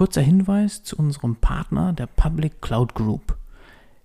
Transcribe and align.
kurzer 0.00 0.22
Hinweis 0.22 0.82
zu 0.82 0.96
unserem 0.96 1.36
Partner, 1.36 1.92
der 1.92 2.06
Public 2.06 2.62
Cloud 2.62 2.94
Group. 2.94 3.36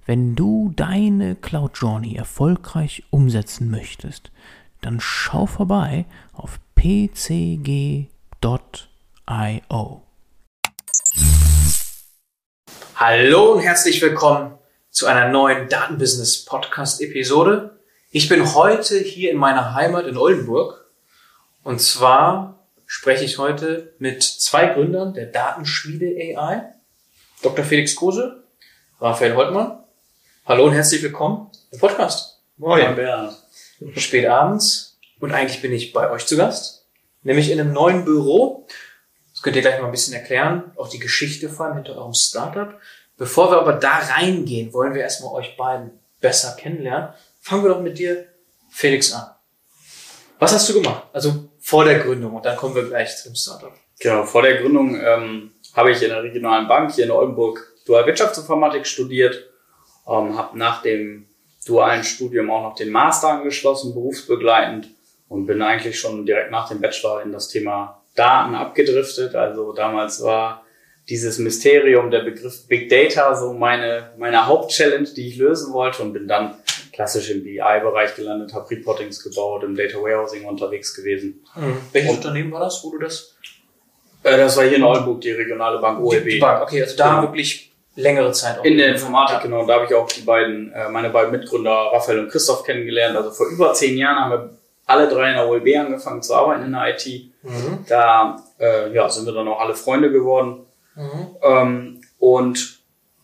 Wenn 0.05 0.35
du 0.35 0.73
deine 0.75 1.37
Cloud 1.37 1.77
Journey 1.77 2.17
erfolgreich 2.17 3.03
umsetzen 3.11 3.71
möchtest, 3.71 4.29
dann 4.81 4.99
schau 4.99 5.45
vorbei 5.45 6.03
auf 6.33 6.59
pcg.io. 6.75 8.09
Hallo 12.95 13.53
und 13.53 13.59
herzlich 13.61 14.01
willkommen 14.01 14.57
zu 14.89 15.05
einer 15.05 15.29
neuen 15.29 15.69
Datenbusiness 15.69 16.43
Podcast 16.43 16.99
Episode. 16.99 17.79
Ich 18.11 18.27
bin 18.27 18.53
heute 18.53 18.99
hier 18.99 19.31
in 19.31 19.37
meiner 19.37 19.73
Heimat 19.75 20.07
in 20.07 20.17
Oldenburg 20.17 20.91
und 21.63 21.79
zwar 21.79 22.64
spreche 22.85 23.25
ich 23.25 23.37
heute 23.37 23.93
mit 23.99 24.23
zwei 24.23 24.67
Gründern 24.67 25.13
der 25.13 25.25
Datenschmiede 25.25 26.37
AI, 26.37 26.73
Dr. 27.41 27.65
Felix 27.65 27.95
Kose, 27.95 28.43
Raphael 28.99 29.35
Holtmann. 29.35 29.83
Hallo 30.45 30.65
und 30.65 30.73
herzlich 30.73 31.01
willkommen 31.01 31.49
im 31.71 31.79
Podcast. 31.79 32.41
Moin, 32.57 32.95
Bernd. 32.95 33.35
Spät 33.97 34.27
abends 34.27 34.97
und 35.19 35.31
eigentlich 35.31 35.61
bin 35.61 35.73
ich 35.73 35.93
bei 35.93 36.09
euch 36.09 36.25
zu 36.25 36.37
Gast, 36.37 36.85
nämlich 37.23 37.49
in 37.51 37.59
einem 37.59 37.73
neuen 37.73 38.05
Büro. 38.05 38.67
Das 39.33 39.41
könnt 39.41 39.55
ihr 39.55 39.61
gleich 39.61 39.79
mal 39.79 39.87
ein 39.87 39.91
bisschen 39.91 40.13
erklären, 40.13 40.71
auch 40.75 40.87
die 40.87 40.99
Geschichte 40.99 41.49
vor 41.49 41.65
allem 41.65 41.75
hinter 41.75 41.97
eurem 41.97 42.13
Startup. 42.13 42.79
Bevor 43.17 43.51
wir 43.51 43.59
aber 43.59 43.73
da 43.73 43.97
reingehen, 43.97 44.73
wollen 44.73 44.93
wir 44.93 45.01
erstmal 45.01 45.33
euch 45.33 45.57
beiden 45.57 45.91
besser 46.21 46.55
kennenlernen. 46.55 47.09
Fangen 47.41 47.63
wir 47.63 47.69
doch 47.69 47.81
mit 47.81 47.97
dir, 47.97 48.27
Felix, 48.69 49.11
an. 49.11 49.25
Was 50.39 50.53
hast 50.53 50.69
du 50.69 50.73
gemacht? 50.73 51.03
Also 51.13 51.49
vor 51.65 51.83
der 51.83 51.97
Gründung 51.97 52.35
und 52.35 52.45
dann 52.45 52.55
kommen 52.57 52.75
wir 52.75 52.83
gleich 52.83 53.17
zum 53.17 53.33
Startup. 53.33 53.73
Genau, 53.99 54.23
vor 54.23 54.43
der 54.43 54.61
Gründung 54.61 55.01
ähm, 55.03 55.51
habe 55.73 55.89
ich 55.89 56.03
in 56.03 56.09
der 56.09 56.21
regionalen 56.21 56.67
Bank 56.67 56.93
hier 56.93 57.05
in 57.05 57.11
Oldenburg 57.11 57.73
Dual 57.87 58.05
Wirtschaftsinformatik 58.05 58.85
studiert, 58.85 59.49
ähm, 60.07 60.37
habe 60.37 60.55
nach 60.59 60.83
dem 60.83 61.25
dualen 61.65 62.03
Studium 62.03 62.51
auch 62.51 62.61
noch 62.61 62.75
den 62.75 62.91
Master 62.91 63.29
angeschlossen, 63.29 63.95
berufsbegleitend 63.95 64.89
und 65.27 65.47
bin 65.47 65.59
eigentlich 65.63 65.99
schon 65.99 66.23
direkt 66.27 66.51
nach 66.51 66.67
dem 66.67 66.81
Bachelor 66.81 67.23
in 67.23 67.31
das 67.31 67.47
Thema 67.47 68.03
Daten 68.13 68.53
abgedriftet. 68.53 69.33
Also 69.33 69.73
damals 69.73 70.21
war 70.21 70.63
dieses 71.09 71.39
Mysterium, 71.39 72.11
der 72.11 72.21
Begriff 72.21 72.67
Big 72.67 72.89
Data 72.89 73.33
so 73.33 73.53
meine, 73.53 74.11
meine 74.19 74.45
Hauptchallenge, 74.45 75.09
die 75.15 75.29
ich 75.29 75.37
lösen 75.37 75.73
wollte 75.73 76.03
und 76.03 76.13
bin 76.13 76.27
dann 76.27 76.59
klassisch 76.95 77.29
im 77.29 77.43
BI-Bereich 77.43 78.15
gelandet, 78.15 78.53
habe 78.53 78.69
Reportings 78.71 79.21
gebaut, 79.21 79.63
im 79.63 79.75
Data 79.75 79.97
Warehousing 79.97 80.45
unterwegs 80.45 80.95
gewesen. 80.95 81.45
Mhm. 81.55 81.77
Welches 81.91 82.11
und, 82.11 82.17
Unternehmen 82.17 82.51
war 82.53 82.61
das, 82.61 82.81
wo 82.83 82.91
du 82.91 82.99
das? 82.99 83.35
Äh, 84.23 84.37
das 84.37 84.55
war 84.55 84.63
hier 84.63 84.77
in 84.77 84.83
Oldenburg, 84.83 85.19
die 85.21 85.31
regionale 85.31 85.79
Bank 85.79 85.99
OLB. 85.99 86.23
Die 86.23 86.39
Bank, 86.39 86.63
okay, 86.63 86.81
also 86.81 86.95
da 86.95 87.09
genau. 87.09 87.21
wirklich 87.23 87.71
längere 87.95 88.31
Zeit. 88.31 88.59
Auch 88.59 88.63
in 88.63 88.77
der 88.77 88.89
Informatik, 88.89 89.37
ja. 89.37 89.41
genau. 89.41 89.65
Da 89.65 89.73
habe 89.75 89.85
ich 89.85 89.93
auch 89.93 90.07
die 90.07 90.21
beiden, 90.21 90.71
äh, 90.71 90.87
meine 90.89 91.09
beiden 91.09 91.31
Mitgründer 91.31 91.91
Raphael 91.93 92.19
und 92.19 92.29
Christoph 92.29 92.63
kennengelernt. 92.63 93.17
Also 93.17 93.31
vor 93.31 93.47
über 93.47 93.73
zehn 93.73 93.97
Jahren 93.97 94.17
haben 94.17 94.31
wir 94.31 94.49
alle 94.85 95.09
drei 95.09 95.29
in 95.29 95.35
der 95.35 95.49
OLB 95.49 95.75
angefangen 95.77 96.21
zu 96.21 96.33
arbeiten 96.33 96.63
in 96.63 96.71
der 96.71 96.95
IT. 96.95 97.05
Mhm. 97.43 97.85
Da 97.89 98.41
äh, 98.57 98.93
ja, 98.93 99.09
sind 99.09 99.25
wir 99.25 99.33
dann 99.33 99.49
auch 99.49 99.59
alle 99.59 99.75
Freunde 99.75 100.11
geworden. 100.11 100.65
Mhm. 100.95 101.35
Ähm, 101.43 102.01
und 102.19 102.79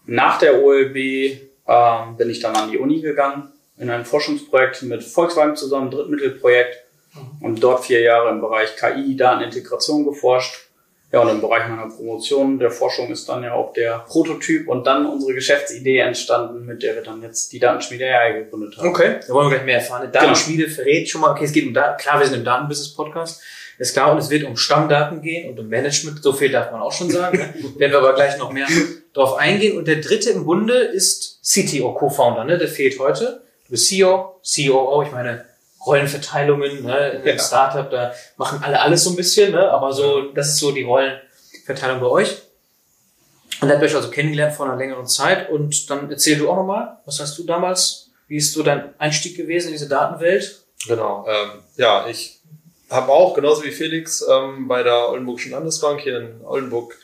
nach 0.06 0.40
der 0.40 0.62
OLB 0.62 0.96
ähm, 0.98 2.18
bin 2.18 2.30
ich 2.30 2.42
dann 2.42 2.56
an 2.56 2.70
die 2.70 2.78
Uni 2.78 3.00
gegangen 3.00 3.54
in 3.82 3.90
ein 3.90 4.06
Forschungsprojekt 4.06 4.84
mit 4.84 5.04
Volkswagen 5.04 5.56
zusammen, 5.56 5.90
Drittmittelprojekt 5.90 6.78
mhm. 7.16 7.46
und 7.46 7.64
dort 7.64 7.84
vier 7.84 8.02
Jahre 8.02 8.30
im 8.30 8.40
Bereich 8.40 8.76
KI, 8.76 9.18
Datenintegration 9.18 10.06
geforscht. 10.06 10.68
Ja, 11.12 11.20
und 11.20 11.30
im 11.30 11.42
Bereich 11.42 11.68
meiner 11.68 11.90
Promotion 11.90 12.58
der 12.58 12.72
Forschung 12.72 13.12
ist 13.12 13.28
dann 13.28 13.44
ja 13.44 13.54
auch 13.54 13.74
der 13.74 14.06
Prototyp 14.08 14.70
und 14.70 14.88
dann 14.88 15.06
unsere 15.06 15.34
Geschäftsidee 15.34 15.98
entstanden, 15.98 16.66
mit 16.66 16.84
der 16.84 16.96
wir 16.96 17.02
dann 17.02 17.22
jetzt 17.22 17.52
die 17.52 17.60
Datenschmiede 17.60 18.06
AI 18.06 18.44
gegründet 18.44 18.78
haben. 18.78 18.88
Okay, 18.88 19.20
da 19.28 19.34
wollen 19.34 19.48
wir 19.48 19.56
gleich 19.56 19.66
mehr 19.66 19.80
erfahren. 19.80 20.08
Die 20.08 20.12
Datenschmiede 20.18 20.64
genau. 20.64 20.76
verrät 20.76 21.10
schon 21.10 21.20
mal, 21.20 21.32
okay, 21.32 21.44
es 21.44 21.52
geht 21.52 21.68
um 21.68 21.74
Daten, 21.74 22.02
klar, 22.02 22.20
wir 22.20 22.28
sind 22.28 22.38
im 22.38 22.46
Datenbusiness-Podcast, 22.46 23.42
ist 23.78 23.94
klar, 23.94 24.14
und 24.14 24.20
es 24.20 24.30
wird 24.30 24.46
um 24.46 24.56
Stammdaten 24.56 25.22
gehen 25.22 25.50
und 25.50 25.60
um 25.60 25.68
Management, 25.68 26.24
so 26.24 26.32
viel 26.32 26.50
darf 26.50 26.72
man 26.72 26.82
auch 26.82 26.94
schon 26.94 27.10
sagen. 27.10 27.40
ne? 27.40 27.54
Werden 27.78 27.92
wir 27.92 27.98
aber 27.98 28.14
gleich 28.14 28.38
noch 28.38 28.54
mehr 28.54 28.68
drauf 29.14 29.38
eingehen. 29.38 29.78
Und 29.78 29.90
der 29.90 29.98
dritte 29.98 30.30
im 30.30 30.46
Bunde 30.46 30.76
ist 30.76 31.40
CTO, 31.44 31.94
Co-Founder, 31.94 32.46
ne? 32.46 32.58
der 32.58 32.70
fehlt 32.70 32.98
heute. 33.00 33.42
Bist 33.72 33.88
CEO, 33.88 34.42
COO, 34.44 35.02
ich 35.02 35.12
meine, 35.12 35.46
Rollenverteilungen, 35.86 36.84
ne, 36.84 37.22
in 37.24 37.26
ja. 37.26 37.40
Startup, 37.40 37.90
da 37.90 38.14
machen 38.38 38.60
alle 38.62 38.80
alles 38.80 39.04
so 39.04 39.12
ein 39.12 39.16
bisschen, 39.16 39.54
ne, 39.54 39.72
aber 39.72 39.94
so, 39.94 40.32
das 40.34 40.50
ist 40.50 40.58
so 40.60 40.72
die 40.72 40.84
Rollenverteilung 40.84 42.00
bei 42.00 42.08
euch. 42.08 42.42
Und 43.62 43.68
da 43.68 43.76
habt 43.76 43.82
ihr 43.84 43.88
euch 43.88 43.96
also 43.96 44.10
kennengelernt 44.10 44.54
vor 44.54 44.66
einer 44.66 44.76
längeren 44.76 45.08
Zeit 45.08 45.50
und 45.50 45.90
dann 45.90 46.10
erzähl 46.12 46.38
du 46.38 46.50
auch 46.50 46.58
nochmal, 46.58 46.98
was 47.06 47.20
hast 47.20 47.38
du 47.38 47.44
damals, 47.44 48.10
wie 48.28 48.38
ist 48.38 48.54
so 48.54 48.62
dein 48.62 48.94
Einstieg 49.00 49.38
gewesen 49.38 49.68
in 49.68 49.74
diese 49.74 49.88
Datenwelt? 49.88 50.62
Genau, 50.88 51.26
ähm, 51.28 51.64
ja, 51.78 52.08
ich 52.08 52.40
habe 52.90 53.12
auch, 53.12 53.34
genauso 53.34 53.64
wie 53.64 53.72
Felix, 53.72 54.26
ähm, 54.30 54.68
bei 54.68 54.84
der 54.84 55.10
Oldenburgischen 55.10 55.52
Landesbank 55.52 56.02
hier 56.02 56.20
in 56.20 56.42
Oldenburg 56.44 56.98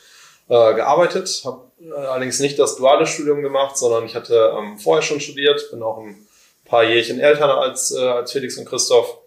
äh, 0.50 0.74
gearbeitet, 0.74 1.44
habe 1.46 1.72
äh, 1.82 1.94
allerdings 1.94 2.40
nicht 2.40 2.60
das 2.60 2.76
duale 2.76 3.08
Studium 3.08 3.42
gemacht, 3.42 3.78
sondern 3.78 4.06
ich 4.06 4.16
hatte 4.16 4.54
ähm, 4.58 4.78
vorher 4.78 5.02
schon 5.02 5.22
studiert, 5.22 5.72
bin 5.72 5.82
auch 5.82 6.00
ein 6.00 6.27
paar 6.68 6.84
Jährchen 6.84 7.20
älter 7.20 7.58
als, 7.58 7.92
äh, 7.92 8.00
als 8.00 8.32
Felix 8.32 8.58
und 8.58 8.66
Christoph 8.66 9.18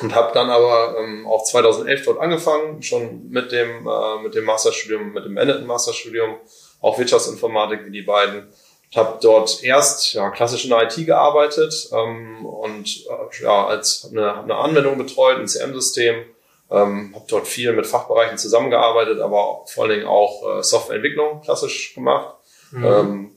und 0.00 0.14
habe 0.14 0.32
dann 0.32 0.50
aber 0.50 0.96
ähm, 0.98 1.26
auch 1.26 1.44
2011 1.44 2.04
dort 2.04 2.20
angefangen, 2.20 2.82
schon 2.82 3.28
mit 3.28 3.52
dem, 3.52 3.86
äh, 3.86 4.22
mit 4.22 4.34
dem 4.34 4.44
Masterstudium, 4.44 5.12
mit 5.12 5.24
dem 5.24 5.34
beendeten 5.34 5.66
Masterstudium, 5.66 6.36
auch 6.80 6.98
Wirtschaftsinformatik 6.98 7.84
wie 7.86 7.90
die 7.90 8.02
beiden. 8.02 8.48
Ich 8.90 8.96
habe 8.96 9.18
dort 9.22 9.62
erst 9.62 10.12
ja, 10.12 10.30
klassisch 10.30 10.64
in 10.64 10.70
der 10.70 10.82
IT 10.82 11.06
gearbeitet 11.06 11.88
ähm, 11.92 12.44
und 12.44 13.06
äh, 13.06 13.42
ja, 13.42 13.66
als 13.66 14.08
eine, 14.10 14.42
eine 14.42 14.54
Anwendung 14.56 14.98
betreut, 14.98 15.38
ein 15.38 15.48
CM-System, 15.48 16.24
ähm, 16.70 17.12
habe 17.14 17.24
dort 17.28 17.46
viel 17.46 17.72
mit 17.72 17.86
Fachbereichen 17.86 18.38
zusammengearbeitet, 18.38 19.20
aber 19.20 19.64
vor 19.66 19.84
allen 19.84 19.92
Dingen 19.92 20.06
auch 20.06 20.58
äh, 20.58 20.62
Softwareentwicklung 20.62 21.42
klassisch 21.42 21.94
gemacht. 21.94 22.34
Mhm. 22.70 22.84
Ähm, 22.84 23.30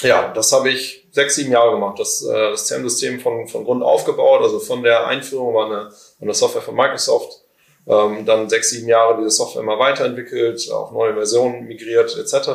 ja, 0.00 0.32
das 0.32 0.52
habe 0.52 0.70
ich 0.70 1.03
sechs, 1.14 1.36
sieben 1.36 1.52
Jahre 1.52 1.70
gemacht. 1.70 1.98
Das, 1.98 2.24
äh, 2.24 2.50
das 2.50 2.66
CM-System 2.66 3.20
von, 3.20 3.46
von 3.46 3.64
Grund 3.64 3.82
aufgebaut, 3.82 4.42
also 4.42 4.58
von 4.58 4.82
der 4.82 5.06
Einführung 5.06 5.54
war 5.54 5.66
eine, 5.66 5.92
eine 6.20 6.34
Software 6.34 6.62
von 6.62 6.74
Microsoft. 6.74 7.40
Ähm, 7.86 8.26
dann 8.26 8.48
sechs, 8.48 8.70
sieben 8.70 8.88
Jahre 8.88 9.18
diese 9.18 9.30
Software 9.30 9.62
immer 9.62 9.78
weiterentwickelt, 9.78 10.70
auf 10.72 10.90
neue 10.90 11.14
Versionen 11.14 11.66
migriert 11.66 12.16
etc. 12.16 12.48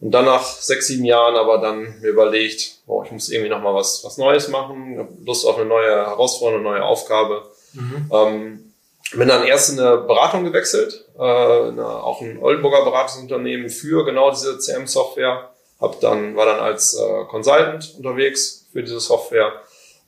Und 0.00 0.10
dann 0.10 0.24
nach 0.24 0.42
sechs, 0.42 0.88
sieben 0.88 1.04
Jahren 1.04 1.36
aber 1.36 1.58
dann 1.58 2.00
mir 2.00 2.08
überlegt, 2.08 2.78
oh, 2.86 3.02
ich 3.04 3.12
muss 3.12 3.28
irgendwie 3.28 3.50
nochmal 3.50 3.74
was, 3.74 4.02
was 4.04 4.16
Neues 4.18 4.48
machen, 4.48 5.06
Lust 5.24 5.46
auf 5.46 5.56
eine 5.56 5.66
neue 5.66 5.90
Herausforderung, 5.90 6.66
eine 6.66 6.78
neue 6.78 6.84
Aufgabe. 6.84 7.42
Mhm. 7.74 8.10
Ähm, 8.12 8.74
bin 9.12 9.28
dann 9.28 9.44
erst 9.44 9.70
in 9.70 9.80
eine 9.80 9.98
Beratung 9.98 10.44
gewechselt, 10.44 11.04
äh, 11.16 11.22
eine, 11.22 11.86
auch 11.86 12.20
ein 12.20 12.42
Oldenburger 12.42 12.84
Beratungsunternehmen 12.84 13.70
für 13.70 14.04
genau 14.04 14.30
diese 14.30 14.58
CM-Software 14.58 15.50
hab 15.80 16.00
dann, 16.00 16.36
war 16.36 16.46
dann 16.46 16.60
als 16.60 16.94
äh, 16.94 17.24
Consultant 17.28 17.94
unterwegs 17.96 18.66
für 18.72 18.82
diese 18.82 19.00
Software. 19.00 19.52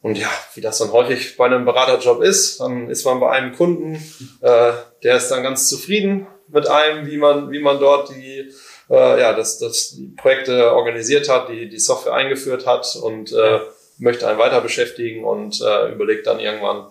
Und 0.02 0.16
ja, 0.16 0.28
wie 0.54 0.60
das 0.60 0.78
dann 0.78 0.92
häufig 0.92 1.36
bei 1.36 1.46
einem 1.46 1.64
Beraterjob 1.64 2.22
ist, 2.22 2.60
dann 2.60 2.88
ist 2.88 3.04
man 3.04 3.20
bei 3.20 3.30
einem 3.30 3.54
Kunden, 3.54 3.96
äh, 4.40 4.72
der 5.02 5.16
ist 5.16 5.28
dann 5.30 5.42
ganz 5.42 5.68
zufrieden 5.68 6.26
mit 6.48 6.66
einem, 6.68 7.06
wie 7.06 7.18
man, 7.18 7.50
wie 7.50 7.60
man 7.60 7.78
dort 7.78 8.08
die, 8.08 8.50
äh, 8.88 9.20
ja, 9.20 9.34
das, 9.34 9.58
das 9.58 9.94
die 9.96 10.08
Projekte 10.16 10.72
organisiert 10.72 11.28
hat, 11.28 11.48
die, 11.48 11.68
die 11.68 11.78
Software 11.78 12.14
eingeführt 12.14 12.66
hat 12.66 12.96
und 13.00 13.32
äh, 13.32 13.60
möchte 13.98 14.26
einen 14.26 14.38
weiter 14.38 14.60
beschäftigen 14.62 15.24
und 15.24 15.60
äh, 15.60 15.92
überlegt 15.92 16.26
dann 16.26 16.40
irgendwann, 16.40 16.86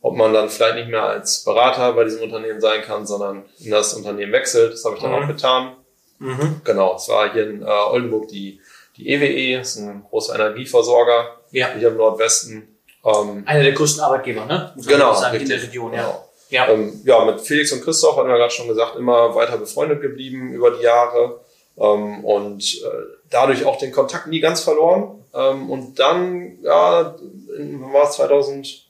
ob 0.00 0.16
man 0.16 0.32
dann 0.32 0.48
vielleicht 0.48 0.76
nicht 0.76 0.88
mehr 0.88 1.04
als 1.04 1.44
Berater 1.44 1.92
bei 1.92 2.04
diesem 2.04 2.22
Unternehmen 2.22 2.60
sein 2.60 2.82
kann, 2.82 3.06
sondern 3.06 3.44
in 3.60 3.70
das 3.70 3.94
Unternehmen 3.94 4.32
wechselt. 4.32 4.72
Das 4.72 4.84
habe 4.84 4.96
ich 4.96 5.02
dann 5.02 5.12
mhm. 5.12 5.22
auch 5.22 5.26
getan. 5.28 5.76
Mhm. 6.18 6.60
Genau, 6.64 6.96
es 6.96 7.08
war 7.08 7.32
hier 7.32 7.48
in 7.48 7.62
äh, 7.62 7.66
Oldenburg 7.66 8.28
die, 8.28 8.60
die 8.96 9.08
EWE, 9.08 9.26
e, 9.26 9.60
ist 9.60 9.76
ein 9.76 10.04
großer 10.08 10.34
Energieversorger 10.34 11.36
ja. 11.52 11.68
hier 11.78 11.88
im 11.88 11.96
Nordwesten. 11.96 12.76
Ähm, 13.04 13.44
Einer 13.46 13.62
der 13.62 13.72
größten 13.72 14.02
Arbeitgeber, 14.02 14.44
ne? 14.44 14.72
Muss 14.74 14.86
genau. 14.86 15.14
Sagen, 15.14 15.40
in 15.40 15.48
der 15.48 15.62
Region, 15.62 15.92
ja. 15.92 16.02
Genau. 16.02 16.24
Ja. 16.50 16.68
Ähm, 16.68 17.00
ja, 17.04 17.24
mit 17.24 17.40
Felix 17.40 17.72
und 17.72 17.82
Christoph 17.84 18.16
hatten 18.16 18.28
wir 18.28 18.36
gerade 18.36 18.52
schon 18.52 18.68
gesagt, 18.68 18.96
immer 18.96 19.34
weiter 19.34 19.58
befreundet 19.58 20.00
geblieben 20.00 20.52
über 20.52 20.70
die 20.70 20.82
Jahre 20.82 21.40
ähm, 21.76 22.24
und 22.24 22.62
äh, 22.82 22.88
dadurch 23.30 23.64
auch 23.64 23.78
den 23.78 23.92
Kontakt 23.92 24.26
nie 24.26 24.40
ganz 24.40 24.62
verloren. 24.62 25.24
Ähm, 25.34 25.70
und 25.70 25.98
dann, 25.98 26.58
ja, 26.62 27.14
war 27.92 28.08
es 28.08 28.16
2000, 28.16 28.87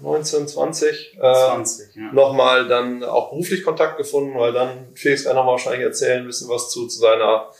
19, 0.00 0.48
20, 0.48 1.14
äh, 1.16 1.20
20 1.20 1.96
ja. 1.96 2.12
nochmal 2.12 2.68
dann 2.68 3.04
auch 3.04 3.30
beruflich 3.30 3.62
Kontakt 3.64 3.96
gefunden, 3.96 4.38
weil 4.38 4.52
dann 4.52 4.88
Felix 4.94 5.24
kann 5.24 5.36
nochmal 5.36 5.52
wahrscheinlich 5.52 5.82
erzählen, 5.82 6.22
ein 6.22 6.26
bisschen 6.26 6.48
was 6.48 6.70
zu, 6.70 6.86
zu 6.88 6.98
seiner 6.98 7.50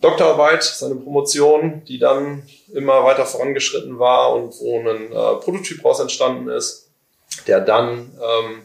Doktorarbeit, 0.00 0.62
seine 0.62 0.96
Promotion, 0.96 1.82
die 1.86 1.98
dann 1.98 2.42
immer 2.72 3.04
weiter 3.04 3.24
vorangeschritten 3.24 3.98
war 3.98 4.34
und 4.34 4.52
wo 4.60 4.78
ein 4.78 5.12
äh, 5.12 5.40
Prototyp 5.42 5.84
raus 5.84 6.00
entstanden 6.00 6.48
ist, 6.48 6.90
der 7.46 7.60
dann 7.60 8.10
ähm, 8.20 8.62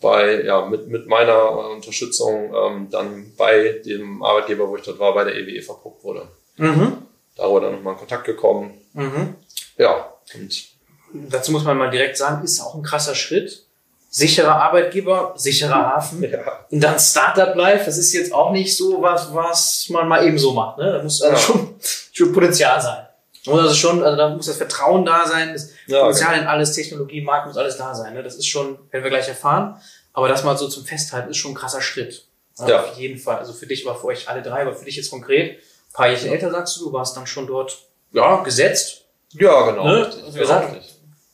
bei, 0.00 0.42
ja, 0.42 0.66
mit, 0.66 0.88
mit 0.88 1.06
meiner 1.06 1.70
Unterstützung 1.70 2.52
ähm, 2.54 2.88
dann 2.90 3.32
bei 3.36 3.80
dem 3.84 4.22
Arbeitgeber, 4.22 4.68
wo 4.68 4.76
ich 4.76 4.82
dort 4.82 4.98
war, 4.98 5.14
bei 5.14 5.24
der 5.24 5.36
EWE 5.36 5.62
verpuppt 5.62 6.02
wurde. 6.02 6.26
Mhm. 6.56 6.98
Darüber 7.36 7.60
dann 7.60 7.76
nochmal 7.76 7.94
in 7.94 7.98
Kontakt 8.00 8.24
gekommen. 8.24 8.78
Mhm. 8.92 9.36
Ja, 9.78 10.12
und 10.34 10.71
dazu 11.12 11.52
muss 11.52 11.64
man 11.64 11.76
mal 11.76 11.90
direkt 11.90 12.16
sagen, 12.16 12.44
ist 12.44 12.60
auch 12.60 12.74
ein 12.74 12.82
krasser 12.82 13.14
Schritt. 13.14 13.64
Sicherer 14.10 14.56
Arbeitgeber, 14.56 15.32
sicherer 15.36 15.74
Hafen. 15.74 16.22
Ja. 16.22 16.66
Und 16.70 16.80
dann 16.80 16.98
Startup 16.98 17.54
Life, 17.56 17.86
das 17.86 17.96
ist 17.96 18.12
jetzt 18.12 18.32
auch 18.32 18.50
nicht 18.52 18.76
so 18.76 19.00
was, 19.00 19.32
was 19.34 19.88
man 19.88 20.06
mal 20.06 20.26
eben 20.26 20.38
so 20.38 20.52
macht. 20.52 20.76
Ne? 20.76 20.92
Da 20.92 21.02
muss 21.02 21.22
also 21.22 21.34
ja. 21.34 21.40
schon, 21.40 21.74
schon 22.12 22.32
Potenzial 22.32 22.80
sein. 22.80 23.06
Und 23.46 23.58
also 23.58 23.74
schon, 23.74 24.02
also 24.02 24.16
da 24.16 24.28
muss 24.28 24.46
das 24.46 24.56
Vertrauen 24.56 25.04
da 25.04 25.26
sein, 25.26 25.54
das 25.54 25.70
ja, 25.86 26.00
Potenzial 26.00 26.32
genau. 26.32 26.42
in 26.42 26.48
alles, 26.48 26.72
Technologie, 26.74 27.22
Markt 27.22 27.46
muss 27.46 27.56
alles 27.56 27.78
da 27.78 27.94
sein. 27.94 28.12
Ne? 28.12 28.22
Das 28.22 28.36
ist 28.36 28.46
schon, 28.46 28.78
werden 28.90 29.02
wir 29.02 29.10
gleich 29.10 29.28
erfahren. 29.28 29.80
Aber 30.12 30.28
das 30.28 30.44
mal 30.44 30.56
so 30.58 30.68
zum 30.68 30.84
Festhalten 30.84 31.30
ist 31.30 31.38
schon 31.38 31.52
ein 31.52 31.56
krasser 31.56 31.80
Schritt. 31.80 32.26
Ja. 32.58 32.82
Auf 32.82 32.98
jeden 32.98 33.18
Fall. 33.18 33.38
Also 33.38 33.54
für 33.54 33.66
dich, 33.66 33.88
aber 33.88 33.98
für 33.98 34.08
euch 34.08 34.28
alle 34.28 34.42
drei, 34.42 34.62
aber 34.62 34.74
für 34.74 34.84
dich 34.84 34.96
jetzt 34.96 35.10
konkret, 35.10 35.52
ein 35.56 35.92
paar 35.94 36.08
Jahre 36.08 36.28
älter 36.28 36.50
sagst 36.50 36.76
du, 36.76 36.84
du 36.84 36.92
warst 36.92 37.16
dann 37.16 37.26
schon 37.26 37.46
dort, 37.46 37.78
ja, 38.12 38.42
gesetzt. 38.42 39.04
Ja, 39.32 39.70
genau. 39.70 39.84
Ne? 39.84 40.10
Also 40.26 40.38
gesagt, 40.38 40.76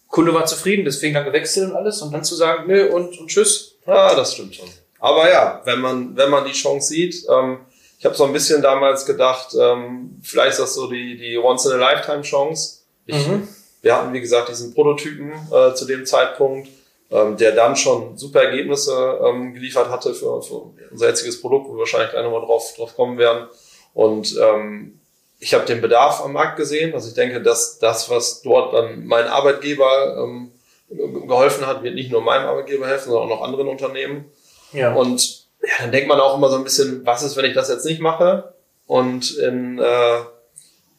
Kunde 0.08 0.34
war 0.34 0.46
zufrieden, 0.46 0.84
deswegen 0.84 1.14
dann 1.14 1.24
gewechselt 1.24 1.70
und 1.70 1.76
alles 1.76 2.02
und 2.02 2.12
dann 2.12 2.24
zu 2.24 2.34
sagen, 2.34 2.66
nö 2.66 2.90
und, 2.90 3.18
und 3.18 3.28
tschüss. 3.28 3.76
Ja, 3.86 4.14
das 4.14 4.34
stimmt 4.34 4.54
schon. 4.54 4.68
Aber 4.98 5.30
ja, 5.30 5.60
wenn 5.64 5.80
man, 5.80 6.16
wenn 6.16 6.30
man 6.30 6.44
die 6.44 6.52
Chance 6.52 6.88
sieht, 6.88 7.24
ähm, 7.30 7.58
ich 7.98 8.04
habe 8.04 8.14
so 8.14 8.24
ein 8.24 8.32
bisschen 8.32 8.62
damals 8.62 9.06
gedacht, 9.06 9.54
ähm, 9.60 10.20
vielleicht 10.22 10.52
ist 10.52 10.60
das 10.60 10.74
so 10.74 10.88
die, 10.88 11.16
die 11.16 11.36
Once-in-a-Lifetime-Chance. 11.36 12.80
Mhm. 13.06 13.48
Wir 13.82 13.96
hatten, 13.96 14.12
wie 14.12 14.20
gesagt, 14.20 14.48
diesen 14.48 14.74
Prototypen 14.74 15.32
äh, 15.52 15.74
zu 15.74 15.84
dem 15.84 16.06
Zeitpunkt, 16.06 16.68
ähm, 17.10 17.36
der 17.36 17.52
dann 17.52 17.76
schon 17.76 18.16
super 18.16 18.42
Ergebnisse 18.42 19.18
ähm, 19.24 19.54
geliefert 19.54 19.88
hatte 19.88 20.14
für, 20.14 20.42
für 20.42 20.70
unser 20.90 21.08
jetziges 21.08 21.40
Produkt, 21.40 21.68
wo 21.68 21.74
wir 21.74 21.80
wahrscheinlich 21.80 22.10
gleich 22.10 22.22
nochmal 22.22 22.44
drauf, 22.44 22.72
drauf 22.76 22.94
kommen 22.94 23.18
werden. 23.18 23.48
Und 23.94 24.36
ähm, 24.40 25.00
ich 25.38 25.54
habe 25.54 25.64
den 25.66 25.80
Bedarf 25.80 26.20
am 26.24 26.32
Markt 26.32 26.56
gesehen. 26.56 26.94
Also 26.94 27.08
ich 27.08 27.14
denke, 27.14 27.40
dass 27.42 27.78
das, 27.78 28.10
was 28.10 28.42
dort 28.42 28.74
dann 28.74 29.06
mein 29.06 29.26
Arbeitgeber 29.26 30.24
ähm, 30.24 30.52
geholfen 30.90 31.66
hat, 31.66 31.82
wird 31.82 31.94
nicht 31.94 32.10
nur 32.10 32.22
meinem 32.22 32.46
Arbeitgeber 32.46 32.86
helfen, 32.86 33.10
sondern 33.10 33.30
auch 33.30 33.36
noch 33.36 33.42
anderen 33.42 33.68
Unternehmen. 33.68 34.26
Ja. 34.72 34.94
Und 34.94 35.46
ja, 35.62 35.74
dann 35.80 35.92
denkt 35.92 36.08
man 36.08 36.20
auch 36.20 36.36
immer 36.36 36.48
so 36.48 36.56
ein 36.56 36.64
bisschen, 36.64 37.04
was 37.04 37.22
ist, 37.22 37.36
wenn 37.36 37.44
ich 37.44 37.54
das 37.54 37.68
jetzt 37.68 37.84
nicht 37.84 38.00
mache? 38.00 38.54
Und 38.86 39.36
in, 39.36 39.78
äh, 39.78 40.18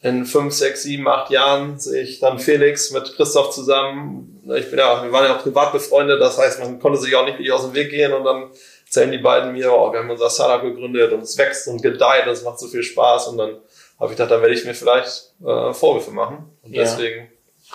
in 0.01 0.25
fünf, 0.25 0.53
sechs, 0.53 0.83
sieben, 0.83 1.07
acht 1.07 1.31
Jahren 1.31 1.79
sehe 1.79 2.03
ich 2.03 2.19
dann 2.19 2.39
Felix 2.39 2.91
mit 2.91 3.15
Christoph 3.15 3.49
zusammen. 3.49 4.41
Ich 4.55 4.69
bin 4.69 4.79
ja, 4.79 5.03
wir 5.03 5.11
waren 5.11 5.25
ja 5.25 5.35
auch 5.35 5.43
privat 5.43 5.73
befreundet, 5.73 6.21
das 6.21 6.37
heißt, 6.37 6.59
man 6.59 6.79
konnte 6.79 6.99
sich 6.99 7.15
auch 7.15 7.25
nicht 7.25 7.33
wirklich 7.33 7.51
aus 7.51 7.63
dem 7.63 7.73
Weg 7.73 7.89
gehen 7.89 8.13
und 8.13 8.23
dann 8.23 8.51
erzählen 8.85 9.11
die 9.11 9.17
beiden 9.17 9.53
mir, 9.53 9.71
oh, 9.73 9.91
wir 9.91 9.99
haben 9.99 10.09
unser 10.09 10.29
Startup 10.29 10.61
gegründet 10.61 11.11
und 11.11 11.21
es 11.21 11.37
wächst 11.37 11.67
und 11.67 11.81
gedeiht 11.81 12.25
und 12.25 12.33
es 12.33 12.43
macht 12.43 12.59
so 12.59 12.67
viel 12.67 12.83
Spaß 12.83 13.27
und 13.27 13.37
dann 13.37 13.57
habe 13.99 14.11
ich 14.11 14.17
gedacht, 14.17 14.31
dann 14.31 14.41
werde 14.41 14.53
ich 14.53 14.65
mir 14.65 14.73
vielleicht 14.73 15.33
äh, 15.45 15.73
Vorwürfe 15.73 16.11
machen. 16.11 16.57
Und 16.63 16.73
ja. 16.73 16.83
deswegen. 16.83 17.27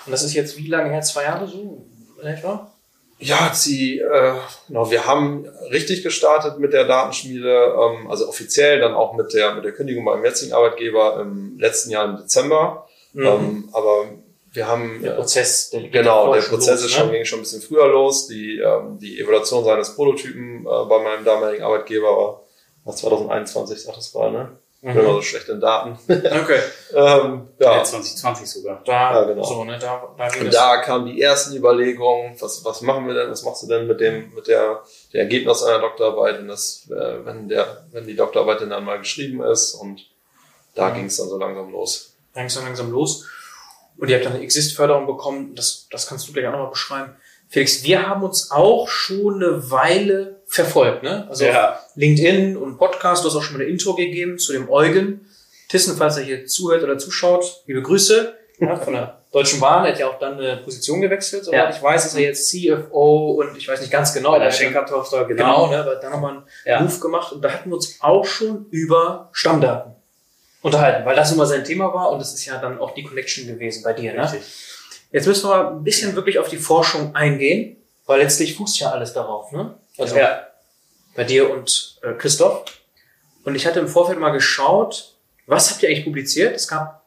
Und 0.07 0.13
das 0.13 0.23
ist 0.23 0.35
jetzt 0.35 0.57
wie 0.57 0.69
lange 0.69 0.91
her? 0.91 1.03
Zwei 1.03 1.25
Jahre 1.25 1.47
so 1.47 1.87
in 2.21 2.27
etwa? 2.27 2.71
Ja, 3.19 3.53
sie, 3.55 4.01
äh, 4.01 4.35
genau, 4.67 4.91
wir 4.91 5.07
haben 5.07 5.47
richtig 5.71 6.03
gestartet 6.03 6.59
mit 6.59 6.73
der 6.73 6.85
Datenschmiede, 6.85 7.75
ähm, 7.79 8.11
also 8.11 8.29
offiziell 8.29 8.81
dann 8.81 8.95
auch 8.95 9.15
mit 9.15 9.33
der 9.33 9.55
mit 9.55 9.65
der 9.65 9.73
Kündigung 9.73 10.05
beim 10.05 10.25
jetzigen 10.25 10.53
Arbeitgeber 10.53 11.21
im 11.21 11.59
letzten 11.59 11.91
Jahr 11.91 12.07
im 12.07 12.17
Dezember. 12.17 12.89
Mhm. 13.13 13.27
Ähm, 13.27 13.69
aber 13.73 14.07
wir 14.51 14.67
haben 14.67 15.01
der 15.03 15.13
Prozess, 15.13 15.71
der 15.71 15.89
genau, 15.89 16.35
der 16.35 16.43
Prozess 16.43 16.83
los, 16.83 16.85
ist 16.85 16.93
schon, 16.93 17.07
ne? 17.07 17.13
ging 17.13 17.25
schon 17.25 17.39
ein 17.39 17.43
bisschen 17.43 17.63
früher 17.63 17.87
los. 17.87 18.27
Die 18.27 18.59
ähm, 18.59 18.99
die 18.99 19.21
Evaluation 19.21 19.65
seines 19.65 19.95
Prototypen 19.95 20.67
äh, 20.67 20.85
bei 20.89 21.03
meinem 21.03 21.25
damaligen 21.25 21.63
Arbeitgeber 21.63 22.17
war, 22.17 22.43
war 22.85 22.97
2021, 22.97 23.81
sagt 23.81 23.97
das 23.97 24.15
war, 24.15 24.31
ne? 24.31 24.59
Ich 24.87 24.93
bin 24.93 25.03
immer 25.03 25.15
so 25.15 25.23
schlecht 25.23 25.49
in 25.49 25.61
Daten. 25.61 25.99
Okay. 26.09 26.61
ähm, 26.93 27.49
ja. 27.59 27.83
2020 27.83 28.47
sogar. 28.47 28.83
Da, 28.85 28.93
ja, 28.93 29.25
genau. 29.25 29.43
so, 29.43 29.65
ne, 29.65 29.79
da, 29.79 30.15
da, 30.19 30.29
Und 30.39 30.53
da 30.53 30.77
kamen 30.83 31.07
die 31.07 31.23
ersten 31.23 31.57
Überlegungen, 31.57 32.37
was, 32.39 32.63
was 32.67 32.83
machen 32.83 33.07
wir 33.07 33.15
denn, 33.15 33.31
was 33.31 33.43
machst 33.45 33.63
du 33.63 33.67
denn 33.67 33.87
mit 33.87 33.99
dem, 34.01 34.35
mit 34.35 34.47
der, 34.47 34.83
der 35.15 35.23
Ergebnis 35.23 35.63
einer 35.63 35.79
Doktorarbeit, 35.79 36.39
wenn 36.39 36.49
das, 36.49 36.87
äh, 36.91 37.25
wenn 37.25 37.49
der, 37.49 37.87
wenn 37.93 38.07
die 38.07 38.15
Doktorarbeit 38.15 38.61
dann 38.61 38.85
mal 38.85 38.99
geschrieben 38.99 39.43
ist 39.43 39.73
und 39.73 40.07
da 40.75 40.91
mhm. 40.91 40.95
ging 40.95 41.05
es 41.07 41.17
dann 41.17 41.29
so 41.31 41.39
langsam 41.39 41.73
los. 41.73 42.15
Da 42.35 42.41
ging 42.41 42.49
es 42.49 42.55
dann 42.55 42.65
langsam 42.65 42.91
los. 42.91 43.27
Und 43.97 44.11
ihr 44.11 44.17
habt 44.17 44.27
dann 44.27 44.35
eine 44.35 44.43
Exist-Förderung 44.43 45.07
bekommen, 45.07 45.55
das, 45.55 45.89
das 45.91 46.07
kannst 46.07 46.29
du 46.29 46.33
gleich 46.35 46.47
auch 46.47 46.53
nochmal 46.53 46.71
beschreiben. 46.71 47.17
Felix, 47.49 47.85
wir 47.85 48.07
haben 48.07 48.23
uns 48.23 48.51
auch 48.51 48.89
schon 48.89 49.43
eine 49.43 49.71
Weile 49.71 50.43
verfolgt, 50.55 51.03
ne? 51.03 51.27
Also 51.29 51.47
ja. 51.47 51.81
LinkedIn 51.97 52.57
und 52.57 52.79
Podcast, 52.79 53.25
du 53.25 53.29
hast 53.29 53.35
auch 53.35 53.43
schon 53.43 53.57
mal 53.57 53.63
eine 53.63 53.71
Intro 53.71 53.95
gegeben 53.95 54.39
zu 54.39 54.53
dem 54.53 54.71
Eugen 54.71 55.27
Tissen, 55.69 55.97
falls 55.97 56.17
er 56.17 56.23
hier 56.23 56.47
zuhört 56.47 56.85
oder 56.85 56.97
zuschaut. 56.97 57.63
Liebe 57.67 57.83
Grüße 57.83 58.35
ja, 58.61 58.77
von 58.77 58.93
der 58.93 59.19
Deutschen 59.33 59.59
Bahn. 59.59 59.85
Er 59.85 59.93
hat 59.93 59.99
ja 59.99 60.09
auch 60.09 60.19
dann 60.21 60.39
eine 60.39 60.59
Position 60.59 61.01
gewechselt. 61.01 61.45
Soweit 61.45 61.59
ja. 61.59 61.71
ich 61.71 61.83
weiß, 61.83 62.07
ist 62.07 62.15
er 62.15 62.23
jetzt 62.23 62.49
CFO 62.49 63.33
und 63.33 63.57
ich 63.57 63.67
weiß 63.67 63.81
nicht 63.81 63.91
ganz 63.91 64.15
genau. 64.15 64.39
Der 64.39 64.53
Schenkertochter, 64.53 65.25
genau. 65.25 65.67
Genau, 65.67 65.71
ne? 65.71 65.81
Aber 65.81 65.97
dann 65.97 66.13
nochmal 66.13 66.31
einen 66.35 66.43
ja. 66.65 66.81
Move 66.81 67.01
gemacht 67.01 67.33
und 67.33 67.43
da 67.43 67.51
hatten 67.51 67.71
wir 67.71 67.75
uns 67.75 67.97
auch 68.01 68.25
schon 68.25 68.67
über 68.71 69.31
Stammdaten 69.33 69.93
unterhalten, 70.63 71.05
weil 71.05 71.17
das 71.17 71.33
immer 71.33 71.47
sein 71.47 71.65
Thema 71.65 71.93
war 71.93 72.13
und 72.13 72.21
das 72.21 72.33
ist 72.33 72.45
ja 72.45 72.59
dann 72.59 72.79
auch 72.79 72.95
die 72.95 73.03
Connection 73.03 73.49
gewesen 73.49 73.83
bei 73.83 73.93
dir. 73.93 74.15
Ne? 74.15 74.23
Richtig. 74.23 74.43
Jetzt 75.11 75.27
müssen 75.27 75.51
wir 75.51 75.71
ein 75.73 75.83
bisschen 75.83 76.15
wirklich 76.15 76.39
auf 76.39 76.49
die 76.49 76.59
Forschung 76.59 77.17
eingehen, 77.17 77.77
weil 78.07 78.21
letztlich 78.21 78.55
fußt 78.57 78.79
ja 78.79 78.93
alles 78.93 79.13
darauf. 79.13 79.51
Ne? 79.51 79.75
Also 79.99 80.17
ja. 80.17 80.47
bei 81.15 81.25
dir 81.25 81.51
und 81.51 81.99
äh, 82.03 82.13
Christoph. 82.15 82.65
Und 83.45 83.55
ich 83.55 83.67
hatte 83.67 83.81
im 83.81 83.89
Vorfeld 83.89 84.19
mal 84.19 84.31
geschaut, 84.31 85.15
was 85.47 85.71
habt 85.71 85.83
ihr 85.83 85.89
eigentlich 85.89 86.05
publiziert? 86.05 86.57
Es 86.57 86.69
gab 86.69 87.05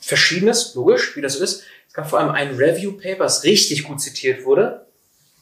verschiedenes, 0.00 0.74
logisch, 0.74 1.16
wie 1.16 1.20
das 1.20 1.36
ist. 1.36 1.64
Es 1.88 1.94
gab 1.94 2.08
vor 2.08 2.18
allem 2.18 2.30
ein 2.30 2.56
Review-Paper, 2.56 3.24
das 3.24 3.44
richtig 3.44 3.84
gut 3.84 4.00
zitiert 4.00 4.44
wurde. 4.44 4.86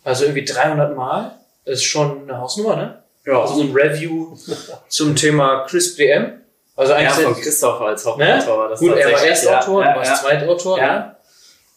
Also 0.04 0.24
irgendwie 0.24 0.44
300 0.44 0.96
Mal. 0.96 1.38
Das 1.64 1.78
ist 1.78 1.84
schon 1.84 2.22
eine 2.22 2.38
Hausnummer, 2.38 2.76
ne? 2.76 3.02
Ja. 3.24 3.40
Also 3.40 3.54
so 3.54 3.62
ein 3.62 3.72
Review 3.72 4.36
zum 4.88 5.14
Thema 5.14 5.64
CRISP-DM. 5.66 6.40
Also 6.74 6.94
eigentlich 6.94 7.18
ja, 7.18 7.32
von 7.32 7.40
Christoph 7.40 7.80
als 7.80 8.04
Hauptautor. 8.04 8.68
Ne? 8.70 8.76
Gut, 8.76 8.96
er 8.96 9.12
war 9.12 9.22
Erstautor, 9.22 9.84
ja, 9.84 9.92
du 9.92 9.98
warst 9.98 10.22
Zweitautor. 10.22 10.78
Ja. 10.78 10.98
Ne? 10.98 11.16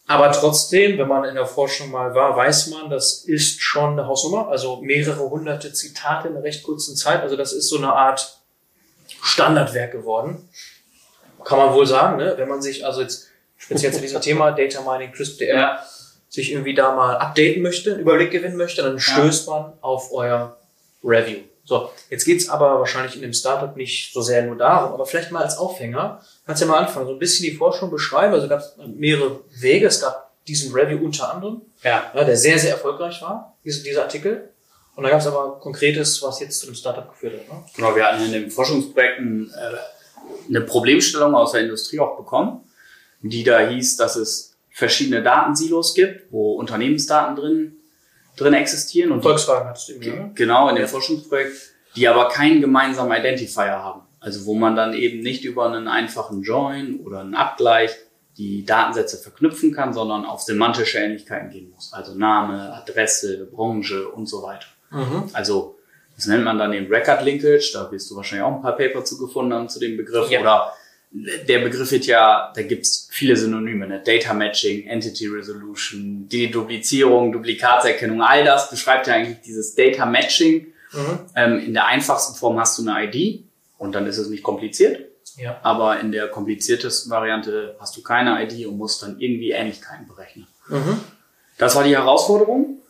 Aber 0.08 0.30
trotzdem, 0.30 0.98
wenn 0.98 1.08
man 1.08 1.24
in 1.24 1.34
der 1.34 1.46
Forschung 1.46 1.90
mal 1.90 2.14
war, 2.14 2.36
weiß 2.36 2.68
man, 2.68 2.88
das 2.90 3.24
ist 3.24 3.60
schon 3.60 3.92
eine 3.92 4.06
Hausnummer. 4.06 4.48
Also 4.48 4.80
mehrere 4.80 5.28
hunderte 5.28 5.72
Zitate 5.72 6.28
in 6.28 6.34
einer 6.34 6.44
recht 6.44 6.62
kurzen 6.62 6.94
Zeit. 6.94 7.22
Also 7.22 7.36
das 7.36 7.52
ist 7.52 7.68
so 7.68 7.78
eine 7.78 7.92
Art 7.92 8.40
Standardwerk 9.22 9.90
geworden. 9.92 10.48
Kann 11.44 11.58
man 11.58 11.74
wohl 11.74 11.86
sagen, 11.86 12.18
ne? 12.18 12.34
wenn 12.36 12.48
man 12.48 12.62
sich 12.62 12.86
also 12.86 13.02
jetzt 13.02 13.28
speziell 13.56 13.92
zu 13.92 14.00
diesem 14.00 14.20
Thema 14.20 14.52
Data 14.52 14.80
Mining, 14.82 15.12
CRISP-DM 15.12 15.56
ja. 15.56 15.84
sich 16.28 16.52
irgendwie 16.52 16.74
da 16.74 16.94
mal 16.94 17.16
updaten 17.16 17.62
möchte, 17.62 17.92
einen 17.92 18.00
Überblick 18.00 18.30
gewinnen 18.30 18.56
möchte, 18.56 18.82
dann 18.82 19.00
stößt 19.00 19.48
man 19.48 19.72
auf 19.80 20.12
euer 20.12 20.56
Review. 21.02 21.40
So, 21.66 21.90
jetzt 22.10 22.24
geht's 22.24 22.48
aber 22.48 22.78
wahrscheinlich 22.78 23.16
in 23.16 23.22
dem 23.22 23.32
Startup 23.32 23.76
nicht 23.76 24.12
so 24.12 24.22
sehr 24.22 24.44
nur 24.44 24.56
darum, 24.56 24.92
aber 24.92 25.04
vielleicht 25.04 25.32
mal 25.32 25.42
als 25.42 25.58
Aufhänger, 25.58 26.22
kannst 26.46 26.62
du 26.62 26.66
ja 26.66 26.72
mal 26.72 26.78
anfangen, 26.78 27.06
so 27.06 27.12
ein 27.12 27.18
bisschen 27.18 27.44
die 27.44 27.56
Forschung 27.56 27.90
beschreiben. 27.90 28.32
Also 28.32 28.48
gab 28.48 28.60
es 28.60 28.76
mehrere 28.76 29.40
Wege. 29.58 29.86
Es 29.86 30.00
gab 30.00 30.30
diesen 30.46 30.72
Review 30.72 31.04
unter 31.04 31.34
anderem, 31.34 31.62
ja. 31.82 32.10
ja 32.14 32.24
der 32.24 32.36
sehr, 32.36 32.56
sehr 32.56 32.70
erfolgreich 32.70 33.20
war, 33.20 33.56
diese, 33.64 33.82
dieser 33.82 34.02
Artikel. 34.02 34.50
Und 34.94 35.02
da 35.02 35.10
gab 35.10 35.20
es 35.20 35.26
aber 35.26 35.58
Konkretes, 35.58 36.22
was 36.22 36.38
jetzt 36.38 36.60
zu 36.60 36.66
dem 36.66 36.76
Startup 36.76 37.10
geführt 37.10 37.34
hat. 37.40 37.52
Ne? 37.52 37.64
Genau, 37.74 37.96
wir 37.96 38.06
hatten 38.06 38.24
in 38.24 38.32
dem 38.32 38.50
Forschungsprojekt 38.50 39.18
äh, 39.18 40.48
eine 40.48 40.60
Problemstellung 40.60 41.34
aus 41.34 41.52
der 41.52 41.62
Industrie 41.62 41.98
auch 41.98 42.16
bekommen, 42.16 42.60
die 43.22 43.42
da 43.42 43.58
hieß, 43.58 43.96
dass 43.96 44.14
es 44.14 44.56
verschiedene 44.70 45.22
Datensilos 45.22 45.94
gibt, 45.94 46.32
wo 46.32 46.52
Unternehmensdaten 46.54 47.34
drin 47.34 47.76
drin 48.36 48.54
existieren. 48.54 49.12
Und 49.12 49.22
Volkswagen 49.22 49.68
hattest 49.68 49.88
du 49.88 49.92
eben, 49.94 50.04
ne? 50.04 50.30
Genau, 50.34 50.68
in 50.68 50.76
dem 50.76 50.86
Forschungsprojekt, 50.86 51.56
die 51.96 52.06
aber 52.08 52.28
keinen 52.28 52.60
gemeinsamen 52.60 53.18
Identifier 53.18 53.72
haben. 53.82 54.02
Also 54.20 54.46
wo 54.46 54.54
man 54.54 54.76
dann 54.76 54.92
eben 54.94 55.20
nicht 55.20 55.44
über 55.44 55.66
einen 55.66 55.88
einfachen 55.88 56.42
Join 56.42 57.00
oder 57.00 57.20
einen 57.20 57.34
Abgleich 57.34 57.94
die 58.36 58.64
Datensätze 58.66 59.16
verknüpfen 59.16 59.72
kann, 59.72 59.94
sondern 59.94 60.26
auf 60.26 60.42
semantische 60.42 60.98
Ähnlichkeiten 60.98 61.50
gehen 61.50 61.70
muss. 61.70 61.92
Also 61.92 62.14
Name, 62.14 62.74
Adresse, 62.74 63.46
Branche 63.46 64.08
und 64.08 64.26
so 64.26 64.42
weiter. 64.42 64.66
Mhm. 64.90 65.30
Also 65.32 65.78
das 66.16 66.26
nennt 66.26 66.44
man 66.44 66.58
dann 66.58 66.72
den 66.72 66.86
Record 66.86 67.22
Linkage, 67.22 67.70
da 67.74 67.90
wirst 67.90 68.10
du 68.10 68.16
wahrscheinlich 68.16 68.44
auch 68.44 68.56
ein 68.56 68.62
paar 68.62 68.76
Paper 68.76 69.04
zu 69.04 69.18
gefunden 69.18 69.52
haben 69.54 69.68
zu 69.68 69.78
dem 69.78 69.96
Begriff. 69.96 70.30
Ja. 70.30 70.40
Oder 70.40 70.72
der 71.10 71.60
Begriff 71.60 71.90
wird 71.90 72.06
ja, 72.06 72.52
da 72.54 72.62
gibt's 72.62 73.08
viele 73.10 73.36
Synonyme, 73.36 73.86
ne? 73.86 74.02
Data 74.04 74.34
Matching, 74.34 74.86
Entity 74.86 75.28
Resolution, 75.28 76.28
Deduplizierung, 76.28 77.32
Duplikatserkennung, 77.32 78.20
all 78.22 78.44
das 78.44 78.70
beschreibt 78.70 79.06
ja 79.06 79.14
eigentlich 79.14 79.40
dieses 79.40 79.74
Data 79.74 80.04
Matching. 80.04 80.66
Mhm. 80.92 81.18
Ähm, 81.34 81.58
in 81.60 81.74
der 81.74 81.86
einfachsten 81.86 82.36
Form 82.36 82.58
hast 82.58 82.78
du 82.78 82.88
eine 82.88 83.06
ID 83.06 83.44
und 83.78 83.94
dann 83.94 84.06
ist 84.06 84.18
es 84.18 84.28
nicht 84.28 84.42
kompliziert. 84.42 85.06
Ja. 85.36 85.60
Aber 85.62 86.00
in 86.00 86.12
der 86.12 86.28
kompliziertesten 86.28 87.10
Variante 87.10 87.76
hast 87.78 87.96
du 87.96 88.02
keine 88.02 88.42
ID 88.42 88.66
und 88.66 88.78
musst 88.78 89.02
dann 89.02 89.20
irgendwie 89.20 89.50
Ähnlichkeiten 89.50 90.06
berechnen. 90.08 90.46
Mhm. 90.68 91.00
Das 91.58 91.74
war 91.76 91.84
die 91.84 91.96
Herausforderung. 91.96 92.80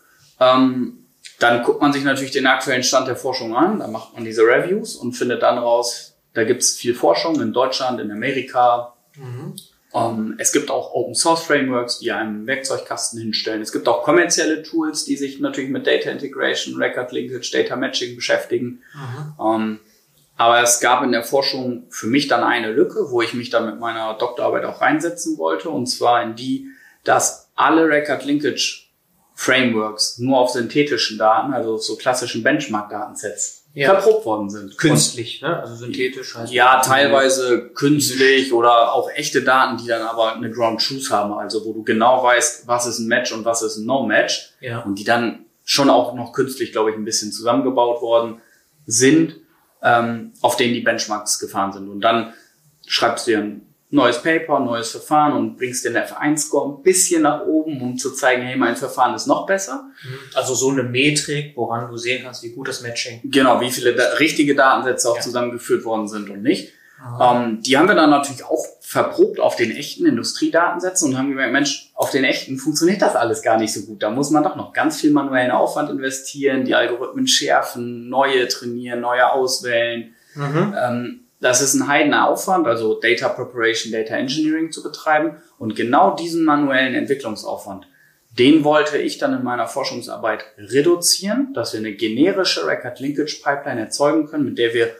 Ähm, 0.40 1.06
dann 1.38 1.64
guckt 1.64 1.80
man 1.80 1.92
sich 1.92 2.04
natürlich 2.04 2.32
den 2.32 2.46
aktuellen 2.46 2.82
Stand 2.82 3.08
der 3.08 3.16
Forschung 3.16 3.54
an, 3.54 3.80
da 3.80 3.88
macht 3.88 4.14
man 4.14 4.24
diese 4.24 4.42
Reviews 4.42 4.96
und 4.96 5.12
findet 5.12 5.42
dann 5.42 5.58
raus, 5.58 6.15
da 6.36 6.44
gibt 6.44 6.62
es 6.62 6.76
viel 6.76 6.94
Forschung 6.94 7.40
in 7.40 7.54
Deutschland, 7.54 7.98
in 7.98 8.10
Amerika. 8.12 8.94
Mhm. 9.16 9.56
Um, 9.92 10.02
ähm, 10.02 10.34
es 10.38 10.52
gibt 10.52 10.70
auch 10.70 10.92
Open 10.92 11.14
Source 11.14 11.44
Frameworks, 11.44 12.00
die 12.00 12.12
einem 12.12 12.46
Werkzeugkasten 12.46 13.18
hinstellen. 13.18 13.62
Es 13.62 13.72
gibt 13.72 13.88
auch 13.88 14.02
kommerzielle 14.02 14.62
Tools, 14.62 15.06
die 15.06 15.16
sich 15.16 15.40
natürlich 15.40 15.70
mit 15.70 15.86
Data 15.86 16.10
Integration, 16.10 16.76
Record 16.76 17.12
Linkage, 17.12 17.50
Data 17.50 17.76
Matching 17.76 18.16
beschäftigen. 18.16 18.82
Mhm. 18.94 19.32
Um, 19.38 19.62
ähm, 19.62 19.80
aber 20.36 20.62
es 20.62 20.80
gab 20.80 21.02
in 21.02 21.12
der 21.12 21.24
Forschung 21.24 21.86
für 21.88 22.06
mich 22.06 22.28
dann 22.28 22.44
eine 22.44 22.70
Lücke, 22.70 23.10
wo 23.10 23.22
ich 23.22 23.32
mich 23.32 23.48
dann 23.48 23.64
mit 23.64 23.80
meiner 23.80 24.12
Doktorarbeit 24.18 24.66
auch 24.66 24.82
reinsetzen 24.82 25.38
wollte, 25.38 25.70
und 25.70 25.86
zwar 25.86 26.22
in 26.22 26.36
die, 26.36 26.68
dass 27.04 27.50
alle 27.54 27.88
Record 27.88 28.26
Linkage 28.26 28.90
Frameworks 29.34 30.18
nur 30.18 30.38
auf 30.38 30.50
synthetischen 30.50 31.16
Daten, 31.16 31.54
also 31.54 31.78
so 31.78 31.96
klassischen 31.96 32.42
Benchmark-Datensets, 32.42 33.65
ja. 33.76 33.94
verprobt 33.94 34.24
worden 34.24 34.48
sind. 34.48 34.78
Künstlich, 34.78 35.42
ne? 35.42 35.60
Also 35.60 35.74
synthetisch 35.76 36.34
heißt 36.34 36.50
Ja, 36.50 36.80
teilweise 36.80 37.68
künstlich 37.74 38.52
oder 38.52 38.94
auch 38.94 39.10
echte 39.10 39.42
Daten, 39.42 39.76
die 39.76 39.86
dann 39.86 40.02
aber 40.02 40.34
eine 40.34 40.50
Ground 40.50 40.82
Truth 40.82 41.10
haben, 41.10 41.34
also 41.34 41.64
wo 41.66 41.74
du 41.74 41.84
genau 41.84 42.22
weißt, 42.22 42.66
was 42.66 42.86
ist 42.86 42.98
ein 42.98 43.06
Match 43.06 43.32
und 43.32 43.44
was 43.44 43.60
ist 43.62 43.76
ein 43.76 43.84
No-Match. 43.84 44.54
Ja. 44.60 44.80
Und 44.80 44.98
die 44.98 45.04
dann 45.04 45.44
schon 45.64 45.90
auch 45.90 46.14
noch 46.14 46.32
künstlich, 46.32 46.72
glaube 46.72 46.90
ich, 46.90 46.96
ein 46.96 47.04
bisschen 47.04 47.32
zusammengebaut 47.32 48.00
worden 48.00 48.40
sind, 48.86 49.36
ähm, 49.82 50.32
auf 50.40 50.56
denen 50.56 50.72
die 50.72 50.80
Benchmarks 50.80 51.38
gefahren 51.38 51.72
sind. 51.72 51.90
Und 51.90 52.00
dann 52.00 52.32
schreibst 52.86 53.26
du 53.26 53.32
dir 53.32 53.38
ein 53.38 53.65
neues 53.90 54.20
Paper, 54.22 54.60
neues 54.60 54.90
Verfahren 54.90 55.32
und 55.34 55.56
bringst 55.56 55.84
den 55.84 55.96
F1-Score 55.96 56.76
ein 56.78 56.82
bisschen 56.82 57.22
nach 57.22 57.46
oben, 57.46 57.80
um 57.80 57.96
zu 57.96 58.12
zeigen, 58.12 58.42
hey, 58.42 58.56
mein 58.56 58.76
Verfahren 58.76 59.14
ist 59.14 59.26
noch 59.26 59.46
besser. 59.46 59.90
Mhm. 60.02 60.18
Also 60.34 60.54
so 60.54 60.70
eine 60.70 60.82
Metrik, 60.82 61.56
woran 61.56 61.88
du 61.88 61.96
sehen 61.96 62.24
kannst, 62.24 62.42
wie 62.42 62.50
gut 62.50 62.68
das 62.68 62.82
Matching. 62.82 63.20
Genau, 63.24 63.60
wie 63.60 63.70
viele 63.70 63.94
da 63.94 64.14
richtige 64.14 64.54
Datensätze 64.54 65.08
auch 65.08 65.16
ja. 65.16 65.22
zusammengeführt 65.22 65.84
worden 65.84 66.08
sind 66.08 66.28
und 66.30 66.42
nicht. 66.42 66.72
Ähm, 67.20 67.62
die 67.62 67.76
haben 67.76 67.88
wir 67.88 67.94
dann 67.94 68.10
natürlich 68.10 68.44
auch 68.44 68.64
verprobt 68.80 69.38
auf 69.38 69.56
den 69.56 69.70
echten 69.70 70.06
Industriedatensätzen 70.06 71.10
und 71.10 71.18
haben 71.18 71.28
gemerkt, 71.28 71.52
Mensch, 71.52 71.90
auf 71.94 72.10
den 72.10 72.24
echten 72.24 72.56
funktioniert 72.56 73.02
das 73.02 73.14
alles 73.14 73.42
gar 73.42 73.58
nicht 73.58 73.72
so 73.72 73.82
gut. 73.82 74.02
Da 74.02 74.10
muss 74.10 74.30
man 74.30 74.42
doch 74.42 74.56
noch 74.56 74.72
ganz 74.72 75.00
viel 75.00 75.10
manuellen 75.10 75.50
Aufwand 75.50 75.90
investieren, 75.90 76.64
die 76.64 76.74
Algorithmen 76.74 77.26
schärfen, 77.26 78.08
neue 78.08 78.48
trainieren, 78.48 79.00
neue 79.00 79.30
auswählen. 79.30 80.14
Mhm. 80.34 80.74
Ähm, 80.78 81.25
das 81.40 81.60
ist 81.60 81.74
ein 81.74 81.88
heidener 81.88 82.28
Aufwand, 82.28 82.66
also 82.66 82.98
Data 82.98 83.28
Preparation, 83.28 83.92
Data 83.92 84.14
Engineering 84.14 84.72
zu 84.72 84.82
betreiben. 84.82 85.36
Und 85.58 85.76
genau 85.76 86.14
diesen 86.16 86.44
manuellen 86.44 86.94
Entwicklungsaufwand, 86.94 87.86
den 88.38 88.64
wollte 88.64 88.98
ich 88.98 89.18
dann 89.18 89.34
in 89.34 89.44
meiner 89.44 89.66
Forschungsarbeit 89.66 90.44
reduzieren, 90.58 91.52
dass 91.54 91.72
wir 91.72 91.80
eine 91.80 91.92
generische 91.92 92.66
Record 92.66 93.00
Linkage 93.00 93.40
Pipeline 93.42 93.80
erzeugen 93.80 94.26
können, 94.26 94.44
mit 94.44 94.58
der 94.58 94.74
wir 94.74 94.94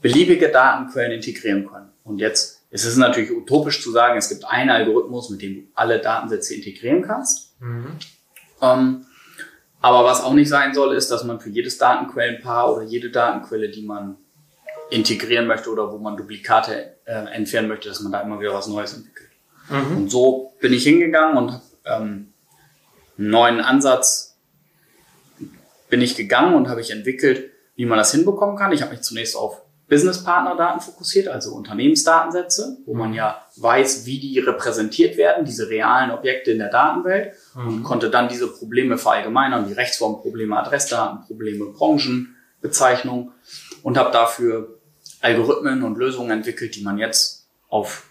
beliebige 0.00 0.48
Datenquellen 0.48 1.12
integrieren 1.12 1.66
können. 1.66 1.90
Und 2.04 2.18
jetzt 2.18 2.62
ist 2.70 2.84
es 2.84 2.96
natürlich 2.96 3.30
utopisch 3.30 3.82
zu 3.82 3.92
sagen, 3.92 4.18
es 4.18 4.28
gibt 4.28 4.44
einen 4.46 4.70
Algorithmus, 4.70 5.30
mit 5.30 5.42
dem 5.42 5.54
du 5.54 5.62
alle 5.74 6.00
Datensätze 6.00 6.54
integrieren 6.54 7.02
kannst. 7.02 7.54
Mhm. 7.60 7.98
Ähm, 8.60 9.06
aber 9.80 10.04
was 10.04 10.22
auch 10.22 10.32
nicht 10.32 10.48
sein 10.48 10.72
soll, 10.72 10.94
ist, 10.94 11.10
dass 11.10 11.24
man 11.24 11.40
für 11.40 11.50
jedes 11.50 11.76
Datenquellenpaar 11.76 12.74
oder 12.74 12.84
jede 12.84 13.10
Datenquelle, 13.10 13.68
die 13.68 13.82
man 13.82 14.16
integrieren 14.90 15.46
möchte 15.46 15.70
oder 15.70 15.90
wo 15.92 15.98
man 15.98 16.16
Duplikate 16.16 16.96
äh, 17.04 17.12
entfernen 17.32 17.68
möchte, 17.68 17.88
dass 17.88 18.00
man 18.00 18.12
da 18.12 18.20
immer 18.20 18.40
wieder 18.40 18.54
was 18.54 18.66
Neues 18.66 18.94
entwickelt. 18.94 19.30
Mhm. 19.68 19.96
Und 19.96 20.10
so 20.10 20.52
bin 20.60 20.72
ich 20.72 20.84
hingegangen 20.84 21.36
und 21.36 21.60
ähm, 21.84 22.32
einen 23.18 23.30
neuen 23.30 23.60
Ansatz 23.60 24.36
bin 25.88 26.00
ich 26.00 26.16
gegangen 26.16 26.54
und 26.54 26.68
habe 26.68 26.80
ich 26.80 26.90
entwickelt, 26.90 27.50
wie 27.76 27.86
man 27.86 27.98
das 27.98 28.12
hinbekommen 28.12 28.56
kann. 28.56 28.72
Ich 28.72 28.82
habe 28.82 28.92
mich 28.92 29.02
zunächst 29.02 29.36
auf 29.36 29.62
Business-Partner-Daten 29.88 30.80
fokussiert, 30.80 31.28
also 31.28 31.52
Unternehmensdatensätze, 31.52 32.78
wo 32.86 32.94
man 32.94 33.12
ja 33.12 33.44
weiß, 33.56 34.06
wie 34.06 34.18
die 34.18 34.38
repräsentiert 34.38 35.18
werden, 35.18 35.44
diese 35.44 35.68
realen 35.68 36.10
Objekte 36.10 36.50
in 36.50 36.58
der 36.58 36.70
Datenwelt 36.70 37.34
mhm. 37.54 37.68
und 37.68 37.82
konnte 37.82 38.08
dann 38.08 38.28
diese 38.28 38.48
Probleme 38.48 38.96
verallgemeinern, 38.96 39.68
wie 39.68 39.74
Rechtsformprobleme, 39.74 40.58
Adressdatenprobleme, 40.58 41.66
Branchenbezeichnungen 41.72 43.32
und 43.82 43.96
habe 43.98 44.12
dafür 44.12 44.78
Algorithmen 45.20 45.82
und 45.82 45.98
Lösungen 45.98 46.30
entwickelt, 46.30 46.74
die 46.76 46.82
man 46.82 46.98
jetzt 46.98 47.46
auf 47.68 48.08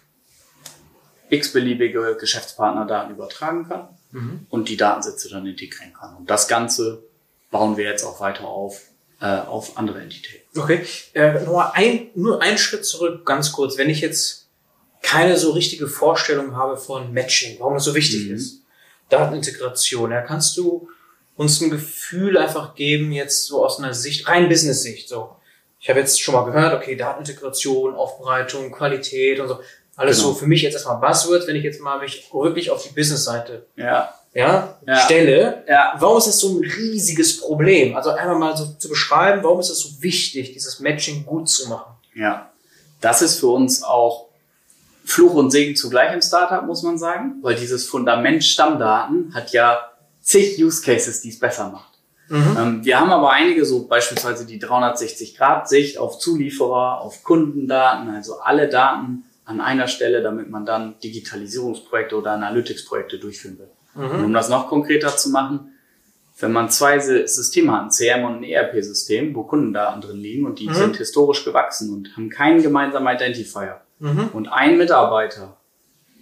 x-beliebige 1.30 2.16
Geschäftspartnerdaten 2.18 3.14
übertragen 3.14 3.68
kann 3.68 3.88
mhm. 4.10 4.46
und 4.50 4.68
die 4.68 4.76
Datensätze 4.76 5.30
dann 5.30 5.46
integrieren 5.46 5.92
kann. 5.94 6.16
Und 6.16 6.30
das 6.30 6.48
Ganze 6.48 7.02
bauen 7.50 7.76
wir 7.76 7.84
jetzt 7.84 8.04
auch 8.04 8.20
weiter 8.20 8.46
auf 8.46 8.82
äh, 9.22 9.38
auf 9.38 9.78
andere 9.78 10.00
Entitäten. 10.00 10.58
Okay, 10.58 10.84
äh, 11.14 11.44
nur, 11.44 11.76
ein, 11.76 12.10
nur 12.16 12.42
ein 12.42 12.58
Schritt 12.58 12.84
zurück, 12.84 13.24
ganz 13.24 13.52
kurz. 13.52 13.78
Wenn 13.78 13.88
ich 13.88 14.00
jetzt 14.00 14.48
keine 15.00 15.36
so 15.38 15.52
richtige 15.52 15.86
Vorstellung 15.86 16.56
habe 16.56 16.76
von 16.76 17.12
Matching, 17.12 17.60
warum 17.60 17.74
das 17.74 17.84
so 17.84 17.94
wichtig 17.94 18.26
mhm. 18.26 18.34
ist, 18.34 18.62
Datenintegration, 19.10 20.10
ja, 20.10 20.22
kannst 20.22 20.56
du 20.56 20.88
uns 21.36 21.60
ein 21.60 21.70
Gefühl 21.70 22.36
einfach 22.36 22.74
geben, 22.74 23.12
jetzt 23.12 23.46
so 23.46 23.64
aus 23.64 23.78
einer 23.78 23.94
Sicht, 23.94 24.26
rein 24.26 24.48
Business-Sicht, 24.48 25.08
so 25.08 25.36
ich 25.82 25.90
habe 25.90 25.98
jetzt 25.98 26.22
schon 26.22 26.34
mal 26.34 26.44
gehört, 26.44 26.80
okay, 26.80 26.94
Datenintegration, 26.94 27.96
Aufbereitung, 27.96 28.70
Qualität 28.70 29.40
und 29.40 29.48
so. 29.48 29.58
Alles 29.96 30.18
genau. 30.18 30.28
so 30.28 30.34
für 30.36 30.46
mich 30.46 30.62
jetzt 30.62 30.74
erstmal 30.74 30.98
Buzzwords, 30.98 31.48
wenn 31.48 31.56
ich 31.56 31.64
jetzt 31.64 31.80
mal 31.80 31.98
mich 31.98 32.30
wirklich 32.32 32.70
auf 32.70 32.82
die 32.84 32.94
Business-Seite 32.94 33.66
ja. 33.74 34.14
Ja, 34.32 34.78
ja. 34.86 34.96
stelle. 34.96 35.64
Ja. 35.68 35.94
Warum 35.98 36.18
ist 36.18 36.28
das 36.28 36.38
so 36.38 36.56
ein 36.56 36.60
riesiges 36.62 37.40
Problem? 37.40 37.96
Also 37.96 38.10
einmal 38.10 38.38
mal 38.38 38.56
so 38.56 38.66
zu 38.78 38.88
beschreiben, 38.88 39.42
warum 39.42 39.58
ist 39.58 39.70
es 39.70 39.80
so 39.80 40.00
wichtig, 40.00 40.52
dieses 40.52 40.78
Matching 40.78 41.26
gut 41.26 41.48
zu 41.48 41.68
machen? 41.68 41.92
Ja, 42.14 42.50
das 43.00 43.20
ist 43.20 43.40
für 43.40 43.48
uns 43.48 43.82
auch 43.82 44.28
Fluch 45.04 45.34
und 45.34 45.50
Segen 45.50 45.74
zugleich 45.74 46.14
im 46.14 46.22
Startup, 46.22 46.64
muss 46.64 46.84
man 46.84 46.96
sagen, 46.96 47.40
weil 47.42 47.56
dieses 47.56 47.86
Fundament 47.86 48.44
Stammdaten 48.44 49.34
hat 49.34 49.52
ja 49.52 49.90
zig 50.20 50.62
Use 50.62 50.80
Cases, 50.80 51.20
die 51.20 51.30
es 51.30 51.40
besser 51.40 51.68
macht. 51.70 51.91
Mhm. 52.32 52.56
Ähm, 52.58 52.84
wir 52.84 52.98
haben 52.98 53.10
aber 53.10 53.30
einige, 53.30 53.66
so 53.66 53.86
beispielsweise 53.86 54.46
die 54.46 54.58
360-Grad-Sicht 54.58 55.98
auf 55.98 56.18
Zulieferer, 56.18 57.02
auf 57.02 57.24
Kundendaten, 57.24 58.08
also 58.08 58.40
alle 58.40 58.70
Daten 58.70 59.24
an 59.44 59.60
einer 59.60 59.86
Stelle, 59.86 60.22
damit 60.22 60.48
man 60.48 60.64
dann 60.64 60.94
Digitalisierungsprojekte 61.04 62.16
oder 62.16 62.32
Analytics-Projekte 62.32 63.18
durchführen 63.18 63.58
will. 63.58 63.68
Mhm. 63.94 64.10
Und 64.10 64.24
um 64.24 64.32
das 64.32 64.48
noch 64.48 64.68
konkreter 64.68 65.14
zu 65.14 65.28
machen, 65.28 65.74
wenn 66.38 66.52
man 66.52 66.70
zwei 66.70 66.98
Systeme 66.98 67.72
hat, 67.72 67.82
ein 67.82 67.90
CRM 67.90 68.24
und 68.24 68.36
ein 68.36 68.44
ERP-System, 68.44 69.34
wo 69.34 69.42
Kundendaten 69.42 70.00
drin 70.00 70.16
liegen 70.16 70.46
und 70.46 70.58
die 70.58 70.70
mhm. 70.70 70.74
sind 70.74 70.96
historisch 70.96 71.44
gewachsen 71.44 71.92
und 71.92 72.16
haben 72.16 72.30
keinen 72.30 72.62
gemeinsamen 72.62 73.14
Identifier. 73.14 73.82
Mhm. 73.98 74.30
Und 74.32 74.48
ein 74.48 74.78
Mitarbeiter 74.78 75.58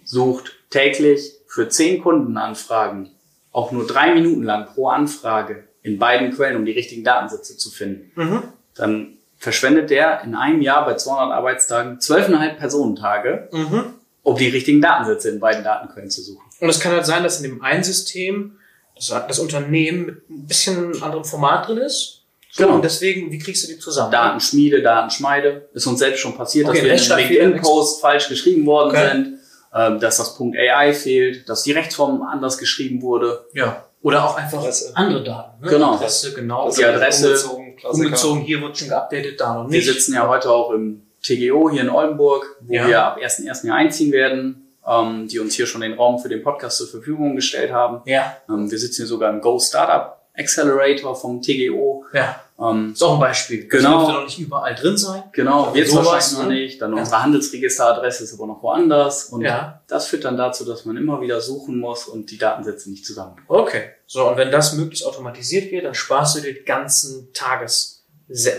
sucht 0.03 0.57
täglich 0.69 1.37
für 1.47 1.69
zehn 1.69 2.03
Kundenanfragen 2.03 3.11
auch 3.53 3.71
nur 3.71 3.87
drei 3.87 4.13
Minuten 4.13 4.43
lang 4.43 4.65
pro 4.65 4.89
Anfrage 4.89 5.70
in 5.83 5.99
beiden 5.99 6.31
Quellen, 6.31 6.55
um 6.57 6.65
die 6.65 6.71
richtigen 6.71 7.03
Datensätze 7.03 7.57
zu 7.57 7.69
finden, 7.71 8.11
mhm. 8.15 8.43
dann 8.75 9.17
verschwendet 9.37 9.89
der 9.89 10.23
in 10.23 10.35
einem 10.35 10.61
Jahr 10.61 10.85
bei 10.85 10.95
200 10.95 11.33
Arbeitstagen 11.33 11.97
12,5 11.97 12.57
Personentage, 12.57 13.49
mhm. 13.51 13.83
um 14.21 14.37
die 14.37 14.49
richtigen 14.49 14.81
Datensätze 14.81 15.29
in 15.29 15.39
beiden 15.39 15.63
Datenquellen 15.63 16.11
zu 16.11 16.21
suchen. 16.21 16.43
Und 16.59 16.69
es 16.69 16.79
kann 16.79 16.91
halt 16.91 17.07
sein, 17.07 17.23
dass 17.23 17.41
in 17.41 17.49
dem 17.49 17.61
einen 17.63 17.83
System 17.83 18.57
das, 18.95 19.07
das 19.27 19.39
Unternehmen 19.39 20.05
mit 20.05 20.29
ein 20.29 20.47
bisschen 20.47 21.01
anderem 21.01 21.25
Format 21.25 21.67
drin 21.67 21.79
ist. 21.79 22.21
So, 22.51 22.63
genau. 22.63 22.75
Und 22.75 22.83
deswegen, 22.83 23.31
wie 23.31 23.39
kriegst 23.39 23.63
du 23.63 23.73
die 23.73 23.79
zusammen? 23.79 24.11
Datenschmiede, 24.11 24.81
Datenschmeide. 24.83 25.69
Ist 25.73 25.87
uns 25.87 25.99
selbst 25.99 26.19
schon 26.19 26.35
passiert, 26.35 26.67
okay, 26.67 26.87
dass 26.87 27.09
wir 27.09 27.17
in 27.17 27.29
LinkedIn-Post 27.29 28.01
falsch 28.01 28.29
geschrieben 28.29 28.65
worden 28.65 28.89
okay. 28.89 29.09
sind, 29.11 29.39
äh, 29.73 29.99
dass 29.99 30.17
das 30.17 30.35
Punkt 30.35 30.57
AI 30.57 30.93
fehlt, 30.93 31.49
dass 31.49 31.63
die 31.63 31.71
Rechtsform 31.71 32.21
anders 32.21 32.57
geschrieben 32.57 33.01
wurde. 33.01 33.45
Ja. 33.53 33.87
Oder 34.01 34.25
auch 34.25 34.35
einfach 34.35 34.59
Adresse. 34.59 34.91
andere 34.95 35.23
Daten. 35.23 35.63
Ne? 35.63 35.69
Genau. 35.69 35.93
Adresse, 35.93 36.33
genau. 36.33 36.71
Die 36.71 36.83
Adresse. 36.83 37.27
Umgezogen, 37.27 37.75
umgezogen, 37.83 38.41
hier 38.41 38.61
wird 38.61 38.77
schon 38.77 38.89
geupdatet, 38.89 39.39
da 39.39 39.53
noch 39.53 39.67
nicht. 39.67 39.85
Wir 39.85 39.93
sitzen 39.93 40.15
ja 40.15 40.27
heute 40.27 40.49
auch 40.49 40.71
im 40.71 41.03
TGO 41.21 41.69
hier 41.69 41.81
in 41.81 41.89
Oldenburg, 41.89 42.45
wo 42.61 42.73
ja. 42.73 42.87
wir 42.87 43.03
ab 43.03 43.17
1.1. 43.19 43.67
Jahr 43.67 43.77
einziehen 43.77 44.11
werden, 44.11 44.73
ähm, 44.87 45.27
die 45.27 45.39
uns 45.39 45.53
hier 45.53 45.67
schon 45.67 45.81
den 45.81 45.93
Raum 45.93 46.17
für 46.19 46.29
den 46.29 46.41
Podcast 46.41 46.77
zur 46.77 46.87
Verfügung 46.87 47.35
gestellt 47.35 47.71
haben. 47.71 48.01
Ja. 48.05 48.37
Ähm, 48.49 48.71
wir 48.71 48.79
sitzen 48.79 49.03
hier 49.03 49.07
sogar 49.07 49.31
im 49.31 49.39
Go 49.39 49.59
Startup 49.59 50.17
Accelerator 50.35 51.15
vom 51.15 51.41
TGO. 51.41 52.05
Ja. 52.13 52.41
Ähm, 52.61 52.91
ist 52.93 53.01
auch 53.01 53.15
ein 53.15 53.19
Beispiel. 53.19 53.67
Genau. 53.67 53.81
Das 53.81 53.81
dürfte 53.81 54.13
noch 54.13 54.25
nicht 54.25 54.39
überall 54.39 54.75
drin 54.75 54.97
sein. 54.97 55.23
Genau, 55.31 55.73
wird 55.73 55.93
wahrscheinlich 55.95 56.31
noch 56.33 56.47
ne? 56.47 56.53
nicht. 56.53 56.81
Dann 56.81 56.93
ja. 56.93 56.99
unsere 56.99 57.23
Handelsregisteradresse 57.23 58.23
ist 58.23 58.33
aber 58.33 58.47
noch 58.47 58.61
woanders. 58.61 59.25
Und 59.25 59.41
ja. 59.41 59.81
das 59.87 60.07
führt 60.07 60.25
dann 60.25 60.37
dazu, 60.37 60.63
dass 60.65 60.85
man 60.85 60.97
immer 60.97 61.21
wieder 61.21 61.41
suchen 61.41 61.79
muss 61.79 62.05
und 62.05 62.29
die 62.29 62.37
Datensätze 62.37 62.91
nicht 62.91 63.05
zusammen. 63.05 63.37
Okay. 63.47 63.91
So, 64.05 64.29
und 64.29 64.37
wenn 64.37 64.51
das 64.51 64.73
möglichst 64.73 65.05
automatisiert 65.05 65.71
wird, 65.71 65.85
dann 65.85 65.95
sparst 65.95 66.35
du 66.35 66.41
dir 66.41 66.53
die 66.53 66.63
ganzen 66.63 67.33
Tages, 67.33 68.05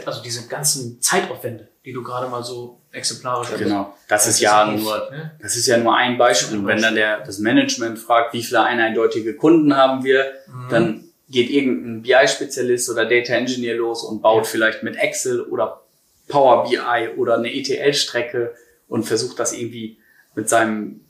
also 0.05 0.23
diese 0.23 0.49
ganzen 0.49 1.01
Zeitaufwände, 1.01 1.69
die 1.85 1.93
du 1.93 2.03
gerade 2.03 2.29
mal 2.29 2.43
so 2.43 2.81
exemplarisch 2.91 3.51
Genau. 3.57 3.95
Das, 4.09 4.25
das 4.25 4.35
ist 4.35 4.41
ja 4.41 4.67
nur, 4.67 5.11
ne? 5.11 5.33
das 5.41 5.57
ist 5.57 5.67
ja 5.67 5.79
nur 5.79 5.97
ein 5.97 6.19
Beispiel. 6.19 6.59
Und 6.59 6.67
wenn 6.67 6.83
dann 6.83 6.95
der, 6.95 7.21
das 7.21 7.39
Management 7.39 7.99
fragt, 7.99 8.35
wie 8.35 8.43
viele 8.43 8.63
eindeutige 8.63 9.37
Kunden 9.37 9.77
haben 9.77 10.05
wir, 10.05 10.33
mhm. 10.47 10.69
dann 10.71 11.05
geht 11.33 11.51
irgendein 11.51 12.03
BI-Spezialist 12.03 12.91
oder 12.91 13.07
Data 13.07 13.33
Engineer 13.33 13.77
los 13.77 14.05
und 14.05 14.23
baut 14.23 14.47
vielleicht 14.47 14.83
mit 14.83 14.97
Excel 14.97 15.41
oder 15.41 15.83
Power 16.29 16.69
BI 16.69 17.09
oder 17.17 17.39
eine 17.39 17.53
ETL-Strecke 17.53 18.55
und 18.89 19.05
versucht 19.05 19.39
das 19.39 19.53
irgendwie 19.53 19.97
mit 20.35 20.49
seinem 20.49 21.01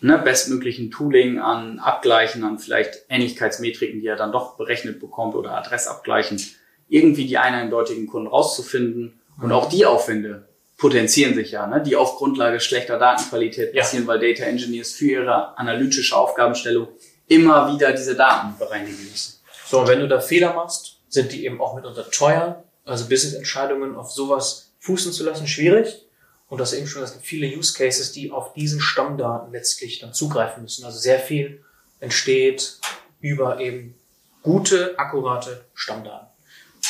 ne, 0.00 0.18
bestmöglichen 0.18 0.90
Tooling 0.90 1.38
an 1.38 1.78
Abgleichen, 1.78 2.44
an 2.44 2.58
vielleicht 2.58 3.04
Ähnlichkeitsmetriken, 3.08 4.00
die 4.00 4.06
er 4.06 4.16
dann 4.16 4.32
doch 4.32 4.56
berechnet 4.56 5.00
bekommt 5.00 5.34
oder 5.34 5.52
Adressabgleichen, 5.52 6.40
irgendwie 6.88 7.26
die 7.26 7.38
eindeutigen 7.38 8.06
Kunden 8.06 8.28
rauszufinden. 8.28 9.20
Und 9.42 9.52
auch 9.52 9.68
die 9.68 9.84
Aufwände 9.84 10.48
potenzieren 10.78 11.34
sich 11.34 11.50
ja, 11.50 11.66
ne, 11.66 11.82
die 11.82 11.96
auf 11.96 12.16
Grundlage 12.16 12.60
schlechter 12.60 12.98
Datenqualität 12.98 13.74
passieren, 13.74 14.04
ja. 14.04 14.08
weil 14.08 14.20
Data 14.20 14.44
Engineers 14.44 14.92
für 14.92 15.06
ihre 15.06 15.58
analytische 15.58 16.16
Aufgabenstellung 16.16 16.88
immer 17.26 17.72
wieder 17.74 17.92
diese 17.92 18.14
Daten 18.14 18.56
bereinigen 18.58 18.98
müssen. 19.10 19.35
So, 19.68 19.80
und 19.80 19.88
wenn 19.88 20.00
du 20.00 20.08
da 20.08 20.20
Fehler 20.20 20.54
machst, 20.54 21.00
sind 21.08 21.32
die 21.32 21.44
eben 21.44 21.60
auch 21.60 21.74
mitunter 21.74 22.10
teuer. 22.10 22.64
Also 22.84 23.08
Business-Entscheidungen 23.08 23.96
auf 23.96 24.12
sowas 24.12 24.72
fußen 24.80 25.12
zu 25.12 25.24
lassen, 25.24 25.46
schwierig. 25.46 26.06
Und 26.48 26.58
das 26.58 26.72
eben 26.72 26.86
schon, 26.86 27.02
es 27.02 27.12
gibt 27.12 27.26
viele 27.26 27.48
Use 27.48 27.74
Cases, 27.76 28.12
die 28.12 28.30
auf 28.30 28.52
diesen 28.52 28.80
Stammdaten 28.80 29.52
letztlich 29.52 29.98
dann 29.98 30.14
zugreifen 30.14 30.62
müssen. 30.62 30.84
Also 30.84 30.98
sehr 30.98 31.18
viel 31.18 31.64
entsteht 31.98 32.78
über 33.20 33.58
eben 33.58 33.98
gute, 34.42 34.96
akkurate 34.98 35.64
Stammdaten. 35.74 36.28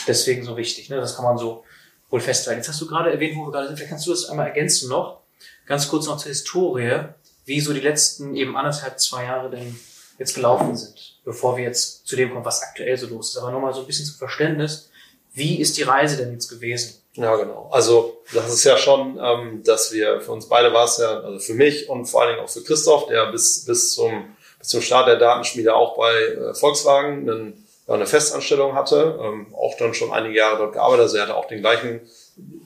Deswegen 0.06 0.44
so 0.44 0.58
wichtig, 0.58 0.90
ne? 0.90 0.96
Das 0.96 1.16
kann 1.16 1.24
man 1.24 1.38
so 1.38 1.64
wohl 2.10 2.20
festhalten. 2.20 2.60
Jetzt 2.60 2.68
hast 2.68 2.80
du 2.82 2.86
gerade 2.86 3.10
erwähnt, 3.10 3.36
wo 3.36 3.46
wir 3.46 3.52
gerade 3.52 3.68
sind. 3.68 3.76
Vielleicht 3.76 3.90
kannst 3.90 4.06
du 4.06 4.10
das 4.10 4.26
einmal 4.26 4.48
ergänzen 4.48 4.90
noch. 4.90 5.22
Ganz 5.64 5.88
kurz 5.88 6.06
noch 6.06 6.18
zur 6.18 6.28
Historie, 6.28 7.04
wie 7.46 7.60
so 7.60 7.72
die 7.72 7.80
letzten 7.80 8.36
eben 8.36 8.56
anderthalb, 8.56 9.00
zwei 9.00 9.24
Jahre 9.24 9.50
denn 9.50 9.78
jetzt 10.18 10.34
gelaufen 10.34 10.76
sind, 10.76 11.15
bevor 11.26 11.56
wir 11.56 11.64
jetzt 11.64 12.06
zu 12.06 12.16
dem 12.16 12.32
kommen, 12.32 12.44
was 12.44 12.62
aktuell 12.62 12.96
so 12.96 13.08
los 13.08 13.30
ist. 13.30 13.36
Aber 13.36 13.50
nochmal 13.50 13.74
so 13.74 13.80
ein 13.80 13.86
bisschen 13.86 14.06
zum 14.06 14.16
Verständnis. 14.16 14.88
Wie 15.34 15.60
ist 15.60 15.76
die 15.76 15.82
Reise 15.82 16.16
denn 16.16 16.32
jetzt 16.32 16.48
gewesen? 16.48 16.94
Ja, 17.14 17.34
genau. 17.36 17.68
Also 17.72 18.22
das 18.32 18.52
ist 18.52 18.64
ja 18.64 18.78
schon, 18.78 19.18
ähm, 19.20 19.62
dass 19.64 19.92
wir, 19.92 20.20
für 20.20 20.32
uns 20.32 20.48
beide 20.48 20.72
war 20.72 20.84
es 20.84 20.98
ja, 20.98 21.20
also 21.20 21.38
für 21.40 21.54
mich 21.54 21.88
und 21.88 22.06
vor 22.06 22.22
allen 22.22 22.34
Dingen 22.34 22.44
auch 22.44 22.48
für 22.48 22.62
Christoph, 22.62 23.08
der 23.08 23.26
bis, 23.32 23.64
bis, 23.64 23.92
zum, 23.92 24.36
bis 24.58 24.68
zum 24.68 24.80
Start 24.80 25.08
der 25.08 25.16
Datenschmiede 25.16 25.74
auch 25.74 25.96
bei 25.96 26.14
äh, 26.14 26.54
Volkswagen 26.54 27.28
einen, 27.28 27.66
ja, 27.88 27.94
eine 27.94 28.06
Festanstellung 28.06 28.74
hatte, 28.74 29.18
ähm, 29.20 29.54
auch 29.54 29.76
dann 29.78 29.94
schon 29.94 30.12
einige 30.12 30.36
Jahre 30.36 30.58
dort 30.58 30.74
gearbeitet. 30.74 31.02
Also 31.02 31.16
er 31.16 31.24
hatte 31.24 31.36
auch 31.36 31.48
den 31.48 31.60
gleichen, 31.60 32.02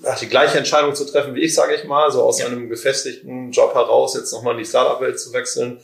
hat 0.04 0.20
die 0.20 0.28
gleiche 0.28 0.58
Entscheidung 0.58 0.94
zu 0.94 1.06
treffen 1.06 1.34
wie 1.34 1.40
ich, 1.40 1.54
sage 1.54 1.74
ich 1.74 1.84
mal, 1.84 2.10
so 2.10 2.22
aus 2.22 2.40
ja. 2.40 2.46
einem 2.46 2.68
gefestigten 2.68 3.52
Job 3.52 3.74
heraus 3.74 4.14
jetzt 4.14 4.32
nochmal 4.32 4.52
in 4.52 4.58
die 4.58 4.66
Startup-Welt 4.68 5.18
zu 5.18 5.32
wechseln. 5.32 5.80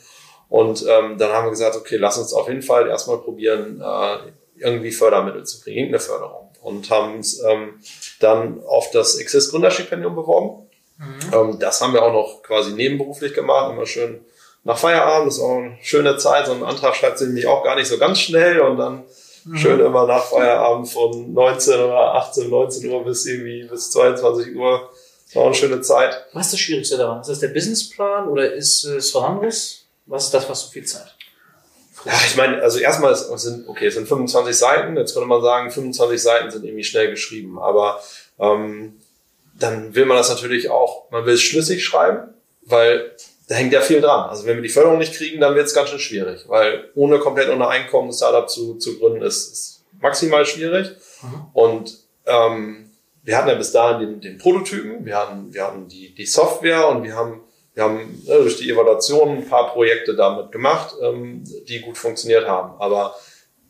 Und 0.49 0.85
ähm, 0.87 1.17
dann 1.17 1.31
haben 1.31 1.45
wir 1.45 1.51
gesagt, 1.51 1.75
okay, 1.75 1.97
lass 1.97 2.17
uns 2.17 2.33
auf 2.33 2.47
jeden 2.47 2.61
Fall 2.61 2.87
erstmal 2.87 3.17
probieren, 3.17 3.81
äh, 3.81 4.17
irgendwie 4.59 4.91
Fördermittel 4.91 5.45
zu 5.45 5.61
kriegen, 5.61 5.77
irgendeine 5.77 5.99
Förderung 5.99 6.47
und 6.67 6.89
haben 6.89 7.19
es 7.19 7.41
ähm, 7.43 7.79
dann 8.19 8.63
auf 8.65 8.91
das 8.91 9.15
Exist 9.15 9.51
Gründerstipendium 9.51 10.15
beworben. 10.15 10.67
Mhm. 10.97 11.33
Ähm, 11.33 11.59
das 11.59 11.81
haben 11.81 11.93
wir 11.93 12.03
auch 12.03 12.11
noch 12.11 12.43
quasi 12.43 12.73
nebenberuflich 12.73 13.33
gemacht, 13.33 13.71
immer 13.71 13.85
schön 13.85 14.25
nach 14.63 14.77
Feierabend, 14.77 15.27
das 15.27 15.37
ist 15.37 15.43
auch 15.43 15.57
eine 15.57 15.77
schöne 15.81 16.17
Zeit, 16.17 16.47
so 16.47 16.51
ein 16.51 16.63
Antrag 16.63 16.93
schreibt 16.95 17.19
sich 17.19 17.27
nämlich 17.27 17.47
auch 17.47 17.63
gar 17.63 17.75
nicht 17.75 17.87
so 17.87 17.97
ganz 17.97 18.19
schnell 18.19 18.59
und 18.59 18.77
dann 18.77 19.03
mhm. 19.45 19.55
schön 19.55 19.79
immer 19.79 20.05
nach 20.05 20.25
Feierabend 20.25 20.89
von 20.89 21.33
19 21.33 21.75
oder 21.75 22.15
18, 22.15 22.49
19 22.49 22.91
Uhr 22.91 23.05
bis 23.05 23.25
irgendwie 23.25 23.63
bis 23.63 23.91
22 23.91 24.55
Uhr. 24.55 24.89
Das 25.25 25.35
war 25.35 25.43
auch 25.43 25.47
eine 25.47 25.55
schöne 25.55 25.81
Zeit. 25.81 26.25
Was 26.33 26.47
ist 26.47 26.53
das 26.53 26.59
Schwierigste 26.59 26.97
daran? 26.97 27.21
Ist 27.21 27.29
das 27.29 27.39
der 27.39 27.49
Businessplan 27.49 28.27
oder 28.27 28.53
ist 28.53 28.83
es 28.83 29.15
was 29.15 29.23
anderes? 29.23 29.86
Was 30.07 30.25
ist 30.25 30.33
das, 30.33 30.49
was 30.49 30.61
so 30.61 30.69
viel 30.69 30.85
Zeit? 30.85 31.13
Ja, 32.05 32.13
ich 32.25 32.37
meine, 32.37 32.61
also 32.61 32.79
erstmal 32.79 33.11
es 33.11 33.27
sind, 33.27 33.67
okay, 33.67 33.87
es 33.87 33.95
sind 33.95 34.07
25 34.07 34.55
Seiten, 34.55 34.95
jetzt 34.95 35.13
könnte 35.13 35.27
man 35.27 35.41
sagen, 35.41 35.71
25 35.71 36.21
Seiten 36.21 36.51
sind 36.51 36.63
irgendwie 36.63 36.83
schnell 36.83 37.09
geschrieben, 37.09 37.59
aber 37.59 38.01
ähm, 38.39 38.99
dann 39.59 39.95
will 39.95 40.05
man 40.05 40.17
das 40.17 40.29
natürlich 40.29 40.69
auch, 40.69 41.09
man 41.11 41.25
will 41.25 41.33
es 41.33 41.41
schlüssig 41.41 41.83
schreiben, 41.83 42.33
weil 42.61 43.11
da 43.47 43.55
hängt 43.55 43.73
ja 43.73 43.81
viel 43.81 44.01
dran. 44.01 44.29
Also 44.29 44.45
wenn 44.45 44.57
wir 44.57 44.63
die 44.63 44.69
Förderung 44.69 44.99
nicht 44.99 45.13
kriegen, 45.13 45.41
dann 45.41 45.55
wird 45.55 45.67
es 45.67 45.73
ganz 45.73 45.89
schön 45.89 45.99
schwierig, 45.99 46.45
weil 46.47 46.89
ohne 46.95 47.19
komplett 47.19 47.49
ohne 47.49 47.67
Einkommen 47.67 48.09
ein 48.09 48.13
Startup 48.13 48.49
zu, 48.49 48.75
zu 48.75 48.99
gründen 48.99 49.21
ist, 49.21 49.51
ist 49.51 49.83
maximal 49.99 50.45
schwierig. 50.45 50.91
Mhm. 51.21 51.45
Und 51.53 51.97
ähm, 52.25 52.91
wir 53.23 53.37
hatten 53.37 53.49
ja 53.49 53.55
bis 53.55 53.71
dahin 53.71 53.99
den, 53.99 54.21
den 54.21 54.37
Prototypen, 54.37 55.05
wir 55.05 55.17
hatten, 55.17 55.53
wir 55.53 55.63
hatten 55.63 55.87
die, 55.87 56.13
die 56.13 56.25
Software 56.25 56.87
und 56.89 57.03
wir 57.03 57.15
haben 57.15 57.41
wir 57.77 57.83
haben 57.83 58.23
ne, 58.25 58.37
durch 58.39 58.57
die 58.57 58.71
Evaluation 58.71 59.37
ein 59.37 59.47
paar 59.47 59.71
Projekte 59.71 60.15
damit 60.15 60.51
gemacht, 60.51 60.95
ähm, 60.99 61.43
die 61.69 61.79
gut 61.81 61.95
funktioniert 61.95 62.47
haben. 62.47 62.73
Aber 62.81 63.15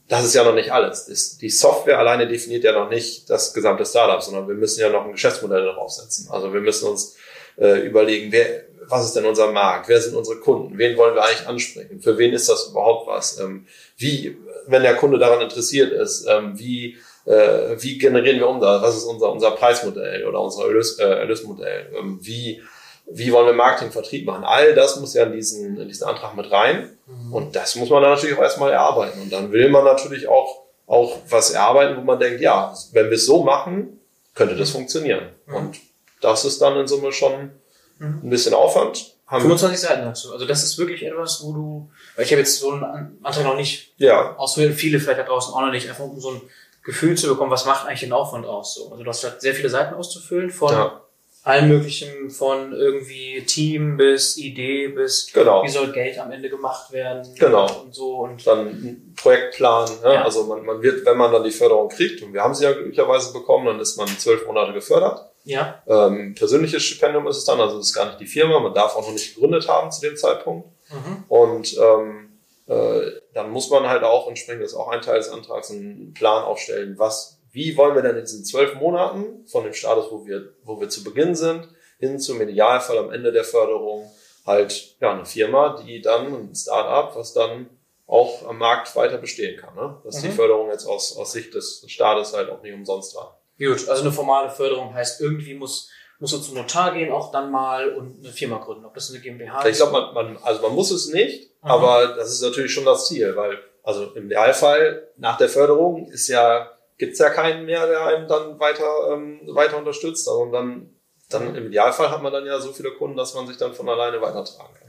das 0.07 0.23
ist 0.23 0.33
ja 0.33 0.45
noch 0.45 0.53
nicht 0.53 0.71
alles. 0.71 1.37
Die 1.37 1.49
Software 1.49 1.99
alleine 1.99 2.25
definiert 2.25 2.63
ja 2.63 2.71
noch 2.71 2.89
nicht 2.89 3.29
das 3.29 3.53
gesamte 3.53 3.85
Startup, 3.85 4.23
sondern 4.23 4.47
wir 4.47 4.55
müssen 4.55 4.79
ja 4.79 4.87
noch 4.87 5.03
ein 5.03 5.11
Geschäftsmodell 5.11 5.65
darauf 5.65 5.91
setzen. 5.91 6.29
Also 6.31 6.53
wir 6.53 6.61
müssen 6.61 6.87
uns 6.87 7.17
äh, 7.57 7.85
überlegen, 7.85 8.31
wer, 8.31 8.63
was 8.87 9.03
ist 9.03 9.17
denn 9.17 9.25
unser 9.25 9.51
Markt? 9.51 9.89
Wer 9.89 9.99
sind 9.99 10.15
unsere 10.15 10.39
Kunden? 10.39 10.77
Wen 10.77 10.95
wollen 10.95 11.13
wir 11.13 11.25
eigentlich 11.25 11.45
ansprechen? 11.45 11.99
Für 11.99 12.17
wen 12.17 12.31
ist 12.31 12.47
das 12.47 12.69
überhaupt 12.69 13.07
was? 13.07 13.37
Ähm, 13.41 13.67
wie, 13.97 14.37
wenn 14.67 14.83
der 14.83 14.95
Kunde 14.95 15.19
daran 15.19 15.41
interessiert 15.41 15.91
ist, 15.91 16.25
ähm, 16.29 16.57
wie, 16.57 16.95
äh, 17.25 17.75
wie 17.77 17.97
generieren 17.97 18.39
wir 18.39 18.47
Umsatz? 18.47 18.81
Was 18.81 18.95
ist 18.95 19.03
unser, 19.03 19.33
unser 19.33 19.51
Preismodell 19.51 20.25
oder 20.25 20.39
unser 20.39 20.63
Erlös, 20.63 20.97
äh, 20.97 21.03
Erlösmodell? 21.03 21.91
Ähm, 21.99 22.19
wie, 22.21 22.61
wie 23.09 23.31
wollen 23.31 23.47
wir 23.47 23.53
Marketing, 23.53 23.91
Vertrieb 23.91 24.25
machen? 24.25 24.43
All 24.43 24.75
das 24.75 24.99
muss 24.99 25.13
ja 25.13 25.23
in 25.23 25.31
diesen, 25.31 25.77
in 25.77 25.87
diesen 25.87 26.07
Antrag 26.07 26.35
mit 26.35 26.51
rein. 26.51 26.97
Mhm. 27.05 27.33
Und 27.33 27.55
das 27.55 27.75
muss 27.75 27.89
man 27.89 28.01
dann 28.03 28.11
natürlich 28.11 28.37
auch 28.37 28.41
erstmal 28.41 28.71
erarbeiten. 28.71 29.21
Und 29.21 29.31
dann 29.31 29.51
will 29.51 29.69
man 29.69 29.85
natürlich 29.85 30.27
auch, 30.27 30.63
auch 30.87 31.17
was 31.29 31.51
erarbeiten, 31.51 31.97
wo 31.97 32.01
man 32.01 32.19
denkt, 32.19 32.41
ja, 32.41 32.73
wenn 32.91 33.05
wir 33.05 33.13
es 33.13 33.25
so 33.25 33.43
machen, 33.43 33.99
könnte 34.35 34.55
das 34.55 34.71
funktionieren. 34.71 35.29
Mhm. 35.45 35.55
Und 35.55 35.77
das 36.21 36.43
ist 36.45 36.61
dann 36.61 36.77
in 36.77 36.87
Summe 36.87 37.11
schon 37.11 37.51
mhm. 37.99 38.21
ein 38.23 38.29
bisschen 38.29 38.53
Aufwand. 38.53 39.13
Haben 39.25 39.41
25 39.41 39.79
Seiten 39.79 40.05
dazu. 40.05 40.31
Also 40.31 40.45
das 40.45 40.63
ist 40.63 40.77
wirklich 40.77 41.03
etwas, 41.03 41.43
wo 41.43 41.53
du, 41.53 41.91
weil 42.15 42.25
ich 42.25 42.31
habe 42.31 42.41
jetzt 42.41 42.59
so 42.59 42.71
einen 42.71 43.17
Antrag 43.23 43.43
noch 43.43 43.57
nicht 43.57 43.93
ja. 43.97 44.35
auswählen, 44.37 44.73
viele 44.73 44.99
vielleicht 44.99 45.19
da 45.19 45.23
draußen 45.23 45.53
auch 45.53 45.61
noch 45.61 45.71
nicht, 45.71 45.87
einfach 45.89 46.05
um 46.05 46.19
so 46.19 46.31
ein 46.31 46.41
Gefühl 46.83 47.17
zu 47.17 47.27
bekommen, 47.27 47.51
was 47.51 47.65
macht 47.65 47.85
eigentlich 47.85 48.01
den 48.01 48.13
Aufwand 48.13 48.45
aus. 48.45 48.75
So. 48.75 48.89
Also 48.89 49.03
du 49.03 49.09
hast 49.09 49.23
halt 49.25 49.41
sehr 49.41 49.53
viele 49.53 49.69
Seiten 49.69 49.95
auszufüllen 49.95 50.49
von 50.49 50.71
ja 50.71 51.01
allem 51.47 51.69
möglichen 51.69 52.29
von 52.29 52.73
irgendwie 52.73 53.41
Team 53.45 53.95
bis 53.95 54.35
Idee 54.37 54.89
bis 54.89 55.31
genau. 55.31 55.63
wie 55.63 55.69
soll 55.69 55.93
Geld 55.93 56.19
am 56.19 56.29
Ende 56.29 56.49
gemacht 56.49 56.91
werden 56.91 57.25
genau. 57.39 57.67
und 57.83 57.95
so 57.95 58.17
und 58.17 58.45
dann 58.45 59.13
Projektplan 59.15 59.89
ne? 60.03 60.13
ja. 60.15 60.23
also 60.23 60.43
man, 60.43 60.65
man 60.65 60.81
wird 60.81 61.05
wenn 61.05 61.17
man 61.17 61.31
dann 61.31 61.43
die 61.43 61.51
Förderung 61.51 61.87
kriegt 61.87 62.21
und 62.21 62.33
wir 62.33 62.43
haben 62.43 62.53
sie 62.53 62.65
ja 62.65 62.73
glücklicherweise 62.73 63.31
bekommen 63.31 63.67
dann 63.67 63.79
ist 63.79 63.95
man 63.97 64.07
zwölf 64.07 64.45
Monate 64.45 64.73
gefördert 64.73 65.29
ja 65.45 65.81
ähm, 65.87 66.35
persönliches 66.35 66.83
Stipendium 66.83 67.25
ist 67.27 67.37
es 67.37 67.45
dann 67.45 67.61
also 67.61 67.77
das 67.77 67.87
ist 67.87 67.93
gar 67.93 68.07
nicht 68.07 68.19
die 68.19 68.27
Firma 68.27 68.59
man 68.59 68.73
darf 68.73 68.97
auch 68.97 69.07
noch 69.07 69.13
nicht 69.13 69.33
gegründet 69.33 69.69
haben 69.69 69.89
zu 69.89 70.01
dem 70.01 70.17
Zeitpunkt 70.17 70.67
mhm. 70.91 71.23
und 71.29 71.77
ähm, 71.77 72.39
äh, 72.67 73.11
dann 73.33 73.51
muss 73.51 73.69
man 73.69 73.87
halt 73.87 74.03
auch 74.03 74.27
entsprechend 74.27 74.63
das 74.63 74.71
ist 74.71 74.77
auch 74.77 74.89
ein 74.89 75.01
Teil 75.01 75.19
des 75.19 75.29
Antrags 75.29 75.71
einen 75.71 76.13
Plan 76.13 76.43
aufstellen 76.43 76.95
was 76.97 77.36
wie 77.57 77.75
wollen 77.75 77.95
wir 77.95 78.03
denn 78.03 78.17
in 78.17 78.21
diesen 78.21 78.45
zwölf 78.45 78.75
Monaten 78.75 79.47
von 79.47 79.63
dem 79.63 79.73
Status, 79.73 80.11
wo 80.11 80.27
wir, 80.27 80.53
wo 80.63 80.79
wir 80.79 80.89
zu 80.89 81.03
Beginn 81.03 81.33
sind, 81.33 81.67
hin 81.97 82.19
zum 82.19 82.39
Idealfall 82.39 82.99
am 82.99 83.11
Ende 83.11 83.31
der 83.31 83.43
Förderung 83.43 84.11
halt 84.45 84.95
ja 85.01 85.11
eine 85.11 85.25
Firma, 85.25 85.75
die 85.81 85.99
dann 85.99 86.27
ein 86.27 86.55
Start-up, 86.55 87.15
was 87.15 87.33
dann 87.33 87.67
auch 88.05 88.47
am 88.47 88.59
Markt 88.59 88.95
weiter 88.95 89.17
bestehen 89.17 89.59
kann. 89.59 89.73
Ne? 89.73 89.99
Dass 90.03 90.19
mhm. 90.19 90.27
die 90.27 90.33
Förderung 90.33 90.69
jetzt 90.69 90.85
aus, 90.85 91.17
aus 91.17 91.31
Sicht 91.31 91.55
des 91.55 91.83
Staates 91.87 92.33
halt 92.33 92.51
auch 92.51 92.61
nicht 92.61 92.75
umsonst 92.75 93.15
war. 93.15 93.41
Gut, 93.57 93.89
also 93.89 94.03
eine 94.03 94.11
formale 94.11 94.51
Förderung 94.51 94.93
heißt, 94.93 95.19
irgendwie 95.19 95.55
muss 95.55 95.89
muss 96.19 96.33
er 96.33 96.41
zum 96.41 96.55
Notar 96.55 96.93
gehen, 96.93 97.11
auch 97.11 97.31
dann 97.31 97.51
mal 97.51 97.89
und 97.93 98.23
eine 98.23 98.33
Firma 98.33 98.57
gründen. 98.57 98.85
Ob 98.85 98.93
das 98.95 99.11
eine 99.11 99.19
GmbH 99.19 99.61
ist? 99.61 99.71
Ich 99.71 99.77
glaube, 99.77 99.91
man, 99.91 100.13
man, 100.13 100.37
also 100.43 100.61
man 100.61 100.73
muss 100.73 100.91
es 100.91 101.11
nicht, 101.11 101.51
mhm. 101.63 101.69
aber 101.69 102.07
das 102.15 102.31
ist 102.31 102.41
natürlich 102.41 102.71
schon 102.71 102.85
das 102.85 103.07
Ziel, 103.07 103.35
weil 103.35 103.59
also 103.83 104.11
im 104.15 104.25
Idealfall 104.25 105.07
nach 105.17 105.37
der 105.37 105.49
Förderung 105.49 106.07
ist 106.07 106.27
ja 106.27 106.76
gibt's 106.97 107.19
ja 107.19 107.29
keinen 107.29 107.65
mehr, 107.65 107.87
der 107.87 108.05
einem 108.05 108.27
dann 108.27 108.59
weiter, 108.59 109.13
ähm, 109.13 109.41
weiter 109.47 109.77
unterstützt. 109.77 110.27
Also 110.27 110.51
dann, 110.51 110.95
dann 111.29 111.55
im 111.55 111.67
Idealfall 111.67 112.09
hat 112.09 112.21
man 112.21 112.33
dann 112.33 112.45
ja 112.45 112.59
so 112.59 112.73
viele 112.73 112.91
Kunden, 112.91 113.17
dass 113.17 113.33
man 113.35 113.47
sich 113.47 113.57
dann 113.57 113.73
von 113.73 113.87
alleine 113.87 114.21
weitertragen 114.21 114.73
kann. 114.79 114.87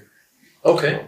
Okay. 0.63 1.01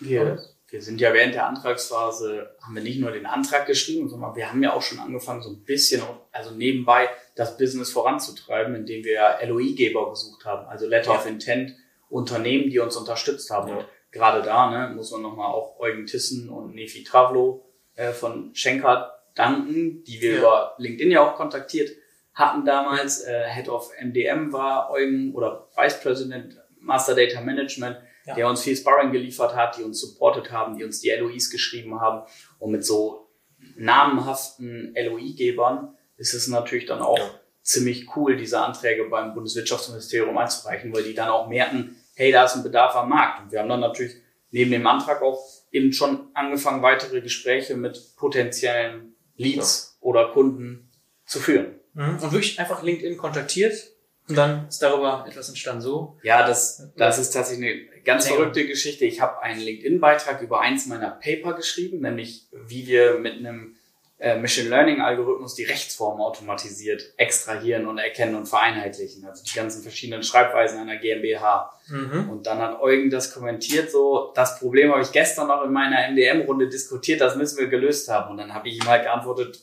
Wir, 0.00 0.42
wir 0.68 0.82
sind 0.82 1.00
ja 1.00 1.12
während 1.12 1.34
der 1.34 1.46
Antragsphase, 1.46 2.56
haben 2.60 2.74
wir 2.74 2.82
nicht 2.82 3.00
nur 3.00 3.12
den 3.12 3.26
Antrag 3.26 3.66
geschrieben, 3.66 4.08
sondern 4.08 4.34
wir 4.34 4.48
haben 4.48 4.62
ja 4.62 4.72
auch 4.72 4.82
schon 4.82 4.98
angefangen, 4.98 5.42
so 5.42 5.50
ein 5.50 5.64
bisschen, 5.64 6.02
also 6.32 6.50
nebenbei 6.52 7.08
das 7.36 7.56
Business 7.56 7.92
voranzutreiben, 7.92 8.74
indem 8.74 9.04
wir 9.04 9.12
ja 9.12 9.44
LOI-Geber 9.44 10.10
gesucht 10.10 10.44
haben, 10.44 10.66
also 10.66 10.86
Letter 10.86 11.12
ja. 11.12 11.18
of 11.18 11.26
Intent, 11.26 11.74
Unternehmen, 12.08 12.68
die 12.68 12.78
uns 12.78 12.96
unterstützt 12.96 13.50
haben. 13.50 13.68
Ja. 13.68 13.76
Und 13.76 13.86
gerade 14.10 14.42
da 14.42 14.70
ne, 14.70 14.94
muss 14.94 15.10
man 15.12 15.22
nochmal 15.22 15.50
auch 15.50 15.78
Eugen 15.78 16.06
Tissen 16.06 16.50
und 16.50 16.74
Nefi 16.74 17.04
Travlo 17.04 17.64
äh, 17.94 18.12
von 18.12 18.54
Schenkert 18.54 19.10
danken, 19.34 20.04
die 20.04 20.20
wir 20.20 20.32
ja. 20.32 20.38
über 20.38 20.74
LinkedIn 20.78 21.10
ja 21.10 21.20
auch 21.26 21.36
kontaktiert 21.36 21.90
hatten 22.34 22.64
damals. 22.64 23.22
Äh, 23.22 23.44
Head 23.48 23.68
of 23.68 23.90
MDM 24.00 24.52
war 24.52 24.90
Eugen 24.90 25.34
oder 25.34 25.68
Vice 25.76 26.00
President 26.00 26.60
Master 26.78 27.14
Data 27.14 27.40
Management, 27.40 27.98
ja. 28.26 28.34
der 28.34 28.48
uns 28.48 28.62
viel 28.62 28.76
Sparring 28.76 29.12
geliefert 29.12 29.54
hat, 29.54 29.76
die 29.78 29.82
uns 29.82 30.00
supportet 30.00 30.50
haben, 30.50 30.76
die 30.76 30.84
uns 30.84 31.00
die 31.00 31.10
LOIs 31.10 31.50
geschrieben 31.50 32.00
haben 32.00 32.26
und 32.58 32.72
mit 32.72 32.84
so 32.84 33.28
namenhaften 33.76 34.94
LOI-Gebern 34.96 35.96
ist 36.16 36.34
es 36.34 36.48
natürlich 36.48 36.86
dann 36.86 37.00
auch 37.00 37.18
ja. 37.18 37.30
ziemlich 37.62 38.16
cool, 38.16 38.36
diese 38.36 38.60
Anträge 38.60 39.04
beim 39.04 39.34
Bundeswirtschaftsministerium 39.34 40.36
einzureichen, 40.36 40.94
weil 40.94 41.04
die 41.04 41.14
dann 41.14 41.28
auch 41.28 41.48
merken, 41.48 41.96
hey, 42.14 42.32
da 42.32 42.44
ist 42.44 42.56
ein 42.56 42.62
Bedarf 42.62 42.94
am 42.94 43.08
Markt. 43.08 43.42
Und 43.42 43.52
wir 43.52 43.60
haben 43.60 43.68
dann 43.68 43.80
natürlich 43.80 44.14
neben 44.50 44.70
dem 44.70 44.86
Antrag 44.86 45.22
auch 45.22 45.40
eben 45.70 45.92
schon 45.92 46.28
angefangen, 46.34 46.82
weitere 46.82 47.20
Gespräche 47.20 47.76
mit 47.76 48.16
potenziellen 48.16 49.11
Leads 49.42 49.96
ja. 50.00 50.06
oder 50.06 50.28
Kunden 50.32 50.90
zu 51.26 51.40
führen. 51.40 51.80
Mhm. 51.94 52.18
Und 52.20 52.32
wirklich 52.32 52.58
einfach 52.58 52.82
LinkedIn 52.82 53.16
kontaktiert 53.16 53.92
und 54.28 54.36
dann 54.36 54.68
ist 54.68 54.80
darüber 54.80 55.24
etwas 55.28 55.48
entstanden 55.48 55.82
so. 55.82 56.16
Ja, 56.22 56.46
das, 56.46 56.90
das 56.96 57.18
ist 57.18 57.32
tatsächlich 57.32 57.90
eine 57.90 58.02
ganz 58.02 58.26
verrückte 58.28 58.66
Geschichte. 58.66 59.04
Ich 59.04 59.20
habe 59.20 59.42
einen 59.42 59.60
LinkedIn-Beitrag 59.60 60.40
über 60.42 60.60
eins 60.60 60.86
meiner 60.86 61.10
Paper 61.10 61.54
geschrieben, 61.54 62.00
nämlich 62.00 62.46
wie 62.52 62.86
wir 62.86 63.18
mit 63.18 63.34
einem 63.34 63.76
äh, 64.22 64.38
Machine 64.38 64.68
Learning 64.68 65.00
Algorithmus 65.00 65.56
die 65.56 65.64
Rechtsform 65.64 66.20
automatisiert 66.20 67.12
extrahieren 67.16 67.88
und 67.88 67.98
erkennen 67.98 68.36
und 68.36 68.46
vereinheitlichen. 68.46 69.24
Also 69.24 69.42
die 69.42 69.52
ganzen 69.52 69.82
verschiedenen 69.82 70.22
Schreibweisen 70.22 70.78
einer 70.78 70.96
GmbH. 70.96 71.76
Mhm. 71.88 72.30
Und 72.30 72.46
dann 72.46 72.58
hat 72.58 72.80
Eugen 72.80 73.10
das 73.10 73.34
kommentiert 73.34 73.90
so, 73.90 74.30
das 74.36 74.60
Problem 74.60 74.92
habe 74.92 75.02
ich 75.02 75.10
gestern 75.10 75.48
noch 75.48 75.64
in 75.64 75.72
meiner 75.72 76.08
MDM-Runde 76.08 76.68
diskutiert, 76.68 77.20
das 77.20 77.34
müssen 77.34 77.58
wir 77.58 77.66
gelöst 77.66 78.08
haben. 78.08 78.30
Und 78.30 78.36
dann 78.36 78.54
habe 78.54 78.68
ich 78.68 78.76
ihm 78.76 78.86
halt 78.86 79.02
geantwortet, 79.02 79.60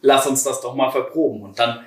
lass 0.00 0.26
uns 0.26 0.42
das 0.44 0.62
doch 0.62 0.74
mal 0.74 0.90
verproben. 0.90 1.42
Und 1.42 1.58
dann 1.58 1.84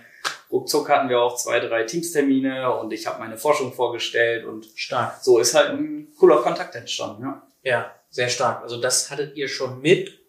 ruckzuck 0.51 0.89
hatten 0.89 1.09
wir 1.09 1.19
auch 1.19 1.35
zwei, 1.35 1.59
drei 1.59 1.81
Teamstermine 1.81 2.75
und 2.75 2.93
ich 2.93 3.07
habe 3.07 3.17
meine 3.17 3.37
Forschung 3.37 3.73
vorgestellt 3.73 4.45
und 4.45 4.67
stark. 4.75 5.17
So 5.23 5.39
ist 5.39 5.55
halt 5.55 5.71
ein 5.71 6.09
cooler 6.19 6.43
Kontakt 6.43 6.75
entstanden, 6.75 7.23
ja. 7.23 7.41
Ja, 7.63 7.91
sehr 8.11 8.29
stark. 8.29 8.61
Also 8.61 8.79
das 8.79 9.09
hattet 9.09 9.35
ihr 9.35 9.47
schon 9.47 9.81
mit, 9.81 10.19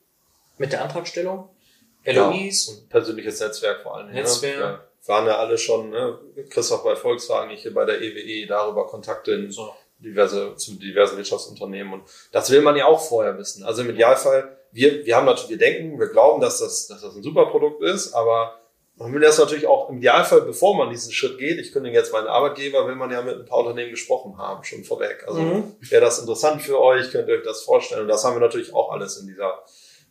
mit 0.56 0.72
der 0.72 0.82
Antragstellung? 0.82 1.50
LOIs. 2.12 2.66
Ja, 2.66 2.74
und 2.74 2.88
persönliches 2.88 3.40
Netzwerk 3.40 3.82
vor 3.82 3.96
allem. 3.96 4.12
Netzwerk. 4.12 4.58
Ja. 4.58 4.84
Waren 5.06 5.26
ja 5.26 5.38
alle 5.38 5.56
schon, 5.56 5.90
ne? 5.90 6.18
Christoph 6.50 6.84
bei 6.84 6.94
Volkswagen, 6.94 7.50
ich 7.50 7.62
hier 7.62 7.72
bei 7.72 7.84
der 7.84 8.00
EWE, 8.00 8.20
e, 8.20 8.46
darüber 8.46 8.86
Kontakte 8.86 9.32
in 9.32 9.50
so. 9.50 9.72
diverse, 9.98 10.54
zu 10.56 10.74
diversen 10.74 11.16
Wirtschaftsunternehmen. 11.16 11.94
Und 11.94 12.02
das 12.32 12.50
will 12.50 12.60
man 12.60 12.76
ja 12.76 12.86
auch 12.86 13.00
vorher 13.00 13.38
wissen. 13.38 13.64
Also 13.64 13.82
im 13.82 13.90
Idealfall, 13.90 14.58
wir, 14.70 15.06
wir 15.06 15.16
haben 15.16 15.24
natürlich, 15.24 15.50
wir 15.50 15.58
denken, 15.58 15.98
wir 15.98 16.08
glauben, 16.08 16.40
dass 16.40 16.58
das, 16.58 16.88
dass 16.88 17.00
das 17.00 17.16
ein 17.16 17.22
super 17.22 17.46
Produkt 17.46 17.82
ist, 17.82 18.12
aber 18.12 18.58
man 18.98 19.12
will 19.14 19.20
das 19.20 19.38
natürlich 19.38 19.66
auch 19.66 19.88
im 19.88 19.98
Idealfall, 19.98 20.42
bevor 20.42 20.76
man 20.76 20.90
diesen 20.90 21.12
Schritt 21.12 21.38
geht, 21.38 21.58
ich 21.58 21.72
kündige 21.72 21.96
jetzt 21.96 22.12
meinen 22.12 22.26
Arbeitgeber, 22.26 22.86
will 22.86 22.96
man 22.96 23.10
ja 23.10 23.22
mit 23.22 23.36
ein 23.36 23.44
paar 23.46 23.60
Unternehmen 23.60 23.92
gesprochen 23.92 24.36
haben, 24.38 24.64
schon 24.64 24.84
vorweg. 24.84 25.24
Also 25.26 25.40
mhm. 25.40 25.76
wäre 25.80 26.04
das 26.04 26.18
interessant 26.18 26.62
für 26.62 26.80
euch, 26.80 27.10
könnt 27.12 27.28
ihr 27.28 27.36
euch 27.36 27.44
das 27.44 27.62
vorstellen. 27.62 28.02
Und 28.02 28.08
das 28.08 28.24
haben 28.24 28.34
wir 28.34 28.40
natürlich 28.40 28.74
auch 28.74 28.90
alles 28.90 29.16
in 29.18 29.28
dieser, 29.28 29.62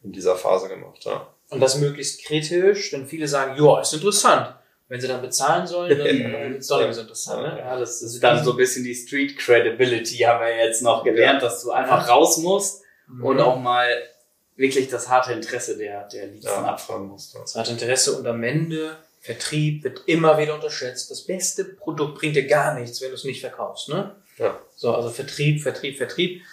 in 0.04 0.14
dieser 0.14 0.36
Phase 0.36 0.70
gemacht. 0.70 1.04
Ja. 1.04 1.28
Und 1.50 1.62
das 1.62 1.78
möglichst 1.78 2.26
kritisch, 2.26 2.92
denn 2.92 3.08
viele 3.08 3.28
sagen, 3.28 3.62
ja, 3.62 3.82
ist 3.82 3.94
interessant. 3.94 4.54
Wenn 4.90 5.02
sie 5.02 5.08
dann 5.08 5.22
bezahlen 5.22 5.68
sollen, 5.68 5.98
dann 5.98 6.54
ist 6.54 6.62
es 6.62 6.68
doch 6.68 6.86
nicht 6.86 6.96
so 6.96 7.02
interessant. 7.02 7.42
Ne? 7.42 7.60
Ja, 7.60 7.80
das 7.80 8.02
ist 8.02 8.22
dann 8.22 8.44
so 8.44 8.52
ein 8.52 8.58
bisschen 8.58 8.84
die 8.84 8.96
Street 8.96 9.38
Credibility, 9.38 10.18
haben 10.18 10.46
wir 10.46 10.56
jetzt 10.56 10.82
noch 10.82 11.04
gelernt, 11.04 11.42
dass 11.42 11.64
du 11.64 11.72
einfach 11.72 12.08
raus 12.08 12.38
musst 12.38 12.84
mhm. 13.08 13.24
und 13.24 13.40
auch 13.40 13.60
mal 13.60 13.88
wirklich 14.56 14.90
das 14.90 15.10
harte 15.10 15.34
Interesse 15.34 15.78
der, 15.78 16.08
der 16.08 16.28
Leads 16.28 16.46
ja. 16.46 16.64
abfragen 16.64 17.08
musst. 17.08 17.36
Das 17.36 17.56
harte 17.56 17.72
Interesse 17.72 18.18
und 18.18 18.26
am 18.26 18.44
Ende 18.44 18.98
Vertrieb 19.22 19.84
wird 19.84 20.04
immer 20.06 20.38
wieder 20.38 20.56
unterschätzt. 20.56 21.12
Das 21.12 21.26
beste 21.26 21.66
Produkt 21.66 22.18
bringt 22.18 22.36
dir 22.36 22.48
gar 22.48 22.80
nichts, 22.80 23.02
wenn 23.02 23.10
du 23.10 23.16
es 23.16 23.26
nicht 23.26 23.42
verkaufst. 23.42 23.90
Ne? 23.90 24.16
Ja. 24.38 24.60
So, 24.76 24.96
also 24.96 25.10
Vertrieb, 25.10 25.62
Vertrieb, 25.62 25.98
Vertrieb. 25.98 26.44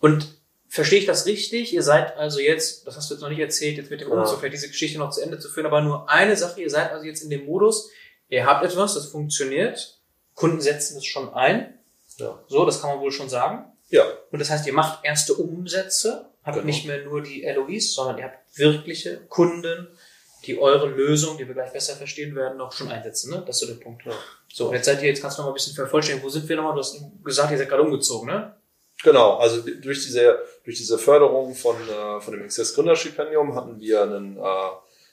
Und 0.00 0.37
Verstehe 0.68 0.98
ich 0.98 1.06
das 1.06 1.24
richtig? 1.24 1.72
Ihr 1.72 1.82
seid 1.82 2.16
also 2.16 2.40
jetzt, 2.40 2.86
das 2.86 2.96
hast 2.96 3.08
du 3.08 3.14
jetzt 3.14 3.22
noch 3.22 3.30
nicht 3.30 3.38
erzählt, 3.38 3.78
jetzt 3.78 3.90
mit 3.90 4.02
dem 4.02 4.10
Umzug, 4.10 4.38
vielleicht 4.38 4.54
diese 4.54 4.68
Geschichte 4.68 4.98
noch 4.98 5.10
zu 5.10 5.22
Ende 5.22 5.38
zu 5.38 5.48
führen, 5.48 5.66
aber 5.66 5.80
nur 5.80 6.10
eine 6.10 6.36
Sache, 6.36 6.60
ihr 6.60 6.68
seid 6.68 6.92
also 6.92 7.06
jetzt 7.06 7.22
in 7.22 7.30
dem 7.30 7.46
Modus, 7.46 7.90
ihr 8.28 8.44
habt 8.44 8.64
etwas, 8.64 8.94
das 8.94 9.06
funktioniert, 9.06 9.98
Kunden 10.34 10.60
setzen 10.60 10.98
es 10.98 11.06
schon 11.06 11.32
ein. 11.32 11.78
Ja. 12.18 12.42
So, 12.48 12.66
das 12.66 12.80
kann 12.80 12.90
man 12.90 13.00
wohl 13.00 13.12
schon 13.12 13.28
sagen. 13.28 13.72
Ja. 13.88 14.04
Und 14.30 14.40
das 14.40 14.50
heißt, 14.50 14.66
ihr 14.66 14.74
macht 14.74 15.04
erste 15.04 15.34
Umsätze, 15.34 16.30
habt 16.44 16.56
genau. 16.56 16.66
nicht 16.66 16.86
mehr 16.86 17.02
nur 17.02 17.22
die 17.22 17.42
LOIs, 17.42 17.94
sondern 17.94 18.18
ihr 18.18 18.24
habt 18.24 18.38
wirkliche 18.58 19.18
Kunden, 19.28 19.88
die 20.44 20.58
eure 20.58 20.88
Lösung, 20.88 21.38
die 21.38 21.46
wir 21.46 21.54
gleich 21.54 21.72
besser 21.72 21.96
verstehen 21.96 22.36
werden, 22.36 22.58
noch 22.58 22.72
schon 22.72 22.88
einsetzen. 22.88 23.32
Ne? 23.32 23.42
Das 23.46 23.56
ist 23.60 23.66
so 23.68 23.74
der 23.74 23.82
Punkt. 23.82 24.04
Ja. 24.04 24.12
So, 24.52 24.72
jetzt 24.72 24.84
seid 24.84 25.02
ihr, 25.02 25.08
jetzt 25.08 25.22
kannst 25.22 25.38
du 25.38 25.42
noch 25.42 25.48
mal 25.48 25.52
ein 25.52 25.54
bisschen 25.54 25.74
vervollständigen. 25.74 26.24
Wo 26.24 26.30
sind 26.30 26.48
wir 26.48 26.56
nochmal? 26.56 26.74
Du 26.74 26.80
hast 26.80 26.96
gesagt, 27.24 27.50
ihr 27.50 27.58
seid 27.58 27.68
gerade 27.68 27.82
umgezogen, 27.82 28.28
ne? 28.28 28.54
Genau, 29.04 29.36
also 29.36 29.62
durch 29.62 30.04
diese, 30.04 30.40
durch 30.64 30.76
diese 30.76 30.98
Förderung 30.98 31.54
von, 31.54 31.76
äh, 31.76 32.20
von 32.20 32.34
dem 32.34 32.42
Access 32.42 32.74
Gründerstipendium 32.74 33.54
hatten 33.54 33.78
wir 33.78 34.02
einen, 34.02 34.36
äh, 34.36 34.42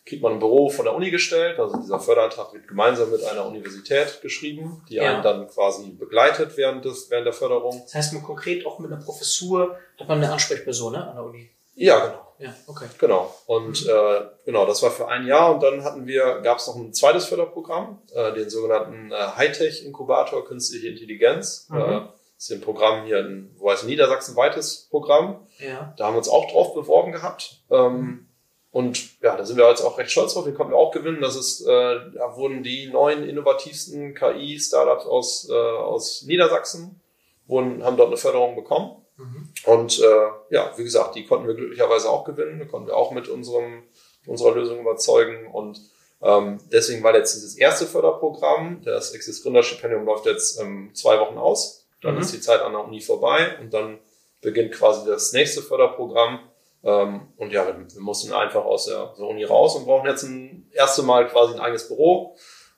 kriegt 0.06 0.24
man 0.24 0.34
ein 0.34 0.40
Büro 0.40 0.70
von 0.70 0.86
der 0.86 0.96
Uni 0.96 1.12
gestellt. 1.12 1.60
Also 1.60 1.78
dieser 1.78 2.00
Förderantrag 2.00 2.54
wird 2.54 2.68
gemeinsam 2.68 3.12
mit 3.12 3.24
einer 3.24 3.46
Universität 3.46 4.22
geschrieben, 4.22 4.84
die 4.90 4.96
ja. 4.96 5.14
einen 5.14 5.24
dann 5.24 5.48
quasi 5.48 5.92
begleitet 5.92 6.58
während, 6.58 6.84
des, 6.86 7.12
während 7.12 7.28
der 7.28 7.34
Förderung. 7.34 7.80
Das 7.84 7.94
heißt, 7.94 8.14
man 8.14 8.24
konkret 8.24 8.66
auch 8.66 8.80
mit 8.80 8.92
einer 8.92 9.02
Professur 9.02 9.78
hat 10.00 10.08
man 10.08 10.18
eine 10.18 10.32
Ansprechperson 10.32 10.94
ne, 10.94 11.08
an 11.08 11.16
der 11.16 11.24
Uni. 11.24 11.50
Ja, 11.76 12.00
genau. 12.06 12.22
Ja, 12.38 12.54
okay. 12.68 12.86
Genau. 12.98 13.34
Und 13.46 13.86
mhm. 13.86 13.90
äh, 13.90 14.22
genau, 14.46 14.66
das 14.66 14.82
war 14.84 14.92
für 14.92 15.08
ein 15.08 15.26
Jahr 15.26 15.54
und 15.54 15.64
dann 15.64 15.84
hatten 15.84 16.06
wir, 16.06 16.42
gab 16.42 16.58
es 16.58 16.68
noch 16.68 16.76
ein 16.76 16.94
zweites 16.94 17.26
Förderprogramm, 17.26 18.02
äh, 18.14 18.34
den 18.34 18.50
sogenannten 18.50 19.12
äh, 19.12 19.16
Hightech-Inkubator 19.16 20.46
Künstliche 20.46 20.90
Intelligenz. 20.90 21.68
Mhm. 21.70 21.80
Äh, 21.80 22.02
ist 22.38 22.52
ein 22.52 22.62
Programm 22.62 23.06
hier, 23.06 23.20
ein, 23.20 23.52
wo 23.58 23.72
heißt 23.72 23.86
Niedersachsen 23.86 24.36
weites 24.36 24.88
Programm. 24.90 25.48
Ja. 25.60 25.94
Da 25.98 26.06
haben 26.06 26.14
wir 26.14 26.20
uns 26.20 26.30
auch 26.30 26.52
drauf 26.52 26.74
beworben 26.74 27.12
gehabt. 27.12 27.64
Ähm, 27.70 28.28
und 28.72 29.22
ja, 29.22 29.38
da 29.38 29.46
sind 29.46 29.58
wir 29.58 29.70
jetzt 29.70 29.82
auch 29.82 29.98
recht 29.98 30.12
stolz 30.12 30.34
drauf. 30.34 30.44
Den 30.44 30.54
konnten 30.54 30.74
wir 30.74 30.78
auch 30.78 30.92
gewinnen. 30.92 31.22
Das 31.22 31.38
ist, 31.38 31.62
äh, 31.62 31.66
da 31.66 32.36
wurden 32.36 32.62
die 32.62 32.88
neun 32.88 33.24
innovativsten 33.24 34.14
KI-Startups 34.16 35.06
aus, 35.06 35.50
äh, 35.50 35.54
aus 35.54 36.24
Niedersachsen, 36.24 37.02
wurden, 37.48 37.84
haben 37.86 37.96
dort 37.96 38.10
eine 38.10 38.18
Förderung 38.18 38.56
bekommen. 38.56 39.06
Mhm. 39.16 39.50
Und 39.66 40.00
äh, 40.00 40.28
ja, 40.54 40.74
wie 40.76 40.84
gesagt, 40.84 41.16
die 41.16 41.26
konnten 41.26 41.48
wir 41.48 41.56
glücklicherweise 41.56 42.10
auch 42.10 42.26
gewinnen. 42.26 42.60
Da 42.60 42.66
konnten 42.66 42.88
wir 42.88 42.98
auch 42.98 43.12
mit 43.12 43.30
unserem, 43.30 43.84
unserer 44.28 44.56
Lösung 44.56 44.82
überzeugen. 44.82 45.48
Und 45.48 45.80
ähm, 46.22 46.60
deswegen 46.70 47.02
war 47.02 47.16
jetzt 47.16 47.34
dieses 47.34 47.56
erste 47.56 47.86
Förderprogramm, 47.86 48.82
das 48.84 49.14
Exist 49.14 49.44
Gründerstipendium 49.44 50.04
läuft 50.04 50.26
jetzt 50.26 50.60
ähm, 50.60 50.92
zwei 50.94 51.18
Wochen 51.20 51.38
aus. 51.38 51.85
Dann 52.06 52.16
mhm. 52.16 52.22
ist 52.22 52.34
die 52.34 52.40
Zeit 52.40 52.62
an 52.62 52.72
der 52.72 52.86
Uni 52.86 53.02
vorbei 53.02 53.58
und 53.60 53.74
dann 53.74 54.00
beginnt 54.42 54.74
quasi 54.74 55.08
das 55.10 55.34
nächste 55.34 55.62
Förderprogramm. 55.62 56.40
Ähm, 56.84 57.34
und 57.38 57.52
ja, 57.52 57.66
wir, 57.66 57.88
mussten 58.00 58.32
einfach 58.32 58.64
aus 58.64 58.86
der, 58.86 59.18
Uni 59.18 59.44
raus 59.44 59.76
und 59.76 59.86
brauchen 59.86 60.08
jetzt 60.08 60.22
ein 60.24 60.70
erste 60.72 61.02
Mal 61.02 61.28
quasi 61.28 61.56
ein 61.56 61.60
eigenes 61.60 61.88
Büro. 61.88 62.38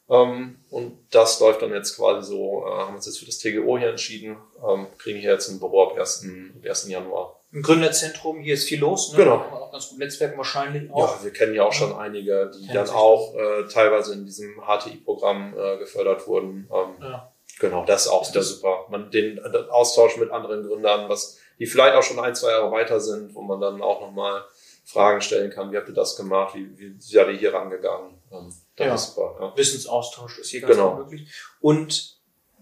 Ähm, 0.10 0.63
und 0.70 0.98
das 1.12 1.42
läuft 1.42 1.62
dann 1.62 1.74
jetzt 1.74 1.98
quasi 1.98 2.30
so, 2.30 2.63
äh, 2.66 2.70
haben 2.70 2.96
uns 2.96 3.06
jetzt 3.06 3.20
für 3.20 3.26
das 3.26 3.40
TGO 3.40 3.78
hier 3.78 3.90
entschieden, 3.90 4.38
ähm, 4.66 4.88
kriegen 4.98 5.20
hier 5.20 5.34
jetzt 5.34 5.50
ein 5.50 5.60
Büro 5.60 5.84
ab 5.84 5.98
1. 5.98 6.26
1. 6.63 6.88
Januar. 6.88 7.42
Im 7.52 7.62
Gründerzentrum, 7.62 8.40
hier 8.40 8.54
ist 8.54 8.70
viel 8.70 8.80
los, 8.80 9.12
ne? 9.12 9.18
Genau. 9.18 9.36
Auch 9.36 9.72
ganz 9.74 9.90
gut 9.90 10.00
Netzwerk 10.00 10.38
wahrscheinlich 10.38 10.90
auch. 10.92 11.18
Ja, 11.18 11.24
wir 11.24 11.32
kennen 11.32 11.54
ja 11.54 11.66
auch 11.66 11.74
schon 11.74 11.94
einige, 11.94 12.52
die 12.58 12.72
dann 12.74 12.90
auch 12.90 13.36
äh, 13.36 13.68
teilweise 13.68 14.13
in 14.13 14.26
diesem 14.26 14.62
HTI-Programm 14.62 15.54
äh, 15.58 15.78
gefördert 15.78 16.28
wurden. 16.28 16.70
Ähm, 16.72 17.02
ja. 17.02 17.34
Genau, 17.60 17.86
das 17.86 18.06
ist 18.06 18.12
auch 18.12 18.30
wieder 18.30 18.43
super. 18.43 18.86
Man 18.89 19.10
den, 19.12 19.36
den 19.36 19.70
Austausch 19.70 20.17
mit 20.17 20.32
anderen 20.32 20.67
Gründern, 20.67 21.10
was 21.10 21.39
die 21.60 21.65
vielleicht 21.65 21.96
auch 21.96 22.04
schon 22.04 22.20
ein, 22.20 22.36
zwei 22.36 22.52
Jahre 22.52 22.72
weiter 22.72 23.00
sind, 23.00 23.34
wo 23.34 23.41
man 23.41 23.60
dann 23.60 23.82
auch 23.82 24.02
nochmal 24.02 24.46
Fragen 24.86 25.22
stellen 25.22 25.52
kann, 25.52 25.72
wie 25.72 25.78
habt 25.78 25.89
ihr 25.89 25.93
das 25.93 26.15
gemacht, 26.15 26.56
wie, 26.56 26.78
wie 26.78 26.96
seid 27.00 27.28
ihr 27.28 27.34
hier 27.34 27.54
rangegangen? 27.54 28.22
Ähm, 28.32 28.54
das 28.76 28.88
ja. 28.88 28.96
ist 28.96 29.15
super. 29.15 29.36
Ja. 29.39 29.58
Wissensaustausch 29.58 30.39
ist 30.39 30.50
hier 30.50 30.62
ganz 30.62 30.76
genau. 30.76 30.96
möglich. 30.96 31.30
Und 31.60 32.16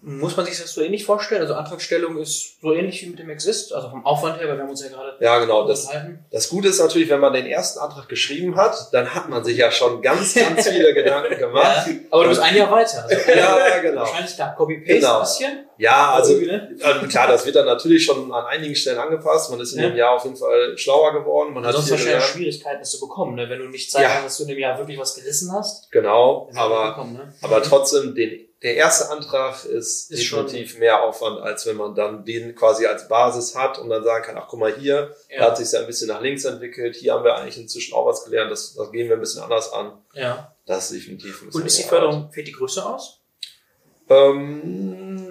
muss 0.05 0.37
man 0.37 0.45
sich 0.45 0.59
das 0.61 0.71
so 0.71 0.81
ähnlich 0.81 1.03
vorstellen? 1.03 1.41
Also 1.41 1.55
Antragstellung 1.55 2.17
ist 2.17 2.61
so 2.61 2.73
ähnlich 2.73 3.01
wie 3.01 3.09
mit 3.09 3.17
dem 3.17 3.29
Exist, 3.29 3.73
also 3.73 3.89
vom 3.89 4.05
Aufwand 4.05 4.39
her, 4.39 4.47
weil 4.47 4.55
wir 4.55 4.63
haben 4.63 4.69
uns 4.69 4.83
ja 4.83 4.89
gerade 4.89 5.17
Ja, 5.19 5.39
genau. 5.39 5.67
Das, 5.67 5.89
das 6.31 6.49
Gute 6.49 6.67
ist 6.67 6.79
natürlich, 6.79 7.09
wenn 7.09 7.19
man 7.19 7.33
den 7.33 7.47
ersten 7.47 7.79
Antrag 7.79 8.07
geschrieben 8.07 8.55
hat, 8.55 8.75
dann 8.91 9.15
hat 9.15 9.29
man 9.29 9.43
sich 9.43 9.57
ja 9.57 9.71
schon 9.71 10.03
ganz, 10.03 10.35
ganz 10.35 10.67
viele 10.67 10.93
Gedanken 10.93 11.37
gemacht. 11.37 11.87
Ja, 11.87 11.93
aber 12.11 12.23
du 12.23 12.29
bist 12.29 12.41
ein 12.41 12.55
Jahr 12.55 12.71
weiter. 12.71 13.03
Also 13.03 13.31
ja, 13.31 13.79
genau. 13.81 14.01
Wahrscheinlich 14.01 14.35
da 14.35 14.49
Copy-Paste 14.49 14.93
genau. 14.93 15.15
ein 15.15 15.21
bisschen. 15.21 15.64
Ja, 15.77 16.13
also 16.13 16.37
ne? 16.37 16.75
klar, 17.09 17.27
das 17.27 17.45
wird 17.45 17.55
dann 17.55 17.65
natürlich 17.65 18.05
schon 18.05 18.31
an 18.31 18.45
einigen 18.45 18.75
Stellen 18.75 18.99
angepasst. 18.99 19.51
Man 19.51 19.59
ist 19.59 19.73
in 19.73 19.81
ja. 19.81 19.89
dem 19.89 19.97
Jahr 19.97 20.15
auf 20.15 20.23
jeden 20.23 20.35
Fall 20.35 20.77
schlauer 20.77 21.13
geworden. 21.13 21.53
Man 21.53 21.65
hat 21.65 21.73
sonst 21.73 21.91
wahrscheinlich 21.91 22.23
Schwierigkeiten, 22.23 22.79
das 22.79 22.91
zu 22.91 22.99
bekommen, 22.99 23.35
ne? 23.35 23.49
wenn 23.49 23.59
du 23.59 23.67
nicht 23.67 23.91
zeigen 23.91 24.09
ja. 24.09 24.23
dass 24.23 24.37
du 24.37 24.43
in 24.43 24.49
dem 24.49 24.59
Jahr 24.59 24.77
wirklich 24.77 24.97
was 24.97 25.15
gerissen 25.15 25.51
hast. 25.51 25.91
Genau, 25.91 26.49
aber, 26.55 27.05
ne? 27.11 27.33
aber 27.41 27.61
trotzdem 27.61 28.15
den 28.15 28.45
der 28.65 28.77
erste 28.77 29.11
Antrag 29.11 29.63
ist, 29.65 30.09
ist 30.09 30.31
definitiv 30.31 30.71
schon. 30.71 30.79
mehr 30.79 31.03
Aufwand, 31.03 31.39
als 31.39 31.67
wenn 31.67 31.75
man 31.75 31.93
dann 31.93 32.25
den 32.25 32.55
quasi 32.55 32.87
als 32.87 33.07
Basis 33.07 33.55
hat 33.55 33.77
und 33.77 33.89
dann 33.89 34.03
sagen 34.03 34.25
kann, 34.25 34.37
ach 34.37 34.47
guck 34.47 34.59
mal 34.59 34.73
hier, 34.73 35.13
ja. 35.29 35.37
da 35.37 35.45
hat 35.45 35.57
sich 35.57 35.71
ja 35.71 35.81
ein 35.81 35.85
bisschen 35.85 36.07
nach 36.07 36.19
links 36.19 36.45
entwickelt, 36.45 36.95
hier 36.95 37.13
haben 37.13 37.23
wir 37.23 37.35
eigentlich 37.35 37.59
inzwischen 37.59 37.93
auch 37.93 38.07
was 38.07 38.25
gelernt, 38.25 38.49
das, 38.49 38.73
das 38.73 38.91
gehen 38.91 39.07
wir 39.07 39.17
ein 39.17 39.19
bisschen 39.19 39.43
anders 39.43 39.71
an. 39.71 40.01
Ja. 40.13 40.55
Das 40.65 40.89
ist 40.89 40.99
definitiv 40.99 41.41
ein 41.41 41.45
bisschen 41.45 41.61
Und 41.61 41.67
ist 41.67 41.77
die 41.77 41.83
Förderung, 41.83 42.31
fällt 42.31 42.47
die 42.47 42.53
Größe 42.53 42.83
aus? 42.83 43.21
Ähm, 44.09 45.24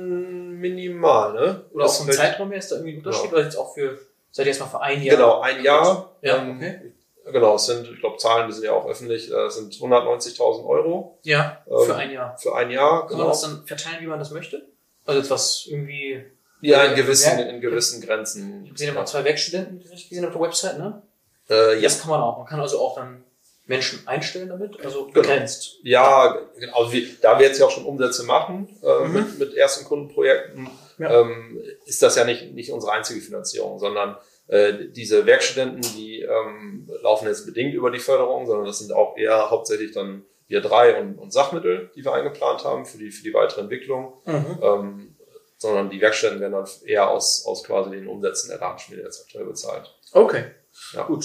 minimal, 0.71 1.33
ne? 1.35 1.65
Oder 1.73 1.85
auch 1.87 1.95
vom 1.95 2.11
Zeitraum 2.11 2.51
her 2.51 2.59
ist 2.59 2.71
da 2.71 2.77
irgendwie 2.77 2.95
ein 2.95 2.99
Unterschied? 2.99 3.27
Ja. 3.27 3.33
Oder 3.33 3.45
jetzt 3.45 3.57
auch 3.57 3.75
für, 3.75 3.99
seid 4.31 4.47
ihr 4.47 4.51
erstmal 4.51 4.71
für 4.71 4.81
ein 4.81 5.03
Jahr? 5.03 5.17
Genau, 5.17 5.41
ein 5.41 5.63
Jahr. 5.63 6.17
Ja, 6.23 6.37
ähm, 6.39 6.57
okay. 6.57 6.93
Genau, 7.33 7.55
es 7.57 7.67
sind, 7.67 7.89
ich 7.91 8.01
glaube, 8.01 8.19
Zahlen, 8.19 8.49
die 8.49 8.53
sind 8.55 8.65
ja 8.65 8.73
auch 8.73 8.87
öffentlich, 8.87 9.33
äh, 9.33 9.49
sind 9.49 9.73
190.000 9.75 10.67
Euro. 10.67 11.19
Ja, 11.23 11.63
Ähm, 11.67 11.87
für 11.87 11.97
ein 11.97 12.11
Jahr. 12.11 12.37
Für 12.39 12.55
ein 12.55 12.71
Jahr, 12.71 13.01
Kann 13.07 13.13
man 13.13 13.19
genau. 13.19 13.29
das 13.31 13.41
dann 13.43 13.67
verteilen, 13.67 13.97
wie 14.01 14.07
man 14.07 14.19
das 14.19 14.31
möchte? 14.31 14.67
Also 15.07 15.21
jetzt 15.21 15.31
was 15.31 15.67
irgendwie. 15.67 16.25
Ja, 16.61 16.85
in 16.85 16.95
gewissen, 16.97 17.39
Ja. 17.39 17.45
in 17.47 17.61
gewissen 17.61 18.01
Grenzen. 18.03 18.61
Ich 18.63 18.69
habe 18.71 18.73
gesehen, 18.73 18.89
immer 18.95 19.05
zwei 19.07 19.25
Werkstudenten, 19.25 19.79
die 19.79 19.87
ich 19.95 20.09
gesehen 20.09 20.25
auf 20.27 20.33
der 20.33 20.41
Website, 20.41 20.79
ne? 20.79 21.03
Äh, 21.51 21.77
ja, 21.77 21.83
Das 21.83 22.01
kann 22.01 22.11
man 22.11 22.21
auch. 22.23 22.39
Man 22.39 22.47
kann 22.47 22.61
also 22.61 22.79
auch 22.81 22.95
dann 22.95 23.24
Menschen 23.67 24.07
einstellen 24.07 24.49
damit, 24.51 24.79
also 24.85 25.07
begrenzt. 25.07 25.79
ja, 25.83 26.37
genau. 26.59 26.77
Also 26.85 26.97
da 27.23 27.39
wir 27.39 27.47
jetzt 27.47 27.59
ja 27.59 27.67
auch 27.67 27.71
schon 27.71 27.87
Umsätze 27.87 28.25
machen 28.25 28.69
äh, 28.83 29.05
Mhm. 29.07 29.13
mit, 29.15 29.39
mit 29.39 29.55
ersten 29.55 29.85
Kundenprojekten, 29.87 30.69
Ja. 30.99 31.21
ähm, 31.21 31.61
ist 31.87 32.03
das 32.03 32.17
ja 32.17 32.25
nicht, 32.25 32.53
nicht 32.53 32.71
unsere 32.71 32.93
einzige 32.93 33.21
Finanzierung, 33.21 33.79
sondern 33.79 34.17
äh, 34.49 34.75
diese 34.91 35.25
Werkstudenten, 35.25 35.81
die 35.97 36.21
ähm, 36.21 36.91
laufen 37.03 37.27
jetzt 37.27 37.47
bedingt 37.47 37.75
über 37.75 37.91
die 37.91 37.99
Förderung, 38.01 38.47
sondern 38.47 38.67
das 38.67 38.79
sind 38.81 38.93
auch 38.93 39.17
eher 39.17 39.51
hauptsächlich 39.51 39.93
dann 39.93 40.25
wir 40.47 40.61
drei 40.61 41.01
und, 41.01 41.19
und 41.19 41.33
Sachmittel, 41.33 41.91
die 41.97 42.05
wir 42.05 42.13
eingeplant 42.13 42.65
haben 42.65 42.85
für 42.85 42.99
die, 42.99 43.11
für 43.11 43.23
die 43.25 43.33
weitere 43.33 43.63
Entwicklung. 43.63 44.13
Mhm. 44.27 44.59
Ähm, 44.63 45.17
sondern 45.57 45.89
die 45.89 46.01
Werkstätten 46.03 46.41
werden 46.41 46.53
dann 46.53 46.69
eher 46.85 47.09
aus, 47.09 47.47
aus 47.47 47.65
quasi 47.65 47.91
den 47.91 48.07
Umsätzen 48.09 48.51
der 48.51 48.59
Datenschmiede 48.59 49.03
jetzt 49.03 49.23
aktuell 49.25 49.47
bezahlt. 49.47 49.95
Okay. 50.13 50.45
Ja. 50.93 51.05
Gut. 51.05 51.25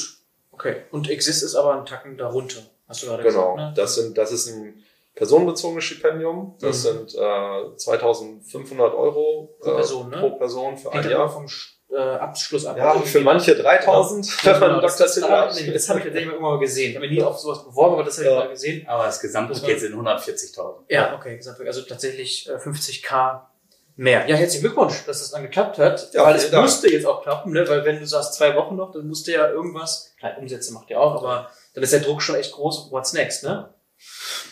Okay. 0.59 0.83
Und 0.91 1.09
Exist 1.09 1.41
ist 1.41 1.55
aber 1.55 1.73
ein 1.75 1.85
Tacken 1.85 2.17
darunter, 2.17 2.59
hast 2.87 3.01
du 3.03 3.07
gerade 3.07 3.23
Genau, 3.23 3.55
gesagt. 3.55 3.57
Ne? 3.57 3.73
das, 3.77 3.95
sind, 3.95 4.17
das 4.17 4.31
ist 4.33 4.47
ein 4.49 4.83
personenbezogenes 5.15 5.85
Stipendium. 5.85 6.55
Das 6.59 6.83
Mhm. 6.83 7.07
sind 7.07 7.15
äh, 7.15 7.75
2500 7.77 8.93
Euro 8.93 9.55
Pro 9.61 9.73
Person, 9.75 10.09
ne? 10.09 10.17
pro 10.17 10.31
Person 10.31 10.77
für 10.77 10.91
Hängt 10.91 11.05
ein 11.05 11.13
aber 11.13 11.19
Jahr. 11.23 11.29
vom 11.29 11.47
äh, 11.91 11.97
Abschluss 11.97 12.65
ab. 12.65 12.77
Ja, 12.77 12.93
für 12.99 13.21
manche 13.21 13.55
3000, 13.55 14.45
wenn 14.45 14.51
man 14.51 14.59
Genau, 14.61 14.73
einen 14.73 14.81
das, 14.81 14.97
das, 14.97 15.15
Doktortitel 15.15 15.21
das, 15.47 15.67
hat. 15.67 15.75
das 15.75 15.89
habe 15.89 15.99
ich 15.99 16.05
tatsächlich 16.05 16.33
immer 16.33 16.39
mal 16.39 16.59
gesehen. 16.59 16.89
Ich 16.91 16.95
habe 16.97 17.07
mich 17.07 17.17
nie 17.17 17.23
auf 17.23 17.39
sowas 17.39 17.63
beworben, 17.65 17.93
aber 17.93 18.03
das 18.03 18.17
habe 18.17 18.27
ich 18.27 18.31
Ja. 18.33 18.39
mal 18.39 18.49
gesehen. 18.49 18.87
Aber 18.87 19.05
das 19.05 19.19
Gesamtpaket 19.21 19.79
sind 19.79 19.95
140.000. 19.95 20.83
Ja, 20.89 21.15
okay, 21.15 21.37
gesagt. 21.37 21.59
Also 21.61 21.81
tatsächlich 21.83 22.47
äh, 22.49 22.53
50k 22.57 23.41
mehr. 23.99 24.27
Ja, 24.29 24.37
herzlichen 24.37 24.63
Glückwunsch, 24.63 25.05
dass 25.05 25.19
das 25.19 25.31
dann 25.31 25.43
geklappt 25.43 25.77
hat. 25.77 26.13
Ja, 26.13 26.23
weil 26.23 26.35
es 26.35 26.49
Dank. 26.49 26.63
musste 26.63 26.89
jetzt 26.89 27.05
auch 27.05 27.21
klappen, 27.21 27.51
ne? 27.51 27.67
Weil 27.67 27.83
wenn 27.83 27.99
du 27.99 28.07
sagst 28.07 28.33
zwei 28.35 28.55
Wochen 28.55 28.77
noch, 28.77 28.91
dann 28.93 29.07
musste 29.07 29.33
ja 29.33 29.49
irgendwas, 29.49 30.15
klar, 30.17 30.37
Umsätze 30.37 30.73
macht 30.73 30.89
ihr 30.89 30.99
auch, 30.99 31.21
aber 31.21 31.49
dann 31.73 31.83
ist 31.83 31.91
der 31.91 31.99
Druck 31.99 32.21
schon 32.21 32.35
echt 32.35 32.53
groß. 32.53 32.91
What's 32.91 33.11
next, 33.11 33.43
ne? 33.43 33.73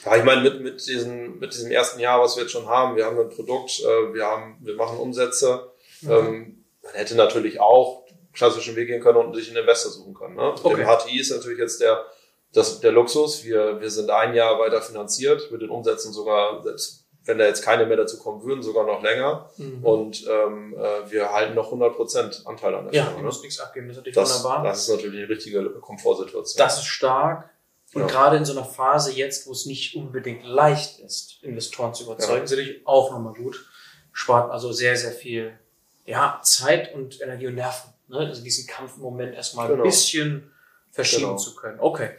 Ja, 0.05 0.17
ich 0.17 0.23
meine, 0.25 0.41
mit, 0.41 0.62
mit, 0.62 0.86
diesem, 0.86 1.39
mit 1.39 1.53
diesem 1.53 1.71
ersten 1.71 2.01
Jahr, 2.01 2.21
was 2.21 2.36
wir 2.36 2.43
jetzt 2.43 2.51
schon 2.51 2.67
haben, 2.67 2.97
wir 2.97 3.05
haben 3.05 3.17
ein 3.17 3.29
Produkt, 3.29 3.79
äh, 3.79 4.13
wir, 4.13 4.25
haben, 4.25 4.57
wir 4.62 4.75
machen 4.75 4.97
Umsätze. 4.97 5.71
Mhm. 6.01 6.12
Ähm, 6.12 6.65
man 6.83 6.93
hätte 6.93 7.15
natürlich 7.15 7.62
auch 7.62 8.03
klassischen 8.33 8.75
Weg 8.75 8.88
gehen 8.88 9.01
können 9.01 9.17
und 9.17 9.33
sich 9.33 9.47
einen 9.47 9.57
Investor 9.57 9.91
suchen 9.91 10.13
können. 10.13 10.36
Ne? 10.36 10.55
Okay. 10.62 10.75
Dem 10.75 10.86
HTI 10.86 11.19
ist 11.21 11.31
natürlich 11.31 11.60
jetzt 11.60 11.79
der, 11.79 12.05
das, 12.53 12.81
der 12.81 12.91
Luxus. 12.91 13.45
Wir, 13.45 13.79
wir 13.79 13.89
sind 13.89 14.10
ein 14.10 14.33
Jahr 14.33 14.60
weiter 14.60 14.81
finanziert, 14.81 15.49
mit 15.51 15.62
den 15.62 15.69
Umsätzen 15.69 16.12
sogar, 16.12 16.62
selbst 16.63 17.07
wenn 17.27 17.37
da 17.37 17.45
jetzt 17.45 17.61
keine 17.61 17.85
mehr 17.85 17.97
dazu 17.97 18.17
kommen 18.17 18.43
würden, 18.43 18.63
sogar 18.63 18.85
noch 18.85 19.03
länger. 19.03 19.49
Mhm. 19.57 19.83
Und 19.83 20.25
ähm, 20.27 20.73
äh, 20.77 21.11
wir 21.11 21.31
halten 21.31 21.55
noch 21.55 21.71
100% 21.71 22.45
Anteil 22.45 22.73
an 22.73 22.85
der 22.85 22.93
ja, 22.93 23.03
Firma, 23.03 23.17
du 23.17 23.21
ne? 23.21 23.25
musst 23.27 23.43
nichts 23.43 23.59
abgeben, 23.59 23.87
das 23.87 23.97
ist 23.97 24.01
natürlich 24.01 24.15
das, 24.15 24.43
wunderbar. 24.43 24.63
das 24.63 24.79
ist 24.81 24.89
natürlich 24.89 25.19
eine 25.19 25.29
richtige 25.29 25.69
Komfortsituation. 25.81 26.57
Das 26.57 26.77
ist 26.77 26.85
stark. 26.85 27.49
Und 27.93 28.01
Ja. 28.01 28.07
gerade 28.07 28.37
in 28.37 28.45
so 28.45 28.53
einer 28.53 28.65
Phase 28.65 29.11
jetzt, 29.13 29.47
wo 29.47 29.51
es 29.51 29.65
nicht 29.65 29.95
unbedingt 29.95 30.45
leicht 30.45 30.99
ist, 30.99 31.39
Investoren 31.41 31.93
zu 31.93 32.03
überzeugen, 32.03 32.39
Ja. 32.39 32.43
ist 32.43 32.51
natürlich 32.51 32.85
auch 32.87 33.11
nochmal 33.11 33.33
gut. 33.33 33.65
Spart 34.11 34.51
also 34.51 34.71
sehr, 34.71 34.95
sehr 34.97 35.11
viel 35.11 35.57
ja, 36.05 36.39
Zeit 36.43 36.93
und 36.95 37.21
Energie 37.21 37.47
und 37.47 37.55
Nerven. 37.55 37.93
Ne? 38.07 38.19
Also 38.19 38.41
diesen 38.43 38.65
Kampfmoment 38.67 39.35
erstmal 39.35 39.67
Genau. 39.67 39.83
ein 39.83 39.89
bisschen 39.89 40.51
verschieben 40.91 41.23
Genau. 41.23 41.37
zu 41.37 41.55
können. 41.55 41.79
Okay. 41.79 42.11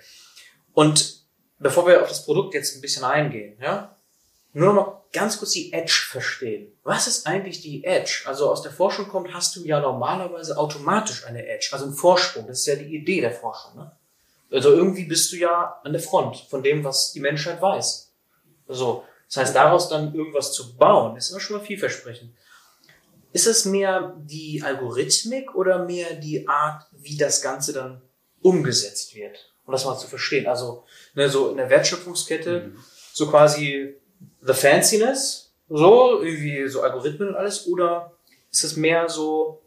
Und 0.75 1.23
bevor 1.59 1.87
wir 1.87 2.03
auf 2.03 2.09
das 2.09 2.25
Produkt 2.25 2.55
jetzt 2.55 2.77
ein 2.77 2.81
bisschen 2.81 3.05
eingehen, 3.05 3.59
ja, 3.61 3.97
nur 4.53 4.73
noch 4.75 4.87
mal 4.87 4.98
ganz 5.13 5.39
kurz 5.39 5.53
die 5.53 5.73
Edge 5.73 6.05
verstehen. 6.09 6.73
Was 6.85 7.07
ist 7.07 7.27
eigentlich 7.27 7.61
die 7.61 7.85
Edge? 7.85 8.23
Also 8.27 8.51
aus 8.51 8.63
der 8.63 8.73
Forschung 8.73 9.09
kommt, 9.09 9.33
hast 9.33 9.57
du 9.57 9.65
ja 9.65 9.81
normalerweise 9.81 10.57
automatisch 10.57 11.25
eine 11.27 11.47
Edge, 11.47 11.69
also 11.73 11.87
einen 11.87 11.95
Vorsprung. 11.95 12.47
Das 12.47 12.61
ist 12.61 12.67
ja 12.67 12.77
die 12.77 12.95
Idee 12.95 13.21
der 13.21 13.33
Forschung. 13.33 13.77
Ne? 13.77 13.93
Also 14.51 14.73
irgendwie 14.73 15.05
bist 15.05 15.33
du 15.33 15.37
ja 15.37 15.81
an 15.83 15.93
der 15.93 16.03
Front 16.03 16.37
von 16.49 16.63
dem, 16.63 16.85
was 16.85 17.13
die 17.13 17.21
Menschheit 17.21 17.61
weiß. 17.61 18.13
So. 18.69 19.05
Das 19.27 19.37
heißt, 19.37 19.55
daraus 19.55 19.89
dann 19.89 20.15
irgendwas 20.15 20.53
zu 20.53 20.77
bauen, 20.77 21.17
ist 21.17 21.31
immer 21.31 21.41
schon 21.41 21.59
mal 21.59 21.65
vielversprechend. 21.65 22.33
Ist 23.33 23.47
es 23.47 23.67
mehr 23.67 24.15
die 24.19 24.63
Algorithmik 24.63 25.55
oder 25.55 25.85
mehr 25.85 26.15
die 26.15 26.49
Art, 26.49 26.87
wie 26.93 27.17
das 27.17 27.43
Ganze 27.43 27.75
dann 27.75 28.01
umgesetzt 28.41 29.15
wird? 29.15 29.53
Um 29.67 29.73
das 29.73 29.85
mal 29.85 29.99
zu 29.99 30.07
verstehen. 30.07 30.47
Also, 30.47 30.85
ne, 31.15 31.29
so 31.29 31.51
in 31.51 31.59
der 31.59 31.69
Wertschöpfungskette, 31.69 32.73
so 33.13 33.29
quasi 33.29 33.97
the 34.43 34.55
fanciness, 34.55 35.51
so, 35.69 36.23
irgendwie 36.23 36.67
so 36.69 36.83
Algorithmen 36.83 37.29
und 37.31 37.35
alles, 37.37 37.67
oder 37.67 38.13
ist 38.51 38.65
es 38.65 38.77
mehr 38.77 39.09
so, 39.09 39.61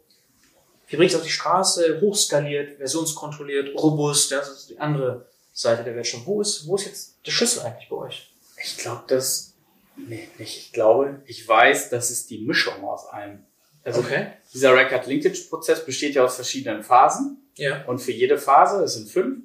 wie 0.88 0.96
bringe 0.96 1.06
ich 1.06 1.12
es 1.12 1.18
auf 1.18 1.24
die 1.24 1.30
Straße, 1.32 2.00
hochskaliert, 2.00 2.76
versionskontrolliert, 2.76 3.74
robust, 3.80 4.32
das 4.32 4.48
ist 4.50 4.70
die 4.70 4.78
andere 4.78 5.26
Seite 5.52 5.84
der 5.84 5.94
Wertschöpfung. 5.94 6.26
Wo 6.26 6.40
ist, 6.40 6.66
wo 6.66 6.76
ist 6.76 6.86
jetzt 6.86 7.14
der 7.26 7.30
Schlüssel 7.30 7.60
eigentlich 7.62 7.88
bei 7.88 7.96
euch? 7.96 8.30
Ich 8.62 8.78
glaube, 8.78 9.04
das. 9.06 9.54
Nee, 9.96 10.28
nicht. 10.38 10.56
Ich 10.56 10.72
glaube, 10.72 11.20
ich 11.26 11.46
weiß, 11.46 11.90
das 11.90 12.10
ist 12.10 12.30
die 12.30 12.38
Mischung 12.38 12.82
aus 12.84 13.06
allem. 13.06 13.44
Also 13.84 14.00
Okay. 14.00 14.28
dieser 14.54 14.74
Record 14.74 15.06
Linkage 15.06 15.40
Prozess 15.50 15.84
besteht 15.84 16.14
ja 16.14 16.24
aus 16.24 16.36
verschiedenen 16.36 16.82
Phasen. 16.82 17.38
Ja. 17.56 17.84
Und 17.86 17.98
für 17.98 18.12
jede 18.12 18.38
Phase, 18.38 18.82
es 18.82 18.94
sind 18.94 19.10
fünf, 19.10 19.44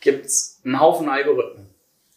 gibt's 0.00 0.60
einen 0.64 0.78
Haufen 0.78 1.08
Algorithmen. 1.08 1.63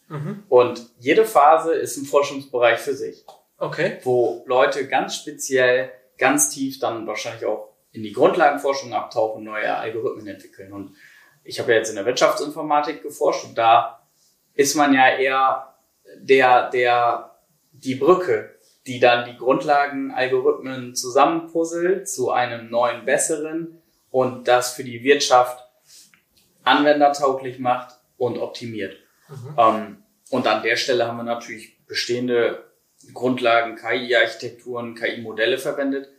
Mhm. 0.08 0.44
Und 0.50 0.90
jede 1.00 1.26
Phase 1.26 1.74
ist 1.74 1.98
ein 1.98 2.06
Forschungsbereich 2.06 2.80
für 2.80 2.94
sich, 2.94 3.26
Okay. 3.58 4.00
wo 4.04 4.44
Leute 4.48 4.88
ganz 4.88 5.16
speziell, 5.16 5.92
ganz 6.18 6.50
tief 6.50 6.80
dann 6.80 7.08
wahrscheinlich 7.08 7.46
auch 7.46 7.74
in 7.92 8.04
die 8.04 8.14
Grundlagenforschung 8.14 8.94
abtauchen, 8.94 9.44
neue 9.44 9.76
Algorithmen 9.76 10.28
entwickeln. 10.28 10.72
Und 10.72 10.96
ich 11.44 11.60
habe 11.60 11.72
ja 11.72 11.78
jetzt 11.80 11.90
in 11.90 11.96
der 11.96 12.06
Wirtschaftsinformatik 12.06 13.02
geforscht 13.02 13.46
und 13.46 13.58
da 13.58 14.08
ist 14.54 14.76
man 14.76 14.94
ja 14.94 15.18
eher 15.18 15.76
der, 16.18 16.70
der, 16.70 17.38
die 17.72 17.96
Brücke, 17.96 18.56
die 18.86 19.00
dann 19.00 19.26
die 19.26 19.38
Grundlagenalgorithmen 19.38 20.96
zusammenpuzzelt 20.96 22.10
zu 22.10 22.32
einem 22.32 22.70
neuen, 22.70 23.06
besseren 23.06 23.82
und 24.10 24.48
das 24.48 24.74
für 24.74 24.84
die 24.84 25.04
Wirtschaft 25.04 25.64
anwendertauglich 26.64 27.60
macht 27.60 27.96
und 28.18 28.38
optimiert. 28.38 28.98
Mhm. 29.30 29.56
Ähm, 29.58 29.98
und 30.30 30.48
an 30.48 30.64
der 30.64 30.76
Stelle 30.76 31.08
haben 31.08 31.18
wir 31.18 31.24
natürlich 31.24 31.78
bestehende 31.86 32.64
Grundlagen, 33.14 33.76
KI-Architekturen, 33.76 34.96
KI-Modelle 34.96 35.58
verwendet. 35.58 36.10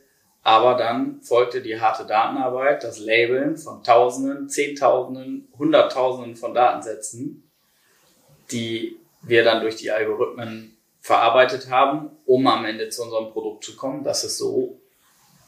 Aber 0.43 0.77
dann 0.77 1.21
folgte 1.21 1.61
die 1.61 1.81
harte 1.81 2.07
Datenarbeit, 2.07 2.83
das 2.85 2.99
Labeln 3.01 3.57
von 3.59 3.83
Tausenden, 3.85 4.49
Zehntausenden, 4.49 5.49
Hunderttausenden 5.59 6.37
von 6.37 6.55
Datensätzen, 6.55 7.51
die 8.51 8.97
wir 9.23 9.45
dann 9.45 9.61
durch 9.61 9.77
die 9.77 9.91
Algorithmen 9.91 10.77
verarbeitet 11.01 11.69
haben, 11.71 12.11
um 12.25 12.47
am 12.47 12.65
Ende 12.65 12.89
zu 12.89 13.03
unserem 13.03 13.31
Produkt 13.33 13.65
zu 13.65 13.77
kommen, 13.77 14.05
dass 14.05 14.25
es 14.25 14.39
so 14.39 14.81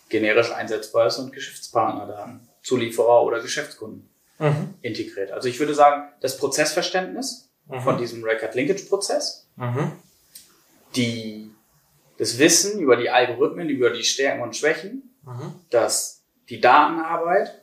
generisch 0.09 0.53
einsetzbar 0.53 1.07
ist 1.07 1.19
und 1.19 1.33
Geschäftspartnerdaten, 1.33 2.49
Zulieferer 2.63 3.23
oder 3.23 3.41
Geschäftskunden 3.41 4.11
Mhm. 4.41 4.75
integriert. 4.81 5.33
Also 5.33 5.49
ich 5.49 5.61
würde 5.61 5.75
sagen, 5.75 6.11
das 6.21 6.39
Prozessverständnis 6.39 7.50
von 7.79 7.99
diesem 7.99 8.25
Record 8.25 8.55
Linkage 8.55 8.85
Prozess, 8.85 9.47
Mhm. 9.57 9.93
die, 10.97 11.51
das 12.19 12.39
Wissen 12.39 12.81
über 12.81 12.97
die 12.97 13.11
Algorithmen, 13.11 13.69
über 13.69 13.91
die 13.91 14.05
Stärken 14.05 14.43
und 14.43 14.57
Schwächen, 14.57 15.15
Mhm. 15.25 15.55
das, 15.71 16.23
die 16.49 16.61
Datenarbeit 16.61 17.63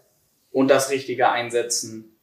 und 0.52 0.67
das 0.70 0.89
richtige 0.89 1.30
Einsetzen 1.30 2.15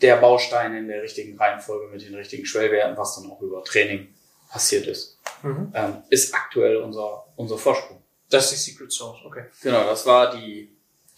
der 0.00 0.16
Bausteine 0.16 0.78
in 0.78 0.88
der 0.88 1.02
richtigen 1.02 1.38
Reihenfolge 1.38 1.88
mit 1.92 2.02
den 2.02 2.14
richtigen 2.14 2.44
Schwellwerten, 2.44 2.96
was 2.96 3.16
dann 3.16 3.30
auch 3.30 3.40
über 3.40 3.64
Training 3.64 4.08
passiert 4.50 4.86
ist, 4.86 5.18
Mhm. 5.42 5.72
ähm, 5.74 5.96
ist 6.10 6.34
aktuell 6.34 6.76
unser, 6.76 7.26
unser 7.36 7.56
Vorsprung. 7.58 8.02
Das 8.28 8.52
ist 8.52 8.66
die 8.66 8.70
Secret 8.72 8.92
Source, 8.92 9.18
okay. 9.24 9.44
Genau, 9.62 9.84
das 9.84 10.06
war 10.06 10.34
die, 10.36 10.70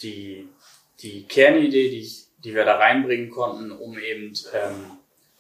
die, 0.03 0.49
die 1.01 1.25
Kernidee, 1.27 1.91
die, 1.91 1.99
ich, 2.01 2.27
die 2.43 2.55
wir 2.55 2.65
da 2.65 2.77
reinbringen 2.77 3.31
konnten, 3.31 3.71
um 3.73 3.99
eben 3.99 4.33
ähm, 4.53 4.99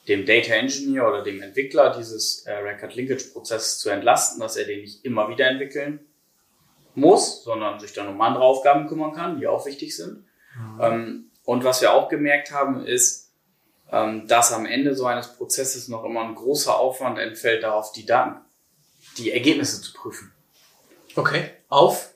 dem 0.08 0.26
Data 0.26 0.52
Engineer 0.52 1.08
oder 1.08 1.22
dem 1.22 1.40
Entwickler 1.42 1.96
dieses 1.96 2.44
äh, 2.46 2.52
Record 2.52 2.94
Linkage 2.94 3.24
Prozesses 3.32 3.78
zu 3.78 3.90
entlasten, 3.90 4.40
dass 4.40 4.56
er 4.56 4.66
den 4.66 4.82
nicht 4.82 5.04
immer 5.04 5.28
wieder 5.28 5.48
entwickeln 5.48 6.00
muss, 6.94 7.42
sondern 7.42 7.80
sich 7.80 7.92
dann 7.92 8.08
um 8.08 8.20
andere 8.20 8.44
Aufgaben 8.44 8.86
kümmern 8.86 9.12
kann, 9.12 9.38
die 9.38 9.46
auch 9.46 9.66
wichtig 9.66 9.96
sind. 9.96 10.24
Ähm, 10.80 11.30
und 11.44 11.64
was 11.64 11.80
wir 11.80 11.92
auch 11.92 12.08
gemerkt 12.08 12.52
haben, 12.52 12.86
ist, 12.86 13.32
ähm, 13.90 14.26
dass 14.28 14.52
am 14.52 14.66
Ende 14.66 14.94
so 14.94 15.06
eines 15.06 15.28
Prozesses 15.28 15.88
noch 15.88 16.04
immer 16.04 16.22
ein 16.22 16.34
großer 16.34 16.78
Aufwand 16.78 17.18
entfällt, 17.18 17.62
darauf 17.62 17.92
die 17.92 18.06
Daten, 18.06 18.40
die 19.18 19.32
Ergebnisse 19.32 19.80
zu 19.80 19.92
prüfen. 19.92 20.32
Okay. 21.16 21.50
Auf. 21.68 22.14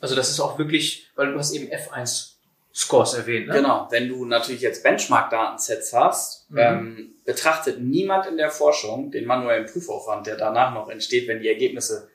Also 0.00 0.14
das 0.14 0.30
ist 0.30 0.40
auch 0.40 0.58
wirklich, 0.58 1.10
weil 1.14 1.32
du 1.32 1.38
hast 1.38 1.52
eben 1.52 1.68
F1 1.68 2.34
Scores 2.72 3.14
erwähnt. 3.14 3.48
Ne? 3.48 3.54
Genau, 3.54 3.88
wenn 3.90 4.08
du 4.08 4.24
natürlich 4.24 4.60
jetzt 4.60 4.82
Benchmark-Datensets 4.82 5.92
hast, 5.92 6.50
mhm. 6.50 6.58
ähm, 6.58 7.14
betrachtet 7.24 7.80
niemand 7.80 8.26
in 8.26 8.36
der 8.36 8.50
Forschung 8.50 9.10
den 9.10 9.26
manuellen 9.26 9.66
Prüfaufwand, 9.66 10.26
der 10.26 10.36
danach 10.36 10.72
noch 10.72 10.88
entsteht, 10.88 11.26
wenn 11.26 11.40
die 11.40 11.48
Ergebnisse 11.48 12.08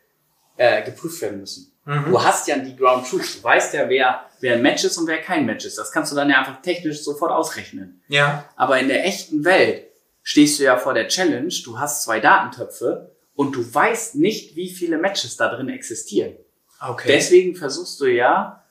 äh, 0.57 0.83
geprüft 0.83 1.21
werden 1.21 1.41
müssen. 1.41 1.73
Mhm. 1.85 2.05
Du 2.05 2.23
hast 2.23 2.47
ja 2.47 2.57
die 2.57 2.75
Ground 2.75 3.07
Truth. 3.07 3.39
Du 3.39 3.43
weißt 3.43 3.73
ja, 3.73 3.89
wer, 3.89 4.25
wer 4.39 4.55
ein 4.55 4.61
Match 4.61 4.83
ist 4.85 4.97
und 4.97 5.07
wer 5.07 5.21
kein 5.21 5.45
Match 5.45 5.65
ist. 5.65 5.77
Das 5.77 5.91
kannst 5.91 6.11
du 6.11 6.15
dann 6.15 6.29
ja 6.29 6.39
einfach 6.39 6.61
technisch 6.61 7.01
sofort 7.01 7.31
ausrechnen. 7.31 8.01
Ja. 8.07 8.49
Aber 8.55 8.79
in 8.79 8.87
der 8.87 9.05
echten 9.05 9.43
Welt 9.43 9.87
stehst 10.23 10.59
du 10.59 10.63
ja 10.63 10.77
vor 10.77 10.93
der 10.93 11.07
Challenge, 11.07 11.53
du 11.63 11.77
hast 11.79 12.03
zwei 12.03 12.19
Datentöpfe 12.19 13.11
und 13.35 13.55
du 13.55 13.73
weißt 13.73 14.15
nicht, 14.15 14.55
wie 14.55 14.69
viele 14.69 14.97
Matches 14.97 15.37
da 15.37 15.53
drin 15.53 15.69
existieren. 15.69 16.35
Okay. 16.79 17.07
Deswegen 17.11 17.55
versuchst 17.55 17.99
du 18.01 18.05
ja, 18.05 18.64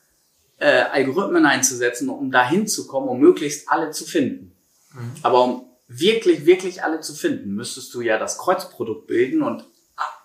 äh, 0.59 0.67
Algorithmen 0.67 1.47
einzusetzen, 1.47 2.09
um 2.09 2.31
da 2.31 2.49
hinzukommen, 2.49 3.09
um 3.09 3.21
möglichst 3.21 3.69
alle 3.69 3.90
zu 3.90 4.05
finden. 4.05 4.57
Mhm. 4.93 5.12
Aber 5.23 5.45
um 5.45 5.67
wirklich, 5.88 6.47
wirklich 6.47 6.83
alle 6.83 7.01
zu 7.01 7.14
finden, 7.14 7.55
müsstest 7.55 7.93
du 7.95 8.01
ja 8.01 8.19
das 8.19 8.38
Kreuzprodukt 8.38 9.07
bilden 9.07 9.43
und 9.43 9.64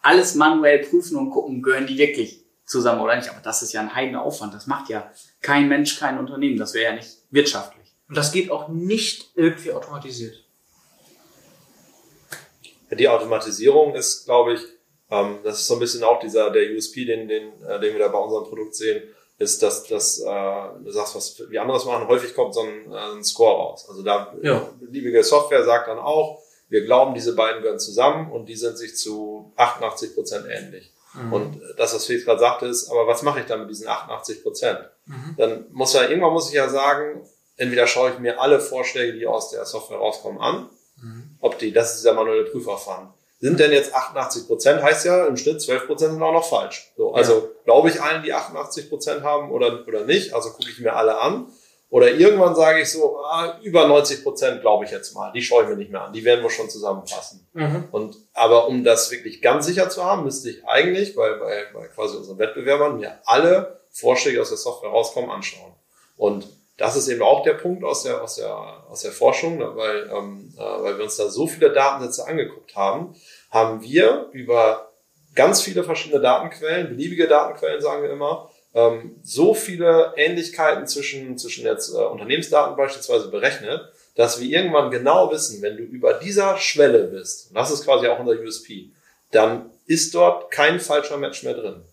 alles 0.01 0.35
manuell 0.35 0.79
prüfen 0.79 1.17
und 1.17 1.31
gucken, 1.31 1.61
gehören 1.61 1.87
die 1.87 1.97
wirklich 1.97 2.45
zusammen 2.65 3.01
oder 3.01 3.15
nicht. 3.15 3.29
Aber 3.29 3.41
das 3.41 3.61
ist 3.61 3.73
ja 3.73 3.81
ein 3.81 3.93
heiden 3.93 4.15
Aufwand. 4.15 4.53
Das 4.53 4.67
macht 4.67 4.89
ja 4.89 5.11
kein 5.41 5.67
Mensch, 5.67 5.99
kein 5.99 6.17
Unternehmen. 6.17 6.57
Das 6.57 6.73
wäre 6.73 6.91
ja 6.91 6.95
nicht 6.95 7.17
wirtschaftlich. 7.31 7.79
Und 8.07 8.17
das 8.17 8.31
geht 8.31 8.49
auch 8.49 8.69
nicht 8.69 9.31
irgendwie 9.35 9.71
automatisiert. 9.71 10.43
Die 12.91 13.07
Automatisierung 13.07 13.93
ist, 13.93 14.25
glaube 14.25 14.53
ich, 14.53 14.61
ähm, 15.11 15.39
das 15.43 15.61
ist 15.61 15.67
so 15.67 15.75
ein 15.75 15.79
bisschen 15.79 16.03
auch 16.03 16.19
dieser 16.19 16.49
der 16.49 16.71
USP, 16.71 17.05
den, 17.05 17.27
den, 17.27 17.61
äh, 17.63 17.79
den 17.79 17.93
wir 17.93 17.99
da 17.99 18.07
bei 18.07 18.17
unserem 18.17 18.45
Produkt 18.45 18.75
sehen, 18.75 19.03
ist, 19.39 19.63
dass, 19.63 19.85
dass 19.85 20.19
äh, 20.19 20.25
du 20.83 20.91
sagst, 20.91 21.15
was 21.15 21.49
wir 21.49 21.61
anderes 21.61 21.85
machen, 21.85 22.07
häufig 22.07 22.35
kommt 22.35 22.53
so 22.53 22.61
ein, 22.61 22.91
äh, 22.91 23.15
ein 23.15 23.23
Score 23.23 23.55
raus. 23.55 23.87
Also 23.89 24.03
da 24.03 24.35
ja. 24.41 24.69
beliebige 24.79 25.23
Software 25.23 25.63
sagt 25.63 25.87
dann 25.87 25.97
auch, 25.97 26.43
wir 26.67 26.83
glauben, 26.83 27.15
diese 27.15 27.35
beiden 27.35 27.61
gehören 27.61 27.79
zusammen 27.79 28.31
und 28.31 28.45
die 28.45 28.55
sind 28.55 28.77
sich 28.77 28.95
zu 28.95 29.51
88 29.55 30.13
Prozent 30.13 30.45
ähnlich. 30.47 30.93
Mhm. 31.13 31.33
Und 31.33 31.61
das, 31.77 31.95
was 31.95 32.05
Felix 32.05 32.25
gerade 32.25 32.39
sagte, 32.39 32.67
ist, 32.67 32.89
aber 32.91 33.07
was 33.07 33.23
mache 33.23 33.39
ich 33.39 33.45
dann 33.45 33.61
mit 33.61 33.69
diesen 33.69 33.87
88 33.87 34.43
Prozent? 34.43 34.79
Mhm. 35.05 35.35
Dann 35.37 35.65
muss 35.71 35.93
ja, 35.93 36.03
irgendwann 36.03 36.33
muss 36.33 36.49
ich 36.49 36.55
ja 36.55 36.69
sagen, 36.69 37.25
entweder 37.55 37.87
schaue 37.87 38.11
ich 38.11 38.19
mir 38.19 38.39
alle 38.39 38.59
Vorschläge, 38.59 39.17
die 39.17 39.25
aus 39.25 39.49
der 39.49 39.65
Software 39.65 39.97
rauskommen, 39.97 40.39
an, 40.39 40.69
mhm. 41.01 41.37
ob 41.39 41.57
die, 41.57 41.71
das 41.71 41.91
ist 41.91 42.01
dieser 42.01 42.13
manuelle 42.13 42.43
Prüfaufwand. 42.43 43.13
Sind 43.41 43.59
denn 43.59 43.71
jetzt 43.71 43.93
88 43.95 44.47
Prozent, 44.47 44.83
heißt 44.83 45.05
ja 45.05 45.25
im 45.25 45.37
Schnitt 45.37 45.61
12 45.61 45.87
Prozent 45.87 46.11
sind 46.11 46.21
auch 46.21 46.33
noch 46.33 46.47
falsch. 46.47 46.91
So, 46.97 47.13
also 47.13 47.33
ja. 47.33 47.47
glaube 47.63 47.89
ich 47.89 48.01
allen, 48.01 48.21
die 48.21 48.33
88 48.33 48.89
Prozent 48.89 49.23
haben 49.23 49.51
oder, 49.51 49.85
oder 49.87 50.03
nicht, 50.03 50.33
also 50.33 50.49
gucke 50.49 50.69
ich 50.69 50.79
mir 50.79 50.93
alle 50.93 51.19
an. 51.19 51.47
Oder 51.91 52.11
irgendwann 52.11 52.53
sage 52.53 52.81
ich 52.81 52.91
so, 52.91 53.17
ah, 53.17 53.57
über 53.63 53.87
90 53.87 54.23
Prozent 54.23 54.61
glaube 54.61 54.85
ich 54.85 54.91
jetzt 54.91 55.15
mal, 55.15 55.31
die 55.31 55.41
schaue 55.41 55.63
ich 55.63 55.69
mir 55.69 55.75
nicht 55.75 55.89
mehr 55.89 56.03
an, 56.03 56.13
die 56.13 56.23
werden 56.23 56.43
wir 56.43 56.51
schon 56.51 56.69
zusammenfassen. 56.69 57.47
Mhm. 57.53 57.85
Und, 57.91 58.15
aber 58.33 58.67
um 58.67 58.83
das 58.83 59.09
wirklich 59.09 59.41
ganz 59.41 59.65
sicher 59.65 59.89
zu 59.89 60.03
haben, 60.03 60.25
müsste 60.25 60.51
ich 60.51 60.67
eigentlich 60.67 61.15
bei, 61.15 61.33
bei, 61.33 61.65
bei 61.73 61.87
quasi 61.87 62.17
unseren 62.17 62.37
Wettbewerbern 62.37 62.97
mir 62.97 63.19
alle 63.25 63.79
Vorschläge 63.89 64.39
aus 64.41 64.49
der 64.49 64.57
Software 64.59 64.91
rauskommen 64.91 65.31
anschauen. 65.31 65.73
Und 66.15 66.47
das 66.79 66.95
ist 66.95 67.09
eben 67.09 67.21
auch 67.21 67.43
der 67.43 67.53
Punkt 67.53 67.83
aus 67.83 68.03
der, 68.03 68.23
aus 68.23 68.35
der, 68.35 68.55
aus 68.89 69.01
der 69.01 69.11
Forschung, 69.11 69.57
ne, 69.57 69.71
weil, 69.75 70.09
ähm, 70.11 70.53
äh, 70.57 70.61
weil 70.61 70.97
wir 70.97 71.03
uns 71.03 71.17
da 71.17 71.29
so 71.29 71.45
viele 71.45 71.71
Datensätze 71.71 72.25
angeguckt 72.25 72.75
haben, 72.75 73.15
haben 73.51 73.81
wir 73.81 74.29
über 74.31 74.91
ganz 75.35 75.61
viele 75.61 75.83
verschiedene 75.83 76.21
Datenquellen, 76.21 76.89
beliebige 76.89 77.27
Datenquellen 77.27 77.81
sagen 77.81 78.03
wir 78.03 78.11
immer, 78.11 78.49
ähm, 78.73 79.19
so 79.23 79.53
viele 79.53 80.13
Ähnlichkeiten 80.15 80.87
zwischen, 80.87 81.37
zwischen 81.37 81.65
jetzt 81.65 81.93
äh, 81.93 81.97
Unternehmensdaten 81.97 82.77
beispielsweise 82.77 83.29
berechnet, 83.29 83.81
dass 84.15 84.39
wir 84.39 84.47
irgendwann 84.47 84.89
genau 84.89 85.31
wissen, 85.31 85.61
wenn 85.61 85.77
du 85.77 85.83
über 85.83 86.13
dieser 86.13 86.57
Schwelle 86.57 87.05
bist, 87.05 87.49
und 87.49 87.55
das 87.55 87.71
ist 87.71 87.83
quasi 87.83 88.07
auch 88.07 88.19
unser 88.19 88.39
USP, 88.39 88.91
dann 89.31 89.69
ist 89.85 90.15
dort 90.15 90.51
kein 90.51 90.79
falscher 90.79 91.17
Match 91.17 91.43
mehr 91.43 91.53
drin. 91.55 91.83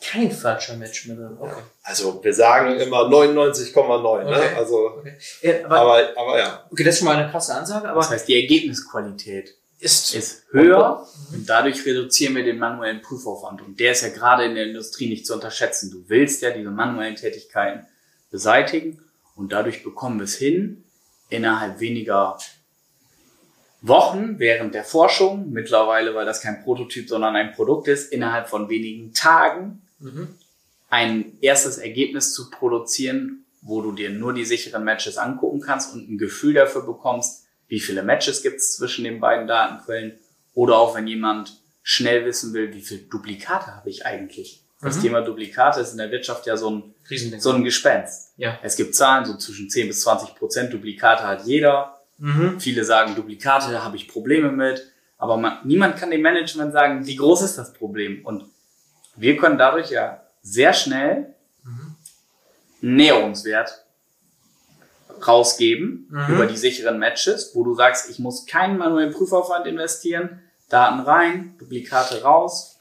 Kein 0.00 0.30
falscher 0.30 0.76
Match 0.76 1.06
mehr 1.06 1.16
drin, 1.16 1.36
okay. 1.38 1.62
Also 1.82 2.22
wir 2.22 2.34
sagen 2.34 2.78
immer 2.78 3.08
99,9, 3.08 4.24
ne? 4.24 4.30
okay. 4.30 4.54
Also, 4.56 4.90
okay. 4.98 5.14
ja, 5.42 5.64
aber, 5.64 5.80
aber, 5.80 6.08
aber 6.16 6.38
ja. 6.38 6.66
Okay, 6.70 6.84
das 6.84 6.94
ist 6.94 6.98
schon 7.00 7.08
mal 7.08 7.16
eine 7.16 7.30
krasse 7.30 7.54
Ansage, 7.54 7.88
aber. 7.88 8.00
Das 8.00 8.10
heißt, 8.10 8.28
die 8.28 8.40
Ergebnisqualität 8.40 9.54
ist, 9.78 10.14
ist 10.14 10.44
höher 10.50 11.06
und 11.32 11.48
dadurch 11.48 11.84
reduzieren 11.84 12.34
wir 12.34 12.44
den 12.44 12.58
manuellen 12.58 13.02
Prüfaufwand. 13.02 13.62
Und 13.62 13.80
der 13.80 13.92
ist 13.92 14.02
ja 14.02 14.08
gerade 14.08 14.44
in 14.44 14.54
der 14.54 14.66
Industrie 14.66 15.08
nicht 15.08 15.26
zu 15.26 15.34
unterschätzen. 15.34 15.90
Du 15.90 16.08
willst 16.08 16.42
ja 16.42 16.50
diese 16.50 16.70
manuellen 16.70 17.16
Tätigkeiten 17.16 17.86
beseitigen 18.30 19.02
und 19.34 19.52
dadurch 19.52 19.82
bekommen 19.82 20.18
wir 20.18 20.24
es 20.24 20.36
hin, 20.36 20.84
innerhalb 21.28 21.80
weniger 21.80 22.38
Wochen 23.82 24.38
während 24.38 24.74
der 24.74 24.84
Forschung, 24.84 25.50
mittlerweile, 25.50 26.14
weil 26.14 26.26
das 26.26 26.40
kein 26.40 26.62
Prototyp, 26.62 27.08
sondern 27.08 27.36
ein 27.36 27.52
Produkt 27.52 27.88
ist, 27.88 28.12
innerhalb 28.12 28.48
von 28.48 28.68
wenigen 28.68 29.12
Tagen 29.12 29.82
mhm. 29.98 30.28
ein 30.90 31.38
erstes 31.40 31.78
Ergebnis 31.78 32.34
zu 32.34 32.50
produzieren, 32.50 33.44
wo 33.62 33.82
du 33.82 33.92
dir 33.92 34.10
nur 34.10 34.32
die 34.32 34.44
sicheren 34.44 34.84
Matches 34.84 35.18
angucken 35.18 35.60
kannst 35.60 35.92
und 35.94 36.08
ein 36.08 36.18
Gefühl 36.18 36.54
dafür 36.54 36.82
bekommst, 36.82 37.44
wie 37.68 37.80
viele 37.80 38.02
Matches 38.02 38.42
gibt 38.42 38.56
es 38.56 38.76
zwischen 38.76 39.04
den 39.04 39.20
beiden 39.20 39.46
Datenquellen 39.46 40.18
oder 40.54 40.78
auch 40.78 40.94
wenn 40.94 41.06
jemand 41.06 41.60
schnell 41.82 42.24
wissen 42.24 42.52
will, 42.52 42.72
wie 42.74 42.80
viele 42.80 43.02
Duplikate 43.02 43.74
habe 43.74 43.90
ich 43.90 44.06
eigentlich. 44.06 44.62
Das 44.80 44.96
mhm. 44.96 45.02
Thema 45.02 45.20
Duplikate 45.22 45.80
ist 45.80 45.92
in 45.92 45.98
der 45.98 46.10
Wirtschaft 46.10 46.46
ja 46.46 46.56
so 46.56 46.70
ein, 46.70 46.94
so 47.38 47.52
ein 47.52 47.64
Gespenst. 47.64 48.32
Ja. 48.36 48.58
Es 48.62 48.76
gibt 48.76 48.94
Zahlen, 48.94 49.24
so 49.24 49.36
zwischen 49.36 49.70
10 49.70 49.88
bis 49.88 50.00
20 50.02 50.34
Prozent 50.34 50.72
Duplikate 50.72 51.24
hat 51.24 51.46
jeder. 51.46 51.98
Mhm. 52.18 52.60
Viele 52.60 52.84
sagen, 52.84 53.14
Duplikate 53.14 53.82
habe 53.82 53.96
ich 53.96 54.08
Probleme 54.08 54.52
mit. 54.52 54.92
Aber 55.18 55.38
man, 55.38 55.58
niemand 55.64 55.96
kann 55.96 56.10
dem 56.10 56.20
Management 56.20 56.72
sagen, 56.72 57.06
wie 57.06 57.16
groß 57.16 57.42
ist 57.42 57.56
das 57.56 57.72
Problem. 57.72 58.24
Und 58.24 58.44
wir 59.16 59.36
können 59.36 59.58
dadurch 59.58 59.90
ja 59.90 60.22
sehr 60.42 60.72
schnell 60.72 61.34
mhm. 61.64 61.96
Näherungswert 62.80 63.84
rausgeben 65.26 66.08
mhm. 66.10 66.34
über 66.34 66.46
die 66.46 66.56
sicheren 66.56 66.98
Matches, 66.98 67.52
wo 67.54 67.64
du 67.64 67.74
sagst, 67.74 68.10
ich 68.10 68.18
muss 68.18 68.46
keinen 68.46 68.78
manuellen 68.78 69.12
Prüfaufwand 69.12 69.66
investieren, 69.66 70.40
Daten 70.68 71.00
rein, 71.00 71.54
Duplikate 71.58 72.22
raus, 72.22 72.78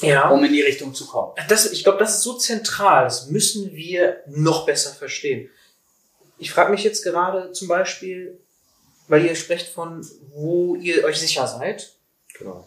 ja. 0.00 0.28
um 0.30 0.44
in 0.44 0.52
die 0.52 0.62
Richtung 0.62 0.94
zu 0.94 1.06
kommen. 1.06 1.32
Das, 1.48 1.70
ich 1.70 1.82
glaube, 1.84 1.98
das 1.98 2.16
ist 2.16 2.22
so 2.22 2.34
zentral, 2.34 3.04
das 3.04 3.30
müssen 3.30 3.72
wir 3.72 4.22
noch 4.26 4.66
besser 4.66 4.92
verstehen. 4.92 5.50
Ich 6.38 6.50
frage 6.50 6.70
mich 6.70 6.84
jetzt 6.84 7.04
gerade 7.04 7.52
zum 7.52 7.68
Beispiel, 7.68 8.40
weil 9.08 9.24
ihr 9.24 9.36
sprecht 9.36 9.68
von, 9.68 10.06
wo 10.32 10.76
ihr 10.76 11.04
euch 11.04 11.18
sicher 11.18 11.46
seid. 11.46 11.92
Genau. 12.38 12.66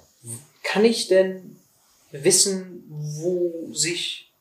Kann 0.63 0.85
ich 0.85 1.07
denn 1.07 1.59
wissen, 2.23 2.83
wo 2.89 3.69
sich 3.73 4.31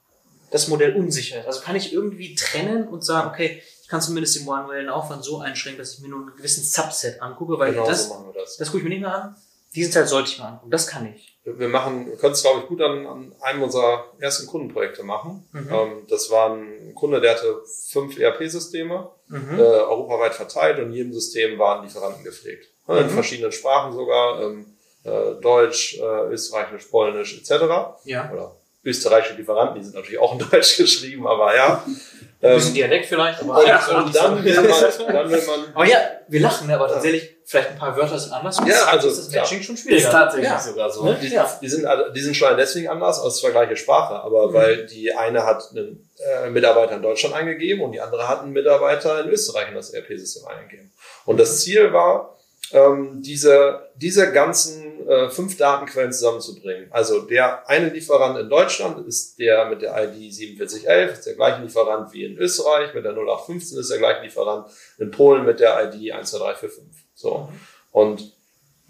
das 0.51 0.69
Modell 0.69 0.95
unsicher 0.95 1.41
ist? 1.41 1.47
Also 1.47 1.61
kann 1.61 1.77
ich 1.77 1.93
irgendwie 1.93 2.35
trennen 2.35 2.89
und 2.89 3.05
sagen, 3.05 3.29
okay, 3.29 3.63
ich 3.83 3.89
kann 3.89 4.01
zumindest 4.01 4.37
den 4.37 4.45
manuellen 4.45 4.89
Aufwand 4.89 5.25
so 5.25 5.39
einschränken, 5.39 5.79
dass 5.79 5.95
ich 5.95 6.01
mir 6.01 6.09
nur 6.09 6.21
einen 6.21 6.37
gewissen 6.37 6.65
Subset 6.65 7.23
angucke, 7.23 7.59
weil 7.59 7.73
genau 7.73 7.87
das, 7.87 8.09
so 8.09 8.33
das. 8.35 8.57
das 8.57 8.69
gucke 8.69 8.79
ich 8.79 8.85
mir 8.85 8.91
nicht 8.91 9.03
mehr 9.03 9.15
an. 9.15 9.37
Diesen 9.77 9.93
Teil 9.93 10.07
sollte 10.07 10.31
ich 10.31 10.39
mir 10.39 10.47
angucken. 10.47 10.71
Das 10.71 10.87
kann 10.87 11.07
ich. 11.07 11.39
Wir 11.45 11.69
machen, 11.69 12.07
wir 12.07 12.17
können 12.17 12.33
es 12.33 12.43
glaube 12.43 12.61
ich 12.61 12.67
gut 12.67 12.83
an, 12.83 13.07
an 13.07 13.33
einem 13.41 13.63
unserer 13.63 14.07
ersten 14.19 14.49
Kundenprojekte 14.49 15.05
machen. 15.05 15.49
Mhm. 15.53 15.69
Ähm, 15.71 16.07
das 16.09 16.31
war 16.31 16.53
ein 16.53 16.95
Kunde, 16.97 17.21
der 17.21 17.37
hatte 17.37 17.63
fünf 17.91 18.19
ERP-Systeme, 18.19 19.09
mhm. 19.29 19.57
äh, 19.57 19.63
europaweit 19.63 20.35
verteilt 20.35 20.79
und 20.79 20.87
in 20.87 20.93
jedem 20.93 21.13
System 21.13 21.57
waren 21.59 21.85
Lieferanten 21.85 22.25
gepflegt. 22.25 22.69
Mhm. 22.89 22.97
In 22.97 23.11
verschiedenen 23.11 23.53
Sprachen 23.53 23.93
sogar, 23.93 24.43
ähm, 24.43 24.76
äh, 25.07 25.41
Deutsch, 25.41 25.99
äh, 25.99 26.33
Österreichisch, 26.33 26.85
Polnisch 26.87 27.39
etc. 27.39 27.65
Ja. 28.05 28.31
Oder 28.33 28.57
österreichische 28.87 29.35
Lieferanten, 29.35 29.77
die 29.77 29.85
sind 29.85 29.97
natürlich 29.97 30.19
auch 30.19 30.33
in 30.33 30.39
Deutsch 30.51 30.77
geschrieben, 30.77 31.27
aber 31.27 31.55
ja. 31.55 31.85
Ein 32.43 32.55
bisschen 32.55 32.71
ähm, 32.71 32.75
Dialekt 32.75 33.07
vielleicht, 33.07 33.41
aber 33.41 33.57
und, 33.57 34.05
und 34.05 34.15
dann, 34.15 34.45
will 34.45 34.55
man, 34.55 34.67
dann 35.09 35.31
will 35.31 35.43
man. 35.47 35.75
Aber 35.75 35.87
ja, 35.87 35.99
wir 36.29 36.41
lachen, 36.41 36.71
aber 36.71 36.87
tatsächlich, 36.87 37.35
vielleicht 37.47 37.71
ein 37.71 37.79
paar 37.79 37.97
Wörter 37.97 38.19
sind 38.19 38.31
anders. 38.31 38.61
Ja, 38.67 38.85
also 38.85 39.09
ist 39.09 39.19
das 39.19 39.31
Matching 39.31 39.63
schon 39.63 39.77
schwieriger. 39.77 40.07
Ist 40.07 40.13
tatsächlich 40.13 40.51
ja. 40.51 40.61
sogar 40.61 40.91
so. 40.91 41.05
Ne? 41.05 41.19
Die, 41.21 41.29
ja. 41.29 41.59
die, 41.61 41.69
sind, 41.69 41.89
die 42.15 42.21
sind 42.21 42.37
schon 42.37 42.55
deswegen 42.59 42.89
anders, 42.89 43.21
aus 43.21 43.41
zwar 43.41 43.53
gleiche 43.53 43.75
Sprache, 43.75 44.15
aber 44.23 44.49
mhm. 44.49 44.53
weil 44.53 44.87
die 44.87 45.15
eine 45.15 45.45
hat 45.45 45.71
einen 45.71 46.11
äh, 46.19 46.51
Mitarbeiter 46.51 46.97
in 46.97 47.03
Deutschland 47.03 47.35
eingegeben 47.35 47.83
und 47.83 47.93
die 47.93 48.03
andere 48.03 48.29
hat 48.29 48.43
einen 48.43 48.53
Mitarbeiter 48.53 49.25
in 49.25 49.31
Österreich 49.31 49.71
in 49.71 49.75
das 49.75 49.91
ERP-System 49.91 50.47
eingegeben. 50.47 50.93
Und 51.25 51.41
das 51.41 51.61
Ziel 51.61 51.95
war, 51.95 52.36
ähm, 52.73 53.23
diese, 53.23 53.91
diese 53.97 54.33
ganzen 54.33 55.07
äh, 55.09 55.31
fünf 55.31 55.57
Datenquellen 55.57 56.13
zusammenzubringen. 56.13 56.89
Also 56.91 57.21
der 57.23 57.69
eine 57.69 57.91
Lieferant 57.91 58.39
in 58.39 58.49
Deutschland 58.49 59.07
ist 59.07 59.39
der 59.39 59.67
mit 59.67 59.83
der 59.83 59.93
ID 59.97 60.35
4711, 60.35 61.13
ist 61.13 61.27
der 61.27 61.35
gleiche 61.35 61.63
Lieferant 61.63 62.13
wie 62.13 62.25
in 62.25 62.37
Österreich, 62.39 62.95
mit 62.95 63.05
der 63.05 63.13
0815 63.13 63.79
ist 63.79 63.91
der 63.91 63.99
gleiche 63.99 64.23
Lieferant, 64.23 64.67
in 64.99 65.11
Polen 65.11 65.45
mit 65.45 65.61
der 65.61 65.85
ID 65.85 66.13
12345. 66.13 67.05
So. 67.15 67.49
Und 67.93 68.33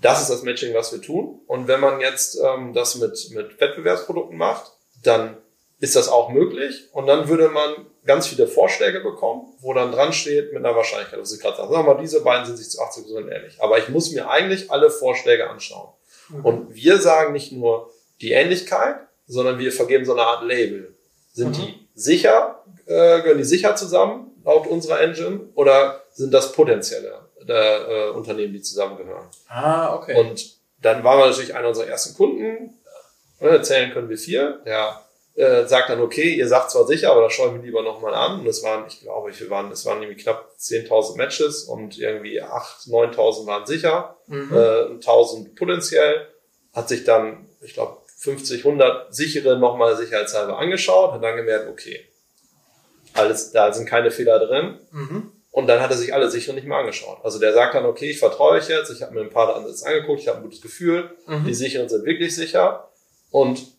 das 0.01 0.22
ist 0.22 0.31
das 0.31 0.43
Matching, 0.43 0.74
was 0.74 0.93
wir 0.93 1.01
tun. 1.01 1.41
Und 1.47 1.68
wenn 1.68 1.81
man 1.81 2.01
jetzt 2.01 2.39
ähm, 2.43 2.72
das 2.72 2.97
mit, 2.97 3.31
mit 3.33 3.61
Wettbewerbsprodukten 3.61 4.37
macht, 4.37 4.72
dann 5.03 5.37
ist 5.81 5.97
das 5.97 6.09
auch 6.09 6.31
möglich. 6.31 6.89
Und 6.93 7.07
dann 7.07 7.29
würde 7.29 7.49
man 7.49 7.87
ganz 8.07 8.26
viele 8.28 8.46
Vorschläge 8.46 9.00
bekommen, 9.00 9.52
wo 9.61 9.74
dann 9.74 9.92
dran 9.92 10.12
steht 10.12 10.52
mit 10.52 10.64
einer 10.64 10.76
Wahrscheinlichkeit, 10.76 11.20
was 11.20 11.32
ich 11.32 11.40
gerade 11.40 11.57
sage, 11.57 11.72
sagen 11.72 11.86
wir 11.86 11.94
mal, 11.94 12.00
diese 12.00 12.22
beiden 12.22 12.46
sind 12.46 12.57
sich 12.57 12.70
zu 12.70 12.80
80 12.80 13.04
Prozent 13.04 13.30
ähnlich. 13.30 13.57
Aber 13.61 13.78
ich 13.78 13.88
muss 13.88 14.12
mir 14.12 14.30
eigentlich 14.30 14.70
alle 14.70 14.90
Vorschläge 14.90 15.50
anschauen. 15.50 15.90
Mhm. 16.28 16.44
Und 16.44 16.74
wir 16.74 16.98
sagen 16.98 17.32
nicht 17.32 17.52
nur 17.52 17.90
die 18.20 18.32
Ähnlichkeit, 18.32 18.96
sondern 19.26 19.59
wir 19.59 19.72
vergeben 19.72 20.04
so 20.04 20.12
eine 20.12 20.22
Art 20.22 20.44
Label. 20.44 20.94
Sind 21.32 21.50
mhm. 21.50 21.62
die 21.62 21.88
sicher, 21.94 22.62
äh, 22.86 23.20
gehören 23.20 23.38
die 23.38 23.44
sicher 23.44 23.74
zusammen, 23.76 24.30
laut 24.44 24.66
unserer 24.66 25.00
Engine, 25.00 25.40
oder 25.54 26.02
sind 26.12 26.32
das 26.32 26.52
potenzielle 26.52 27.20
äh, 27.46 28.11
Unternehmen, 28.11 28.52
die 28.52 28.62
zusammengehören? 28.62 29.26
Ah, 29.48 29.94
okay. 29.94 30.18
Und 30.18 30.57
dann 30.80 31.02
waren 31.02 31.18
wir 31.18 31.26
natürlich 31.26 31.54
einer 31.54 31.68
unserer 31.68 31.88
ersten 31.88 32.16
Kunden, 32.16 32.78
äh, 33.40 33.61
zählen 33.61 33.92
können 33.92 34.09
wir 34.09 34.18
vier, 34.18 34.61
der 34.64 35.05
äh, 35.37 35.66
sagt 35.66 35.91
dann, 35.91 36.01
okay, 36.01 36.34
ihr 36.34 36.49
sagt 36.49 36.70
zwar 36.70 36.87
sicher, 36.87 37.12
aber 37.12 37.22
das 37.22 37.34
schaue 37.34 37.49
ich 37.49 37.55
mir 37.55 37.62
lieber 37.62 37.82
nochmal 37.82 38.14
an. 38.14 38.41
Und 38.41 38.47
es 38.47 38.62
waren, 38.62 38.84
ich 38.89 39.01
glaube, 39.01 39.30
wie 39.30 39.34
viel 39.34 39.51
waren, 39.51 39.70
es 39.70 39.84
waren 39.84 40.03
irgendwie 40.03 40.22
knapp 40.22 40.51
10.000 40.59 41.16
Matches 41.16 41.64
und 41.64 41.99
irgendwie 41.99 42.43
8.000, 42.43 43.14
9.000 43.14 43.47
waren 43.47 43.66
sicher, 43.66 44.16
mhm. 44.26 44.51
äh, 44.53 45.05
1.000 45.05 45.55
potenziell. 45.55 46.26
Hat 46.72 46.89
sich 46.89 47.05
dann, 47.05 47.47
ich 47.61 47.74
glaube, 47.74 47.99
50, 48.18 48.64
100 48.64 49.14
sichere 49.14 49.59
nochmal 49.59 49.97
sicherheitshalber 49.97 50.59
angeschaut, 50.59 51.12
hat 51.12 51.22
dann 51.22 51.37
gemerkt, 51.37 51.68
okay, 51.68 52.01
alles, 53.12 53.53
da 53.53 53.72
sind 53.72 53.87
keine 53.87 54.11
Fehler 54.11 54.39
drin. 54.39 54.78
Mhm. 54.91 55.32
Und 55.51 55.66
dann 55.68 55.80
hat 55.80 55.91
er 55.91 55.97
sich 55.97 56.12
alle 56.12 56.30
sicher 56.30 56.53
nicht 56.53 56.66
mehr 56.66 56.78
angeschaut. 56.78 57.18
Also 57.22 57.39
der 57.39 57.53
sagt 57.55 57.74
dann, 57.74 57.87
okay, 57.87 58.11
ich 58.11 58.18
vertraue 58.18 58.53
euch 58.53 58.68
jetzt, 58.68 58.91
ich 58.91 59.03
habe 59.03 59.14
mir 59.14 59.20
ein 59.20 59.30
paar 59.30 59.55
Ansätze 59.55 59.87
angeguckt, 59.87 60.20
ich 60.20 60.28
habe 60.28 60.39
ein 60.39 60.45
gutes 60.45 60.61
Gefühl, 60.61 61.11
mhm. 61.26 61.45
die 61.45 61.55
sicheren 61.55 61.89
sind 61.89 62.05
wirklich 62.05 62.34
sicher. 62.34 62.91
Und 63.30 63.76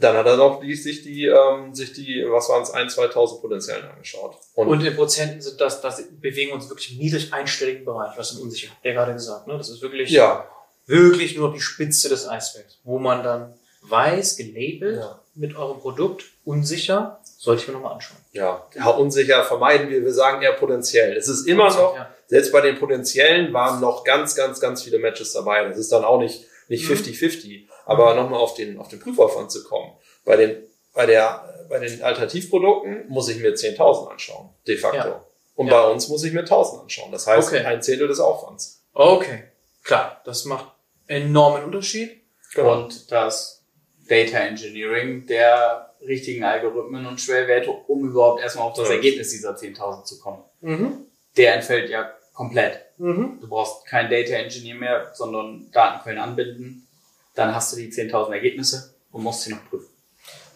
dann 0.00 0.16
hat 0.16 0.26
er 0.26 0.36
noch 0.36 0.60
die, 0.60 0.74
sich 0.74 1.02
die, 1.02 1.26
ähm, 1.26 1.74
sich 1.74 1.92
die, 1.92 2.24
was 2.28 2.48
waren 2.48 2.62
es, 2.62 2.70
1, 2.70 2.94
2000 2.94 3.40
Potenzialen 3.40 3.84
angeschaut. 3.88 4.36
Und, 4.54 4.68
und 4.68 4.84
in 4.84 4.96
Prozenten 4.96 5.40
sind 5.40 5.60
das, 5.60 5.80
das 5.80 6.02
bewegen 6.20 6.52
uns 6.52 6.68
wirklich 6.68 6.92
im 6.92 6.98
niedrig 6.98 7.32
einstelligen 7.32 7.84
Bereich, 7.84 8.16
was 8.16 8.30
sind 8.30 8.42
unsicher. 8.42 8.72
Der 8.84 8.94
gerade 8.94 9.12
gesagt, 9.12 9.46
ne? 9.46 9.56
Das 9.56 9.68
ist 9.68 9.82
wirklich, 9.82 10.10
ja. 10.10 10.48
wirklich 10.86 11.36
nur 11.36 11.52
die 11.52 11.60
Spitze 11.60 12.08
des 12.08 12.28
Eisbergs, 12.28 12.78
wo 12.84 12.98
man 12.98 13.22
dann 13.22 13.54
weiß, 13.82 14.36
gelabelt 14.36 15.00
ja. 15.00 15.20
mit 15.34 15.56
eurem 15.56 15.80
Produkt, 15.80 16.24
unsicher, 16.44 17.20
sollte 17.38 17.62
ich 17.62 17.68
mir 17.68 17.74
nochmal 17.74 17.94
anschauen. 17.94 18.18
Ja, 18.32 18.66
ja, 18.74 18.88
unsicher 18.88 19.44
vermeiden 19.44 19.88
wir, 19.88 20.04
wir 20.04 20.12
sagen 20.12 20.42
eher 20.42 20.52
potenziell. 20.52 21.16
Es 21.16 21.28
ist 21.28 21.46
immer 21.46 21.68
noch, 21.68 21.96
ja. 21.96 22.10
selbst 22.26 22.52
bei 22.52 22.60
den 22.60 22.78
potenziellen 22.78 23.52
waren 23.52 23.80
noch 23.80 24.04
ganz, 24.04 24.34
ganz, 24.34 24.60
ganz 24.60 24.82
viele 24.82 24.98
Matches 24.98 25.32
dabei. 25.32 25.66
Das 25.66 25.78
ist 25.78 25.90
dann 25.92 26.04
auch 26.04 26.20
nicht, 26.20 26.44
nicht 26.70 26.84
50-50. 26.84 27.48
Mhm. 27.48 27.68
Aber 27.84 28.14
nochmal 28.14 28.40
auf 28.40 28.54
den, 28.54 28.78
auf 28.78 28.88
den 28.88 29.00
Prüfaufwand 29.00 29.50
zu 29.50 29.64
kommen. 29.64 29.92
Bei 30.24 30.36
den, 30.36 30.62
bei 30.94 31.04
der, 31.04 31.66
bei 31.68 31.80
den 31.80 32.02
Alternativprodukten 32.02 33.08
muss 33.08 33.28
ich 33.28 33.40
mir 33.40 33.54
10.000 33.54 34.08
anschauen, 34.08 34.50
de 34.66 34.76
facto. 34.76 35.08
Ja. 35.08 35.26
Und 35.56 35.66
ja. 35.66 35.72
bei 35.72 35.90
uns 35.90 36.08
muss 36.08 36.24
ich 36.24 36.32
mir 36.32 36.44
1.000 36.44 36.82
anschauen. 36.82 37.12
Das 37.12 37.26
heißt, 37.26 37.48
okay. 37.48 37.64
ein 37.64 37.82
Zehntel 37.82 38.08
des 38.08 38.20
Aufwands. 38.20 38.84
Okay. 38.92 39.44
Klar, 39.82 40.22
das 40.24 40.44
macht 40.44 40.72
enormen 41.06 41.64
Unterschied. 41.64 42.22
Genau. 42.54 42.84
Und 42.84 43.10
das 43.10 43.64
Data 44.08 44.38
Engineering 44.38 45.26
der 45.26 45.94
richtigen 46.06 46.44
Algorithmen 46.44 47.06
und 47.06 47.20
Schwellwerte, 47.20 47.70
um 47.70 48.08
überhaupt 48.08 48.40
erstmal 48.40 48.68
auf 48.68 48.76
das 48.76 48.88
ja. 48.88 48.94
Ergebnis 48.94 49.30
dieser 49.30 49.56
10.000 49.56 50.04
zu 50.04 50.20
kommen. 50.20 50.44
Mhm. 50.60 51.06
Der 51.36 51.54
entfällt 51.54 51.90
ja 51.90 52.12
komplett. 52.32 52.80
Mhm. 52.98 53.38
Du 53.40 53.48
brauchst 53.48 53.86
kein 53.86 54.10
Data 54.10 54.34
Engineer 54.34 54.74
mehr, 54.74 55.12
sondern 55.14 55.70
Datenquellen 55.72 56.20
anbinden 56.20 56.86
dann 57.34 57.54
hast 57.54 57.72
du 57.72 57.76
die 57.76 57.90
10.000 57.90 58.32
Ergebnisse 58.32 58.94
und 59.12 59.22
musst 59.22 59.42
sie 59.42 59.50
noch 59.52 59.68
prüfen. 59.68 59.88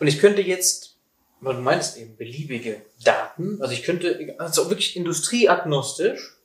Und 0.00 0.06
ich 0.06 0.18
könnte 0.18 0.42
jetzt, 0.42 0.96
weil 1.40 1.54
du 1.54 1.60
meinst 1.60 1.96
eben 1.96 2.16
beliebige 2.16 2.82
Daten, 3.02 3.60
also 3.60 3.72
ich 3.72 3.84
könnte, 3.84 4.34
also 4.38 4.68
wirklich 4.70 4.96
industrieagnostisch, 4.96 6.36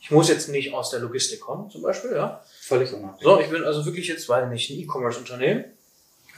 ich 0.00 0.10
muss 0.10 0.28
jetzt 0.28 0.48
nicht 0.48 0.72
aus 0.72 0.90
der 0.90 1.00
Logistik 1.00 1.40
kommen, 1.40 1.70
zum 1.70 1.82
Beispiel, 1.82 2.12
ja. 2.12 2.42
Völlig 2.60 2.92
unabhängig. 2.92 3.22
So, 3.22 3.40
ich 3.40 3.50
bin 3.50 3.64
also 3.64 3.84
wirklich 3.84 4.08
jetzt, 4.08 4.28
weil 4.28 4.48
nicht 4.48 4.70
ein 4.70 4.78
E-Commerce-Unternehmen. 4.78 5.64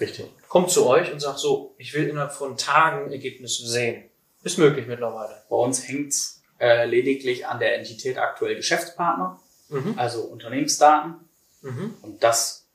Richtig. 0.01 0.27
Kommt 0.49 0.71
zu 0.71 0.87
euch 0.87 1.13
und 1.13 1.21
sagt 1.21 1.39
so, 1.39 1.75
ich 1.79 1.95
will 1.95 2.09
innerhalb 2.09 2.33
von 2.33 2.57
Tagen 2.57 3.13
Ergebnisse 3.13 3.69
sehen. 3.69 4.05
Ist 4.43 4.59
möglich 4.59 4.87
mittlerweile. 4.89 5.43
Bei 5.49 5.57
uns 5.57 5.87
hängt's 5.87 6.42
äh, 6.63 6.87
lediglich 6.87 7.45
an 7.45 7.59
der 7.59 7.77
Entität 7.77 8.19
aktuell 8.19 8.55
Geschäftspartner, 8.55 9.41
mhm. 9.69 9.95
also 9.97 10.23
Unternehmensdaten. 10.23 11.17
Mhm. 11.63 11.95
Und 12.03 12.23
das 12.23 12.67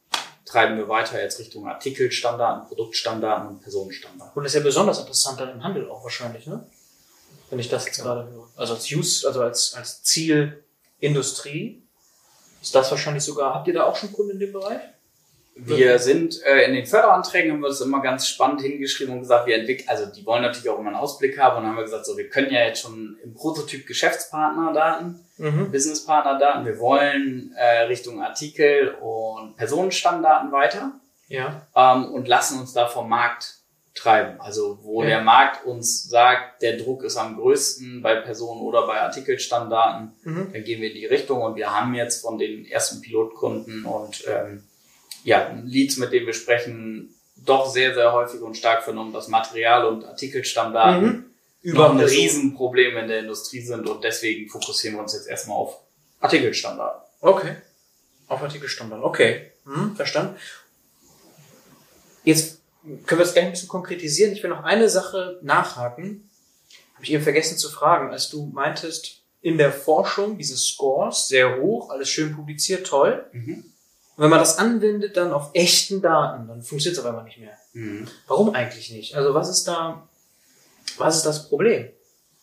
treiben 0.45 0.77
wir 0.77 0.89
weiter 0.89 1.21
jetzt 1.21 1.39
Richtung 1.39 1.67
Artikelstandarden, 1.69 2.67
Produktstandarden 2.67 3.47
und 3.47 3.61
Personenstandarden. 3.61 4.35
Und 4.35 4.43
das 4.43 4.53
ist 4.53 4.59
ja 4.59 4.63
besonders 4.63 4.99
interessant 4.99 5.39
dann 5.39 5.51
im 5.51 5.63
Handel 5.63 5.89
auch 5.89 6.03
wahrscheinlich, 6.03 6.47
ne? 6.47 6.67
Wenn 7.49 7.59
ich 7.59 7.69
das 7.69 7.85
jetzt 7.85 7.99
ja. 7.99 8.03
gerade 8.03 8.29
höre. 8.29 8.49
Also 8.57 8.73
als 8.73 8.91
Use, 8.91 9.25
also 9.25 9.41
als, 9.41 9.73
als 9.73 10.03
Ziel 10.03 10.65
Industrie, 10.99 11.81
ist 12.61 12.75
das 12.75 12.91
wahrscheinlich 12.91 13.23
sogar, 13.23 13.53
habt 13.53 13.69
ihr 13.69 13.73
da 13.73 13.85
auch 13.85 13.95
schon 13.95 14.11
Kunden 14.11 14.33
in 14.33 14.39
dem 14.39 14.51
Bereich? 14.51 14.81
Wir 15.59 15.99
sind 15.99 16.41
äh, 16.43 16.65
in 16.65 16.73
den 16.73 16.85
Förderanträgen 16.85 17.51
haben 17.51 17.61
wir 17.61 17.69
das 17.69 17.81
immer 17.81 18.01
ganz 18.01 18.27
spannend 18.27 18.61
hingeschrieben 18.61 19.13
und 19.13 19.21
gesagt, 19.21 19.47
wir 19.47 19.55
entwickeln, 19.55 19.89
also 19.89 20.05
die 20.05 20.25
wollen 20.25 20.41
natürlich 20.41 20.69
auch 20.69 20.79
immer 20.79 20.89
einen 20.89 20.97
Ausblick 20.97 21.39
haben 21.39 21.57
und 21.57 21.63
dann 21.63 21.71
haben 21.71 21.77
wir 21.77 21.83
gesagt, 21.83 22.05
so 22.05 22.17
wir 22.17 22.29
können 22.29 22.51
ja 22.51 22.65
jetzt 22.65 22.81
schon 22.81 23.17
im 23.23 23.33
Prototyp 23.33 23.87
Geschäftspartnerdaten, 23.87 25.19
mhm. 25.37 25.71
Businesspartnerdaten, 25.71 26.65
wir 26.65 26.79
wollen 26.79 27.53
äh, 27.57 27.81
Richtung 27.83 28.21
Artikel 28.21 28.95
und 29.01 29.55
Personenstammdaten 29.57 30.51
weiter 30.51 30.91
ja. 31.27 31.61
ähm, 31.75 32.11
und 32.13 32.27
lassen 32.27 32.59
uns 32.59 32.73
da 32.73 32.87
vom 32.87 33.09
Markt 33.09 33.57
treiben. 33.97 34.39
Also 34.39 34.79
wo 34.83 35.01
ja. 35.01 35.09
der 35.09 35.21
Markt 35.21 35.65
uns 35.65 36.07
sagt, 36.07 36.61
der 36.61 36.77
Druck 36.77 37.03
ist 37.03 37.17
am 37.17 37.35
größten 37.35 38.01
bei 38.01 38.15
Personen 38.15 38.61
oder 38.61 38.85
bei 38.85 39.01
Artikelstammdaten, 39.01 40.11
mhm. 40.23 40.49
dann 40.53 40.63
gehen 40.63 40.81
wir 40.81 40.89
in 40.89 40.95
die 40.95 41.05
Richtung 41.05 41.41
und 41.41 41.55
wir 41.55 41.73
haben 41.73 41.93
jetzt 41.95 42.21
von 42.21 42.37
den 42.37 42.65
ersten 42.65 43.01
Pilotkunden 43.01 43.85
und 43.85 44.23
ähm, 44.27 44.63
ja, 45.27 45.53
Leads, 45.65 45.97
mit 45.97 46.13
denen 46.13 46.25
wir 46.25 46.33
sprechen, 46.33 47.13
doch 47.35 47.69
sehr, 47.69 47.93
sehr 47.93 48.13
häufig 48.13 48.39
und 48.39 48.55
stark 48.55 48.85
vernommen, 48.85 49.11
dass 49.11 49.27
Material- 49.27 49.85
und 49.85 50.05
Artikelstammdaten 50.05 51.05
mhm. 51.05 51.25
über 51.63 51.91
ein 51.91 51.99
Riesenproblem 51.99 52.95
in 52.95 53.09
der 53.09 53.19
Industrie 53.19 53.59
sind 53.59 53.89
und 53.89 54.05
deswegen 54.05 54.49
fokussieren 54.49 54.95
wir 54.95 55.01
uns 55.01 55.11
jetzt 55.11 55.27
erstmal 55.27 55.57
auf 55.57 55.81
Artikelstammdaten. 56.21 57.01
Okay. 57.19 57.57
Auf 58.29 58.41
Artikelstammdaten. 58.41 59.03
Okay. 59.03 59.51
Hm, 59.65 59.97
verstanden. 59.97 60.37
Jetzt 62.23 62.61
können 63.05 63.19
wir 63.19 63.25
es 63.25 63.33
gleich 63.33 63.47
ein 63.47 63.51
bisschen 63.51 63.67
konkretisieren. 63.67 64.31
Ich 64.31 64.41
will 64.43 64.49
noch 64.49 64.63
eine 64.63 64.87
Sache 64.87 65.39
nachhaken. 65.41 66.29
Habe 66.93 67.03
ich 67.03 67.11
eben 67.11 67.23
vergessen 67.23 67.57
zu 67.57 67.69
fragen, 67.69 68.11
als 68.11 68.29
du 68.29 68.45
meintest, 68.45 69.23
in 69.41 69.57
der 69.57 69.73
Forschung 69.73 70.37
diese 70.37 70.55
Scores 70.55 71.27
sehr 71.27 71.59
hoch, 71.59 71.89
alles 71.89 72.07
schön 72.07 72.33
publiziert, 72.33 72.87
toll. 72.87 73.29
Mhm. 73.33 73.65
Und 74.17 74.23
wenn 74.23 74.31
man 74.31 74.39
das 74.39 74.57
anwendet 74.57 75.15
dann 75.15 75.31
auf 75.31 75.51
echten 75.53 76.01
Daten, 76.01 76.47
dann 76.47 76.63
funktioniert 76.63 76.97
es 76.97 76.99
auf 76.99 77.05
einmal 77.05 77.23
nicht 77.23 77.37
mehr. 77.37 77.55
Mhm. 77.73 78.07
Warum 78.27 78.49
eigentlich 78.55 78.89
nicht? 78.89 79.13
Also 79.15 79.35
was 79.35 79.47
ist 79.47 79.67
da, 79.67 80.09
was 80.97 81.17
ist 81.17 81.25
das 81.25 81.47
Problem? 81.47 81.89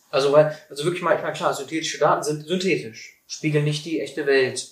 Also 0.09 0.31
weil, 0.31 0.57
also 0.69 0.85
wirklich 0.85 1.03
mal, 1.03 1.17
ich 1.17 1.21
meine, 1.21 1.33
klar, 1.33 1.53
synthetische 1.53 1.97
Daten 1.97 2.23
sind 2.23 2.47
synthetisch, 2.47 3.21
spiegeln 3.27 3.65
nicht 3.65 3.83
die 3.83 3.99
echte 3.99 4.25
Welt 4.25 4.69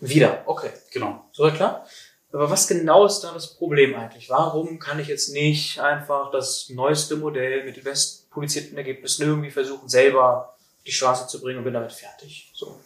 wieder. 0.00 0.42
Okay, 0.46 0.70
genau. 0.92 1.24
So 1.32 1.48
klar. 1.52 1.86
Aber 2.32 2.50
was 2.50 2.66
genau 2.66 3.06
ist 3.06 3.20
da 3.20 3.32
das 3.32 3.54
Problem 3.54 3.94
eigentlich? 3.94 4.28
Warum 4.28 4.80
kann 4.80 4.98
ich 4.98 5.06
jetzt 5.06 5.32
nicht 5.32 5.78
einfach 5.78 6.32
das 6.32 6.68
neueste 6.68 7.14
Modell 7.14 7.64
mit 7.64 7.76
den 7.76 7.84
bestpublizierten 7.84 8.76
Ergebnissen 8.76 9.22
irgendwie 9.22 9.52
versuchen, 9.52 9.88
selber 9.88 10.48
auf 10.48 10.84
die 10.84 10.92
Straße 10.92 11.28
zu 11.28 11.40
bringen 11.40 11.58
und 11.58 11.64
bin 11.64 11.74
damit 11.74 11.92
fertig? 11.92 12.50
So 12.54 12.80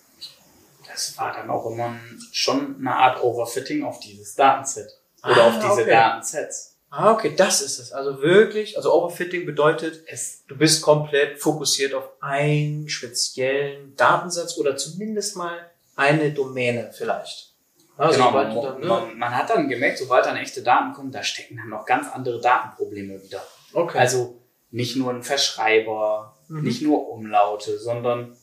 das 0.87 1.17
war 1.19 1.33
dann 1.33 1.51
auch 1.51 1.67
immer 1.71 1.97
schon 2.33 2.77
eine 2.79 2.95
Art 2.95 3.23
Overfitting 3.23 3.85
auf 3.85 4.01
dieses 4.01 4.35
Datenset. 4.35 4.89
Oder 5.25 5.45
ah, 5.45 5.49
auf 5.49 5.55
diese 5.59 5.83
okay. 5.83 5.91
Datensets. 5.91 6.77
Ah, 6.91 7.13
okay, 7.13 7.33
das 7.35 7.63
ist 7.63 7.79
es. 7.79 7.93
Also 7.93 8.21
wirklich, 8.21 8.77
also 8.77 8.93
Overfitting 8.93 9.47
bedeutet, 9.47 10.05
es, 10.09 10.45
du 10.47 10.57
bist 10.57 10.83
komplett 10.83 11.41
fokussiert 11.41 11.95
auf 11.95 12.05
einen 12.21 12.89
speziellen 12.89 13.97
Datensatz 13.97 14.59
oder 14.59 14.77
zumindest 14.77 15.37
mal 15.37 15.71
eine 15.97 16.33
Domäne 16.33 16.91
vielleicht. 16.93 17.55
Also 17.97 18.19
genau, 18.19 18.31
man, 18.31 18.55
dann, 18.55 18.81
ne? 18.81 18.87
man, 18.87 19.19
man, 19.19 19.37
hat 19.37 19.51
dann 19.51 19.69
gemerkt, 19.69 19.99
sobald 19.99 20.27
dann 20.27 20.37
echte 20.37 20.63
Daten 20.63 20.93
kommen, 20.93 21.13
da 21.13 21.23
stecken 21.23 21.57
dann 21.57 21.69
noch 21.69 21.87
ganz 21.87 22.09
andere 22.13 22.41
Datenprobleme 22.41 23.23
wieder. 23.23 23.43
Okay. 23.73 23.99
Also 23.99 24.43
nicht 24.71 24.97
nur 24.97 25.13
ein 25.13 25.23
Verschreiber, 25.23 26.37
mhm. 26.49 26.63
nicht 26.63 26.83
nur 26.83 27.09
Umlaute, 27.09 27.79
sondern 27.79 28.37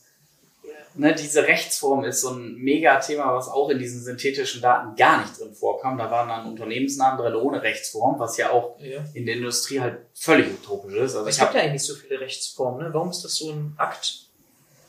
ne, 0.95 1.13
diese 1.13 1.43
Rechtsform 1.43 2.03
ist 2.03 2.21
so 2.21 2.31
ein 2.31 2.55
Mega-Thema, 2.55 3.35
was 3.35 3.47
auch 3.47 3.69
in 3.69 3.79
diesen 3.79 4.03
synthetischen 4.03 4.61
Daten 4.61 4.95
gar 4.95 5.21
nicht 5.21 5.39
drin 5.39 5.53
vorkam. 5.53 5.97
Da 5.97 6.09
waren 6.11 6.29
dann 6.29 6.47
Unternehmensnamen 6.47 7.19
drin 7.19 7.35
ohne 7.35 7.61
Rechtsform, 7.61 8.19
was 8.19 8.37
ja 8.37 8.51
auch 8.51 8.79
ja. 8.79 9.03
in 9.13 9.25
der 9.25 9.35
Industrie 9.35 9.79
halt 9.79 9.97
völlig 10.13 10.47
utopisch 10.51 10.95
ist. 10.95 11.15
Also 11.15 11.27
es 11.27 11.37
gibt 11.37 11.53
ja 11.53 11.61
eigentlich 11.61 11.83
so 11.83 11.95
viele 11.95 12.19
Rechtsformen. 12.19 12.87
Ne? 12.87 12.93
Warum 12.93 13.09
ist 13.09 13.23
das 13.23 13.35
so 13.35 13.51
ein 13.51 13.73
Akt? 13.77 14.28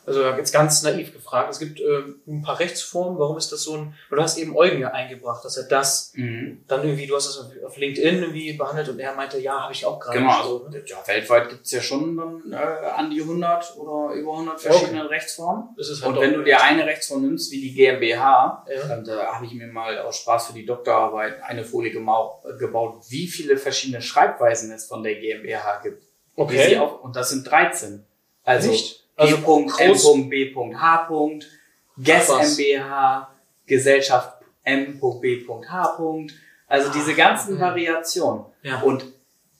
Also 0.06 0.24
jetzt 0.24 0.52
ganz 0.52 0.82
naiv 0.82 1.12
gefragt. 1.12 1.50
Es 1.50 1.58
gibt 1.58 1.80
äh, 1.80 2.02
ein 2.26 2.42
paar 2.42 2.58
Rechtsformen. 2.58 3.18
Warum 3.18 3.36
ist 3.36 3.52
das 3.52 3.62
so 3.62 3.76
ein? 3.76 3.94
Du 4.10 4.20
hast 4.20 4.38
eben 4.38 4.56
Eugen 4.56 4.80
ja 4.80 4.88
eingebracht, 4.88 5.44
dass 5.44 5.56
er 5.56 5.68
das 5.68 6.12
mhm. 6.14 6.64
dann 6.66 6.82
irgendwie, 6.84 7.06
du 7.06 7.14
hast 7.16 7.28
das 7.28 7.50
auf 7.64 7.76
LinkedIn 7.76 8.22
irgendwie 8.22 8.54
behandelt 8.54 8.88
und 8.88 8.98
er 8.98 9.14
meinte, 9.14 9.38
ja, 9.38 9.62
habe 9.62 9.72
ich 9.72 9.84
auch 9.84 10.00
gerade. 10.00 10.18
Genau. 10.18 10.42
So, 10.42 10.68
ne? 10.68 10.82
Ja, 10.86 10.96
weltweit 11.06 11.50
gibt's 11.50 11.70
ja 11.70 11.80
schon 11.80 12.16
dann, 12.16 12.52
äh, 12.52 12.56
an 12.56 13.10
die 13.10 13.20
100 13.20 13.76
oder 13.76 14.14
über 14.14 14.32
100 14.32 14.60
verschiedene 14.60 15.04
okay. 15.04 15.14
Rechtsformen. 15.14 15.76
Halt 15.76 16.02
und 16.02 16.20
wenn 16.20 16.32
du 16.32 16.42
dir 16.42 16.62
eine 16.62 16.86
Rechtsform 16.86 17.22
nimmst, 17.22 17.52
wie 17.52 17.60
die 17.60 17.74
GmbH, 17.74 18.66
ja. 18.68 18.88
dann 18.88 19.04
da 19.04 19.34
habe 19.34 19.46
ich 19.46 19.52
mir 19.52 19.66
mal 19.66 19.98
aus 19.98 20.18
Spaß 20.18 20.48
für 20.48 20.52
die 20.54 20.66
Doktorarbeit 20.66 21.42
eine 21.42 21.64
Folie 21.64 21.92
gebaut, 21.92 23.04
wie 23.08 23.26
viele 23.26 23.56
verschiedene 23.56 24.02
Schreibweisen 24.02 24.72
es 24.72 24.86
von 24.86 25.02
der 25.02 25.16
GmbH 25.16 25.80
gibt. 25.82 26.04
Okay. 26.36 26.78
Auch, 26.78 27.02
und 27.02 27.16
das 27.16 27.30
sind 27.30 27.48
13. 27.50 28.04
Also 28.44 28.70
Nicht? 28.70 28.99
Also 29.20 29.36
G.M.B.H. 29.36 31.08
Guess 32.02 32.28
MBH, 32.28 33.28
Gesellschaft 33.66 34.42
M.B.H. 34.64 35.96
Also 36.66 36.90
diese 36.92 37.14
ganzen 37.14 37.58
ja. 37.58 37.60
Variationen. 37.60 38.46
Ja. 38.62 38.80
Und 38.80 39.04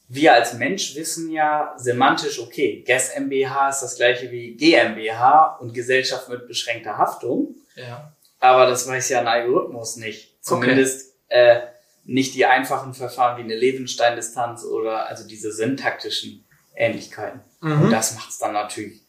wir 0.09 0.33
als 0.33 0.55
Mensch 0.55 0.95
wissen 0.95 1.31
ja 1.31 1.75
semantisch, 1.77 2.41
okay, 2.41 2.83
Guess 2.87 3.15
MBH 3.17 3.69
ist 3.69 3.81
das 3.81 3.97
gleiche 3.97 4.31
wie 4.31 4.57
GmbH 4.57 5.59
und 5.61 5.75
Gesellschaft 5.75 6.29
mit 6.29 6.49
beschränkter 6.49 6.97
Haftung. 6.97 7.55
Ja. 7.77 8.13
Aber 8.39 8.67
das 8.67 8.89
weiß 8.89 9.11
ja 9.11 9.21
ein 9.21 9.29
Algorithmus 9.29 9.97
nicht. 9.97 10.43
Zumindest 10.43 11.15
okay. 11.29 11.57
äh, 11.57 11.61
nicht 12.05 12.35
die 12.35 12.47
einfachen 12.47 12.95
Verfahren 12.95 13.37
wie 13.37 13.43
eine 13.43 13.55
Levenstein-Distanz 13.55 14.65
oder 14.65 15.07
also 15.07 15.29
diese 15.29 15.53
syntaktischen 15.53 16.47
Ähnlichkeiten. 16.75 17.41
Mhm. 17.61 17.83
Und 17.83 17.91
das 17.91 18.15
macht 18.15 18.31
es 18.31 18.39
dann 18.39 18.55
natürlich 18.55 19.03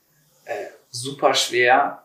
äh, 0.52 0.68
super 0.90 1.34
schwer, 1.34 2.04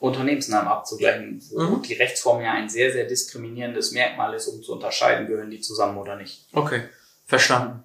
Unternehmensnamen 0.00 0.66
abzugleichen, 0.66 1.40
wo 1.50 1.76
mhm. 1.76 1.82
die 1.82 1.94
Rechtsform 1.94 2.42
ja 2.42 2.52
ein 2.52 2.68
sehr, 2.68 2.92
sehr 2.92 3.06
diskriminierendes 3.06 3.92
Merkmal 3.92 4.34
ist, 4.34 4.48
um 4.48 4.60
zu 4.62 4.72
unterscheiden, 4.72 5.28
gehören 5.28 5.50
die 5.50 5.60
zusammen 5.60 5.96
oder 5.96 6.16
nicht. 6.16 6.48
Okay, 6.52 6.82
verstanden. 7.24 7.84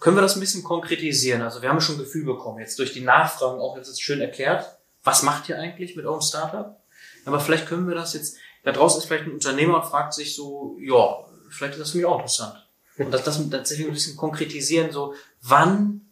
Können 0.00 0.16
wir 0.16 0.22
das 0.22 0.36
ein 0.36 0.40
bisschen 0.40 0.64
konkretisieren? 0.64 1.42
Also 1.42 1.60
wir 1.60 1.68
haben 1.68 1.80
schon 1.80 1.96
ein 1.96 2.00
Gefühl 2.00 2.24
bekommen, 2.24 2.60
jetzt 2.60 2.78
durch 2.78 2.94
die 2.94 3.02
Nachfragen 3.02 3.60
auch 3.60 3.76
jetzt 3.76 3.88
ist 3.88 4.00
schön 4.00 4.20
erklärt, 4.22 4.78
was 5.02 5.22
macht 5.22 5.48
ihr 5.50 5.58
eigentlich 5.58 5.96
mit 5.96 6.06
eurem 6.06 6.22
Startup? 6.22 6.80
Aber 7.26 7.40
vielleicht 7.40 7.66
können 7.66 7.88
wir 7.88 7.94
das 7.94 8.14
jetzt, 8.14 8.38
da 8.62 8.72
draußen 8.72 9.00
ist 9.00 9.06
vielleicht 9.06 9.24
ein 9.24 9.32
Unternehmer 9.32 9.82
und 9.82 9.88
fragt 9.88 10.14
sich 10.14 10.34
so, 10.34 10.78
ja, 10.80 11.24
vielleicht 11.50 11.74
ist 11.74 11.80
das 11.80 11.90
für 11.90 11.98
mich 11.98 12.06
auch 12.06 12.18
interessant. 12.18 12.66
Und 12.96 13.10
das, 13.10 13.24
das 13.24 13.50
tatsächlich 13.50 13.86
ein 13.86 13.92
bisschen 13.92 14.16
konkretisieren, 14.16 14.92
so, 14.92 15.14
wann 15.42 16.03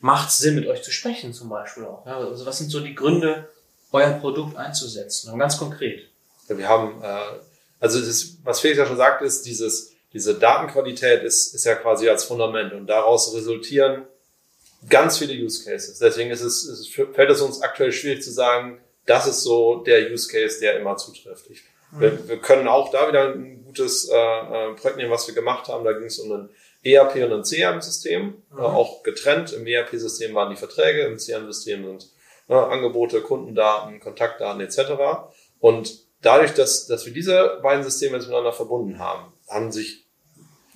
macht 0.00 0.30
es 0.30 0.38
Sinn, 0.38 0.54
mit 0.54 0.66
euch 0.66 0.82
zu 0.82 0.90
sprechen 0.90 1.32
zum 1.32 1.48
Beispiel 1.48 1.84
auch? 1.84 2.06
Ja, 2.06 2.18
also 2.18 2.46
was 2.46 2.58
sind 2.58 2.70
so 2.70 2.80
die 2.80 2.94
Gründe, 2.94 3.48
euer 3.92 4.10
Produkt 4.12 4.56
einzusetzen? 4.56 5.32
Und 5.32 5.38
ganz 5.38 5.58
konkret. 5.58 6.08
Ja, 6.48 6.58
wir 6.58 6.68
haben, 6.68 7.02
äh, 7.02 7.38
also 7.80 8.00
das, 8.00 8.36
was 8.44 8.60
Felix 8.60 8.78
ja 8.78 8.86
schon 8.86 8.96
sagt, 8.96 9.22
ist, 9.22 9.46
dieses, 9.46 9.92
diese 10.12 10.34
Datenqualität 10.34 11.22
ist, 11.22 11.54
ist 11.54 11.64
ja 11.64 11.74
quasi 11.74 12.08
als 12.08 12.24
Fundament 12.24 12.72
und 12.72 12.86
daraus 12.86 13.34
resultieren 13.34 14.04
ganz 14.88 15.18
viele 15.18 15.34
Use 15.34 15.64
Cases. 15.64 15.98
Deswegen 15.98 16.30
ist 16.30 16.40
es, 16.40 16.64
ist, 16.64 16.94
fällt 16.94 17.30
es 17.30 17.40
uns 17.40 17.62
aktuell 17.62 17.92
schwierig 17.92 18.22
zu 18.22 18.30
sagen, 18.30 18.80
das 19.06 19.26
ist 19.26 19.42
so 19.42 19.76
der 19.76 20.10
Use 20.10 20.30
Case, 20.30 20.60
der 20.60 20.78
immer 20.78 20.96
zutrifft. 20.96 21.50
Ich, 21.50 21.62
mhm. 21.92 22.00
wir, 22.00 22.28
wir 22.28 22.38
können 22.38 22.68
auch 22.68 22.90
da 22.90 23.08
wieder 23.08 23.32
ein 23.32 23.64
gutes 23.64 24.08
äh, 24.08 24.14
äh 24.14 24.74
Projekt 24.74 24.98
nehmen, 24.98 25.10
was 25.10 25.26
wir 25.26 25.34
gemacht 25.34 25.68
haben. 25.68 25.84
Da 25.84 25.92
ging 25.92 26.06
es 26.06 26.18
um 26.18 26.32
einen 26.32 26.50
ERP 26.94 27.16
und 27.16 27.32
ein 27.32 27.42
CRM-System, 27.42 28.22
mhm. 28.24 28.58
äh, 28.58 28.62
auch 28.62 29.02
getrennt. 29.02 29.52
Im 29.52 29.66
ERP-System 29.66 30.34
waren 30.34 30.50
die 30.50 30.56
Verträge, 30.56 31.02
im 31.02 31.18
CRM-System 31.18 31.84
sind 31.84 32.08
äh, 32.48 32.54
Angebote, 32.54 33.20
Kundendaten, 33.20 34.00
Kontaktdaten 34.00 34.60
etc. 34.60 34.92
Und 35.60 36.06
dadurch, 36.22 36.54
dass, 36.54 36.86
dass 36.86 37.06
wir 37.06 37.12
diese 37.12 37.60
beiden 37.62 37.84
Systeme 37.84 38.18
miteinander 38.18 38.52
verbunden 38.52 38.98
haben, 38.98 39.32
haben 39.48 39.72
sich 39.72 40.06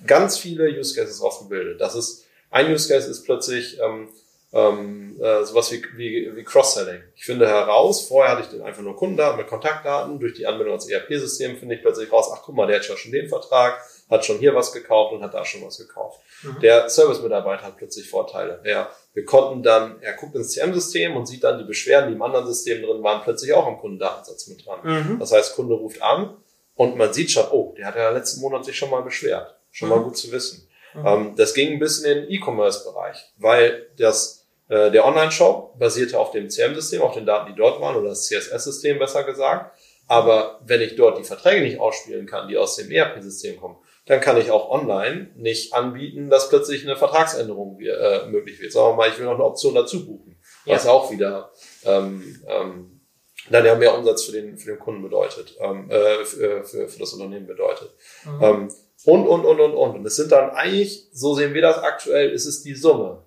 ganz 0.05 0.37
viele 0.37 0.67
Use 0.69 0.95
Cases 0.95 1.21
ausgebildet. 1.21 1.79
Das 1.79 1.95
ist, 1.95 2.25
ein 2.51 2.71
Use 2.71 2.87
Case 2.87 3.09
ist 3.09 3.23
plötzlich 3.23 3.79
ähm, 3.79 4.09
ähm, 4.53 5.19
äh, 5.19 5.43
sowas 5.43 5.71
wie, 5.71 5.83
wie, 5.95 6.35
wie 6.35 6.43
Cross-Selling. 6.43 7.01
Ich 7.15 7.25
finde 7.25 7.47
heraus, 7.47 8.07
vorher 8.07 8.33
hatte 8.33 8.43
ich 8.43 8.49
dann 8.49 8.65
einfach 8.65 8.83
nur 8.83 8.95
Kundendaten 8.95 9.37
mit 9.37 9.47
Kontaktdaten, 9.47 10.19
durch 10.19 10.35
die 10.35 10.45
Anbindung 10.45 10.75
als 10.75 10.87
ERP-System 10.87 11.57
finde 11.57 11.75
ich 11.75 11.81
plötzlich 11.81 12.11
raus, 12.11 12.29
ach 12.31 12.43
guck 12.43 12.55
mal, 12.55 12.67
der 12.67 12.79
hat 12.79 12.87
ja 12.87 12.95
schon 12.95 13.11
den 13.11 13.29
Vertrag, 13.29 13.81
hat 14.13 14.25
schon 14.25 14.37
hier 14.37 14.55
was 14.55 14.71
gekauft 14.71 15.13
und 15.13 15.21
hat 15.21 15.33
da 15.33 15.43
schon 15.43 15.65
was 15.65 15.77
gekauft. 15.77 16.21
Mhm. 16.43 16.59
Der 16.61 16.89
Service-Mitarbeiter 16.89 17.63
hat 17.63 17.77
plötzlich 17.77 18.09
Vorteile. 18.09 18.61
Ja, 18.63 18.89
wir 19.13 19.25
konnten 19.25 19.63
dann, 19.63 20.01
er 20.01 20.13
guckt 20.13 20.35
ins 20.35 20.51
CM-System 20.51 21.15
und 21.15 21.25
sieht 21.25 21.43
dann 21.43 21.57
die 21.57 21.65
Beschwerden, 21.65 22.09
die 22.09 22.15
im 22.15 22.21
anderen 22.21 22.47
System 22.47 22.81
drin 22.81 23.03
waren, 23.03 23.21
plötzlich 23.23 23.53
auch 23.53 23.67
am 23.67 23.77
Kundendatensatz 23.79 24.47
mit 24.47 24.65
dran. 24.65 24.79
Mhm. 24.83 25.19
Das 25.19 25.31
heißt, 25.31 25.55
Kunde 25.55 25.75
ruft 25.75 26.01
an 26.01 26.37
und 26.75 26.95
man 26.95 27.11
sieht 27.13 27.31
schon, 27.31 27.45
oh, 27.51 27.73
der 27.77 27.87
hat 27.87 27.95
ja 27.95 28.09
letzten 28.09 28.41
Monat 28.41 28.65
sich 28.65 28.77
schon 28.77 28.89
mal 28.89 29.01
beschwert. 29.01 29.55
Schon 29.71 29.89
mhm. 29.89 29.95
mal 29.95 30.03
gut 30.03 30.17
zu 30.17 30.31
wissen. 30.31 30.67
Mhm. 30.93 31.05
Ähm, 31.05 31.33
das 31.35 31.53
ging 31.53 31.73
ein 31.73 31.79
bisschen 31.79 32.05
in 32.05 32.21
den 32.23 32.31
E-Commerce-Bereich, 32.31 33.17
weil 33.37 33.87
das 33.97 34.45
äh, 34.69 34.91
der 34.91 35.05
Online-Shop 35.05 35.77
basierte 35.77 36.19
auf 36.19 36.31
dem 36.31 36.49
CM-System, 36.49 37.01
auf 37.01 37.13
den 37.13 37.25
Daten, 37.25 37.51
die 37.51 37.57
dort 37.57 37.81
waren, 37.81 37.95
oder 37.95 38.09
das 38.09 38.25
CSS-System 38.27 38.99
besser 38.99 39.23
gesagt. 39.23 39.77
Aber 40.07 40.59
wenn 40.65 40.81
ich 40.81 40.95
dort 40.95 41.17
die 41.17 41.23
Verträge 41.23 41.61
nicht 41.61 41.79
ausspielen 41.79 42.25
kann, 42.25 42.47
die 42.47 42.57
aus 42.57 42.75
dem 42.75 42.91
ERP-System 42.91 43.59
kommen, 43.59 43.77
dann 44.05 44.19
kann 44.19 44.37
ich 44.37 44.51
auch 44.51 44.69
online 44.69 45.31
nicht 45.35 45.73
anbieten, 45.73 46.29
dass 46.29 46.49
plötzlich 46.49 46.83
eine 46.83 46.97
Vertragsänderung 46.97 47.79
äh, 47.79 48.27
möglich 48.27 48.59
wird. 48.59 48.73
Sagen 48.73 48.89
wir 48.89 48.95
mal, 48.95 49.09
ich 49.09 49.17
will 49.17 49.25
noch 49.25 49.35
eine 49.35 49.45
Option 49.45 49.75
dazu 49.75 50.05
buchen, 50.05 50.37
was 50.65 50.85
ja. 50.85 50.91
auch 50.91 51.11
wieder 51.11 51.51
ähm, 51.85 52.41
ähm, 52.47 53.01
dann 53.49 53.65
ja 53.65 53.75
mehr 53.75 53.97
Umsatz 53.97 54.23
für 54.23 54.31
den, 54.31 54.57
für 54.57 54.71
den 54.71 54.79
Kunden 54.79 55.01
bedeutet, 55.01 55.55
ähm, 55.59 55.89
äh, 55.89 56.23
für, 56.23 56.63
für, 56.63 56.87
für 56.87 56.99
das 56.99 57.13
Unternehmen 57.13 57.47
bedeutet. 57.47 57.91
Mhm. 58.25 58.43
Ähm, 58.43 58.71
und, 59.05 59.27
und, 59.27 59.45
und, 59.45 59.59
und, 59.59 59.73
und. 59.73 59.95
Und 59.95 60.05
es 60.05 60.15
sind 60.15 60.31
dann 60.31 60.51
eigentlich, 60.51 61.09
so 61.11 61.35
sehen 61.35 61.53
wir 61.53 61.61
das 61.61 61.77
aktuell, 61.77 62.31
ist 62.31 62.45
es 62.45 62.63
die 62.63 62.73
Summe. 62.73 63.25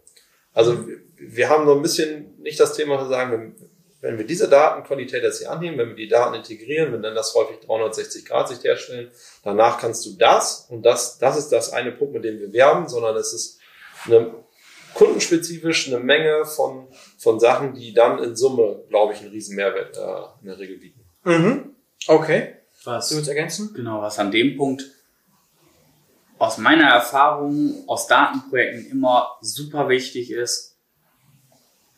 Also 0.52 0.86
wir 1.16 1.48
haben 1.50 1.66
so 1.66 1.74
ein 1.74 1.82
bisschen 1.82 2.34
nicht 2.40 2.58
das 2.58 2.74
Thema 2.74 2.98
zu 2.98 3.08
sagen, 3.08 3.56
wenn 4.00 4.18
wir 4.18 4.26
diese 4.26 4.48
Datenqualität 4.48 5.22
jetzt 5.22 5.38
hier 5.38 5.50
annehmen, 5.50 5.78
wenn 5.78 5.88
wir 5.88 5.96
die 5.96 6.08
Daten 6.08 6.34
integrieren, 6.34 6.92
wir 6.92 6.98
nennen 6.98 7.16
das 7.16 7.34
häufig 7.34 7.60
360 7.60 8.24
Grad 8.24 8.48
Sicht 8.48 8.64
herstellen, 8.64 9.10
danach 9.42 9.80
kannst 9.80 10.04
du 10.06 10.12
das 10.18 10.66
und 10.68 10.82
das, 10.84 11.18
das 11.18 11.36
ist 11.36 11.50
das 11.50 11.72
eine 11.72 11.92
Punkt, 11.92 12.14
mit 12.14 12.24
dem 12.24 12.38
wir 12.38 12.52
werben, 12.52 12.88
sondern 12.88 13.16
es 13.16 13.32
ist 13.32 13.58
eine 14.04 14.34
kundenspezifisch 14.94 15.88
eine 15.88 15.98
Menge 15.98 16.46
von, 16.46 16.88
von 17.18 17.38
Sachen, 17.40 17.74
die 17.74 17.92
dann 17.92 18.22
in 18.22 18.36
Summe, 18.36 18.84
glaube 18.88 19.12
ich, 19.12 19.20
einen 19.20 19.30
riesen 19.30 19.56
Mehrwert 19.56 19.96
äh, 19.96 20.40
in 20.42 20.48
der 20.48 20.58
Regel 20.58 20.78
bieten. 20.78 21.00
Mhm. 21.24 21.74
Okay. 22.06 22.54
Was, 22.84 23.08
du 23.08 23.16
uns 23.16 23.28
ergänzen? 23.28 23.72
Genau, 23.74 24.00
was 24.00 24.18
an 24.18 24.30
dem 24.30 24.56
Punkt 24.56 24.84
aus 26.38 26.58
meiner 26.58 26.88
Erfahrung 26.88 27.84
aus 27.86 28.06
Datenprojekten 28.06 28.90
immer 28.90 29.36
super 29.40 29.88
wichtig 29.88 30.30
ist, 30.30 30.75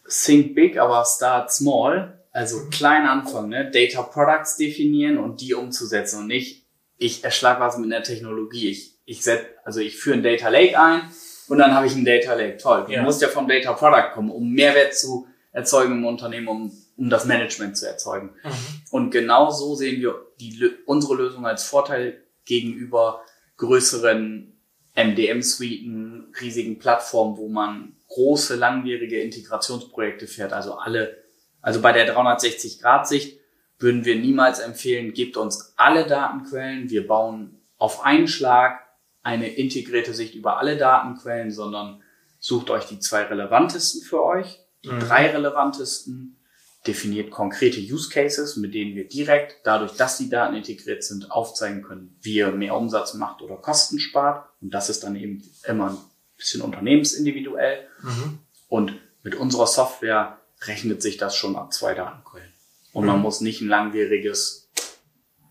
think 0.08 0.54
big, 0.54 0.78
aber 0.78 1.04
start 1.04 1.52
small. 1.52 2.18
Also 2.32 2.58
mhm. 2.58 2.70
klein 2.70 3.06
anfangen, 3.06 3.50
ne? 3.50 3.70
Data 3.70 4.02
Products 4.02 4.56
definieren 4.56 5.18
und 5.18 5.40
die 5.40 5.54
umzusetzen 5.54 6.20
und 6.20 6.26
nicht, 6.26 6.66
ich 6.98 7.24
erschlag 7.24 7.60
was 7.60 7.78
mit 7.78 7.92
einer 7.92 8.02
Technologie. 8.02 8.70
Ich, 8.70 8.98
ich 9.04 9.22
set, 9.22 9.46
also 9.64 9.80
ich 9.80 9.96
führe 9.96 10.16
ein 10.16 10.22
Data 10.22 10.48
Lake 10.48 10.78
ein 10.78 11.02
und 11.48 11.58
dann 11.58 11.74
habe 11.74 11.86
ich 11.86 11.94
ein 11.94 12.04
Data 12.04 12.34
Lake. 12.34 12.58
Toll. 12.58 12.84
Du 12.86 12.92
ja. 12.92 13.02
musst 13.02 13.22
ja 13.22 13.28
vom 13.28 13.48
Data 13.48 13.72
Product 13.72 14.12
kommen, 14.14 14.30
um 14.30 14.52
Mehrwert 14.52 14.94
zu 14.94 15.26
erzeugen 15.52 15.92
im 15.92 16.04
Unternehmen, 16.04 16.48
um, 16.48 16.72
um 16.96 17.10
das 17.10 17.24
Management 17.24 17.76
zu 17.76 17.86
erzeugen. 17.86 18.30
Mhm. 18.44 18.50
Und 18.90 19.10
genau 19.10 19.50
so 19.50 19.74
sehen 19.74 20.00
wir 20.00 20.26
die, 20.40 20.70
unsere 20.86 21.14
Lösung 21.14 21.46
als 21.46 21.64
Vorteil 21.64 22.22
gegenüber 22.44 23.22
größeren 23.56 24.52
MDM-Suiten, 24.94 26.32
riesigen 26.40 26.78
Plattformen, 26.78 27.36
wo 27.36 27.48
man 27.48 27.96
große, 28.08 28.56
langwierige 28.56 29.20
Integrationsprojekte 29.20 30.26
fährt, 30.26 30.52
also 30.52 30.74
alle, 30.74 31.24
also 31.60 31.80
bei 31.80 31.92
der 31.92 32.14
360-Grad-Sicht 32.14 33.38
würden 33.78 34.04
wir 34.04 34.16
niemals 34.16 34.58
empfehlen, 34.58 35.12
gebt 35.12 35.36
uns 35.36 35.74
alle 35.76 36.06
Datenquellen, 36.06 36.90
wir 36.90 37.06
bauen 37.06 37.60
auf 37.76 38.04
einen 38.04 38.28
Schlag 38.28 38.80
eine 39.22 39.48
integrierte 39.48 40.14
Sicht 40.14 40.34
über 40.34 40.58
alle 40.58 40.76
Datenquellen, 40.76 41.50
sondern 41.50 42.02
sucht 42.40 42.70
euch 42.70 42.86
die 42.86 42.98
zwei 42.98 43.22
relevantesten 43.22 44.02
für 44.02 44.24
euch, 44.24 44.60
die 44.84 44.90
mhm. 44.90 45.00
drei 45.00 45.30
relevantesten, 45.30 46.38
definiert 46.86 47.30
konkrete 47.30 47.80
Use 47.80 48.08
Cases, 48.08 48.56
mit 48.56 48.72
denen 48.72 48.94
wir 48.94 49.06
direkt, 49.06 49.56
dadurch, 49.64 49.92
dass 49.92 50.16
die 50.16 50.30
Daten 50.30 50.54
integriert 50.54 51.04
sind, 51.04 51.30
aufzeigen 51.30 51.82
können, 51.82 52.16
wie 52.22 52.36
ihr 52.36 52.52
mehr 52.52 52.76
Umsatz 52.76 53.14
macht 53.14 53.42
oder 53.42 53.56
Kosten 53.56 53.98
spart. 53.98 54.48
Und 54.60 54.72
das 54.72 54.88
ist 54.88 55.04
dann 55.04 55.16
eben 55.16 55.42
immer 55.66 55.90
ein 55.90 55.98
bisschen 56.38 56.62
unternehmensindividuell. 56.62 57.86
Mhm. 58.02 58.38
Und 58.68 58.94
mit 59.22 59.34
unserer 59.34 59.66
Software 59.66 60.38
rechnet 60.62 61.02
sich 61.02 61.18
das 61.18 61.36
schon 61.36 61.56
ab 61.56 61.72
zwei 61.72 61.94
Datenquellen. 61.94 62.52
Und 62.92 63.02
mhm. 63.02 63.08
man 63.08 63.20
muss 63.20 63.40
nicht 63.40 63.60
ein 63.60 63.68
langwieriges 63.68 64.70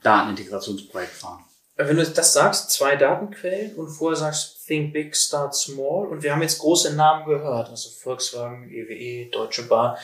Datenintegrationsprojekt 0.01 1.13
fahren. 1.13 1.43
Wenn 1.75 1.97
du 1.97 2.03
das 2.03 2.33
sagst, 2.33 2.71
zwei 2.71 2.95
Datenquellen 2.95 3.75
und 3.75 3.89
vorher 3.89 4.17
sagst 4.17 4.65
Think 4.65 4.93
Big, 4.93 5.15
Start 5.15 5.53
Small 5.53 6.07
und 6.07 6.23
wir 6.23 6.31
haben 6.31 6.41
jetzt 6.41 6.57
große 6.57 6.95
Namen 6.95 7.25
gehört, 7.27 7.69
also 7.69 7.89
Volkswagen, 7.89 8.67
EWE, 8.71 9.29
Deutsche 9.29 9.63
Bahn. 9.63 9.95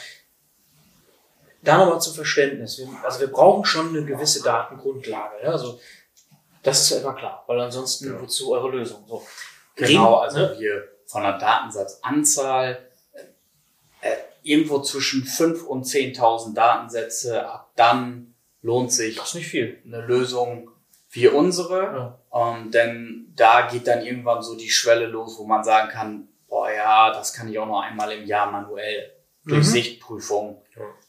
da 1.64 1.78
nochmal 1.78 2.00
zum 2.00 2.14
Verständnis. 2.14 2.78
Wir, 2.78 2.88
also 3.04 3.22
wir 3.22 3.28
brauchen 3.28 3.66
schon 3.66 3.90
eine 3.90 4.06
gewisse 4.06 4.44
Datengrundlage. 4.44 5.44
Ja? 5.44 5.52
Also 5.52 5.80
das 6.62 6.82
ist 6.82 6.90
ja 6.92 6.98
immer 6.98 7.16
klar, 7.16 7.44
weil 7.48 7.60
ansonsten 7.60 8.14
ja. 8.14 8.22
wozu 8.22 8.54
eure 8.54 8.70
Lösung? 8.70 9.04
So. 9.08 9.24
Genau, 9.76 10.16
also 10.16 10.40
ne? 10.40 10.56
wir 10.60 10.88
von 11.06 11.24
der 11.24 11.38
Datensatzanzahl 11.38 12.88
äh, 14.02 14.16
irgendwo 14.44 14.82
zwischen 14.82 15.24
5 15.24 15.64
und 15.64 15.86
10.000 15.86 16.54
Datensätze. 16.54 17.48
Ab 17.48 17.72
dann 17.76 18.36
lohnt 18.62 18.92
sich 18.92 19.18
das 19.18 19.30
ist 19.30 19.36
nicht 19.36 19.48
viel. 19.48 19.82
eine 19.86 20.02
Lösung 20.02 20.70
wie 21.10 21.28
unsere. 21.28 22.18
Ja. 22.32 22.56
Ähm, 22.56 22.72
denn 22.72 23.34
da 23.36 23.68
geht 23.68 23.88
dann 23.88 24.06
irgendwann 24.06 24.42
so 24.42 24.56
die 24.56 24.70
Schwelle 24.70 25.08
los, 25.08 25.38
wo 25.38 25.46
man 25.46 25.64
sagen 25.64 25.90
kann, 25.90 26.28
boah 26.48 26.72
ja, 26.72 27.12
das 27.12 27.34
kann 27.34 27.50
ich 27.50 27.60
auch 27.60 27.68
noch 27.68 27.82
einmal 27.82 28.12
im 28.12 28.26
Jahr 28.26 28.52
manuell 28.52 29.12
mhm. 29.44 29.50
durch 29.50 29.68
Sichtprüfung 29.68 30.62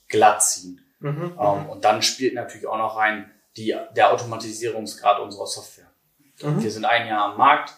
glatt 0.09 0.43
ziehen. 0.43 0.81
Mhm. 1.01 1.37
Ähm, 1.39 1.69
und 1.69 1.85
dann 1.85 2.03
spielt 2.03 2.35
natürlich 2.35 2.67
auch 2.67 2.79
noch 2.79 2.97
rein 2.97 3.31
die, 3.57 3.77
der 3.97 4.13
Automatisierungsgrad 4.13 5.21
unserer 5.21 5.47
Software. 5.47 5.91
Mhm. 6.43 6.63
Wir 6.63 6.71
sind 6.71 6.85
ein 6.85 7.07
Jahr 7.07 7.33
am 7.33 7.39
Markt, 7.39 7.75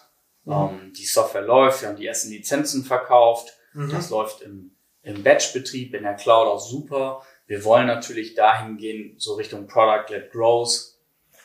mhm. 0.47 0.79
ähm, 0.79 0.93
die 0.93 1.05
Software 1.05 1.41
läuft, 1.41 1.81
wir 1.81 1.89
haben 1.89 1.97
die 1.97 2.07
ersten 2.07 2.29
Lizenzen 2.29 2.83
verkauft, 2.83 3.53
mhm. 3.73 3.89
das 3.89 4.09
läuft 4.09 4.41
im, 4.41 4.75
im 5.03 5.23
Batch-Betrieb, 5.23 5.93
in 5.93 6.03
der 6.03 6.15
Cloud 6.15 6.47
auch 6.47 6.59
super. 6.59 7.21
Wir 7.45 7.63
wollen 7.63 7.87
natürlich 7.87 8.33
dahin 8.33 8.77
gehen, 8.77 9.15
so 9.17 9.35
Richtung 9.35 9.67
Product-led 9.67 10.31
Growth, 10.31 10.95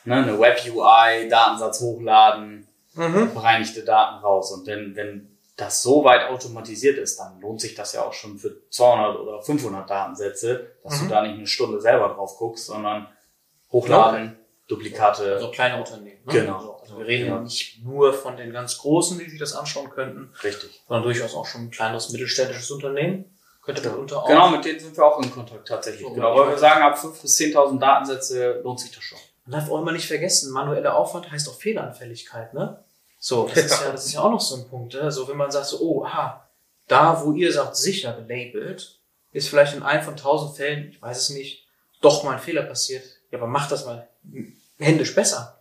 ne, 0.05 0.15
eine 0.15 0.39
Web-UI, 0.39 1.29
Datensatz 1.29 1.79
hochladen, 1.81 2.67
mhm. 2.93 3.33
bereinigte 3.33 3.83
Daten 3.83 4.23
raus. 4.23 4.51
Und 4.51 4.67
wenn, 4.67 4.95
wenn 4.95 5.37
das 5.55 5.83
so 5.83 6.03
weit 6.03 6.29
automatisiert 6.29 6.97
ist, 6.97 7.19
dann 7.19 7.39
lohnt 7.39 7.61
sich 7.61 7.75
das 7.75 7.93
ja 7.93 8.03
auch 8.03 8.13
schon 8.13 8.37
für 8.37 8.67
200 8.69 9.19
oder 9.19 9.41
500 9.41 9.89
Datensätze, 9.89 10.75
dass 10.83 10.99
mhm. 10.99 11.05
du 11.05 11.13
da 11.13 11.21
nicht 11.21 11.35
eine 11.35 11.47
Stunde 11.47 11.79
selber 11.79 12.09
drauf 12.09 12.37
guckst, 12.37 12.65
sondern 12.65 13.07
hochladen. 13.71 14.39
Duplikate. 14.75 15.39
So 15.39 15.51
kleine 15.51 15.77
Unternehmen. 15.77 16.19
Ne? 16.25 16.31
Genau. 16.31 16.57
Also, 16.57 16.73
also 16.73 16.97
wir 16.99 17.07
reden 17.07 17.27
ja. 17.27 17.39
nicht 17.39 17.83
nur 17.83 18.13
von 18.13 18.37
den 18.37 18.51
ganz 18.51 18.77
Großen, 18.77 19.17
die 19.19 19.29
sich 19.29 19.39
das 19.39 19.53
anschauen 19.53 19.89
könnten. 19.89 20.33
Richtig. 20.43 20.81
Sondern 20.87 21.03
durchaus 21.03 21.35
auch 21.35 21.45
schon 21.45 21.61
ein 21.61 21.71
kleineres 21.71 22.09
mittelständisches 22.09 22.69
Unternehmen. 22.71 23.25
Könnte 23.63 23.81
darunter 23.81 24.21
auch. 24.21 24.27
Genau, 24.27 24.49
mit 24.49 24.65
denen 24.65 24.79
sind 24.79 24.97
wir 24.97 25.05
auch 25.05 25.21
in 25.21 25.31
Kontakt 25.31 25.67
tatsächlich. 25.67 26.05
So, 26.05 26.13
genau, 26.13 26.37
weil 26.37 26.49
wir 26.49 26.57
sagen, 26.57 26.83
ab 26.83 26.97
5.000 26.97 27.21
bis 27.21 27.37
10.000 27.37 27.79
Datensätze 27.79 28.61
lohnt 28.61 28.79
sich 28.79 28.91
das 28.91 29.03
schon. 29.03 29.19
Man 29.45 29.59
darf 29.59 29.71
auch 29.71 29.79
immer 29.79 29.93
nicht 29.93 30.07
vergessen, 30.07 30.51
manueller 30.51 30.95
Aufwand 30.95 31.31
heißt 31.31 31.47
auch 31.49 31.55
Fehleranfälligkeit, 31.55 32.53
ne? 32.53 32.83
So, 33.19 33.47
das, 33.47 33.55
ja. 33.55 33.63
Ist 33.63 33.81
ja, 33.85 33.91
das 33.91 34.05
ist 34.05 34.13
ja 34.13 34.19
auch 34.19 34.31
noch 34.31 34.41
so 34.41 34.55
ein 34.55 34.67
Punkt. 34.67 34.93
Ne? 34.95 35.11
So, 35.11 35.27
wenn 35.29 35.37
man 35.37 35.49
sagt 35.49 35.67
so, 35.67 35.79
oh, 35.79 36.03
aha, 36.03 36.49
da, 36.87 37.23
wo 37.23 37.31
ihr 37.31 37.53
sagt, 37.53 37.77
sicher 37.77 38.13
gelabelt, 38.13 38.99
ist 39.31 39.47
vielleicht 39.47 39.75
in 39.75 39.83
einem 39.83 40.03
von 40.03 40.17
tausend 40.17 40.57
Fällen, 40.57 40.89
ich 40.89 41.01
weiß 41.01 41.17
es 41.17 41.29
nicht, 41.29 41.65
doch 42.01 42.23
mal 42.23 42.33
ein 42.33 42.39
Fehler 42.39 42.63
passiert. 42.63 43.03
Ja, 43.31 43.37
aber 43.37 43.47
macht 43.47 43.71
das 43.71 43.85
mal 43.85 44.09
händisch 44.83 45.15
besser. 45.15 45.59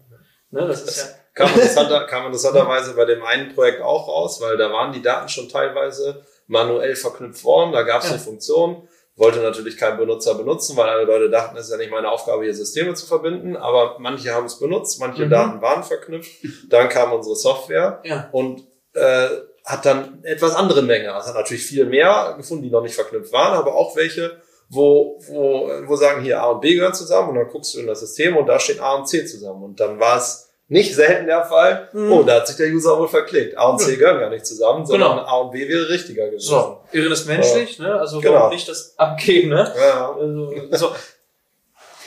Ne, 0.51 0.67
das 0.67 0.81
ist 0.81 0.89
das 0.89 0.97
ja 0.97 1.23
kam 1.35 1.49
interessanter, 1.55 2.07
kam 2.07 2.27
interessanterweise 2.27 2.95
bei 2.95 3.05
dem 3.05 3.23
einen 3.23 3.55
Projekt 3.55 3.83
auch 3.83 4.09
raus, 4.09 4.41
weil 4.41 4.57
da 4.57 4.73
waren 4.73 4.93
die 4.93 5.03
Daten 5.03 5.29
schon 5.29 5.49
teilweise 5.49 6.25
manuell 6.47 6.97
verknüpft 6.97 7.45
worden. 7.45 7.73
Da 7.73 7.83
gab 7.83 8.03
es 8.03 8.09
ja. 8.09 8.15
eine 8.15 8.23
Funktion, 8.23 8.89
wollte 9.17 9.41
natürlich 9.41 9.77
kein 9.77 9.97
Benutzer 9.97 10.35
benutzen, 10.35 10.77
weil 10.77 10.89
alle 10.89 11.05
Leute 11.05 11.31
dachten, 11.31 11.57
es 11.57 11.67
ist 11.67 11.73
ja 11.73 11.79
nicht 11.79 11.91
meine 11.91 12.11
Aufgabe, 12.11 12.45
hier 12.45 12.55
Systeme 12.55 12.95
zu 12.95 13.07
verbinden. 13.07 13.57
Aber 13.57 13.97
manche 13.99 14.35
haben 14.35 14.47
es 14.47 14.59
benutzt, 14.59 15.01
manche 15.01 15.27
mhm. 15.27 15.31
Daten 15.31 15.63
waren 15.63 15.85
verknüpft. 15.85 16.31
Dann 16.69 16.89
kam 16.89 17.13
unsere 17.13 17.37
Software 17.37 18.01
ja. 18.05 18.29
und 18.33 18.67
äh, 18.95 19.29
hat 19.65 19.87
dann 19.87 20.25
etwas 20.25 20.55
andere 20.55 20.83
Menge. 20.83 21.15
Also 21.15 21.29
hat 21.29 21.37
natürlich 21.37 21.65
viel 21.65 21.87
mehr 21.87 22.35
gefunden, 22.37 22.65
die 22.65 22.71
noch 22.71 22.83
nicht 22.83 22.95
verknüpft 22.97 23.33
waren, 23.33 23.57
aber 23.57 23.75
auch 23.75 23.97
welche, 23.97 24.43
wo, 24.73 25.19
wo, 25.29 25.71
wo 25.87 25.97
sagen 25.97 26.23
hier 26.23 26.43
A 26.43 26.47
und 26.47 26.63
B 26.63 26.75
gehören 26.75 26.95
zusammen 26.95 27.29
und 27.29 27.35
dann 27.35 27.49
guckst 27.49 27.75
du 27.75 27.81
in 27.81 27.87
das 27.87 28.01
System 28.01 28.39
und 28.39 28.47
da 28.47 28.59
steht 28.59 28.81
A 28.81 28.95
und 28.95 29.07
C 29.07 29.27
zusammen. 29.27 29.63
Und 29.63 29.79
dann 29.79 30.01
war 30.01 30.17
es 30.17 30.49
nicht 30.69 30.95
selten 30.95 31.27
der 31.27 31.45
Fall, 31.45 31.91
mhm. 31.93 32.11
oh, 32.11 32.23
da 32.23 32.37
hat 32.37 32.49
sich 32.49 32.57
der 32.57 32.69
User 32.69 32.99
wohl 32.99 33.09
verklickt. 33.09 33.59
A 33.59 33.69
und 33.69 33.79
C 33.79 33.97
gehören 33.97 34.19
gar 34.19 34.31
nicht 34.31 34.47
zusammen, 34.47 34.87
sondern 34.87 35.19
genau. 35.19 35.29
A 35.29 35.41
und 35.43 35.51
B 35.51 35.69
wäre 35.69 35.91
richtiger 35.91 36.25
gewesen. 36.25 36.49
So, 36.49 36.81
Irren 36.91 37.13
ist 37.13 37.27
menschlich, 37.27 37.77
ja. 37.77 37.85
ne? 37.85 38.01
Also 38.01 38.21
genau. 38.21 38.35
warum 38.35 38.55
nicht 38.55 38.67
das 38.67 38.99
abgeben, 38.99 39.51
ne? 39.51 39.71
Ja. 39.77 40.17
Also, 40.19 40.55
so. 40.71 40.95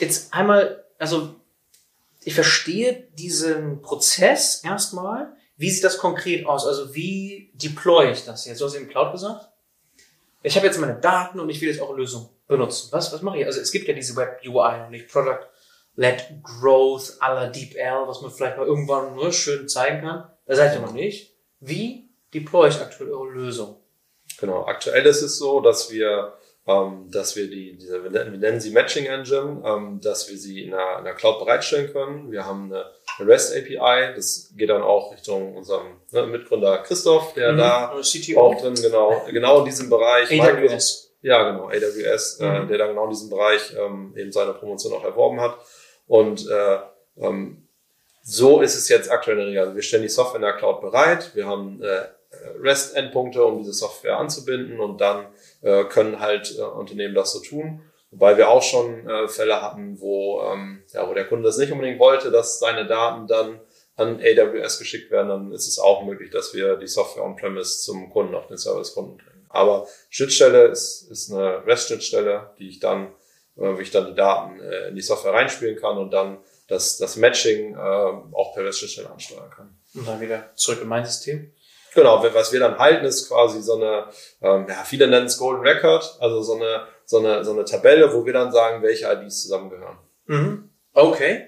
Jetzt 0.00 0.34
einmal, 0.34 0.84
also 0.98 1.36
ich 2.24 2.34
verstehe 2.34 3.04
diesen 3.16 3.80
Prozess 3.80 4.62
erstmal. 4.64 5.32
Wie 5.56 5.70
sieht 5.70 5.84
das 5.84 5.98
konkret 5.98 6.46
aus? 6.46 6.66
Also 6.66 6.94
wie 6.96 7.52
deploy 7.54 8.10
ich 8.10 8.24
das 8.24 8.44
jetzt? 8.44 8.60
Du 8.60 8.64
hast 8.64 8.74
eben 8.74 8.88
Cloud 8.88 9.12
gesagt. 9.12 9.48
Ich 10.42 10.56
habe 10.56 10.66
jetzt 10.66 10.78
meine 10.78 10.96
Daten 10.96 11.38
und 11.38 11.48
ich 11.48 11.60
will 11.60 11.68
jetzt 11.68 11.80
auch 11.80 11.90
eine 11.90 11.98
Lösung 11.98 12.28
benutzen. 12.46 12.88
Was, 12.92 13.12
was 13.12 13.22
mache 13.22 13.38
ich? 13.38 13.46
Also 13.46 13.60
es 13.60 13.72
gibt 13.72 13.88
ja 13.88 13.94
diese 13.94 14.16
Web 14.16 14.40
UI 14.44 14.84
und 14.84 14.90
nicht 14.90 15.08
Product 15.08 15.46
Led 15.96 16.42
Growth 16.42 17.16
à 17.20 17.34
la 17.34 17.46
DeepL, 17.46 18.06
was 18.06 18.20
man 18.20 18.30
vielleicht 18.30 18.58
mal 18.58 18.66
irgendwann 18.66 19.14
nur 19.14 19.32
schön 19.32 19.68
zeigen 19.68 20.02
kann. 20.02 20.30
Da 20.44 20.54
seid 20.54 20.74
ihr 20.74 20.80
noch 20.80 20.92
nicht. 20.92 21.34
Wie 21.60 22.10
deploy 22.34 22.68
ich 22.68 22.80
aktuell 22.80 23.10
eure 23.10 23.30
Lösung? 23.30 23.76
Genau, 24.38 24.66
aktuell 24.66 25.06
ist 25.06 25.22
es 25.22 25.38
so, 25.38 25.60
dass 25.60 25.90
wir, 25.90 26.34
ähm, 26.66 27.10
dass 27.10 27.34
wir 27.34 27.48
die, 27.48 27.78
diese, 27.78 28.04
wir 28.04 28.10
nennen 28.10 28.60
sie 28.60 28.70
Matching 28.70 29.06
Engine, 29.06 29.62
ähm, 29.64 30.00
dass 30.02 30.28
wir 30.28 30.36
sie 30.36 30.64
in 30.64 30.72
der, 30.72 30.98
in 30.98 31.04
der 31.04 31.14
Cloud 31.14 31.38
bereitstellen 31.38 31.90
können. 31.90 32.30
Wir 32.30 32.44
haben 32.44 32.70
eine, 32.70 32.84
eine 33.18 33.28
REST 33.28 33.56
API, 33.56 34.14
das 34.14 34.52
geht 34.54 34.68
dann 34.68 34.82
auch 34.82 35.12
Richtung 35.12 35.56
unserem 35.56 36.00
ne, 36.10 36.26
Mitgründer 36.26 36.78
Christoph, 36.82 37.32
der 37.32 37.52
mhm. 37.52 37.58
da 37.58 37.92
auch 38.36 38.60
drin, 38.60 38.74
genau, 38.74 39.22
genau 39.30 39.60
in 39.60 39.64
diesem 39.64 39.88
Bereich. 39.88 40.30
AWS. 40.30 41.05
Ja, 41.26 41.50
genau, 41.50 41.66
AWS, 41.66 42.38
äh, 42.38 42.46
mhm. 42.46 42.54
äh, 42.54 42.66
der 42.68 42.78
da 42.78 42.86
genau 42.86 43.02
in 43.02 43.10
diesem 43.10 43.30
Bereich 43.30 43.74
ähm, 43.76 44.14
eben 44.16 44.30
seine 44.30 44.52
Promotion 44.52 44.92
auch 44.92 45.02
erworben 45.02 45.40
hat. 45.40 45.58
Und 46.06 46.48
äh, 46.48 46.78
ähm, 47.16 47.66
so 48.22 48.60
ist 48.60 48.76
es 48.76 48.88
jetzt 48.88 49.10
aktuell 49.10 49.36
in 49.38 49.40
der 49.40 49.48
Regel. 49.48 49.62
Also 49.62 49.74
wir 49.74 49.82
stellen 49.82 50.04
die 50.04 50.08
Software 50.08 50.36
in 50.36 50.42
der 50.42 50.52
Cloud 50.52 50.80
bereit, 50.80 51.34
wir 51.34 51.48
haben 51.48 51.82
äh, 51.82 52.02
REST-Endpunkte, 52.62 53.44
um 53.44 53.58
diese 53.58 53.72
Software 53.72 54.18
anzubinden 54.18 54.78
und 54.78 55.00
dann 55.00 55.26
äh, 55.62 55.82
können 55.86 56.20
halt 56.20 56.56
äh, 56.56 56.62
Unternehmen 56.62 57.16
das 57.16 57.32
so 57.32 57.40
tun. 57.40 57.82
Wobei 58.12 58.36
wir 58.36 58.48
auch 58.48 58.62
schon 58.62 59.08
äh, 59.08 59.26
Fälle 59.26 59.60
hatten, 59.60 60.00
wo, 60.00 60.40
ähm, 60.42 60.84
ja, 60.92 61.08
wo 61.08 61.12
der 61.12 61.26
Kunde 61.26 61.48
das 61.48 61.58
nicht 61.58 61.72
unbedingt 61.72 61.98
wollte, 61.98 62.30
dass 62.30 62.60
seine 62.60 62.86
Daten 62.86 63.26
dann 63.26 63.58
an 63.96 64.20
AWS 64.20 64.78
geschickt 64.78 65.10
werden, 65.10 65.28
dann 65.28 65.52
ist 65.52 65.66
es 65.66 65.80
auch 65.80 66.04
möglich, 66.04 66.30
dass 66.30 66.54
wir 66.54 66.76
die 66.76 66.86
Software 66.86 67.24
on-premise 67.24 67.80
zum 67.80 68.10
Kunden 68.10 68.36
auf 68.36 68.46
den 68.46 68.58
Service-Kunden 68.58 69.16
bringen. 69.16 69.35
Aber 69.48 69.86
Schnittstelle 70.10 70.66
ist, 70.66 71.10
ist 71.10 71.32
eine 71.32 71.66
REST-Schnittstelle, 71.66 72.50
die 72.58 72.68
ich 72.68 72.80
dann 72.80 73.12
äh, 73.56 73.78
wie 73.78 73.82
ich 73.82 73.90
dann 73.90 74.06
die 74.06 74.14
Daten 74.14 74.60
äh, 74.60 74.88
in 74.88 74.94
die 74.94 75.02
Software 75.02 75.32
reinspielen 75.32 75.76
kann 75.76 75.96
und 75.96 76.10
dann 76.10 76.38
das, 76.68 76.98
das 76.98 77.16
Matching 77.16 77.74
äh, 77.74 77.78
auch 77.78 78.54
per 78.54 78.70
Schnittstelle 78.72 79.10
ansteuern 79.10 79.50
kann. 79.50 79.78
Und 79.94 80.06
dann 80.06 80.20
wieder 80.20 80.50
zurück 80.54 80.82
in 80.82 80.88
mein 80.88 81.04
System. 81.04 81.52
Genau, 81.94 82.22
was 82.22 82.52
wir 82.52 82.60
dann 82.60 82.78
halten, 82.78 83.06
ist 83.06 83.28
quasi 83.28 83.62
so 83.62 83.76
eine, 83.76 84.08
ähm, 84.42 84.66
ja, 84.68 84.84
viele 84.84 85.08
nennen 85.08 85.26
es 85.26 85.38
Golden 85.38 85.62
Record, 85.62 86.18
also 86.20 86.42
so 86.42 86.56
eine, 86.56 86.86
so 87.06 87.18
eine, 87.18 87.42
so 87.42 87.52
eine 87.52 87.64
Tabelle, 87.64 88.12
wo 88.12 88.26
wir 88.26 88.34
dann 88.34 88.52
sagen, 88.52 88.82
welche 88.82 89.10
IDs 89.10 89.42
zusammengehören. 89.42 89.96
Mhm. 90.26 90.70
Okay. 90.92 91.46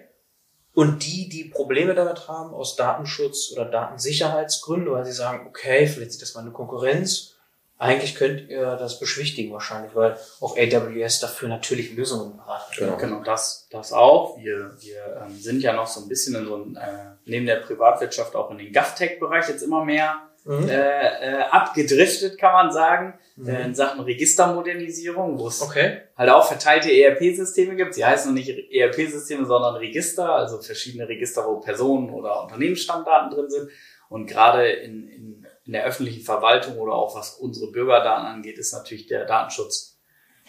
Und 0.73 1.05
die, 1.05 1.29
die 1.29 1.45
Probleme 1.45 1.95
damit 1.95 2.29
haben, 2.29 2.55
aus 2.55 2.77
Datenschutz 2.77 3.53
oder 3.53 3.67
Datensicherheitsgründen, 3.67 4.91
weil 4.91 5.05
sie 5.05 5.13
sagen, 5.13 5.47
okay, 5.47 5.87
vielleicht 5.87 6.13
ist 6.13 6.23
das 6.23 6.35
mal 6.35 6.43
eine 6.43 6.53
Konkurrenz 6.53 7.35
eigentlich 7.79 8.17
könnt 8.17 8.51
ihr 8.51 8.77
das 8.77 8.99
beschwichtigen 8.99 9.53
wahrscheinlich, 9.53 9.95
weil 9.95 10.17
auch 10.41 10.59
AWS 10.59 11.21
dafür 11.21 11.49
natürlich 11.49 11.95
Lösungen 11.95 12.45
hat. 12.45 12.77
Genau, 12.77 12.97
genau 12.97 13.23
das, 13.23 13.69
das 13.71 13.93
auch. 13.93 14.37
Wir, 14.37 14.73
wir 14.81 15.23
ähm, 15.23 15.37
sind 15.39 15.63
ja 15.63 15.73
noch 15.73 15.87
so 15.87 16.01
ein 16.03 16.09
bisschen 16.09 16.35
in 16.35 16.45
so 16.45 16.57
ein, 16.57 16.77
äh, 16.77 17.11
neben 17.25 17.47
der 17.47 17.57
Privatwirtschaft 17.57 18.35
auch 18.35 18.51
in 18.51 18.59
den 18.59 18.73
GovTech-Bereich 18.73 19.49
jetzt 19.49 19.63
immer 19.63 19.85
mehr 19.85 20.29
mhm. 20.45 20.69
äh, 20.69 20.75
äh, 20.75 21.43
abgedriftet, 21.51 22.37
kann 22.37 22.53
man 22.53 22.73
sagen, 22.73 23.15
mhm. 23.37 23.49
äh, 23.49 23.65
in 23.67 23.75
Sachen 23.77 24.01
Registermodernisierung, 24.01 25.39
wo 25.39 25.47
es 25.47 25.63
okay. 25.63 25.99
halt 26.17 26.31
auch 26.31 26.49
verteilte 26.49 26.91
ERP-Systeme 26.91 27.77
gibt. 27.77 27.95
Sie 27.95 28.05
heißen 28.05 28.35
noch 28.35 28.37
nicht 28.37 28.73
ERP-Systeme, 28.73 29.47
sondern 29.47 29.77
Register, 29.77 30.35
also 30.35 30.61
verschiedene 30.61 31.09
Register, 31.09 31.47
wo 31.47 31.61
Personen 31.61 32.11
oder 32.11 32.43
Unternehmensstammdaten 32.43 33.31
drin 33.31 33.51
sind. 33.51 33.71
Und 34.09 34.27
gerade 34.27 34.69
in, 34.69 35.09
in 35.09 35.47
in 35.69 35.75
der 35.75 35.85
öffentlichen 35.85 36.25
Verwaltung 36.25 36.79
oder 36.79 36.95
auch 36.95 37.15
was 37.15 37.35
unsere 37.35 37.71
Bürgerdaten 37.71 38.27
angeht, 38.27 38.57
ist 38.57 38.73
natürlich 38.73 39.07
der 39.07 39.27
Datenschutz 39.27 39.99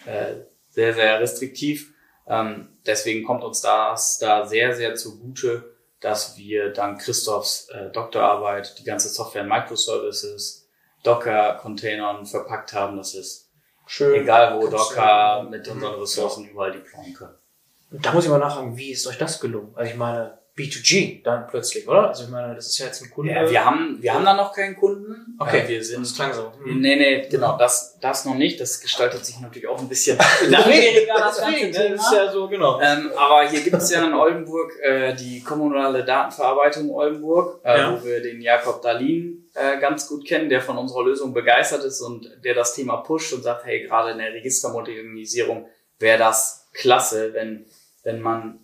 äh, 0.06 0.36
sehr, 0.70 0.94
sehr 0.94 1.20
restriktiv. 1.20 1.92
Ähm, 2.26 2.78
deswegen 2.86 3.26
kommt 3.26 3.44
uns 3.44 3.60
das 3.60 4.18
da 4.18 4.46
sehr, 4.46 4.74
sehr 4.74 4.94
zugute, 4.94 5.76
dass 6.00 6.38
wir 6.38 6.72
dank 6.72 7.02
Christophs 7.02 7.68
äh, 7.68 7.90
Doktorarbeit 7.90 8.78
die 8.78 8.84
ganze 8.84 9.10
Software 9.10 9.42
in 9.42 9.48
Microservices, 9.48 10.70
Docker-Containern 11.02 12.24
verpackt 12.24 12.72
haben. 12.72 12.96
Das 12.96 13.14
ist 13.14 13.50
Schön. 13.86 14.22
egal 14.22 14.58
wo 14.58 14.68
Docker 14.68 15.46
mit 15.50 15.68
unseren 15.68 16.00
Ressourcen 16.00 16.48
überall 16.48 16.72
deployen 16.72 17.12
können. 17.12 17.34
Da 17.90 18.12
muss 18.12 18.24
ich 18.24 18.30
mal 18.30 18.38
nachfragen, 18.38 18.74
wie 18.78 18.92
ist 18.92 19.06
euch 19.06 19.18
das 19.18 19.38
gelungen? 19.38 19.74
Also 19.74 19.90
ich 19.90 19.98
meine, 19.98 20.39
B2G 20.60 21.22
dann 21.22 21.46
plötzlich, 21.48 21.88
oder? 21.88 22.08
Also 22.08 22.24
ich 22.24 22.30
meine, 22.30 22.54
das 22.54 22.66
ist 22.66 22.78
ja 22.78 22.86
jetzt 22.86 23.02
ein 23.02 23.10
Kunde. 23.10 23.32
Ja, 23.32 23.48
wir 23.50 23.64
haben, 23.64 23.98
wir 24.00 24.12
haben 24.14 24.24
da 24.24 24.34
noch 24.34 24.52
keinen 24.52 24.76
Kunden. 24.76 25.36
Okay. 25.38 25.60
Äh, 25.60 25.68
wir 25.68 25.84
sind, 25.84 26.02
das 26.04 26.14
klang 26.14 26.32
so. 26.32 26.52
Mhm. 26.64 26.80
nee, 26.80 26.96
nee, 26.96 27.26
genau, 27.30 27.56
das, 27.56 27.98
das 28.00 28.24
noch 28.24 28.34
nicht. 28.34 28.60
Das 28.60 28.80
gestaltet 28.80 29.24
sich 29.24 29.40
natürlich 29.40 29.66
auch 29.68 29.78
ein 29.78 29.88
bisschen 29.88 30.18
Deswegen, 30.40 31.06
das 31.08 31.38
ganze 31.38 31.54
Thema. 31.72 31.88
das 31.96 32.06
ist 32.06 32.12
ja 32.12 32.30
so, 32.32 32.48
genau. 32.48 32.80
Ähm, 32.80 33.10
aber 33.16 33.48
hier 33.48 33.60
gibt 33.60 33.76
es 33.76 33.90
ja 33.90 34.04
in 34.04 34.12
Oldenburg 34.14 34.72
äh, 34.82 35.14
die 35.14 35.42
kommunale 35.42 36.04
Datenverarbeitung 36.04 36.90
Oldenburg, 36.90 37.60
äh, 37.64 37.78
Ja. 37.78 37.92
wo 38.00 38.04
wir 38.04 38.20
den 38.22 38.40
Jakob 38.40 38.82
Dalin 38.82 39.48
äh, 39.54 39.78
ganz 39.80 40.06
gut 40.08 40.26
kennen, 40.26 40.48
der 40.48 40.60
von 40.60 40.78
unserer 40.78 41.04
Lösung 41.04 41.32
begeistert 41.34 41.84
ist 41.84 42.00
und 42.00 42.30
der 42.44 42.54
das 42.54 42.74
Thema 42.74 42.98
pusht 42.98 43.32
und 43.32 43.42
sagt, 43.42 43.64
hey, 43.66 43.82
gerade 43.86 44.12
in 44.12 44.18
der 44.18 44.32
Registermodernisierung 44.32 45.66
wäre 45.98 46.18
das 46.18 46.68
klasse, 46.72 47.34
wenn, 47.34 47.66
wenn 48.04 48.20
man 48.20 48.59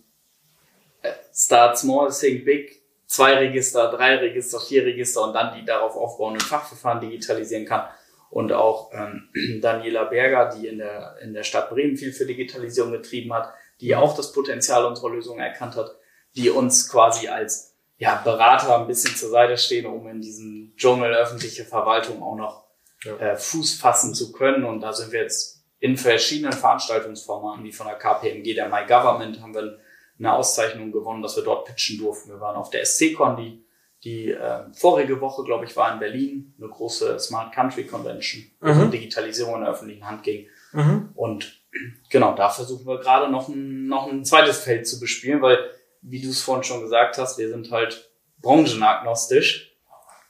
start 1.33 1.77
small, 1.77 2.11
think 2.11 2.45
big, 2.45 2.81
zwei 3.05 3.35
Register, 3.35 3.89
drei 3.91 4.15
Register, 4.17 4.59
vier 4.59 4.85
Register 4.85 5.23
und 5.23 5.33
dann 5.33 5.55
die 5.57 5.65
darauf 5.65 5.95
aufbauenden 5.95 6.41
Fachverfahren 6.41 6.99
digitalisieren 7.01 7.65
kann. 7.65 7.87
Und 8.29 8.51
auch 8.51 8.91
ähm, 8.93 9.29
Daniela 9.61 10.05
Berger, 10.05 10.53
die 10.55 10.67
in 10.67 10.79
der, 10.79 11.17
in 11.21 11.33
der 11.33 11.43
Stadt 11.43 11.69
Bremen 11.69 11.95
viel 11.97 12.11
für 12.11 12.25
Digitalisierung 12.25 12.91
getrieben 12.91 13.33
hat, 13.33 13.53
die 13.79 13.95
auch 13.95 14.15
das 14.15 14.33
Potenzial 14.33 14.85
unserer 14.85 15.11
Lösung 15.11 15.39
erkannt 15.39 15.75
hat, 15.75 15.95
die 16.35 16.49
uns 16.49 16.89
quasi 16.89 17.27
als 17.27 17.75
ja, 17.97 18.21
Berater 18.23 18.79
ein 18.79 18.87
bisschen 18.87 19.15
zur 19.15 19.29
Seite 19.29 19.57
stehen, 19.57 19.85
um 19.85 20.07
in 20.07 20.21
diesem 20.21 20.73
Dschungel 20.75 21.13
öffentliche 21.15 21.63
Verwaltung 21.63 22.21
auch 22.21 22.35
noch 22.35 22.63
Ja. 23.03 23.15
äh, 23.17 23.37
Fuß 23.37 23.79
fassen 23.79 24.13
zu 24.13 24.31
können. 24.31 24.65
Und 24.65 24.81
da 24.81 24.91
sind 24.93 25.11
wir 25.11 25.21
jetzt 25.21 25.63
in 25.79 25.95
verschiedenen 25.95 26.53
Veranstaltungsformaten, 26.53 27.63
wie 27.63 27.71
von 27.71 27.87
der 27.87 27.95
KPMG, 27.95 28.53
der 28.55 28.67
My 28.69 28.85
Government, 28.87 29.41
haben 29.41 29.53
wir 29.53 29.79
eine 30.19 30.33
Auszeichnung 30.33 30.91
gewonnen, 30.91 31.21
dass 31.21 31.35
wir 31.35 31.43
dort 31.43 31.65
pitchen 31.67 31.97
durften. 31.99 32.29
Wir 32.29 32.39
waren 32.39 32.55
auf 32.55 32.69
der 32.69 32.85
SC-Con, 32.85 33.37
die, 33.37 33.63
die 34.03 34.31
äh, 34.31 34.63
vorige 34.73 35.19
Woche, 35.21 35.43
glaube 35.43 35.65
ich, 35.65 35.75
war 35.75 35.91
in 35.93 35.99
Berlin, 35.99 36.53
eine 36.59 36.69
große 36.69 37.19
Smart 37.19 37.53
Country 37.53 37.85
Convention, 37.85 38.43
wo 38.59 38.67
es 38.69 38.77
Mhm. 38.77 38.83
um 38.83 38.91
Digitalisierung 38.91 39.55
in 39.55 39.61
der 39.61 39.69
öffentlichen 39.71 40.07
Hand 40.07 40.23
ging. 40.23 40.47
Mhm. 40.73 41.09
Und 41.15 41.61
genau, 42.09 42.35
da 42.35 42.49
versuchen 42.49 42.85
wir 42.87 42.99
gerade 42.99 43.31
noch 43.31 43.47
ein, 43.47 43.87
noch 43.87 44.07
ein 44.07 44.25
zweites 44.25 44.59
Feld 44.59 44.87
zu 44.87 44.99
bespielen, 44.99 45.41
weil, 45.41 45.57
wie 46.01 46.21
du 46.21 46.29
es 46.29 46.41
vorhin 46.41 46.63
schon 46.63 46.81
gesagt 46.81 47.17
hast, 47.17 47.37
wir 47.37 47.49
sind 47.49 47.71
halt 47.71 48.09
branchenagnostisch. 48.41 49.75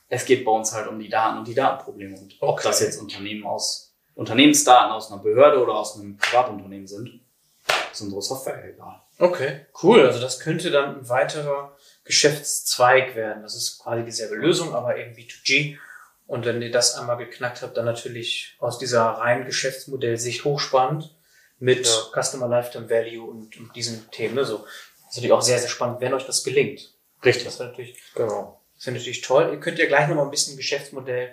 Es 0.08 0.24
geht 0.24 0.44
bei 0.44 0.50
uns 0.50 0.72
halt 0.74 0.88
um 0.88 0.98
die 0.98 1.08
Daten 1.08 1.38
und 1.38 1.48
die 1.48 1.54
Datenprobleme. 1.54 2.18
Und 2.18 2.36
ob 2.40 2.50
Okay. 2.50 2.62
das 2.64 2.80
jetzt 2.80 3.00
Unternehmen 3.00 3.44
aus, 3.46 3.94
Unternehmensdaten 4.14 4.90
aus 4.92 5.12
einer 5.12 5.22
Behörde 5.22 5.62
oder 5.62 5.74
aus 5.74 5.98
einem 5.98 6.16
Privatunternehmen 6.16 6.86
sind, 6.86 7.20
ist 7.92 8.00
unsere 8.00 8.22
Software 8.22 8.64
egal. 8.64 9.00
Okay, 9.18 9.66
cool. 9.82 10.06
Also 10.06 10.20
das 10.20 10.38
könnte 10.40 10.70
dann 10.70 10.98
ein 11.00 11.08
weiterer 11.08 11.76
Geschäftszweig 12.04 13.14
werden. 13.16 13.42
Das 13.42 13.54
ist 13.56 13.78
quasi 13.82 14.04
dieselbe 14.04 14.36
Lösung, 14.36 14.74
aber 14.74 14.96
eben 14.96 15.14
B2G. 15.14 15.76
Und 16.26 16.44
wenn 16.44 16.60
ihr 16.60 16.70
das 16.70 16.94
einmal 16.96 17.16
geknackt 17.16 17.62
habt, 17.62 17.76
dann 17.76 17.86
natürlich 17.86 18.56
aus 18.58 18.78
dieser 18.78 19.02
reinen 19.02 19.46
Geschäftsmodellsicht 19.46 20.44
hochspannend 20.44 21.14
mit 21.58 21.86
Ja. 21.86 22.22
Customer 22.22 22.48
Lifetime 22.48 22.88
Value 22.90 23.24
und, 23.28 23.56
und 23.58 23.74
diesen 23.74 24.10
Themen. 24.10 24.34
Ne? 24.34 24.44
So. 24.44 24.58
Das 24.58 24.66
ist 25.10 25.16
natürlich 25.16 25.32
auch 25.32 25.42
sehr, 25.42 25.58
sehr 25.58 25.70
spannend, 25.70 26.00
wenn 26.00 26.12
euch 26.14 26.26
das 26.26 26.44
gelingt. 26.44 26.92
Richtig. 27.24 27.44
Das 27.46 27.58
wäre 27.58 27.70
natürlich, 27.70 27.98
Genau. 28.14 28.60
das 28.76 28.86
wäre 28.86 28.96
natürlich 28.96 29.22
toll. 29.22 29.48
Ihr 29.52 29.58
könnt 29.60 29.78
ja 29.78 29.86
gleich 29.86 30.06
noch 30.08 30.16
mal 30.16 30.24
ein 30.24 30.30
bisschen 30.30 30.56
Geschäftsmodell 30.56 31.30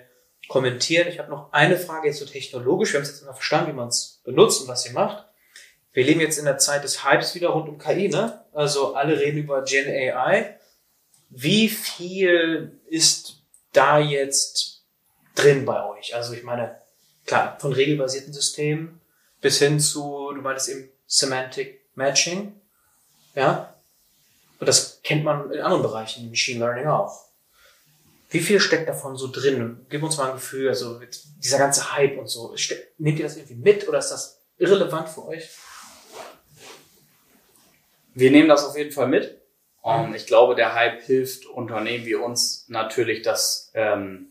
kommentieren. 0.48 1.08
Ich 1.08 1.18
habe 1.18 1.30
noch 1.30 1.52
eine 1.52 1.76
Frage 1.76 2.08
jetzt 2.08 2.18
so 2.18 2.24
technologisch. 2.24 2.92
Wir 2.92 2.98
haben 3.00 3.04
es 3.04 3.10
jetzt 3.10 3.22
immer 3.22 3.34
verstanden, 3.34 3.70
wie 3.72 3.76
man 3.76 3.88
es 3.88 4.20
benutzt 4.24 4.62
und 4.62 4.68
was 4.68 4.86
ihr 4.86 4.92
macht. 4.92 5.25
Wir 5.96 6.04
leben 6.04 6.20
jetzt 6.20 6.36
in 6.36 6.44
der 6.44 6.58
Zeit 6.58 6.84
des 6.84 7.06
Hypes 7.06 7.34
wieder 7.34 7.48
rund 7.48 7.70
um 7.70 7.78
KI, 7.78 8.10
ne? 8.10 8.44
Also 8.52 8.94
alle 8.94 9.18
reden 9.18 9.38
über 9.38 9.62
Gen 9.62 9.88
AI. 9.88 10.54
Wie 11.30 11.70
viel 11.70 12.78
ist 12.84 13.42
da 13.72 13.98
jetzt 13.98 14.84
drin 15.34 15.64
bei 15.64 15.82
euch? 15.86 16.14
Also 16.14 16.34
ich 16.34 16.42
meine, 16.42 16.78
klar, 17.24 17.56
von 17.58 17.72
regelbasierten 17.72 18.34
Systemen 18.34 19.00
bis 19.40 19.58
hin 19.58 19.80
zu, 19.80 20.32
du 20.34 20.42
meintest 20.42 20.68
eben 20.68 20.90
Semantic 21.06 21.86
Matching, 21.94 22.60
ja? 23.34 23.74
Und 24.60 24.66
das 24.66 25.00
kennt 25.02 25.24
man 25.24 25.50
in 25.50 25.60
anderen 25.60 25.82
Bereichen, 25.82 26.28
Machine 26.28 26.58
Learning 26.58 26.88
auch. 26.88 27.24
Wie 28.28 28.40
viel 28.40 28.60
steckt 28.60 28.86
davon 28.86 29.16
so 29.16 29.28
drin? 29.32 29.86
Gib 29.88 30.02
uns 30.02 30.18
mal 30.18 30.28
ein 30.28 30.34
Gefühl, 30.34 30.68
also 30.68 31.00
dieser 31.38 31.56
ganze 31.56 31.94
Hype 31.96 32.18
und 32.18 32.26
so. 32.26 32.54
Nehmt 32.98 33.18
ihr 33.18 33.24
das 33.24 33.36
irgendwie 33.36 33.54
mit 33.54 33.88
oder 33.88 33.98
ist 33.98 34.10
das 34.10 34.42
irrelevant 34.58 35.08
für 35.08 35.24
euch? 35.24 35.48
Wir 38.16 38.30
nehmen 38.30 38.48
das 38.48 38.64
auf 38.64 38.76
jeden 38.76 38.92
Fall 38.92 39.08
mit. 39.08 39.42
Und 39.82 40.14
ich 40.14 40.26
glaube, 40.26 40.54
der 40.56 40.74
Hype 40.74 41.02
hilft 41.02 41.46
Unternehmen 41.46 42.06
wie 42.06 42.16
uns 42.16 42.64
natürlich, 42.68 43.22
dass, 43.22 43.70
ähm, 43.74 44.30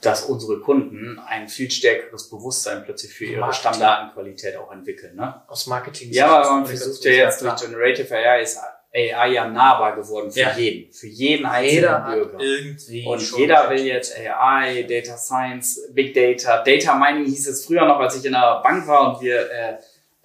dass 0.00 0.24
unsere 0.24 0.58
Kunden 0.60 1.20
ein 1.24 1.48
viel 1.48 1.70
stärkeres 1.70 2.28
Bewusstsein 2.30 2.82
plötzlich 2.84 3.12
für 3.12 3.26
ihre 3.26 3.40
Marketing. 3.40 3.60
Stammdatenqualität 3.60 4.56
auch 4.56 4.72
entwickeln. 4.72 5.14
Ne? 5.14 5.42
Aus 5.46 5.66
Marketing. 5.66 6.10
Ja, 6.12 6.38
aber 6.38 6.50
man 6.50 6.66
versucht 6.66 7.04
ja 7.04 7.12
jetzt 7.12 7.42
durch. 7.42 7.60
Generative 7.60 8.12
AI 8.16 8.42
ist 8.42 8.58
AI 8.92 9.28
ja 9.32 9.46
nahbar 9.46 9.94
geworden 9.94 10.30
für 10.32 10.40
Ja. 10.40 10.56
jeden, 10.56 10.92
für 10.92 11.06
jeden 11.08 11.44
einzelnen 11.46 12.04
Bürger. 12.06 12.38
irgendwie 12.40 13.06
Und 13.06 13.36
jeder 13.36 13.68
will 13.70 13.84
jetzt 13.84 14.16
AI, 14.18 14.82
Data 14.88 15.16
Science, 15.18 15.88
Big 15.92 16.14
Data. 16.14 16.64
Data 16.64 16.94
Mining 16.94 17.26
hieß 17.26 17.48
es 17.48 17.66
früher 17.66 17.84
noch, 17.84 18.00
als 18.00 18.16
ich 18.16 18.24
in 18.24 18.32
der 18.32 18.60
Bank 18.64 18.88
war 18.88 19.14
und 19.14 19.20
wir 19.22 19.42
äh, 19.50 19.76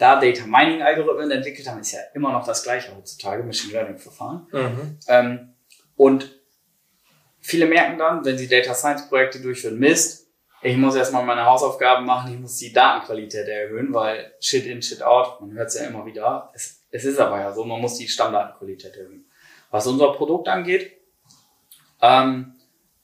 da 0.04 0.20
Data 0.20 0.46
Mining 0.46 0.82
Algorithmen 0.82 1.32
entwickelt 1.32 1.66
haben, 1.70 1.80
ist 1.80 1.94
ja 1.94 2.00
immer 2.14 2.34
noch 2.34 2.46
das 2.46 2.62
gleiche 2.62 2.94
heutzutage, 2.94 3.42
Machine 3.42 3.72
Learning 3.72 3.98
Verfahren. 3.98 4.48
Mhm. 4.52 5.00
Ähm, 5.08 5.54
und 5.96 6.30
viele 7.40 7.66
merken 7.68 7.98
dann, 7.98 8.26
wenn 8.26 8.38
sie 8.38 8.50
Data 8.50 8.74
Science 8.74 9.08
Projekte 9.08 9.40
durchführen, 9.40 9.80
Mist, 9.80 10.28
ich 10.62 10.76
muss 10.76 10.96
erstmal 10.96 11.24
meine 11.24 11.46
Hausaufgaben 11.46 12.06
machen, 12.06 12.34
ich 12.34 12.40
muss 12.40 12.58
die 12.58 12.74
Datenqualität 12.74 13.48
erhöhen, 13.48 13.94
weil 13.94 14.34
Shit 14.42 14.66
in, 14.66 14.82
Shit 14.82 15.02
out, 15.02 15.40
man 15.40 15.54
hört 15.54 15.70
es 15.70 15.76
ja 15.76 15.86
immer 15.86 16.06
wieder. 16.06 16.52
Es, 16.54 16.84
es 16.92 17.06
ist 17.06 17.20
aber 17.20 17.40
ja 17.40 17.54
so, 17.54 17.64
man 17.64 17.80
muss 17.80 17.98
die 17.98 18.08
Stammdatenqualität 18.10 18.98
erhöhen. 18.98 19.26
Was 19.72 19.88
unser 19.88 20.12
Produkt 20.12 20.50
angeht, 20.50 20.92
ähm, 22.02 22.56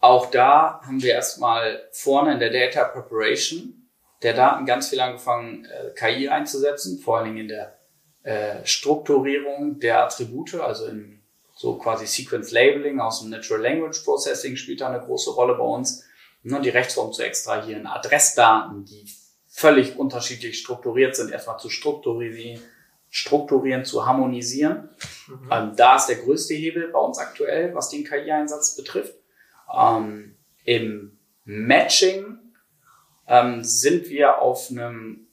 auch 0.01 0.29
da 0.31 0.81
haben 0.85 1.01
wir 1.01 1.13
erstmal 1.13 1.87
vorne 1.93 2.33
in 2.33 2.39
der 2.39 2.51
Data 2.51 2.83
Preparation 2.83 3.78
der 4.21 4.33
Daten 4.33 4.65
ganz 4.65 4.89
viel 4.89 4.99
angefangen, 4.99 5.65
äh, 5.65 5.91
KI 5.95 6.29
einzusetzen, 6.29 6.99
vor 6.99 7.17
allen 7.17 7.27
Dingen 7.27 7.37
in 7.37 7.47
der 7.47 7.79
äh, 8.23 8.65
Strukturierung 8.65 9.79
der 9.79 10.03
Attribute, 10.03 10.55
also 10.55 10.87
in 10.87 11.21
so 11.55 11.77
quasi 11.77 12.07
Sequence 12.07 12.51
Labeling 12.51 12.99
aus 12.99 13.21
dem 13.21 13.29
Natural 13.29 13.61
Language 13.61 14.03
Processing 14.03 14.55
spielt 14.55 14.81
da 14.81 14.89
eine 14.89 15.05
große 15.05 15.31
Rolle 15.31 15.55
bei 15.55 15.63
uns. 15.63 16.05
Ne, 16.41 16.61
die 16.61 16.69
Rechtsform 16.69 17.11
zu 17.11 17.21
extrahieren, 17.21 17.85
Adressdaten, 17.85 18.85
die 18.85 19.05
völlig 19.49 19.97
unterschiedlich 19.97 20.57
strukturiert 20.57 21.17
sind, 21.17 21.31
erstmal 21.31 21.59
zu 21.59 21.69
strukturieren, 21.69 22.61
strukturieren, 23.09 23.83
zu 23.83 24.05
harmonisieren. 24.05 24.89
Mhm. 25.27 25.49
Ähm, 25.51 25.71
da 25.75 25.97
ist 25.97 26.05
der 26.05 26.15
größte 26.15 26.53
Hebel 26.53 26.87
bei 26.93 26.99
uns 26.99 27.17
aktuell, 27.17 27.75
was 27.75 27.89
den 27.89 28.05
KI-Einsatz 28.05 28.77
betrifft. 28.77 29.15
Ähm, 29.77 30.37
Im 30.63 31.19
Matching 31.43 32.37
ähm, 33.29 33.63
sind 33.63 34.09
wir 34.09 34.41
auf 34.41 34.69
einem 34.69 35.27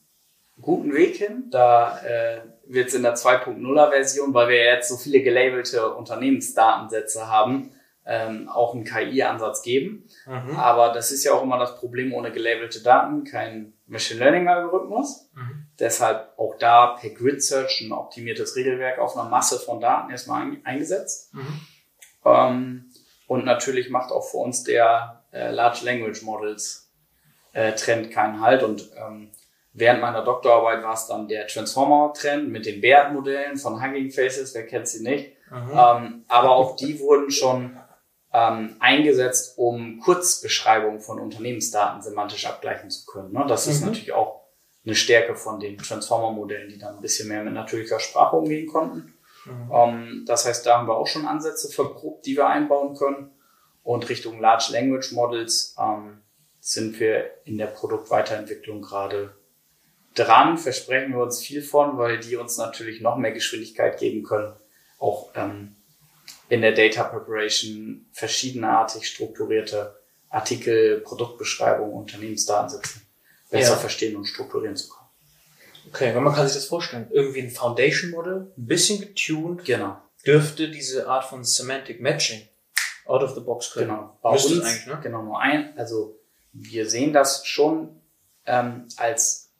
guten 0.61 0.93
Weg 0.93 1.17
hin. 1.17 1.49
Da 1.49 1.99
äh, 1.99 2.41
wird 2.65 2.89
es 2.89 2.93
in 2.93 3.03
der 3.03 3.15
2.0er 3.15 3.89
Version, 3.89 4.33
weil 4.33 4.49
wir 4.49 4.63
jetzt 4.63 4.89
so 4.89 4.97
viele 4.97 5.21
gelabelte 5.21 5.93
Unternehmensdatensätze 5.93 7.27
haben, 7.27 7.71
ähm, 8.05 8.47
auch 8.49 8.73
einen 8.73 8.85
KI-Ansatz 8.85 9.63
geben. 9.63 10.07
Mhm. 10.25 10.55
Aber 10.55 10.93
das 10.93 11.11
ist 11.11 11.23
ja 11.23 11.33
auch 11.33 11.43
immer 11.43 11.57
das 11.57 11.77
Problem 11.77 12.13
ohne 12.13 12.31
gelabelte 12.31 12.81
Daten, 12.81 13.23
kein 13.23 13.73
Machine 13.87 14.19
Learning-Algorithmus. 14.19 15.29
Mhm. 15.33 15.67
Deshalb 15.79 16.33
auch 16.37 16.55
da 16.57 16.97
per 16.99 17.09
Grid 17.09 17.43
Search 17.43 17.81
ein 17.81 17.91
optimiertes 17.91 18.55
Regelwerk 18.55 18.99
auf 18.99 19.17
einer 19.17 19.29
Masse 19.29 19.59
von 19.59 19.81
Daten 19.81 20.11
erstmal 20.11 20.43
ein, 20.43 20.65
eingesetzt. 20.65 21.33
Mhm. 21.33 21.61
Ähm, 22.25 22.85
und 23.27 23.43
natürlich 23.43 23.89
macht 23.89 24.11
auch 24.11 24.23
für 24.23 24.37
uns 24.37 24.63
der 24.63 25.23
äh, 25.33 25.51
Large 25.51 25.83
Language 25.83 26.21
Models 26.21 26.86
äh, 27.53 27.73
Trend 27.73 28.11
keinen 28.11 28.41
Halt. 28.41 28.63
Und 28.63 28.89
ähm, 28.95 29.29
während 29.73 30.01
meiner 30.01 30.23
Doktorarbeit 30.23 30.83
war 30.83 30.93
es 30.93 31.07
dann 31.07 31.27
der 31.27 31.47
Transformer-Trend 31.47 32.49
mit 32.49 32.65
den 32.65 32.81
BERT-Modellen 32.81 33.57
von 33.57 33.81
Hugging 33.81 34.11
Faces, 34.11 34.53
wer 34.55 34.65
kennt 34.65 34.87
sie 34.87 35.03
nicht. 35.03 35.33
Mhm. 35.51 35.71
Ähm, 35.71 36.25
aber 36.27 36.51
auch 36.51 36.75
die 36.75 36.99
wurden 36.99 37.31
schon 37.31 37.77
ähm, 38.33 38.75
eingesetzt, 38.79 39.57
um 39.57 39.99
Kurzbeschreibungen 39.99 40.99
von 40.99 41.19
Unternehmensdaten 41.19 42.01
semantisch 42.01 42.45
abgleichen 42.45 42.89
zu 42.89 43.05
können. 43.05 43.33
Ne? 43.33 43.45
Das 43.47 43.67
ist 43.67 43.81
Mhm. 43.81 43.87
natürlich 43.87 44.11
auch 44.11 44.41
eine 44.85 44.95
Stärke 44.95 45.35
von 45.35 45.59
den 45.59 45.77
Transformer-Modellen, 45.77 46.69
die 46.69 46.77
dann 46.77 46.95
ein 46.95 47.01
bisschen 47.01 47.27
mehr 47.27 47.43
mit 47.43 47.53
natürlicher 47.53 47.99
Sprache 47.99 48.35
umgehen 48.35 48.67
konnten. 48.67 49.13
Mhm. 49.45 49.71
Ähm, 49.73 50.23
das 50.27 50.45
heißt, 50.45 50.65
da 50.65 50.77
haben 50.77 50.87
wir 50.87 50.97
auch 50.97 51.07
schon 51.07 51.25
Ansätze 51.25 51.69
verprobt, 51.69 52.25
die 52.25 52.35
wir 52.35 52.47
einbauen 52.47 52.95
können. 52.95 53.31
Und 53.83 54.09
Richtung 54.09 54.41
Large 54.41 54.69
Language 54.71 55.13
Models 55.13 55.75
ähm, 55.79 56.21
sind 56.67 56.99
wir 56.99 57.31
in 57.45 57.57
der 57.57 57.67
Produktweiterentwicklung 57.67 58.81
gerade 58.81 59.33
dran. 60.15 60.57
Versprechen 60.57 61.13
wir 61.13 61.23
uns 61.23 61.39
viel 61.39 61.61
von, 61.61 61.97
weil 61.97 62.19
die 62.19 62.35
uns 62.35 62.57
natürlich 62.57 62.99
noch 62.99 63.15
mehr 63.15 63.31
Geschwindigkeit 63.31 63.97
geben 63.97 64.23
können, 64.23 64.53
auch 64.99 65.29
ähm, 65.35 65.77
in 66.49 66.59
der 66.59 66.73
Data 66.73 67.05
Preparation 67.05 68.05
verschiedenartig 68.11 69.07
strukturierte 69.07 69.97
Artikel, 70.29 70.99
Produktbeschreibungen, 70.99 71.93
Unternehmensdaten 71.93 72.67
sitzen, 72.67 73.07
besser 73.49 73.71
ja. 73.71 73.77
verstehen 73.77 74.17
und 74.17 74.25
strukturieren 74.25 74.75
zu 74.75 74.89
können. 74.89 75.07
Okay, 75.87 76.13
wenn 76.13 76.21
man 76.21 76.35
kann 76.35 76.47
sich 76.47 76.57
das 76.57 76.65
vorstellen, 76.65 77.07
irgendwie 77.11 77.43
ein 77.43 77.49
Foundation 77.49 78.11
Model, 78.11 78.51
ein 78.57 78.67
bisschen 78.67 78.99
getuned, 78.99 79.63
genau. 79.63 80.01
dürfte 80.25 80.69
diese 80.69 81.07
Art 81.07 81.23
von 81.23 81.45
Semantic 81.45 82.01
Matching 82.01 82.41
out 83.05 83.23
of 83.23 83.35
the 83.35 83.39
box 83.39 83.71
können. 83.71 83.87
Genau. 83.87 84.17
Bei 84.21 84.31
uns, 84.31 84.51
eigentlich, 84.51 84.85
ne? 84.85 84.99
Genau, 85.01 85.23
nur 85.23 85.39
ein, 85.39 85.73
also 85.77 86.16
wir 86.59 86.89
sehen 86.89 87.13
das 87.13 87.45
schon 87.45 88.01
ähm, 88.45 88.87
als 88.97 89.51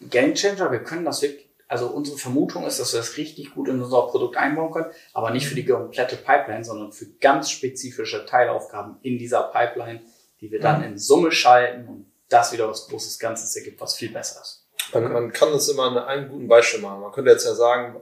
Game 0.00 0.34
Changer. 0.34 0.72
Wir 0.72 0.82
können 0.82 1.04
das 1.04 1.22
wirklich, 1.22 1.48
also 1.68 1.88
unsere 1.88 2.16
Vermutung 2.16 2.66
ist, 2.66 2.80
dass 2.80 2.92
wir 2.92 3.00
das 3.00 3.16
richtig 3.16 3.54
gut 3.54 3.68
in 3.68 3.82
unser 3.82 4.02
Produkt 4.02 4.36
einbauen 4.36 4.72
können, 4.72 4.92
aber 5.12 5.30
nicht 5.30 5.46
für 5.46 5.54
die 5.54 5.66
komplette 5.66 6.16
Pipeline, 6.16 6.64
sondern 6.64 6.92
für 6.92 7.06
ganz 7.20 7.50
spezifische 7.50 8.24
Teilaufgaben 8.26 8.96
in 9.02 9.18
dieser 9.18 9.44
Pipeline, 9.44 10.00
die 10.40 10.50
wir 10.50 10.60
dann 10.60 10.80
mhm. 10.80 10.86
in 10.86 10.98
Summe 10.98 11.30
schalten 11.30 11.88
und 11.88 12.06
das 12.28 12.52
wieder 12.52 12.68
was 12.68 12.88
großes 12.88 13.18
Ganzes 13.18 13.54
ergibt, 13.56 13.80
was 13.80 13.94
viel 13.94 14.10
besser 14.10 14.40
ist. 14.40 14.66
Man, 14.92 15.12
man 15.12 15.32
kann 15.32 15.52
das 15.52 15.68
immer 15.68 15.84
an 15.84 15.98
einem 15.98 16.28
guten 16.28 16.48
Beispiel 16.48 16.80
machen. 16.80 17.00
Man 17.00 17.12
könnte 17.12 17.30
jetzt 17.30 17.44
ja 17.44 17.54
sagen, 17.54 17.96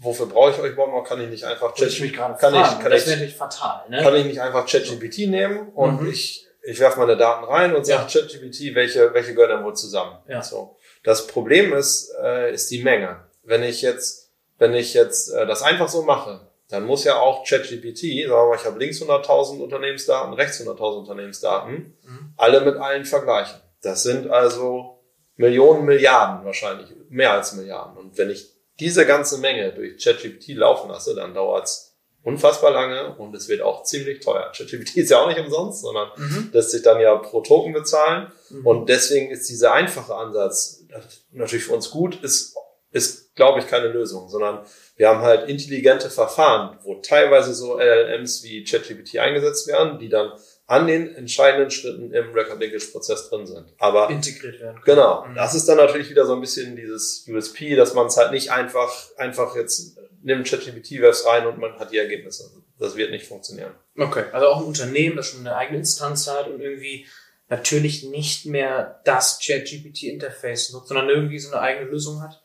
wofür 0.00 0.26
brauche 0.26 0.50
ich 0.50 0.58
euch 0.58 0.72
überhaupt 0.72 1.08
Kann 1.08 1.20
ich 1.20 1.30
nicht 1.30 1.44
einfach 1.44 1.74
ChatGPT 1.74 2.16
kann 2.16 2.38
fragen, 2.38 2.56
ich, 2.56 2.82
kann 2.82 2.90
das 2.90 3.06
wäre 3.06 3.16
natürlich 3.16 3.36
fatal, 3.36 3.88
ne? 3.88 4.02
Kann 4.02 4.14
ich 4.16 4.26
nicht 4.26 4.40
einfach 4.40 4.66
ChatGPT 4.66 5.28
nehmen 5.28 5.68
und 5.68 6.02
mhm. 6.02 6.10
ich 6.10 6.47
ich 6.62 6.80
werfe 6.80 6.98
meine 6.98 7.16
Daten 7.16 7.44
rein 7.44 7.74
und 7.74 7.86
sage 7.86 8.06
ja. 8.08 8.20
ChatGPT, 8.20 8.74
welche 8.74 9.12
welche 9.14 9.34
gehören 9.34 9.50
dann 9.50 9.64
wohl 9.64 9.74
zusammen? 9.74 10.18
Ja. 10.28 10.42
So. 10.42 10.76
Das 11.02 11.26
Problem 11.26 11.72
ist 11.72 12.14
äh, 12.22 12.52
ist 12.52 12.70
die 12.70 12.82
Menge. 12.82 13.24
Wenn 13.42 13.62
ich 13.62 13.82
jetzt 13.82 14.32
wenn 14.58 14.74
ich 14.74 14.94
jetzt 14.94 15.32
äh, 15.32 15.46
das 15.46 15.62
einfach 15.62 15.88
so 15.88 16.02
mache, 16.02 16.48
dann 16.68 16.84
muss 16.84 17.04
ja 17.04 17.18
auch 17.18 17.44
ChatGPT, 17.44 18.00
sagen 18.00 18.30
wir 18.30 18.48
mal, 18.48 18.56
ich 18.56 18.64
habe 18.66 18.78
links 18.78 19.00
100.000 19.00 19.60
Unternehmensdaten, 19.60 20.34
rechts 20.34 20.60
100.000 20.60 20.98
Unternehmensdaten, 20.98 21.96
mhm. 22.02 22.34
alle 22.36 22.60
mit 22.60 22.76
allen 22.76 23.06
vergleichen. 23.06 23.60
Das 23.80 24.02
sind 24.02 24.30
also 24.30 24.98
Millionen, 25.36 25.86
Milliarden 25.86 26.44
wahrscheinlich, 26.44 26.88
mehr 27.08 27.32
als 27.32 27.54
Milliarden. 27.54 27.96
Und 27.96 28.18
wenn 28.18 28.28
ich 28.28 28.52
diese 28.80 29.06
ganze 29.06 29.38
Menge 29.38 29.72
durch 29.72 30.02
ChatGPT 30.02 30.48
laufen 30.48 30.90
lasse, 30.90 31.14
dann 31.14 31.32
dauert's 31.32 31.87
unfassbar 32.22 32.72
lange 32.72 33.14
und 33.16 33.34
es 33.34 33.48
wird 33.48 33.62
auch 33.62 33.84
ziemlich 33.84 34.20
teuer. 34.20 34.52
ChatGPT 34.54 34.96
ist 34.96 35.10
ja 35.10 35.22
auch 35.22 35.28
nicht 35.28 35.40
umsonst, 35.40 35.82
sondern 35.82 36.10
mhm. 36.16 36.50
lässt 36.52 36.72
sich 36.72 36.82
dann 36.82 37.00
ja 37.00 37.16
pro 37.16 37.40
Token 37.40 37.72
bezahlen. 37.72 38.32
Mhm. 38.50 38.66
Und 38.66 38.88
deswegen 38.88 39.30
ist 39.30 39.48
dieser 39.48 39.72
einfache 39.72 40.14
Ansatz 40.14 40.84
natürlich 41.32 41.64
für 41.64 41.74
uns 41.74 41.90
gut, 41.90 42.22
ist, 42.22 42.56
ist 42.90 43.34
glaube 43.34 43.60
ich, 43.60 43.66
keine 43.66 43.88
Lösung, 43.88 44.28
sondern 44.28 44.66
wir 44.96 45.08
haben 45.08 45.20
halt 45.20 45.48
intelligente 45.48 46.10
Verfahren, 46.10 46.78
wo 46.82 46.96
teilweise 46.96 47.54
so 47.54 47.78
LLMs 47.78 48.42
wie 48.42 48.64
ChatGPT 48.64 49.18
eingesetzt 49.18 49.68
werden, 49.68 49.98
die 49.98 50.08
dann 50.08 50.32
an 50.68 50.86
den 50.86 51.14
entscheidenden 51.14 51.70
Schritten 51.70 52.12
im 52.12 52.30
Record 52.32 52.60
Linkage 52.60 52.92
Prozess 52.92 53.30
drin 53.30 53.46
sind. 53.46 53.72
Aber 53.78 54.10
integriert 54.10 54.60
werden. 54.60 54.80
Können. 54.82 54.96
Genau. 54.96 55.24
Mhm. 55.26 55.34
Das 55.34 55.54
ist 55.54 55.66
dann 55.66 55.78
natürlich 55.78 56.10
wieder 56.10 56.26
so 56.26 56.34
ein 56.34 56.42
bisschen 56.42 56.76
dieses 56.76 57.26
USP, 57.26 57.74
dass 57.74 57.94
man 57.94 58.06
es 58.06 58.18
halt 58.18 58.32
nicht 58.32 58.52
einfach 58.52 58.92
einfach 59.16 59.56
jetzt 59.56 59.98
nimmt 60.22 60.46
ChatGPT 60.46 61.00
was 61.00 61.24
rein 61.24 61.46
und 61.46 61.58
man 61.58 61.78
hat 61.78 61.90
die 61.90 61.96
Ergebnisse. 61.96 62.50
Das 62.78 62.96
wird 62.96 63.10
nicht 63.10 63.26
funktionieren. 63.26 63.72
Okay. 63.96 64.24
Also 64.32 64.46
auch 64.46 64.58
ein 64.58 64.64
Unternehmen, 64.64 65.16
das 65.16 65.28
schon 65.28 65.40
eine 65.40 65.56
eigene 65.56 65.78
Instanz 65.78 66.28
hat 66.28 66.48
und 66.48 66.60
irgendwie 66.60 67.06
natürlich 67.48 68.04
nicht 68.04 68.44
mehr 68.44 69.00
das 69.04 69.40
ChatGPT 69.42 70.02
Interface 70.02 70.72
nutzt, 70.72 70.88
sondern 70.88 71.08
irgendwie 71.08 71.38
so 71.38 71.50
eine 71.50 71.62
eigene 71.62 71.90
Lösung 71.90 72.20
hat, 72.22 72.42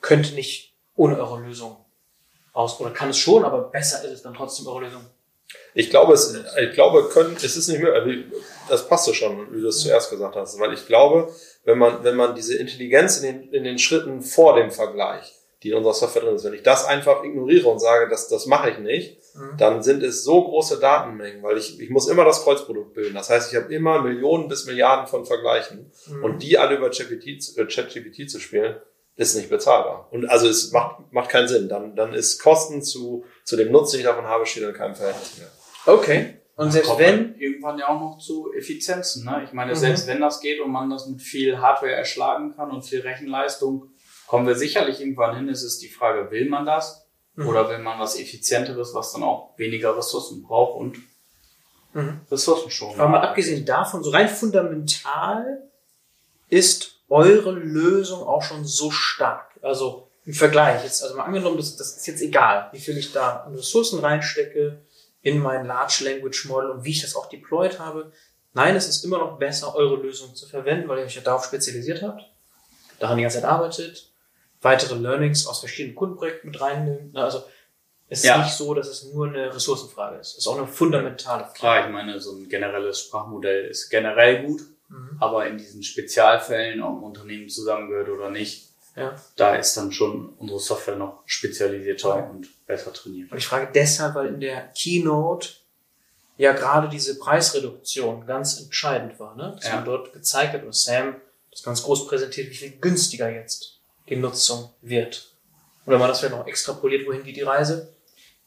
könnte 0.00 0.34
nicht 0.34 0.74
ohne 0.96 1.18
eure 1.18 1.42
Lösung 1.42 1.76
aus 2.54 2.80
oder 2.80 2.90
kann 2.90 3.10
es 3.10 3.18
schon, 3.18 3.44
aber 3.44 3.64
besser 3.64 4.02
ist 4.04 4.12
es 4.12 4.22
dann 4.22 4.32
trotzdem 4.32 4.66
eure 4.66 4.84
Lösung. 4.84 5.04
Ich 5.74 5.90
glaube, 5.90 6.14
es, 6.14 6.34
ich 6.60 6.72
glaube, 6.72 7.08
können, 7.08 7.36
es 7.36 7.56
ist 7.56 7.68
nicht 7.68 7.82
mehr, 7.82 7.92
also 7.92 8.10
das 8.68 8.88
passte 8.88 9.12
schon, 9.12 9.52
wie 9.52 9.60
du 9.60 9.68
es 9.68 9.80
zuerst 9.80 10.10
gesagt 10.10 10.36
hast, 10.36 10.58
weil 10.60 10.72
ich 10.72 10.86
glaube, 10.86 11.28
wenn 11.64 11.78
man, 11.78 12.04
wenn 12.04 12.16
man 12.16 12.34
diese 12.34 12.56
Intelligenz 12.56 13.18
in 13.18 13.22
den, 13.24 13.52
in 13.52 13.64
den 13.64 13.78
Schritten 13.78 14.22
vor 14.22 14.54
dem 14.54 14.70
Vergleich, 14.70 15.34
die 15.62 15.70
in 15.70 15.76
unserer 15.76 15.94
Software 15.94 16.22
drin 16.22 16.36
ist, 16.36 16.44
wenn 16.44 16.54
ich 16.54 16.62
das 16.62 16.84
einfach 16.84 17.24
ignoriere 17.24 17.68
und 17.68 17.80
sage, 17.80 18.08
das, 18.08 18.28
das 18.28 18.46
mache 18.46 18.70
ich 18.70 18.78
nicht, 18.78 19.18
mhm. 19.34 19.56
dann 19.58 19.82
sind 19.82 20.02
es 20.02 20.22
so 20.22 20.44
große 20.44 20.78
Datenmengen, 20.78 21.42
weil 21.42 21.56
ich, 21.56 21.80
ich 21.80 21.90
muss 21.90 22.06
immer 22.06 22.24
das 22.24 22.44
Kreuzprodukt 22.44 22.94
bilden. 22.94 23.14
Das 23.14 23.30
heißt, 23.30 23.50
ich 23.50 23.58
habe 23.58 23.74
immer 23.74 24.00
Millionen 24.02 24.46
bis 24.46 24.66
Milliarden 24.66 25.06
von 25.06 25.24
Vergleichen 25.24 25.90
mhm. 26.06 26.22
und 26.22 26.42
die 26.42 26.58
alle 26.58 26.76
über 26.76 26.90
ChatGPT, 26.90 27.58
äh, 27.58 27.66
ChatGPT 27.66 28.30
zu 28.30 28.38
spielen, 28.38 28.76
ist 29.16 29.36
nicht 29.36 29.48
bezahlbar. 29.48 30.08
Und 30.10 30.26
also 30.26 30.48
es 30.48 30.72
macht, 30.72 31.12
macht 31.12 31.30
keinen 31.30 31.48
Sinn. 31.48 31.68
Dann, 31.68 31.96
dann 31.96 32.14
ist 32.14 32.42
Kosten 32.42 32.82
zu, 32.82 33.24
zu 33.44 33.56
dem 33.56 33.72
Nutzen, 33.72 33.92
den 33.92 34.00
ich 34.00 34.06
davon 34.06 34.26
habe, 34.26 34.44
steht 34.44 34.64
in 34.64 34.74
keinem 34.74 34.96
Verhältnis 34.96 35.38
mehr. 35.38 35.48
Okay. 35.86 36.38
Und 36.56 36.70
selbst 36.70 36.98
wenn. 36.98 37.34
Irgendwann 37.38 37.78
ja 37.78 37.88
auch 37.88 38.00
noch 38.00 38.18
zu 38.18 38.52
Effizienzen. 38.52 39.24
Ne? 39.24 39.42
Ich 39.44 39.52
meine, 39.52 39.72
mhm. 39.72 39.76
selbst 39.76 40.06
wenn 40.06 40.20
das 40.20 40.40
geht 40.40 40.60
und 40.60 40.70
man 40.70 40.90
das 40.90 41.06
mit 41.06 41.20
viel 41.20 41.58
Hardware 41.58 41.92
erschlagen 41.92 42.54
kann 42.54 42.70
und 42.70 42.82
viel 42.82 43.00
Rechenleistung, 43.00 43.90
kommen 44.26 44.46
wir 44.46 44.54
sicherlich 44.54 45.00
irgendwann 45.00 45.36
hin. 45.36 45.48
Es 45.48 45.62
ist 45.62 45.82
die 45.82 45.88
Frage, 45.88 46.30
will 46.30 46.48
man 46.48 46.64
das? 46.64 47.06
Mhm. 47.34 47.48
Oder 47.48 47.68
will 47.68 47.78
man 47.78 47.98
was 47.98 48.18
Effizienteres, 48.18 48.94
was 48.94 49.12
dann 49.12 49.22
auch 49.22 49.58
weniger 49.58 49.96
Ressourcen 49.96 50.42
braucht 50.42 50.80
und 50.80 50.98
mhm. 51.92 52.20
Ressourcen 52.30 52.70
schon. 52.70 52.98
Aber 52.98 53.08
mal 53.08 53.20
abgesehen 53.20 53.64
davon, 53.64 54.02
so 54.04 54.10
rein 54.10 54.28
fundamental 54.28 55.68
ist 56.48 57.00
eure 57.08 57.52
Lösung 57.52 58.22
auch 58.22 58.42
schon 58.42 58.64
so 58.64 58.90
stark. 58.90 59.58
Also 59.62 60.08
im 60.24 60.32
Vergleich, 60.32 60.84
jetzt, 60.84 61.02
also 61.02 61.16
mal 61.16 61.24
angenommen, 61.24 61.56
das, 61.56 61.76
das 61.76 61.96
ist 61.96 62.06
jetzt 62.06 62.22
egal, 62.22 62.68
wie 62.72 62.78
viel 62.78 62.96
ich 62.96 63.12
da 63.12 63.44
an 63.46 63.54
Ressourcen 63.54 63.98
reinstecke, 63.98 64.80
in 65.24 65.40
mein 65.40 65.66
Large 65.66 66.04
Language 66.04 66.44
Model 66.44 66.70
und 66.70 66.84
wie 66.84 66.90
ich 66.90 67.00
das 67.00 67.16
auch 67.16 67.28
deployed 67.28 67.80
habe. 67.80 68.12
Nein, 68.52 68.76
es 68.76 68.86
ist 68.86 69.04
immer 69.04 69.18
noch 69.18 69.38
besser, 69.38 69.74
eure 69.74 69.96
Lösung 69.96 70.34
zu 70.34 70.46
verwenden, 70.46 70.86
weil 70.86 70.98
ihr 70.98 71.04
euch 71.06 71.16
ja 71.16 71.22
darauf 71.22 71.44
spezialisiert 71.44 72.02
habt, 72.02 72.30
daran 73.00 73.16
die 73.16 73.22
ganze 73.22 73.40
Zeit 73.40 73.50
arbeitet, 73.50 74.12
weitere 74.60 74.94
Learnings 74.94 75.46
aus 75.46 75.60
verschiedenen 75.60 75.96
Kundenprojekten 75.96 76.50
mit 76.50 76.60
reinnimmt. 76.60 77.16
Also 77.16 77.42
es 78.08 78.18
ist 78.18 78.26
ja. 78.26 78.44
nicht 78.44 78.52
so, 78.52 78.74
dass 78.74 78.86
es 78.86 79.04
nur 79.04 79.26
eine 79.26 79.52
Ressourcenfrage 79.52 80.18
ist. 80.18 80.32
Es 80.32 80.38
ist 80.38 80.46
auch 80.46 80.58
eine 80.58 80.66
fundamentale 80.66 81.44
Frage. 81.44 81.58
Klar, 81.58 81.86
ich 81.86 81.92
meine, 81.92 82.20
so 82.20 82.32
ein 82.32 82.48
generelles 82.48 83.00
Sprachmodell 83.00 83.64
ist 83.64 83.88
generell 83.88 84.44
gut, 84.44 84.60
mhm. 84.90 85.16
aber 85.20 85.46
in 85.46 85.56
diesen 85.56 85.82
Spezialfällen, 85.82 86.82
ob 86.82 86.98
ein 86.98 87.02
Unternehmen 87.02 87.48
zusammengehört 87.48 88.10
oder 88.10 88.28
nicht, 88.28 88.68
ja. 88.96 89.16
Da 89.36 89.56
ist 89.56 89.76
dann 89.76 89.90
schon 89.92 90.34
unsere 90.38 90.60
Software 90.60 90.96
noch 90.96 91.22
spezialisierter 91.26 92.16
ja. 92.16 92.26
und 92.26 92.48
besser 92.66 92.92
trainiert. 92.92 93.32
Und 93.32 93.38
ich 93.38 93.46
frage 93.46 93.70
deshalb, 93.74 94.14
weil 94.14 94.28
in 94.28 94.40
der 94.40 94.68
Keynote 94.68 95.48
ja 96.36 96.52
gerade 96.52 96.88
diese 96.88 97.18
Preisreduktion 97.18 98.26
ganz 98.26 98.60
entscheidend 98.60 99.18
war, 99.18 99.34
ne? 99.36 99.52
Dass 99.56 99.68
ja. 99.68 99.76
man 99.76 99.84
dort 99.84 100.12
gezeigt 100.12 100.52
hat, 100.52 100.62
oder 100.62 100.72
Sam 100.72 101.16
das 101.50 101.62
ganz 101.62 101.82
groß 101.82 102.08
präsentiert, 102.08 102.50
wie 102.50 102.54
viel 102.54 102.70
günstiger 102.78 103.30
jetzt 103.30 103.80
die 104.08 104.16
Nutzung 104.16 104.70
wird. 104.82 105.32
Und 105.86 105.92
wenn 105.92 106.00
man 106.00 106.08
das 106.08 106.20
vielleicht 106.20 106.34
noch 106.34 106.46
extrapoliert, 106.46 107.06
wohin 107.06 107.22
geht 107.22 107.36
die 107.36 107.42
Reise, 107.42 107.94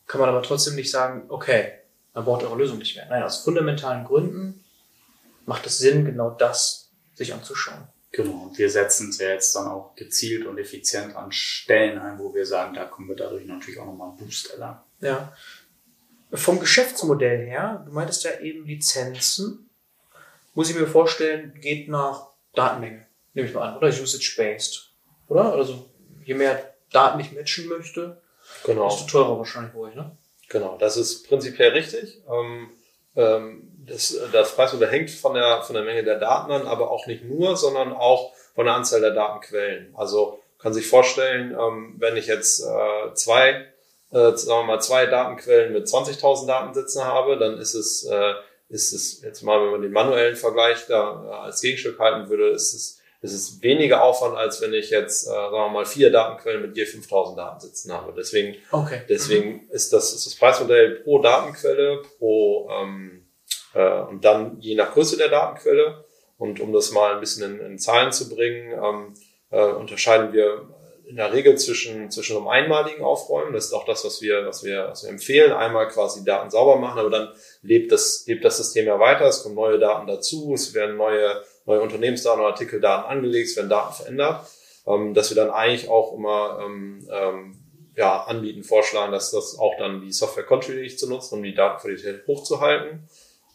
kann 0.07 0.19
man 0.21 0.29
aber 0.29 0.41
trotzdem 0.41 0.75
nicht 0.75 0.91
sagen, 0.91 1.25
okay, 1.29 1.73
dann 2.13 2.25
braucht 2.25 2.43
eure 2.43 2.57
Lösung 2.57 2.77
nicht 2.77 2.95
mehr. 2.95 3.07
Nein, 3.09 3.23
aus 3.23 3.43
fundamentalen 3.43 4.05
Gründen 4.05 4.63
macht 5.45 5.65
es 5.65 5.77
Sinn, 5.77 6.05
genau 6.05 6.31
das 6.31 6.89
sich 7.13 7.33
anzuschauen. 7.33 7.87
Genau, 8.11 8.45
und 8.45 8.57
wir 8.57 8.69
setzen 8.69 9.09
es 9.09 9.19
ja 9.19 9.29
jetzt 9.29 9.55
dann 9.55 9.67
auch 9.67 9.95
gezielt 9.95 10.45
und 10.45 10.57
effizient 10.57 11.15
an 11.15 11.31
Stellen 11.31 11.99
ein, 11.99 12.17
wo 12.17 12.33
wir 12.33 12.45
sagen, 12.45 12.73
da 12.73 12.85
kommen 12.85 13.09
wir 13.09 13.15
dadurch 13.15 13.45
natürlich 13.45 13.79
auch 13.79 13.85
nochmal 13.85 14.09
einen 14.09 14.17
Boost 14.17 14.51
erlangen. 14.51 14.79
Ja. 15.01 15.33
Vom 16.33 16.59
Geschäftsmodell 16.59 17.45
her, 17.45 17.83
du 17.85 17.91
meintest 17.91 18.23
ja 18.23 18.39
eben 18.39 18.65
Lizenzen, 18.65 19.69
muss 20.53 20.69
ich 20.69 20.75
mir 20.75 20.87
vorstellen, 20.87 21.53
geht 21.61 21.87
nach 21.89 22.29
Datenmenge, 22.55 23.05
nehme 23.33 23.47
ich 23.47 23.53
mal 23.53 23.69
an, 23.69 23.77
oder 23.77 23.89
usage-based, 23.89 24.91
oder? 25.27 25.53
Also 25.53 25.89
je 26.25 26.33
mehr 26.33 26.73
Daten 26.91 27.19
ich 27.19 27.31
matchen 27.31 27.67
möchte, 27.67 28.21
genau. 28.65 28.89
desto 28.89 29.05
teurer 29.05 29.37
wahrscheinlich 29.37 29.73
für 29.73 29.79
euch, 29.79 29.95
ne? 29.95 30.17
Genau, 30.49 30.77
das 30.77 30.97
ist 30.97 31.27
prinzipiell 31.27 31.71
richtig. 31.71 32.21
Ähm, 32.29 32.69
ähm, 33.15 33.66
das, 33.87 34.17
das 34.31 34.55
Preismodell 34.55 34.89
hängt 34.89 35.09
von 35.09 35.33
der, 35.33 35.61
von 35.63 35.73
der 35.75 35.83
Menge 35.83 36.03
der 36.03 36.19
Daten 36.19 36.51
an, 36.51 36.67
aber 36.67 36.91
auch 36.91 37.07
nicht 37.07 37.23
nur, 37.23 37.55
sondern 37.55 37.93
auch 37.93 38.33
von 38.55 38.65
der 38.65 38.75
Anzahl 38.75 39.01
der 39.01 39.11
Datenquellen. 39.11 39.93
Also 39.95 40.39
kann 40.59 40.73
sich 40.73 40.87
vorstellen, 40.87 41.51
ähm, 41.51 41.95
wenn 41.97 42.17
ich 42.17 42.27
jetzt 42.27 42.61
äh, 42.61 43.13
zwei, 43.13 43.65
äh, 44.11 44.31
sagen 44.35 44.61
wir 44.61 44.63
mal, 44.63 44.81
zwei 44.81 45.05
Datenquellen 45.05 45.73
mit 45.73 45.87
20.000 45.87 46.47
Datensätzen 46.47 47.03
habe, 47.03 47.37
dann 47.37 47.57
ist 47.59 47.75
es, 47.75 48.05
äh, 48.05 48.33
ist 48.69 48.93
es 48.93 49.21
jetzt 49.21 49.43
mal, 49.43 49.61
wenn 49.61 49.71
man 49.71 49.81
den 49.81 49.91
manuellen 49.91 50.35
Vergleich 50.35 50.85
da 50.87 51.41
als 51.43 51.61
Gegenstück 51.61 51.99
halten 51.99 52.29
würde, 52.29 52.49
ist 52.49 52.73
es, 52.73 52.99
ist 53.21 53.33
es 53.33 53.61
weniger 53.61 54.03
Aufwand, 54.03 54.35
als 54.35 54.61
wenn 54.61 54.73
ich 54.73 54.89
jetzt, 54.89 55.27
äh, 55.27 55.29
sagen 55.29 55.51
wir 55.51 55.69
mal, 55.69 55.85
vier 55.85 56.11
Datenquellen 56.11 56.61
mit 56.61 56.75
je 56.75 56.85
5000 56.85 57.37
Datensätzen 57.37 57.93
habe. 57.93 58.13
Deswegen, 58.17 58.55
okay. 58.71 59.01
deswegen 59.07 59.53
mhm. 59.53 59.69
ist 59.69 59.93
das, 59.93 60.13
ist 60.13 60.25
das 60.25 60.35
Preismodell 60.35 61.01
pro 61.03 61.19
Datenquelle, 61.19 62.01
pro, 62.17 62.69
ähm, 62.71 63.16
äh, 63.77 64.01
und 64.09 64.25
dann 64.25 64.59
je 64.59 64.75
nach 64.75 64.93
Größe 64.93 65.17
der 65.17 65.29
Datenquelle 65.29 66.03
und 66.37 66.59
um 66.59 66.73
das 66.73 66.91
mal 66.91 67.13
ein 67.13 67.19
bisschen 67.19 67.59
in, 67.59 67.65
in 67.65 67.79
Zahlen 67.79 68.11
zu 68.11 68.27
bringen, 68.27 68.71
ähm, 68.71 69.13
äh, 69.51 69.63
unterscheiden 69.63 70.33
wir 70.33 70.67
in 71.07 71.15
der 71.15 71.31
Regel 71.31 71.57
zwischen, 71.57 72.11
zwischen 72.11 72.35
einem 72.35 72.47
einmaligen 72.47 73.03
Aufräumen, 73.03 73.53
das 73.53 73.65
ist 73.67 73.73
auch 73.73 73.85
das, 73.85 74.03
was 74.03 74.21
wir, 74.21 74.45
was 74.45 74.63
wir, 74.63 74.87
was 74.89 75.03
wir 75.03 75.09
empfehlen, 75.09 75.53
einmal 75.53 75.87
quasi 75.87 76.25
Daten 76.25 76.49
sauber 76.49 76.75
machen, 76.75 76.99
aber 76.99 77.09
dann 77.09 77.29
lebt 77.61 77.91
das, 77.93 78.25
lebt 78.27 78.43
das 78.43 78.57
System 78.57 78.87
ja 78.87 78.99
weiter, 78.99 79.25
es 79.25 79.43
kommen 79.43 79.55
neue 79.55 79.79
Daten 79.79 80.05
dazu, 80.05 80.53
es 80.53 80.73
werden 80.73 80.97
neue, 80.97 81.41
neue 81.65 81.79
Unternehmensdaten 81.81 82.41
oder 82.41 82.49
Artikeldaten 82.49 83.09
angelegt, 83.09 83.49
es 83.49 83.55
werden 83.55 83.69
Daten 83.69 83.93
verändert, 83.93 84.47
ähm, 84.85 85.13
dass 85.13 85.29
wir 85.29 85.35
dann 85.35 85.51
eigentlich 85.51 85.87
auch 85.87 86.13
immer 86.13 86.59
ähm, 86.65 87.07
ähm, 87.09 87.57
ja, 87.95 88.23
anbieten, 88.23 88.63
vorschlagen, 88.63 89.13
dass 89.13 89.31
das 89.31 89.57
auch 89.57 89.77
dann 89.77 90.01
die 90.01 90.11
Software 90.11 90.43
kontinuierlich 90.43 90.99
zu 90.99 91.07
nutzen, 91.07 91.35
um 91.35 91.43
die 91.43 91.55
Datenqualität 91.55 92.27
hochzuhalten. 92.27 93.07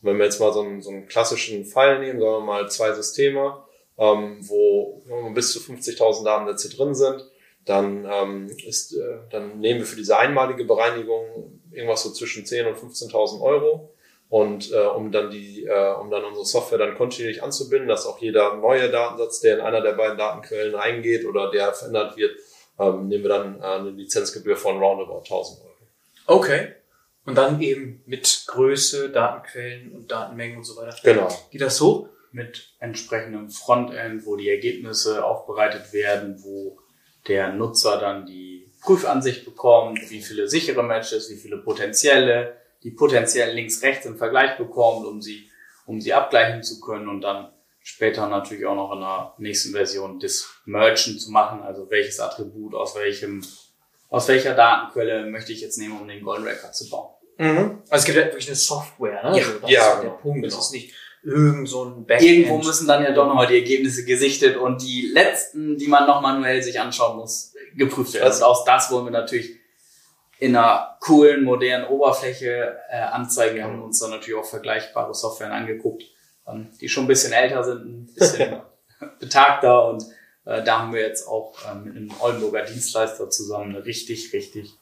Wenn 0.03 0.19
wir 0.19 0.25
jetzt 0.25 0.41
mal 0.41 0.53
so 0.53 0.61
einen, 0.61 0.83
so 0.83 0.91
einen 0.91 1.07
klassischen 1.07 1.65
Fall 1.65 2.01
nehmen, 2.01 2.21
sagen 2.21 2.33
wir 2.33 2.41
mal 2.41 2.71
zwei 2.71 2.93
Systeme, 2.93 3.63
ähm, 3.99 4.39
wo 4.43 5.03
bis 5.35 5.53
zu 5.53 5.61
50.000 5.61 6.25
Datensätze 6.25 6.77
drin 6.77 6.95
sind, 6.95 7.25
dann 7.65 8.07
ähm, 8.11 8.51
ist, 8.67 8.95
äh, 8.95 9.19
dann 9.31 9.61
nehmen 9.61 9.81
wir 9.81 9.87
für 9.87 9.97
diese 9.97 10.19
einmalige 10.19 10.65
Bereinigung 10.65 11.61
irgendwas 11.71 12.03
so 12.03 12.11
zwischen 12.11 12.45
10 12.45 12.67
und 12.67 12.77
15.000 12.77 13.41
Euro. 13.41 13.91
Und 14.29 14.73
äh, 14.73 14.79
um 14.79 15.13
dann 15.13 15.31
die, 15.31 15.67
äh, 15.67 15.95
um 15.95 16.11
dann 16.11 16.25
unsere 16.25 16.47
Software 16.47 16.79
dann 16.79 16.97
kontinuierlich 16.97 17.43
anzubinden, 17.43 17.87
dass 17.87 18.07
auch 18.07 18.19
jeder 18.19 18.57
neue 18.57 18.91
Datensatz, 18.91 19.41
der 19.41 19.57
in 19.57 19.61
einer 19.61 19.83
der 19.83 19.93
beiden 19.93 20.17
Datenquellen 20.17 20.75
reingeht 20.75 21.27
oder 21.27 21.51
der 21.51 21.75
verändert 21.75 22.17
wird, 22.17 22.37
ähm, 22.79 23.09
nehmen 23.09 23.25
wir 23.25 23.29
dann 23.29 23.61
äh, 23.61 23.65
eine 23.65 23.91
Lizenzgebühr 23.91 24.57
von 24.57 24.79
roundabout 24.79 25.19
1000 25.19 25.61
Euro. 25.61 26.39
Okay. 26.39 26.73
Und 27.25 27.37
dann 27.37 27.61
eben 27.61 28.03
mit 28.07 28.45
Größe, 28.49 29.11
Datenquellen 29.11 29.93
und 29.93 30.11
Datenmengen 30.11 30.59
und 30.59 30.65
so 30.65 30.77
weiter. 30.77 30.97
Genau. 31.03 31.29
Geht 31.51 31.61
das 31.61 31.77
so? 31.77 32.09
Mit 32.33 32.75
entsprechendem 32.81 33.51
Frontend, 33.51 34.27
wo 34.27 34.37
die 34.37 34.49
Ergebnisse 34.49 35.25
aufbereitet 35.25 35.93
werden, 35.93 36.43
wo 36.43 36.79
der 37.29 37.53
Nutzer 37.53 38.01
dann 38.01 38.27
die 38.27 38.71
Prüfansicht 38.81 39.45
bekommt, 39.45 40.11
wie 40.11 40.21
viele 40.21 40.49
sichere 40.49 40.83
Matches, 40.83 41.31
wie 41.31 41.37
viele 41.37 41.59
potenzielle, 41.59 42.57
die 42.83 42.91
potenziellen 42.91 43.55
links-rechts 43.55 44.07
im 44.07 44.17
Vergleich 44.17 44.59
bekommt, 44.59 45.07
um 45.07 45.23
sie, 45.23 45.49
um 45.87 46.01
sie 46.01 46.13
abgleichen 46.13 46.65
zu 46.65 46.81
können 46.81 47.09
und 47.09 47.21
dann 47.21 47.53
später 47.81 48.29
natürlich 48.29 48.67
auch 48.67 48.75
noch 48.75 48.93
in 48.93 49.01
der 49.01 49.35
nächsten 49.39 49.73
Version 49.73 50.19
das 50.19 50.49
Merchant 50.65 51.21
zu 51.21 51.31
machen, 51.31 51.63
also 51.63 51.91
welches 51.91 52.21
Attribut 52.21 52.75
aus 52.75 52.97
welchem, 52.97 53.45
aus 54.13 54.29
welcher 54.29 54.55
Datenquelle 54.55 55.25
möchte 55.27 55.53
ich 55.53 55.63
jetzt 55.63 55.79
nehmen, 55.79 55.99
um 55.99 56.07
den 56.07 56.23
Golden 56.23 56.45
Record 56.45 56.75
zu 56.75 56.89
bauen. 56.91 57.15
Mhm. 57.39 57.83
Also 57.89 58.03
es 58.03 58.05
gibt 58.05 58.19
ja 58.19 58.25
wirklich 58.27 58.47
eine 58.47 58.57
Software, 58.57 59.23
ne? 59.25 59.39
Ja, 59.39 59.47
also 59.47 59.59
das 59.59 59.71
ja, 59.71 59.81
ist 59.81 59.95
der 59.95 60.03
genau, 60.03 60.17
Punkt. 60.19 60.47
Es 60.47 60.53
genau. 60.53 60.63
ist 60.63 60.73
nicht 60.73 60.95
irgend 61.25 61.69
so 61.69 61.85
ein 61.85 62.05
Backend. 62.05 62.29
Irgendwo 62.29 62.59
müssen 62.59 62.87
dann 62.87 63.03
ja 63.03 63.13
doch 63.13 63.27
nochmal 63.27 63.47
die 63.47 63.57
Ergebnisse 63.57 64.05
gesichtet 64.05 64.59
und 64.59 64.83
die 64.83 65.11
letzten, 65.13 65.79
die 65.79 65.89
man 65.89 66.07
noch 66.07 66.21
manuell 66.21 66.63
sich 66.63 66.79
anschauen 66.79 67.17
muss, 67.17 67.55
geprüft 67.75 68.13
werden. 68.13 68.25
Also- 68.25 68.45
auch 68.45 68.67
das 68.67 68.91
wollen 68.91 69.07
wir 69.07 69.13
natürlich 69.13 69.57
in 70.39 70.57
einer 70.57 70.99
coolen, 71.01 71.43
modernen 71.43 71.87
Oberfläche 71.87 72.77
äh, 72.91 72.99
anzeigen. 72.99 73.57
Wir 73.57 73.65
haben 73.65 73.81
uns 73.81 74.01
dann 74.01 74.11
natürlich 74.11 74.39
auch 74.39 74.45
vergleichbare 74.45 75.15
Softwaren 75.15 75.53
angeguckt, 75.53 76.03
ähm, 76.47 76.69
die 76.81 76.89
schon 76.89 77.05
ein 77.05 77.09
bisschen 77.09 77.33
älter 77.33 77.65
sind, 77.65 77.85
ein 77.87 78.15
bisschen 78.15 78.61
betagter 79.21 79.89
und 79.89 80.05
äh, 80.45 80.63
da 80.63 80.81
haben 80.81 80.93
wir 80.93 81.01
jetzt 81.03 81.27
auch 81.29 81.55
ähm, 81.71 81.85
mit 81.85 81.97
einem 81.97 82.11
Oldenburger 82.21 82.63
Dienstleister 82.63 83.31
zusammen 83.31 83.75
eine 83.77 83.85
richtig, 83.85 84.33
richtig 84.33 84.73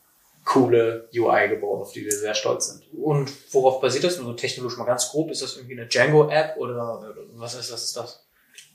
coole 0.44 1.08
UI 1.14 1.48
gebaut, 1.48 1.82
auf 1.82 1.92
die 1.92 2.04
wir 2.04 2.12
sehr 2.12 2.34
stolz 2.34 2.68
sind. 2.68 2.82
Und 2.94 3.30
worauf 3.52 3.80
basiert 3.80 4.04
das? 4.04 4.16
Nur 4.16 4.26
so 4.26 4.32
technologisch 4.32 4.78
mal 4.78 4.84
ganz 4.84 5.10
grob. 5.10 5.30
Ist 5.30 5.42
das 5.42 5.56
irgendwie 5.56 5.78
eine 5.78 5.86
Django-App 5.86 6.56
oder 6.56 7.14
was 7.34 7.54
ist 7.54 7.70
das? 7.70 7.84
Ist 7.84 7.96
das? 7.96 8.26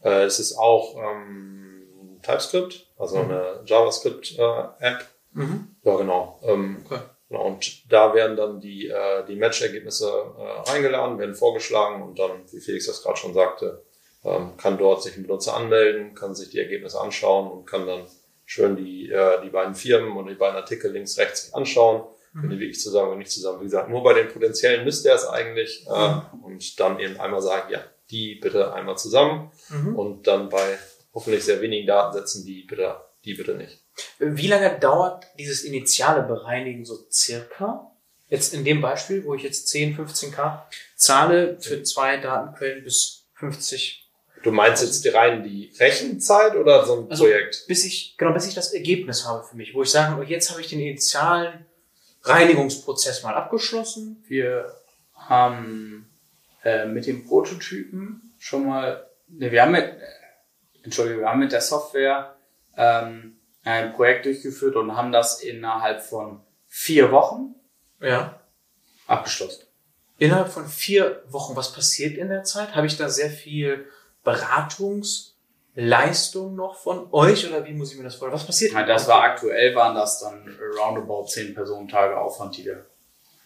Äh, 0.03 0.23
es 0.23 0.39
ist 0.39 0.57
auch 0.57 0.95
ähm, 0.95 2.19
TypeScript, 2.21 2.87
also 2.97 3.17
Mhm. 3.17 3.31
eine 3.31 3.61
JavaScript-App. 3.65 5.05
Mhm. 5.33 5.75
ja, 5.83 5.95
genau. 5.97 6.39
Ähm, 6.43 6.83
Okay. 6.85 7.01
genau. 7.29 7.45
Und 7.47 7.91
da 7.91 8.13
werden 8.13 8.37
dann 8.37 8.59
die, 8.61 8.87
äh, 8.87 9.25
die 9.27 9.35
Match-Ergebnisse 9.35 10.07
äh, 10.07 10.69
reingeladen, 10.71 11.17
werden 11.19 11.35
vorgeschlagen 11.35 12.03
und 12.03 12.17
dann, 12.19 12.31
wie 12.51 12.59
Felix 12.59 12.85
das 12.87 13.01
gerade 13.03 13.17
schon 13.17 13.33
sagte, 13.33 13.83
kann 14.57 14.77
dort 14.77 15.03
sich 15.03 15.15
ein 15.17 15.23
Benutzer 15.23 15.55
anmelden, 15.55 16.15
kann 16.15 16.33
sich 16.35 16.49
die 16.49 16.59
Ergebnisse 16.59 16.99
anschauen 16.99 17.51
und 17.51 17.65
kann 17.65 17.85
dann 17.85 18.07
schön 18.45 18.75
die, 18.75 19.09
äh, 19.11 19.41
die 19.43 19.49
beiden 19.49 19.75
Firmen 19.75 20.15
und 20.17 20.27
die 20.27 20.35
beiden 20.35 20.55
Artikel 20.55 20.91
links, 20.91 21.17
rechts 21.17 21.43
sich 21.45 21.55
anschauen. 21.55 22.03
Wenn 22.37 22.49
die 22.49 22.59
wirklich 22.59 22.81
zusammen 22.81 23.07
oder 23.11 23.17
nicht 23.17 23.31
zusammen. 23.31 23.61
Wie 23.61 23.63
gesagt, 23.63 23.89
nur 23.89 24.03
bei 24.03 24.13
den 24.13 24.27
potenziellen 24.27 24.83
müsste 24.83 25.07
er 25.07 25.15
es 25.15 25.25
eigentlich 25.25 25.87
äh, 25.87 26.19
und 26.43 26.77
dann 26.81 26.99
eben 26.99 27.17
einmal 27.17 27.41
sagen, 27.41 27.71
ja, 27.71 27.79
die 28.11 28.35
bitte 28.35 28.73
einmal 28.73 28.97
zusammen 28.97 29.51
Mhm. 29.69 29.95
und 29.95 30.27
dann 30.27 30.49
bei 30.49 30.77
hoffentlich 31.13 31.45
sehr 31.45 31.61
wenigen 31.61 31.87
Datensätzen 31.87 32.43
die 32.45 32.63
bitte, 32.63 32.97
die 33.23 33.35
bitte 33.35 33.53
nicht. 33.53 33.79
Wie 34.19 34.47
lange 34.47 34.77
dauert 34.79 35.25
dieses 35.39 35.63
initiale 35.63 36.23
Bereinigen 36.23 36.83
so 36.83 36.97
circa? 37.09 37.89
Jetzt 38.27 38.53
in 38.53 38.65
dem 38.65 38.81
Beispiel, 38.81 39.23
wo 39.23 39.33
ich 39.33 39.43
jetzt 39.43 39.69
10, 39.69 39.95
15k 39.97 40.63
zahle 40.97 41.57
für 41.61 41.83
zwei 41.83 42.17
Datenquellen 42.17 42.83
bis 42.83 43.27
50, 43.35 44.04
Du 44.45 44.51
meinst 44.51 44.83
jetzt 44.83 45.03
die 45.03 45.09
rein 45.09 45.43
die 45.43 45.73
Rechenzeit 45.79 46.55
oder 46.55 46.85
so 46.85 46.99
ein 47.01 47.09
Also- 47.09 47.23
Projekt? 47.23 47.65
bis 47.67 47.83
ich, 47.83 48.15
genau, 48.15 48.31
bis 48.31 48.45
ich 48.47 48.53
das 48.53 48.73
Ergebnis 48.73 49.25
habe 49.25 49.43
für 49.43 49.55
mich, 49.57 49.73
wo 49.73 49.81
ich 49.81 49.89
sage, 49.89 50.23
jetzt 50.25 50.51
habe 50.51 50.61
ich 50.61 50.67
den 50.67 50.79
initialen 50.79 51.65
Reinigungsprozess 52.21 53.23
mal 53.23 53.33
abgeschlossen. 53.33 54.23
Wir 54.27 54.71
haben 55.15 56.07
äh, 56.63 56.85
mit 56.85 57.07
dem 57.07 57.25
Prototypen 57.25 58.35
schon 58.37 58.67
mal, 58.67 59.09
ne, 59.29 59.51
wir 59.51 59.63
haben 59.63 59.71
mit, 59.71 59.83
äh, 59.83 59.97
Entschuldigung, 60.83 61.21
wir 61.23 61.29
haben 61.29 61.39
mit 61.39 61.51
der 61.51 61.61
Software 61.61 62.35
ähm, 62.77 63.37
ein 63.63 63.93
Projekt 63.93 64.25
durchgeführt 64.27 64.75
und 64.75 64.95
haben 64.95 65.11
das 65.11 65.41
innerhalb 65.41 66.03
von 66.03 66.41
vier 66.67 67.11
Wochen 67.11 67.55
Ja. 67.99 68.39
abgeschlossen. 69.07 69.63
Innerhalb 70.19 70.49
von 70.49 70.67
vier 70.67 71.23
Wochen, 71.29 71.55
was 71.55 71.73
passiert 71.73 72.15
in 72.15 72.29
der 72.29 72.43
Zeit? 72.43 72.75
Habe 72.75 72.85
ich 72.85 72.95
da 72.95 73.09
sehr 73.09 73.31
viel 73.31 73.87
Beratungsleistung 74.25 76.55
noch 76.55 76.75
von 76.77 77.07
euch 77.13 77.47
oder 77.47 77.65
wie 77.65 77.73
muss 77.73 77.91
ich 77.91 77.97
mir 77.97 78.03
das 78.03 78.15
vorstellen? 78.15 78.33
Was 78.39 78.45
passiert? 78.45 78.73
Ja, 78.73 78.85
das 78.85 79.07
war 79.07 79.21
aktuell, 79.23 79.73
waren 79.75 79.95
das 79.95 80.19
dann 80.19 80.47
roundabout 80.77 81.27
zehn 81.27 81.53
Personentage 81.53 82.17
Aufwand, 82.17 82.57
die 82.57 82.65
wir, 82.65 82.85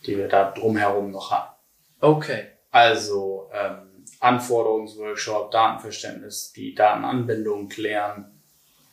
die 0.05 0.17
wir 0.17 0.27
da 0.27 0.51
drumherum 0.51 1.11
noch 1.11 1.31
hatten. 1.31 1.53
Okay. 2.01 2.47
Also 2.71 3.49
ähm, 3.53 4.05
Anforderungsworkshop, 4.19 5.51
Datenverständnis, 5.51 6.51
die 6.55 6.75
Datenanbindung 6.75 7.67
klären, 7.69 8.41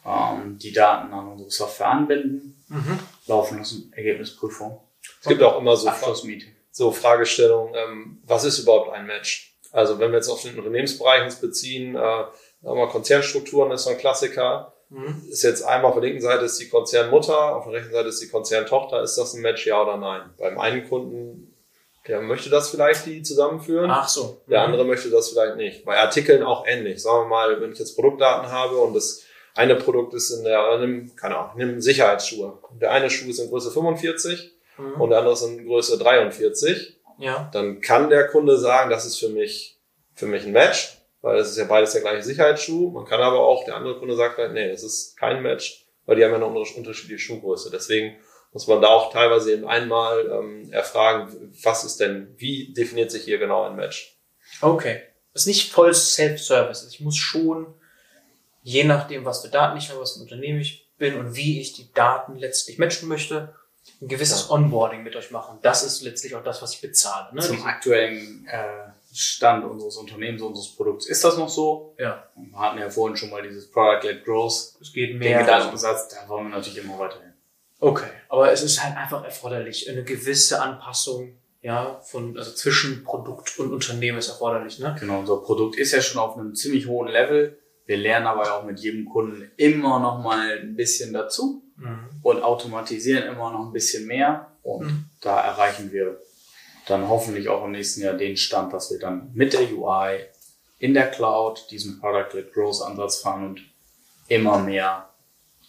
ähm, 0.05 0.59
die 0.59 0.72
Daten 0.72 1.12
an 1.12 1.28
unsere 1.28 1.51
Software 1.51 1.89
anbinden, 1.89 2.53
Mhm. 2.68 2.99
laufen 3.28 3.59
lassen, 3.59 3.93
Ergebnisprüfung, 3.95 4.80
Es 5.20 5.28
gibt 5.28 5.41
auch 5.41 5.57
immer 5.61 5.76
so, 5.76 5.87
Abschlussmeeting. 5.89 6.53
so 6.72 6.91
Fragestellungen, 6.91 7.74
ähm, 7.76 8.18
was 8.24 8.43
ist 8.43 8.59
überhaupt 8.59 8.91
ein 8.93 9.07
Match? 9.07 9.55
Also 9.76 9.98
wenn 9.98 10.10
wir 10.10 10.16
jetzt 10.18 10.28
auf 10.28 10.42
den 10.42 10.56
Unternehmensbereich 10.58 11.22
uns 11.24 11.36
beziehen, 11.36 11.94
äh, 11.96 12.24
mal 12.62 12.88
Konzernstrukturen 12.88 13.70
ist 13.72 13.84
so 13.84 13.90
ein 13.90 13.98
Klassiker. 13.98 14.72
Mhm. 14.88 15.22
Ist 15.28 15.42
jetzt 15.42 15.62
einmal 15.62 15.90
auf 15.90 15.96
der 15.96 16.04
linken 16.04 16.22
Seite 16.22 16.44
ist 16.44 16.58
die 16.60 16.68
Konzernmutter, 16.68 17.56
auf 17.56 17.64
der 17.64 17.74
rechten 17.74 17.92
Seite 17.92 18.08
ist 18.08 18.22
die 18.22 18.28
Konzerntochter. 18.28 19.02
Ist 19.02 19.16
das 19.16 19.34
ein 19.34 19.42
Match, 19.42 19.66
ja 19.66 19.82
oder 19.82 19.96
nein? 19.96 20.22
Beim 20.38 20.58
einen 20.58 20.88
Kunden, 20.88 21.54
der 22.06 22.20
möchte 22.22 22.48
das 22.50 22.70
vielleicht 22.70 23.04
die 23.06 23.22
zusammenführen. 23.22 23.90
Ach 23.90 24.08
so. 24.08 24.40
Der 24.48 24.62
andere 24.62 24.84
möchte 24.84 25.10
das 25.10 25.28
vielleicht 25.30 25.56
nicht. 25.56 25.84
Bei 25.84 25.98
Artikeln 25.98 26.42
auch 26.42 26.66
ähnlich. 26.66 27.02
Sagen 27.02 27.24
wir 27.24 27.28
mal, 27.28 27.60
wenn 27.60 27.72
ich 27.72 27.78
jetzt 27.78 27.96
Produktdaten 27.96 28.50
habe 28.50 28.76
und 28.76 28.94
das 28.94 29.22
eine 29.54 29.74
Produkt 29.74 30.14
ist 30.14 30.30
in 30.30 30.44
der, 30.44 30.60
in 30.74 30.82
einem, 30.82 31.16
keine 31.16 31.36
Ahnung, 31.36 31.56
in 31.56 31.62
einem 31.68 31.80
Sicherheitsschuhe. 31.80 32.58
Der 32.80 32.92
eine 32.92 33.10
Schuh 33.10 33.28
ist 33.30 33.40
in 33.40 33.50
Größe 33.50 33.70
45 33.70 34.52
Mhm. 34.78 35.00
und 35.00 35.08
der 35.10 35.18
andere 35.20 35.32
ist 35.34 35.42
in 35.42 35.66
Größe 35.66 35.96
43. 35.98 36.95
Ja. 37.18 37.48
Dann 37.52 37.80
kann 37.80 38.10
der 38.10 38.28
Kunde 38.28 38.58
sagen, 38.58 38.90
das 38.90 39.06
ist 39.06 39.18
für 39.18 39.28
mich, 39.28 39.78
für 40.14 40.26
mich 40.26 40.44
ein 40.44 40.52
Match, 40.52 40.98
weil 41.22 41.38
es 41.38 41.50
ist 41.50 41.56
ja 41.56 41.64
beides 41.64 41.92
der 41.92 42.02
gleiche 42.02 42.22
Sicherheitsschuh. 42.22 42.90
Man 42.90 43.04
kann 43.04 43.20
aber 43.20 43.40
auch, 43.40 43.64
der 43.64 43.76
andere 43.76 43.98
Kunde 43.98 44.16
sagt 44.16 44.34
vielleicht, 44.36 44.52
nee, 44.52 44.70
das 44.70 44.82
ist 44.82 45.16
kein 45.16 45.42
Match, 45.42 45.86
weil 46.04 46.16
die 46.16 46.24
haben 46.24 46.30
ja 46.30 46.36
eine 46.36 46.46
unter- 46.46 46.76
unterschiedliche 46.76 47.18
Schuhgröße. 47.18 47.70
Deswegen 47.70 48.16
muss 48.52 48.66
man 48.66 48.80
da 48.80 48.88
auch 48.88 49.12
teilweise 49.12 49.52
eben 49.52 49.66
einmal 49.66 50.30
ähm, 50.30 50.72
erfragen, 50.72 51.52
was 51.62 51.84
ist 51.84 52.00
denn, 52.00 52.34
wie 52.38 52.72
definiert 52.72 53.10
sich 53.10 53.24
hier 53.24 53.38
genau 53.38 53.64
ein 53.64 53.76
Match? 53.76 54.18
Okay. 54.60 55.02
Das 55.32 55.42
ist 55.42 55.48
nicht 55.48 55.72
voll 55.72 55.92
Self-Service. 55.92 56.88
Ich 56.90 57.00
muss 57.00 57.16
schon, 57.16 57.74
je 58.62 58.84
nachdem, 58.84 59.24
was 59.24 59.42
für 59.42 59.50
Daten 59.50 59.76
ich 59.76 59.90
habe, 59.90 60.00
was 60.00 60.12
für 60.12 60.20
ein 60.20 60.22
Unternehmen 60.22 60.60
ich 60.60 60.90
bin 60.96 61.18
und 61.18 61.36
wie 61.36 61.60
ich 61.60 61.74
die 61.74 61.92
Daten 61.92 62.36
letztlich 62.36 62.78
matchen 62.78 63.08
möchte, 63.08 63.54
ein 64.01 64.09
gewisses 64.09 64.51
Onboarding 64.51 65.03
mit 65.03 65.16
euch 65.16 65.30
machen. 65.30 65.59
Das 65.62 65.82
ist 65.82 66.03
letztlich 66.03 66.34
auch 66.34 66.42
das, 66.44 66.61
was 66.62 66.74
ich 66.74 66.80
bezahle. 66.80 67.34
Ne? 67.34 67.40
Zum 67.40 67.57
Diese- 67.57 67.66
aktuellen 67.66 68.47
äh, 68.47 68.90
Stand 69.14 69.64
unseres 69.64 69.97
Unternehmens, 69.97 70.42
unseres 70.42 70.68
Produkts 70.76 71.07
ist 71.07 71.24
das 71.24 71.38
noch 71.38 71.49
so. 71.49 71.94
ja, 71.99 72.28
Wir 72.36 72.59
hatten 72.59 72.78
ja 72.78 72.90
vorhin 72.90 73.16
schon 73.16 73.30
mal 73.30 73.42
dieses 73.42 73.70
Product-led 73.70 74.24
Growth. 74.24 74.74
es 74.80 74.92
geht 74.92 75.11
Den 75.11 75.18
mehr. 75.18 75.40
Gedankensatz, 75.40 76.09
da 76.09 76.28
wollen 76.28 76.49
wir 76.51 76.57
natürlich 76.57 76.84
immer 76.84 76.99
weiterhin. 76.99 77.32
Okay, 77.80 78.09
aber 78.28 78.53
es 78.53 78.62
ist 78.62 78.82
halt 78.82 78.97
einfach 78.97 79.24
erforderlich. 79.24 79.88
Eine 79.88 80.05
gewisse 80.05 80.61
Anpassung, 80.61 81.36
ja, 81.62 81.99
von, 82.01 82.36
also 82.36 82.53
zwischen 82.53 83.05
Produkt 83.05 83.59
und 83.59 83.72
Unternehmen 83.72 84.18
ist 84.18 84.28
erforderlich, 84.28 84.78
ne? 84.78 84.94
Genau, 85.01 85.18
unser 85.20 85.38
Produkt 85.38 85.76
ist 85.76 85.92
ja 85.92 86.01
schon 86.03 86.20
auf 86.20 86.36
einem 86.36 86.55
ziemlich 86.55 86.86
hohen 86.86 87.09
Level. 87.09 87.59
wir 87.86 87.97
lernen 87.97 88.26
aber 88.26 88.53
auch 88.55 88.64
mit 88.64 88.80
jedem 88.80 89.07
Kunden 89.07 89.51
immer 89.57 89.99
noch 90.01 90.22
mal 90.22 90.59
ein 90.59 90.74
bisschen 90.76 91.12
dazu 91.12 91.62
mhm. 91.76 92.08
und 92.22 92.42
automatisieren 92.42 93.24
immer 93.24 93.52
noch 93.52 93.66
ein 93.66 93.72
bisschen 93.72 94.06
mehr. 94.06 94.52
Und 94.62 94.86
mhm. 94.86 95.04
da 95.20 95.40
erreichen 95.40 95.92
wir 95.92 96.20
dann 96.86 97.08
hoffentlich 97.08 97.48
auch 97.48 97.64
im 97.64 97.72
nächsten 97.72 98.02
Jahr 98.02 98.14
den 98.14 98.36
Stand, 98.36 98.72
dass 98.72 98.90
wir 98.90 98.98
dann 98.98 99.30
mit 99.34 99.52
der 99.52 99.72
UI 99.72 100.20
in 100.78 100.94
der 100.94 101.10
Cloud 101.10 101.66
diesen 101.70 102.00
Product-led 102.00 102.52
Growth 102.52 102.82
Ansatz 102.82 103.18
fahren 103.18 103.44
und 103.44 103.60
immer 104.28 104.58
mehr 104.58 105.08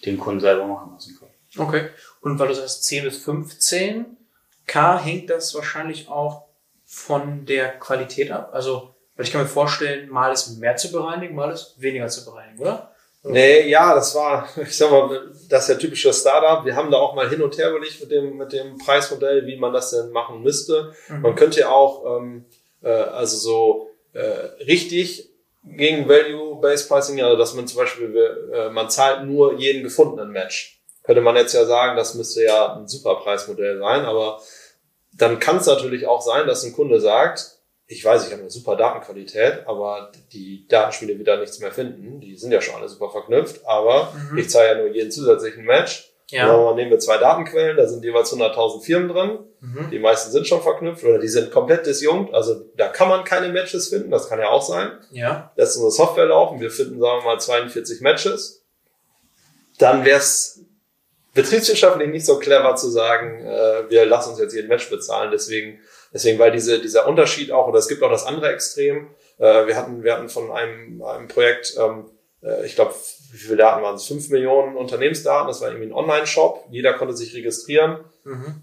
den 0.05 0.17
Kunden 0.17 0.41
selber 0.41 0.67
machen 0.67 0.93
lassen 0.93 1.17
können. 1.17 1.31
Okay. 1.57 1.89
Und 2.21 2.37
weil 2.39 2.49
du 2.49 2.55
sagst 2.55 2.83
10 2.83 3.05
bis 3.05 3.17
15 3.23 4.17
K, 4.65 4.99
hängt 4.99 5.29
das 5.29 5.55
wahrscheinlich 5.55 6.09
auch 6.09 6.47
von 6.85 7.45
der 7.45 7.79
Qualität 7.79 8.31
ab? 8.31 8.51
Also, 8.53 8.95
weil 9.15 9.25
ich 9.25 9.31
kann 9.31 9.41
mir 9.41 9.47
vorstellen, 9.47 10.09
mal 10.09 10.31
ist 10.31 10.57
mehr 10.59 10.75
zu 10.75 10.91
bereinigen, 10.91 11.35
mal 11.35 11.51
ist 11.51 11.79
weniger 11.81 12.07
zu 12.09 12.25
bereinigen, 12.25 12.59
oder? 12.59 12.91
Nee, 13.23 13.69
ja, 13.69 13.93
das 13.93 14.15
war, 14.15 14.47
ich 14.61 14.77
sag 14.77 14.91
mal, 14.91 15.31
das 15.49 15.63
ist 15.63 15.69
ja 15.69 15.75
typischer 15.75 16.13
Startup. 16.13 16.65
Wir 16.65 16.75
haben 16.75 16.91
da 16.91 16.97
auch 16.97 17.15
mal 17.15 17.29
hin 17.29 17.41
und 17.41 17.57
her 17.57 17.71
überlegt 17.71 17.99
mit 17.99 18.11
dem, 18.11 18.37
mit 18.37 18.53
dem 18.53 18.77
Preismodell, 18.77 19.45
wie 19.45 19.57
man 19.57 19.73
das 19.73 19.91
denn 19.91 20.11
machen 20.11 20.41
müsste. 20.41 20.93
Mhm. 21.09 21.21
Man 21.21 21.35
könnte 21.35 21.61
ja 21.61 21.69
auch, 21.69 22.17
ähm, 22.17 22.45
äh, 22.81 22.89
also 22.89 23.37
so 23.37 23.89
äh, 24.13 24.63
richtig 24.65 25.29
gegen 25.63 26.07
Value-Based 26.07 26.87
Pricing, 26.87 27.21
also 27.21 27.37
dass 27.37 27.53
man 27.53 27.67
zum 27.67 27.79
Beispiel, 27.79 28.49
äh, 28.53 28.69
man 28.69 28.89
zahlt 28.89 29.25
nur 29.25 29.55
jeden 29.55 29.83
gefundenen 29.83 30.31
Match. 30.31 30.79
Könnte 31.03 31.21
man 31.21 31.35
jetzt 31.35 31.53
ja 31.53 31.65
sagen, 31.65 31.97
das 31.97 32.15
müsste 32.15 32.43
ja 32.43 32.75
ein 32.75 32.87
super 32.87 33.15
Preismodell 33.15 33.79
sein, 33.79 34.05
aber 34.05 34.41
dann 35.13 35.39
kann 35.39 35.57
es 35.57 35.65
natürlich 35.65 36.05
auch 36.07 36.21
sein, 36.21 36.47
dass 36.47 36.63
ein 36.63 36.73
Kunde 36.73 36.99
sagt, 36.99 37.56
ich 37.87 38.03
weiß, 38.03 38.27
ich 38.27 38.33
habe 38.33 38.41
eine 38.41 38.51
super 38.51 38.75
Datenqualität, 38.75 39.65
aber 39.65 40.11
die 40.33 40.67
Datenspiele 40.67 41.17
wieder 41.17 41.37
nichts 41.37 41.59
mehr 41.59 41.71
finden. 41.71 42.19
Die 42.19 42.35
sind 42.35 42.51
ja 42.51 42.59
schon 42.59 42.75
alle 42.75 42.89
super 42.89 43.09
verknüpft, 43.09 43.65
aber 43.65 44.13
mhm. 44.31 44.37
ich 44.37 44.49
zahle 44.49 44.67
ja 44.67 44.75
nur 44.75 44.87
jeden 44.87 45.09
zusätzlichen 45.09 45.63
Match. 45.63 46.11
Ja. 46.29 46.47
Dann 46.47 46.75
nehmen 46.75 46.91
wir 46.91 46.99
zwei 46.99 47.17
Datenquellen, 47.17 47.77
da 47.77 47.87
sind 47.87 48.03
jeweils 48.03 48.33
100.000 48.33 48.83
Firmen 48.83 49.07
drin. 49.07 49.39
Mhm. 49.61 49.89
Die 49.89 49.99
meisten 49.99 50.31
sind 50.31 50.45
schon 50.45 50.61
verknüpft 50.61 51.05
oder 51.05 51.19
die 51.19 51.29
sind 51.29 51.51
komplett 51.51 51.85
disjunkt. 51.85 52.33
Also 52.33 52.65
da 52.75 52.89
kann 52.89 53.07
man 53.07 53.23
keine 53.23 53.47
Matches 53.53 53.87
finden, 53.87 54.11
das 54.11 54.27
kann 54.27 54.39
ja 54.39 54.49
auch 54.49 54.61
sein. 54.61 54.91
Ja. 55.11 55.53
Lässt 55.55 55.77
unsere 55.77 55.91
Software 55.91 56.25
laufen, 56.25 56.59
wir 56.59 56.71
finden, 56.71 56.99
sagen 56.99 57.21
wir 57.21 57.25
mal, 57.25 57.39
42 57.39 58.01
Matches. 58.01 58.65
Dann 59.79 60.03
wäre 60.03 60.17
es 60.17 60.59
betriebswirtschaftlich 61.33 62.09
nicht 62.09 62.25
so 62.25 62.37
clever 62.39 62.75
zu 62.75 62.89
sagen, 62.89 63.45
äh, 63.45 63.89
wir 63.89 64.05
lassen 64.05 64.31
uns 64.31 64.39
jetzt 64.39 64.53
jeden 64.53 64.67
Match 64.67 64.89
bezahlen. 64.89 65.31
Deswegen 65.31 65.79
Deswegen, 66.13 66.39
weil 66.39 66.51
diese, 66.51 66.79
dieser 66.79 67.07
Unterschied 67.07 67.51
auch, 67.51 67.67
oder 67.67 67.79
es 67.79 67.87
gibt 67.87 68.03
auch 68.03 68.09
das 68.09 68.25
andere 68.25 68.51
Extrem. 68.53 69.07
Äh, 69.37 69.67
wir 69.67 69.75
hatten, 69.75 70.03
wir 70.03 70.13
hatten 70.13 70.29
von 70.29 70.51
einem, 70.51 71.01
einem 71.01 71.27
Projekt, 71.27 71.75
ähm, 71.77 72.05
äh, 72.41 72.65
ich 72.65 72.75
glaube, 72.75 72.93
wie 73.31 73.37
viele 73.37 73.57
Daten 73.57 73.83
waren 73.83 73.95
es? 73.95 74.05
Fünf 74.05 74.29
Millionen 74.29 74.75
Unternehmensdaten. 74.75 75.47
Das 75.47 75.61
war 75.61 75.69
irgendwie 75.69 75.87
ein 75.87 75.93
Online-Shop. 75.93 76.65
Jeder 76.69 76.93
konnte 76.93 77.15
sich 77.15 77.35
registrieren. 77.35 77.99
Mhm. 78.23 78.61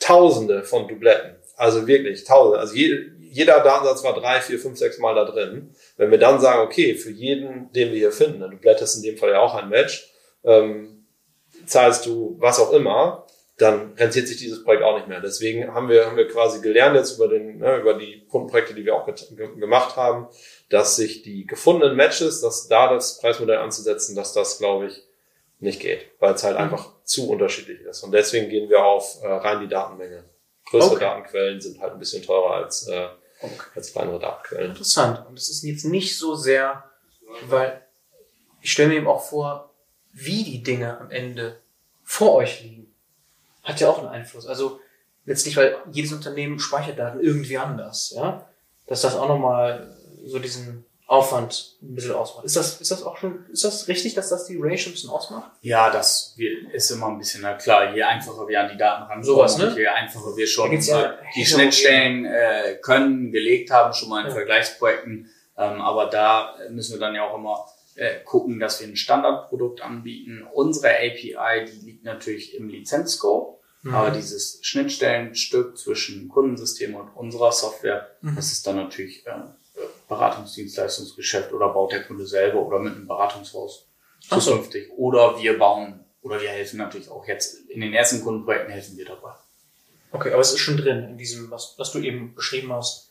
Tausende 0.00 0.64
von 0.64 0.88
Dubletten. 0.88 1.36
Also 1.56 1.86
wirklich 1.86 2.24
Tausende. 2.24 2.58
Also 2.58 2.74
je, 2.74 2.98
jeder 3.30 3.60
Datensatz 3.60 4.02
war 4.02 4.14
drei, 4.14 4.40
vier, 4.40 4.58
fünf, 4.58 4.78
sechs 4.78 4.98
Mal 4.98 5.14
da 5.14 5.24
drin. 5.24 5.74
Wenn 5.96 6.10
wir 6.10 6.18
dann 6.18 6.40
sagen, 6.40 6.62
okay, 6.62 6.94
für 6.94 7.10
jeden, 7.10 7.72
den 7.72 7.90
wir 7.90 7.98
hier 7.98 8.12
finden, 8.12 8.40
du 8.40 8.56
blätterst 8.56 8.96
in 8.96 9.02
dem 9.02 9.16
Fall 9.16 9.30
ja 9.30 9.40
auch 9.40 9.54
ein 9.54 9.68
Match, 9.68 10.12
ähm, 10.44 11.06
zahlst 11.66 12.06
du 12.06 12.36
was 12.38 12.58
auch 12.58 12.72
immer, 12.72 13.26
dann 13.60 13.92
rentiert 13.94 14.26
sich 14.26 14.38
dieses 14.38 14.64
Projekt 14.64 14.82
auch 14.82 14.96
nicht 14.96 15.08
mehr. 15.08 15.20
Deswegen 15.20 15.74
haben 15.74 15.88
wir, 15.88 16.06
haben 16.06 16.16
wir 16.16 16.28
quasi 16.28 16.62
gelernt 16.62 16.96
jetzt 16.96 17.16
über 17.16 17.28
den, 17.28 17.58
ne, 17.58 17.76
über 17.76 17.94
die 17.94 18.26
Kundenprojekte, 18.26 18.74
die 18.74 18.86
wir 18.86 18.94
auch 18.94 19.06
gemacht 19.36 19.96
haben, 19.96 20.28
dass 20.70 20.96
sich 20.96 21.22
die 21.22 21.46
gefundenen 21.46 21.94
Matches, 21.94 22.40
dass 22.40 22.68
da 22.68 22.92
das 22.92 23.18
Preismodell 23.18 23.58
anzusetzen, 23.58 24.16
dass 24.16 24.32
das, 24.32 24.58
glaube 24.58 24.86
ich, 24.86 25.06
nicht 25.58 25.80
geht, 25.80 26.06
weil 26.20 26.34
es 26.34 26.42
halt 26.42 26.56
mhm. 26.56 26.62
einfach 26.62 26.94
zu 27.04 27.28
unterschiedlich 27.28 27.80
ist. 27.82 28.02
Und 28.02 28.12
deswegen 28.12 28.48
gehen 28.48 28.70
wir 28.70 28.82
auf 28.82 29.22
äh, 29.22 29.26
rein 29.26 29.60
die 29.60 29.68
Datenmenge. 29.68 30.24
Größere 30.70 30.92
okay. 30.92 31.04
Datenquellen 31.04 31.60
sind 31.60 31.80
halt 31.80 31.92
ein 31.92 31.98
bisschen 31.98 32.22
teurer 32.22 32.54
als, 32.54 32.88
äh, 32.88 33.08
okay. 33.42 33.54
als 33.74 33.92
kleinere 33.92 34.20
Datenquellen. 34.20 34.70
Interessant. 34.70 35.26
Und 35.28 35.38
es 35.38 35.50
ist 35.50 35.62
jetzt 35.64 35.84
nicht 35.84 36.16
so 36.16 36.34
sehr, 36.34 36.84
weil 37.48 37.84
ich 38.62 38.72
stelle 38.72 38.88
mir 38.88 38.96
eben 38.96 39.06
auch 39.06 39.22
vor, 39.22 39.74
wie 40.12 40.44
die 40.44 40.62
Dinge 40.62 40.98
am 40.98 41.10
Ende 41.10 41.60
vor 42.02 42.36
euch 42.36 42.62
liegen 42.62 42.89
hat 43.62 43.80
ja 43.80 43.88
auch 43.88 43.98
einen 43.98 44.08
Einfluss. 44.08 44.46
Also 44.46 44.80
letztlich, 45.24 45.56
weil 45.56 45.76
jedes 45.92 46.12
Unternehmen 46.12 46.58
speichert 46.58 46.98
Daten 46.98 47.20
irgendwie 47.20 47.58
anders, 47.58 48.12
ja. 48.16 48.46
Dass 48.86 49.02
das 49.02 49.16
auch 49.16 49.28
nochmal 49.28 49.96
so 50.24 50.38
diesen 50.38 50.84
Aufwand 51.10 51.76
ein 51.82 51.96
bisschen 51.96 52.12
ausmacht. 52.12 52.44
Ist 52.44 52.54
das, 52.54 52.80
ist 52.80 52.92
das 52.92 53.02
auch 53.02 53.16
schon, 53.16 53.44
ist 53.52 53.64
das 53.64 53.88
richtig, 53.88 54.14
dass 54.14 54.28
das 54.28 54.46
die 54.46 54.56
Range 54.56 54.78
ein 54.78 54.92
bisschen 54.92 55.10
ausmacht? 55.10 55.50
Ja, 55.60 55.90
das 55.90 56.36
ist 56.72 56.90
immer 56.90 57.08
ein 57.08 57.18
bisschen, 57.18 57.42
na 57.42 57.54
klar, 57.54 57.92
je 57.92 58.02
einfacher 58.04 58.46
wir 58.46 58.60
an 58.60 58.68
die 58.70 58.76
Daten 58.76 59.02
rankommen, 59.02 59.24
Sowas, 59.24 59.58
ne? 59.58 59.74
je 59.76 59.88
einfacher 59.88 60.36
wir 60.36 60.46
schon 60.46 60.70
ja 60.80 61.18
die 61.34 61.44
Schnittstellen 61.44 62.26
äh, 62.26 62.76
können, 62.80 63.32
gelegt 63.32 63.72
haben, 63.72 63.92
schon 63.92 64.08
mal 64.08 64.20
in 64.20 64.28
ja. 64.28 64.34
Vergleichsprojekten. 64.34 65.28
Ähm, 65.58 65.80
aber 65.80 66.06
da 66.06 66.54
müssen 66.70 66.92
wir 66.92 67.00
dann 67.00 67.14
ja 67.16 67.28
auch 67.28 67.36
immer 67.36 67.66
äh, 68.00 68.24
gucken, 68.24 68.58
dass 68.58 68.80
wir 68.80 68.88
ein 68.88 68.96
Standardprodukt 68.96 69.82
anbieten. 69.82 70.46
Unsere 70.54 70.88
API, 70.96 71.66
die 71.66 71.84
liegt 71.84 72.04
natürlich 72.04 72.54
im 72.54 72.70
Lizenzscope. 72.70 73.60
Mhm. 73.82 73.94
Aber 73.94 74.10
dieses 74.10 74.58
Schnittstellenstück 74.62 75.76
zwischen 75.76 76.28
Kundensystem 76.28 76.94
und 76.94 77.10
unserer 77.10 77.52
Software, 77.52 78.10
mhm. 78.22 78.36
das 78.36 78.52
ist 78.52 78.66
dann 78.66 78.76
natürlich 78.76 79.26
äh, 79.26 79.32
Beratungsdienstleistungsgeschäft 80.08 81.52
oder 81.52 81.68
baut 81.68 81.92
der 81.92 82.02
Kunde 82.04 82.26
selber 82.26 82.66
oder 82.66 82.78
mit 82.78 82.94
einem 82.94 83.06
Beratungshaus 83.06 83.86
zukünftig. 84.20 84.88
So. 84.88 84.94
Oder 84.94 85.38
wir 85.38 85.58
bauen 85.58 86.02
oder 86.22 86.40
wir 86.40 86.48
helfen 86.48 86.78
natürlich 86.78 87.10
auch 87.10 87.28
jetzt 87.28 87.68
in 87.68 87.82
den 87.82 87.92
ersten 87.92 88.22
Kundenprojekten 88.22 88.72
helfen 88.72 88.96
wir 88.96 89.04
dabei. 89.04 89.32
Okay, 90.12 90.32
aber 90.32 90.40
es 90.40 90.52
ist 90.52 90.58
schon 90.58 90.78
drin 90.78 91.04
in 91.04 91.18
diesem, 91.18 91.50
was, 91.50 91.74
was 91.76 91.92
du 91.92 91.98
eben 91.98 92.34
beschrieben 92.34 92.72
hast, 92.72 93.09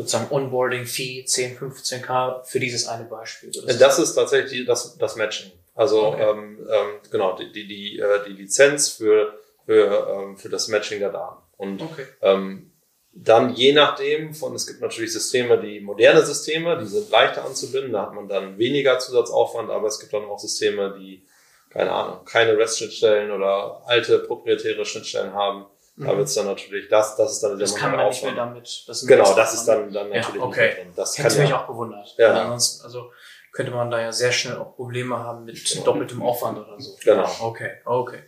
sozusagen 0.00 0.30
Onboarding 0.30 0.86
Fee 0.86 1.24
10, 1.24 1.58
15k 1.58 2.44
für 2.44 2.60
dieses 2.60 2.86
eine 2.88 3.04
Beispiel. 3.04 3.50
Das, 3.50 3.78
das 3.78 3.98
ist 3.98 4.14
tatsächlich 4.14 4.66
das, 4.66 4.96
das 4.98 5.16
Matching. 5.16 5.52
Also 5.74 6.08
okay. 6.08 6.30
ähm, 6.30 6.58
ähm, 6.70 6.88
genau 7.10 7.36
die 7.36 7.52
die 7.52 7.66
die, 7.66 7.98
äh, 7.98 8.24
die 8.26 8.32
Lizenz 8.32 8.88
für 8.90 9.38
für, 9.66 10.08
ähm, 10.08 10.36
für 10.36 10.48
das 10.48 10.68
Matching 10.68 10.98
der 10.98 11.10
Daten. 11.10 11.42
Und 11.56 11.82
okay. 11.82 12.06
ähm, 12.22 12.72
dann 13.12 13.54
je 13.54 13.72
nachdem 13.72 14.34
von, 14.34 14.54
es 14.54 14.66
gibt 14.66 14.80
natürlich 14.80 15.12
Systeme, 15.12 15.60
die 15.60 15.80
moderne 15.80 16.24
Systeme, 16.24 16.78
die 16.78 16.86
sind 16.86 17.10
leichter 17.10 17.44
anzubinden, 17.44 17.92
da 17.92 18.02
hat 18.02 18.14
man 18.14 18.28
dann 18.28 18.58
weniger 18.58 18.98
Zusatzaufwand, 18.98 19.70
aber 19.70 19.88
es 19.88 20.00
gibt 20.00 20.12
dann 20.12 20.24
auch 20.24 20.38
Systeme, 20.38 20.94
die, 20.98 21.26
keine 21.70 21.92
Ahnung, 21.92 22.24
keine 22.24 22.56
REST-Schnittstellen 22.56 23.30
oder 23.30 23.82
alte 23.86 24.20
proprietäre 24.20 24.84
Schnittstellen 24.84 25.34
haben. 25.34 25.66
Mhm. 26.00 26.06
Da 26.06 26.16
wird 26.16 26.28
es 26.28 26.34
dann 26.34 26.46
natürlich, 26.46 26.88
das, 26.88 27.14
das 27.16 27.32
ist 27.32 27.42
dann 27.42 27.58
das 27.58 27.74
kann 27.74 27.94
man 27.94 28.08
nicht 28.08 28.24
mehr 28.24 28.34
damit. 28.34 28.84
Das 28.86 29.06
genau, 29.06 29.34
das 29.34 29.52
ist 29.52 29.66
dann, 29.66 29.92
dann 29.92 30.08
natürlich 30.08 30.40
ja, 30.40 30.42
okay. 30.42 30.66
nicht 30.66 30.76
mehr 30.76 30.84
drin. 30.84 30.92
Das 30.96 31.18
Hätte 31.18 31.28
kann 31.28 31.38
mich 31.38 31.50
ja, 31.50 31.62
auch 31.62 31.66
gewundert. 31.66 32.14
Ja. 32.16 32.42
Ansonsten, 32.42 32.84
also 32.84 33.12
könnte 33.52 33.72
man 33.72 33.90
da 33.90 34.00
ja 34.00 34.10
sehr 34.10 34.32
schnell 34.32 34.56
auch 34.56 34.76
Probleme 34.76 35.18
haben 35.18 35.44
mit 35.44 35.86
doppeltem 35.86 36.22
Aufwand 36.22 36.58
oder 36.58 36.80
so. 36.80 36.96
Genau. 37.04 37.28
Okay, 37.40 37.72
okay. 37.84 38.22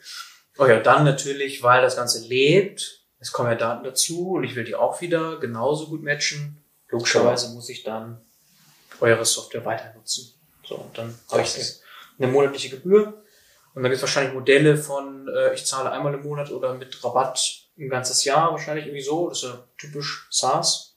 Oh 0.59 0.67
ja, 0.67 0.81
dann 0.81 1.05
natürlich, 1.05 1.63
weil 1.63 1.81
das 1.81 1.97
Ganze 1.97 2.27
lebt, 2.27 3.07
es 3.19 3.33
kommen 3.33 3.49
ja 3.49 3.55
Daten 3.55 3.85
dazu 3.85 4.33
und 4.33 4.45
ich 4.45 4.55
will 4.55 4.65
die 4.65 4.75
auch 4.75 5.01
wieder 5.01 5.41
genauso 5.41 5.89
gut 5.89 6.03
matchen. 6.03 6.63
Logischerweise 6.91 7.55
muss 7.55 7.71
ich 7.71 7.85
dann 7.85 8.21
eure 9.01 9.25
Software 9.25 9.65
weiter 9.65 9.95
nutzen. 9.95 10.35
So, 10.67 10.75
und 10.75 10.99
dann 10.99 11.19
habe 11.31 11.41
ich 11.41 11.57
eine 12.19 12.31
monatliche 12.31 12.69
Gebühr. 12.69 13.22
Und 13.75 13.83
dann 13.83 13.91
gibt 13.91 13.97
es 13.97 14.03
wahrscheinlich 14.03 14.35
Modelle 14.35 14.77
von, 14.77 15.29
äh, 15.29 15.55
ich 15.55 15.65
zahle 15.65 15.91
einmal 15.91 16.15
im 16.15 16.23
Monat 16.23 16.51
oder 16.51 16.75
mit 16.75 17.03
Rabatt 17.03 17.63
ein 17.79 17.89
ganzes 17.89 18.25
Jahr, 18.25 18.53
wahrscheinlich 18.53 18.87
irgendwie 18.87 19.03
so. 19.03 19.29
Das 19.29 19.43
ist 19.43 19.45
ja 19.45 19.65
typisch 19.79 20.27
SaaS. 20.31 20.95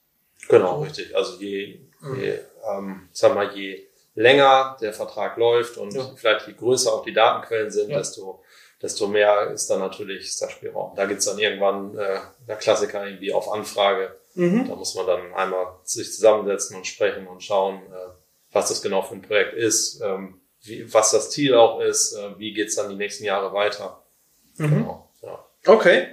Genau, 0.50 0.78
so. 0.78 0.84
richtig. 0.84 1.16
Also 1.16 1.40
je, 1.40 1.80
mhm. 2.02 2.22
je 2.22 2.40
ähm, 2.70 3.10
sag 3.12 3.34
mal, 3.34 3.56
je 3.56 3.88
länger 4.16 4.78
der 4.82 4.94
Vertrag 4.94 5.38
läuft 5.38 5.78
und 5.78 5.94
ja. 5.94 6.10
vielleicht 6.16 6.48
je 6.48 6.54
größer 6.54 6.92
auch 6.92 7.04
die 7.04 7.14
Datenquellen 7.14 7.72
sind, 7.72 7.90
ja. 7.90 7.98
desto 7.98 8.44
desto 8.82 9.08
mehr 9.08 9.52
ist 9.52 9.70
dann 9.70 9.80
natürlich 9.80 10.26
ist 10.26 10.42
der 10.42 10.50
Spielraum. 10.50 10.96
Da 10.96 11.06
gibt's 11.06 11.26
dann 11.26 11.40
irgendwann 11.40 11.98
äh, 11.98 12.20
der 12.48 12.58
Klassiker 12.58 13.06
irgendwie 13.06 13.34
auf 13.34 13.52
Anfrage. 13.52 14.16
Mhm. 14.36 14.68
Da 14.68 14.76
muss 14.76 14.96
man 14.96 15.08
dann 15.08 15.34
einmal 15.34 15.68
sich 15.84 16.14
zusammensetzen 16.14 16.78
und 16.78 16.86
sprechen 16.86 17.26
und 17.28 17.42
schauen, 17.42 17.78
äh, 17.78 18.10
was 18.52 18.70
das 18.70 18.82
genau 18.82 19.02
für 19.02 19.16
ein 19.16 19.22
Projekt 19.22 19.54
ist, 19.54 20.02
ähm, 20.02 20.42
wie, 20.66 20.94
was 20.94 21.12
das 21.12 21.30
Ziel 21.30 21.56
auch 21.56 21.80
ist, 21.80 22.14
äh, 22.14 22.38
wie 22.38 22.54
geht's 22.54 22.76
dann 22.76 22.90
die 22.90 22.96
nächsten 22.96 23.24
Jahre 23.24 23.54
weiter. 23.54 24.04
Mhm. 24.58 24.70
Genau, 24.70 25.10
ja. 25.22 25.46
Okay. 25.66 26.08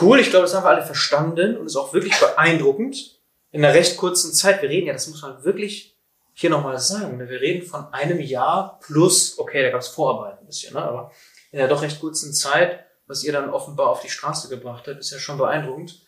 Cool, 0.00 0.20
ich 0.20 0.30
glaube, 0.30 0.46
das 0.46 0.54
haben 0.54 0.64
wir 0.64 0.70
alle 0.70 0.86
verstanden 0.86 1.56
und 1.56 1.66
ist 1.66 1.76
auch 1.76 1.92
wirklich 1.92 2.18
beeindruckend. 2.18 3.18
In 3.50 3.64
einer 3.64 3.74
recht 3.74 3.98
kurzen 3.98 4.32
Zeit, 4.32 4.62
wir 4.62 4.70
reden 4.70 4.86
ja, 4.86 4.94
das 4.94 5.08
muss 5.08 5.20
man 5.20 5.44
wirklich 5.44 5.98
hier 6.32 6.48
nochmal 6.48 6.78
sagen, 6.78 7.18
ne? 7.18 7.28
wir 7.28 7.40
reden 7.40 7.66
von 7.66 7.92
einem 7.92 8.20
Jahr 8.20 8.80
plus, 8.82 9.38
okay, 9.38 9.62
da 9.62 9.70
gab 9.70 9.80
es 9.80 9.88
Vorarbeit 9.88 10.40
ein 10.40 10.46
bisschen, 10.46 10.72
ne? 10.72 10.82
aber 10.82 11.12
in 11.50 11.58
der 11.58 11.68
doch 11.68 11.82
recht 11.82 12.00
kurzen 12.00 12.32
Zeit, 12.32 12.86
was 13.06 13.22
ihr 13.22 13.32
dann 13.32 13.50
offenbar 13.50 13.90
auf 13.90 14.00
die 14.00 14.08
Straße 14.08 14.48
gebracht 14.48 14.88
habt, 14.88 14.98
ist 14.98 15.10
ja 15.10 15.18
schon 15.18 15.36
beeindruckend. 15.36 16.00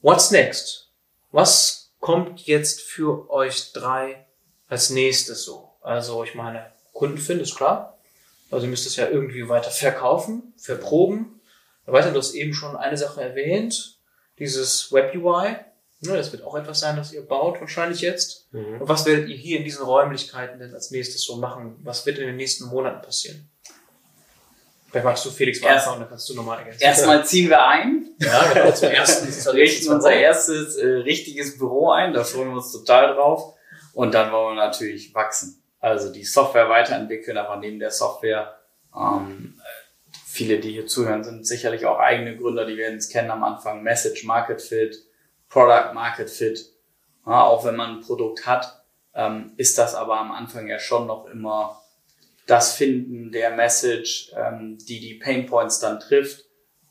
What's 0.00 0.30
next? 0.30 0.90
Was 1.30 1.92
kommt 2.00 2.46
jetzt 2.46 2.80
für 2.80 3.28
euch 3.28 3.72
drei 3.72 4.26
als 4.68 4.88
nächstes 4.88 5.44
so? 5.44 5.72
Also 5.82 6.24
ich 6.24 6.34
meine, 6.34 6.72
Kunden 6.98 7.18
finden, 7.18 7.44
ist 7.44 7.54
klar. 7.54 7.96
Also 8.50 8.66
ihr 8.66 8.70
müsst 8.70 8.86
es 8.86 8.96
ja 8.96 9.08
irgendwie 9.08 9.48
weiter 9.48 9.70
verkaufen, 9.70 10.52
verproben. 10.56 11.40
Weiter, 11.86 12.10
du 12.10 12.18
hast 12.18 12.34
eben 12.34 12.52
schon 12.52 12.76
eine 12.76 12.96
Sache 12.96 13.22
erwähnt, 13.22 13.98
dieses 14.38 14.92
Web 14.92 15.14
UI. 15.14 15.56
Ja, 16.00 16.16
das 16.16 16.32
wird 16.32 16.42
auch 16.42 16.56
etwas 16.56 16.80
sein, 16.80 16.96
das 16.96 17.12
ihr 17.12 17.22
baut 17.22 17.60
wahrscheinlich 17.60 18.00
jetzt. 18.00 18.52
Mhm. 18.52 18.80
Und 18.80 18.88
was 18.88 19.06
werdet 19.06 19.28
ihr 19.28 19.36
hier 19.36 19.58
in 19.58 19.64
diesen 19.64 19.84
Räumlichkeiten 19.84 20.58
denn 20.58 20.74
als 20.74 20.90
nächstes 20.90 21.22
so 21.22 21.36
machen? 21.36 21.76
Was 21.82 22.04
wird 22.04 22.18
in 22.18 22.26
den 22.26 22.36
nächsten 22.36 22.66
Monaten 22.66 23.00
passieren? 23.00 23.48
Vielleicht 24.90 25.04
magst 25.04 25.24
du 25.24 25.30
Felix 25.30 25.60
mal 25.60 25.74
anfangen, 25.74 26.00
dann 26.00 26.08
kannst 26.08 26.28
du 26.28 26.34
nochmal 26.34 26.58
ergänzen. 26.58 26.82
Erstmal 26.82 27.24
ziehen 27.24 27.48
wir 27.48 27.64
ein. 27.64 28.10
Ja, 28.20 28.52
genau, 28.52 28.72
zum 28.72 28.88
ersten. 28.88 29.28
Wir 29.28 29.52
richten 29.62 29.92
unser 29.92 30.12
erstes 30.12 30.76
äh, 30.76 30.86
richtiges 30.86 31.58
Büro 31.58 31.90
ein, 31.90 32.12
da 32.12 32.24
freuen 32.24 32.48
wir 32.48 32.56
uns 32.56 32.72
total 32.72 33.14
drauf. 33.14 33.54
Und 33.92 34.14
dann 34.14 34.32
wollen 34.32 34.56
wir 34.56 34.64
natürlich 34.64 35.14
wachsen. 35.14 35.57
Also 35.80 36.12
die 36.12 36.24
Software 36.24 36.68
weiterentwickeln, 36.68 37.36
aber 37.36 37.56
neben 37.56 37.78
der 37.78 37.90
Software, 37.90 38.58
ähm, 38.94 39.60
viele, 40.26 40.58
die 40.58 40.72
hier 40.72 40.86
zuhören, 40.86 41.24
sind 41.24 41.46
sicherlich 41.46 41.86
auch 41.86 41.98
eigene 41.98 42.36
Gründer, 42.36 42.66
die 42.66 42.76
werden 42.76 42.98
es 42.98 43.08
kennen 43.08 43.30
am 43.30 43.44
Anfang. 43.44 43.82
Message 43.82 44.24
Market 44.24 44.60
Fit, 44.60 45.04
Product 45.48 45.94
Market 45.94 46.30
Fit. 46.30 46.72
Ja, 47.26 47.44
auch 47.44 47.64
wenn 47.64 47.76
man 47.76 47.96
ein 47.96 48.00
Produkt 48.00 48.46
hat, 48.46 48.84
ähm, 49.14 49.52
ist 49.56 49.78
das 49.78 49.94
aber 49.94 50.18
am 50.18 50.32
Anfang 50.32 50.66
ja 50.66 50.78
schon 50.78 51.06
noch 51.06 51.26
immer 51.26 51.82
das 52.46 52.74
Finden 52.74 53.30
der 53.30 53.50
Message, 53.50 54.32
ähm, 54.34 54.78
die 54.78 55.00
die 55.00 55.14
Pain 55.14 55.46
Points 55.46 55.80
dann 55.80 56.00
trifft. 56.00 56.46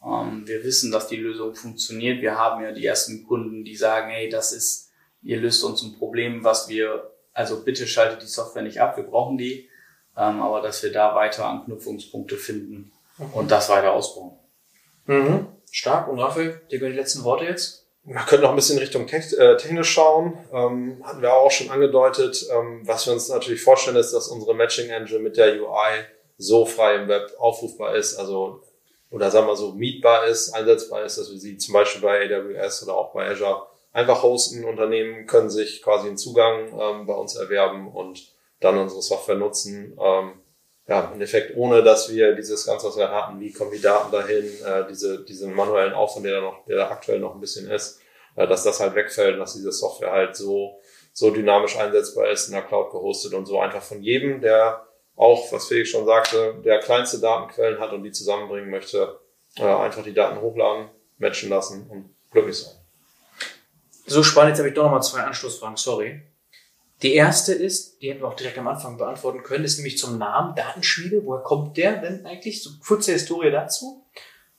Ähm, 0.06 0.48
wir 0.48 0.64
wissen, 0.64 0.92
dass 0.92 1.08
die 1.08 1.16
Lösung 1.18 1.56
funktioniert. 1.56 2.22
Wir 2.22 2.38
haben 2.38 2.64
ja 2.64 2.72
die 2.72 2.86
ersten 2.86 3.26
Kunden, 3.26 3.66
die 3.66 3.76
sagen, 3.76 4.12
hey, 4.12 4.30
das 4.30 4.54
ist, 4.54 4.92
ihr 5.24 5.40
löst 5.40 5.64
uns 5.64 5.82
ein 5.82 5.98
Problem, 5.98 6.44
was 6.44 6.70
wir, 6.70 7.12
also 7.38 7.64
bitte 7.64 7.86
schaltet 7.86 8.24
die 8.24 8.28
Software 8.28 8.64
nicht 8.64 8.82
ab, 8.82 8.98
wir 8.98 9.04
brauchen 9.04 9.38
die, 9.38 9.70
ähm, 10.18 10.42
aber 10.42 10.60
dass 10.60 10.82
wir 10.82 10.92
da 10.92 11.14
weiter 11.14 11.46
Anknüpfungspunkte 11.46 12.36
finden 12.36 12.92
mhm. 13.20 13.34
und 13.34 13.52
das 13.52 13.70
weiter 13.70 13.94
ausbauen. 13.94 14.40
Mhm. 15.06 15.48
Stark. 15.72 16.08
Und 16.08 16.20
Raphael, 16.20 16.62
dir 16.72 16.80
gehören 16.80 16.94
die 16.94 17.00
letzten 17.00 17.24
Worte 17.24 17.46
jetzt? 17.46 17.86
Man 18.04 18.26
könnte 18.26 18.44
noch 18.44 18.52
ein 18.52 18.56
bisschen 18.56 18.80
Richtung 18.80 19.08
äh, 19.08 19.58
technisch 19.58 19.92
schauen. 19.92 20.38
Ähm, 20.52 21.04
hatten 21.04 21.22
wir 21.22 21.34
auch 21.34 21.52
schon 21.52 21.70
angedeutet. 21.70 22.44
Ähm, 22.52 22.82
was 22.86 23.06
wir 23.06 23.14
uns 23.14 23.30
natürlich 23.30 23.62
vorstellen, 23.62 23.98
ist, 23.98 24.14
dass 24.14 24.30
unsere 24.30 24.56
Matching 24.56 24.90
Engine 24.90 25.20
mit 25.20 25.38
der 25.38 25.62
UI 25.62 26.06
so 26.40 26.66
frei 26.66 26.96
im 26.96 27.08
Web 27.08 27.34
aufrufbar 27.38 27.96
ist, 27.96 28.18
also 28.18 28.64
oder 29.12 29.30
sagen 29.30 29.46
wir 29.46 29.56
so 29.56 29.74
mietbar 29.74 30.26
ist, 30.26 30.54
einsetzbar 30.54 31.04
ist, 31.04 31.20
dass 31.20 31.32
wir 31.32 31.38
sie 31.38 31.58
zum 31.58 31.74
Beispiel 31.74 32.02
bei 32.02 32.26
AWS 32.26 32.84
oder 32.84 32.96
auch 32.96 33.14
bei 33.14 33.30
Azure 33.30 33.68
einfach 33.98 34.22
hosten. 34.22 34.64
Unternehmen 34.64 35.26
können 35.26 35.50
sich 35.50 35.82
quasi 35.82 36.08
einen 36.08 36.18
Zugang 36.18 36.68
ähm, 36.80 37.08
bei 37.08 37.16
uns 37.16 37.36
erwerben 37.36 37.92
und 37.92 38.32
dann 38.60 38.78
unsere 38.78 39.02
Software 39.02 39.36
nutzen. 39.36 39.98
Ähm, 40.00 40.34
ja, 40.88 41.02
im 41.02 41.14
Endeffekt, 41.14 41.58
ohne 41.58 41.84
dass 41.84 42.14
wir 42.14 42.36
dieses 42.36 42.66
Ganze, 42.66 42.88
was 42.88 42.96
wir 42.96 43.12
hatten, 43.12 43.40
wie 43.40 43.52
kommen 43.52 43.72
die 43.72 43.82
Daten 43.82 44.12
dahin, 44.12 44.46
äh, 44.64 44.88
diese, 44.88 45.26
diesen 45.26 45.54
manuellen 45.54 45.94
Aufwand, 45.94 46.26
der 46.26 46.36
da 46.36 46.42
noch, 46.42 46.66
der 46.66 46.78
da 46.78 46.92
aktuell 46.92 47.20
noch 47.20 47.34
ein 47.34 47.42
bisschen 47.42 47.70
ist, 47.70 48.00
äh, 48.36 48.48
dass 48.48 48.64
das 48.64 48.80
halt 48.80 48.94
wegfällt 48.96 49.34
und 49.34 49.40
dass 49.40 49.56
diese 49.56 49.72
Software 49.72 50.12
halt 50.12 50.36
so, 50.36 50.80
so 51.12 51.32
dynamisch 51.32 51.78
einsetzbar 51.78 52.30
ist, 52.30 52.48
in 52.48 52.54
der 52.54 52.62
Cloud 52.62 52.92
gehostet 52.92 53.34
und 53.34 53.48
so 53.48 53.60
einfach 53.60 53.82
von 53.82 54.02
jedem, 54.02 54.42
der 54.42 54.86
auch, 55.16 55.52
was 55.52 55.68
Felix 55.68 55.90
schon 55.90 56.06
sagte, 56.06 56.62
der 56.64 56.80
kleinste 56.80 57.20
Datenquellen 57.20 57.80
hat 57.80 57.92
und 57.92 58.04
die 58.04 58.12
zusammenbringen 58.12 58.70
möchte, 58.70 59.20
äh, 59.58 59.64
einfach 59.64 60.04
die 60.04 60.14
Daten 60.14 60.40
hochladen, 60.40 60.90
matchen 61.18 61.50
lassen 61.50 61.90
und 61.90 62.16
glücklich 62.30 62.60
sein. 62.60 62.77
So 64.08 64.24
spannend, 64.24 64.52
jetzt 64.52 64.60
habe 64.60 64.70
ich 64.70 64.76
doch 64.76 64.84
nochmal 64.84 65.04
zwei 65.04 65.20
Anschlussfragen, 65.20 65.76
sorry. 65.76 66.22
Die 67.04 67.14
erste 67.14 67.54
ist, 67.54 68.02
die 68.02 68.10
hätten 68.10 68.22
wir 68.22 68.28
auch 68.28 68.36
direkt 68.36 68.58
am 68.58 68.68
Anfang 68.68 68.98
beantworten 68.98 69.44
können, 69.44 69.66
ist 69.66 69.78
nämlich 69.78 69.98
zum 69.98 70.18
Namen 70.18 70.56
Datenschmiede. 70.56 71.24
Woher 71.26 71.44
kommt 71.44 71.78
der 71.78 71.98
denn 71.98 72.26
eigentlich? 72.26 72.64
So 72.64 72.72
kurze 72.86 73.12
Historie 73.12 73.52
dazu. 73.52 74.06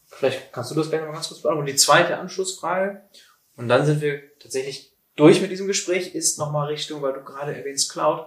Vielleicht 0.06 0.52
kannst 0.52 0.70
du 0.70 0.74
das 0.74 0.90
gleich 0.90 1.00
noch 1.00 1.12
ganz 1.12 1.28
kurz 1.28 1.40
beantworten. 1.40 1.68
Und 1.68 1.74
die 1.74 1.76
zweite 1.76 2.18
Anschlussfrage, 2.18 3.02
und 3.56 3.68
dann 3.68 3.86
sind 3.86 4.00
wir 4.02 4.20
tatsächlich 4.38 4.92
durch 5.16 5.40
mit 5.40 5.50
diesem 5.50 5.66
Gespräch, 5.66 6.14
ist 6.14 6.38
nochmal 6.38 6.68
Richtung, 6.68 7.02
weil 7.02 7.14
du 7.14 7.24
gerade 7.24 7.56
erwähnst 7.56 7.90
Cloud, 7.90 8.26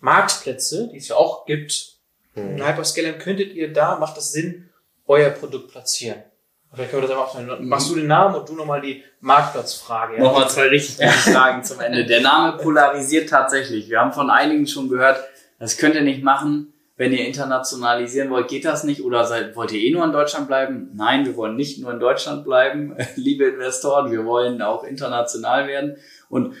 Marktplätze, 0.00 0.88
die 0.92 0.98
es 0.98 1.08
ja 1.08 1.16
auch 1.16 1.44
gibt, 1.44 1.98
mhm. 2.34 2.52
in 2.52 2.66
Hyperscalern, 2.66 3.18
könntet 3.18 3.52
ihr 3.52 3.72
da, 3.72 3.98
macht 3.98 4.16
das 4.16 4.32
Sinn, 4.32 4.70
euer 5.06 5.30
Produkt 5.30 5.72
platzieren? 5.72 6.22
Vielleicht 6.72 6.90
können 6.90 7.02
wir 7.02 7.08
das 7.08 7.16
einfach 7.16 7.34
aufnehmen. 7.34 7.68
Machst 7.68 7.90
du 7.90 7.94
den 7.94 8.06
Namen 8.06 8.34
und 8.34 8.48
du 8.48 8.54
nochmal 8.54 8.80
die 8.80 9.02
Marktplatzfrage. 9.20 10.16
Ja? 10.16 10.22
Nochmal 10.22 10.48
zwei 10.50 10.68
richtig 10.68 10.98
gute 10.98 11.08
Fragen 11.08 11.64
zum 11.64 11.80
Ende. 11.80 12.04
Der 12.04 12.20
Name 12.20 12.58
polarisiert 12.58 13.28
tatsächlich. 13.30 13.88
Wir 13.88 14.00
haben 14.00 14.12
von 14.12 14.30
einigen 14.30 14.66
schon 14.66 14.88
gehört, 14.88 15.18
das 15.58 15.78
könnt 15.78 15.94
ihr 15.94 16.02
nicht 16.02 16.22
machen. 16.22 16.72
Wenn 16.98 17.12
ihr 17.12 17.26
internationalisieren 17.26 18.30
wollt, 18.30 18.48
geht 18.48 18.64
das 18.64 18.84
nicht. 18.84 19.02
Oder 19.02 19.24
seid, 19.24 19.54
wollt 19.54 19.72
ihr 19.72 19.80
eh 19.80 19.90
nur 19.90 20.04
in 20.04 20.12
Deutschland 20.12 20.48
bleiben? 20.48 20.90
Nein, 20.94 21.26
wir 21.26 21.36
wollen 21.36 21.56
nicht 21.56 21.78
nur 21.78 21.92
in 21.92 22.00
Deutschland 22.00 22.44
bleiben, 22.44 22.96
liebe 23.16 23.44
Investoren. 23.44 24.10
Wir 24.10 24.24
wollen 24.24 24.62
auch 24.62 24.82
international 24.82 25.68
werden. 25.68 25.96
Und 26.28 26.54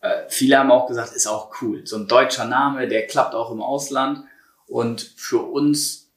äh, 0.00 0.22
viele 0.28 0.58
haben 0.58 0.70
auch 0.70 0.86
gesagt, 0.86 1.12
ist 1.12 1.26
auch 1.26 1.50
cool. 1.60 1.86
So 1.86 1.96
ein 1.96 2.06
deutscher 2.06 2.44
Name, 2.44 2.86
der 2.86 3.06
klappt 3.06 3.34
auch 3.34 3.50
im 3.50 3.60
Ausland. 3.60 4.24
Und 4.66 5.00
für 5.16 5.42
uns 5.42 6.09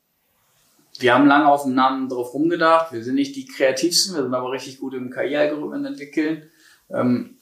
wir 1.04 1.14
haben 1.14 1.28
lange 1.28 1.50
auf 1.50 1.64
den 1.64 1.76
Namen 1.76 2.08
drauf 2.08 2.34
rumgedacht. 2.34 2.94
Wir 2.94 3.04
sind 3.04 3.16
nicht 3.16 3.36
die 3.36 3.46
kreativsten, 3.46 4.16
wir 4.16 4.24
sind 4.24 4.34
aber 4.34 4.52
richtig 4.52 4.80
gut 4.80 4.94
im 4.94 5.12
KI-Algorithmen 5.12 5.86
entwickeln. 5.86 6.50
Ähm, 6.90 7.38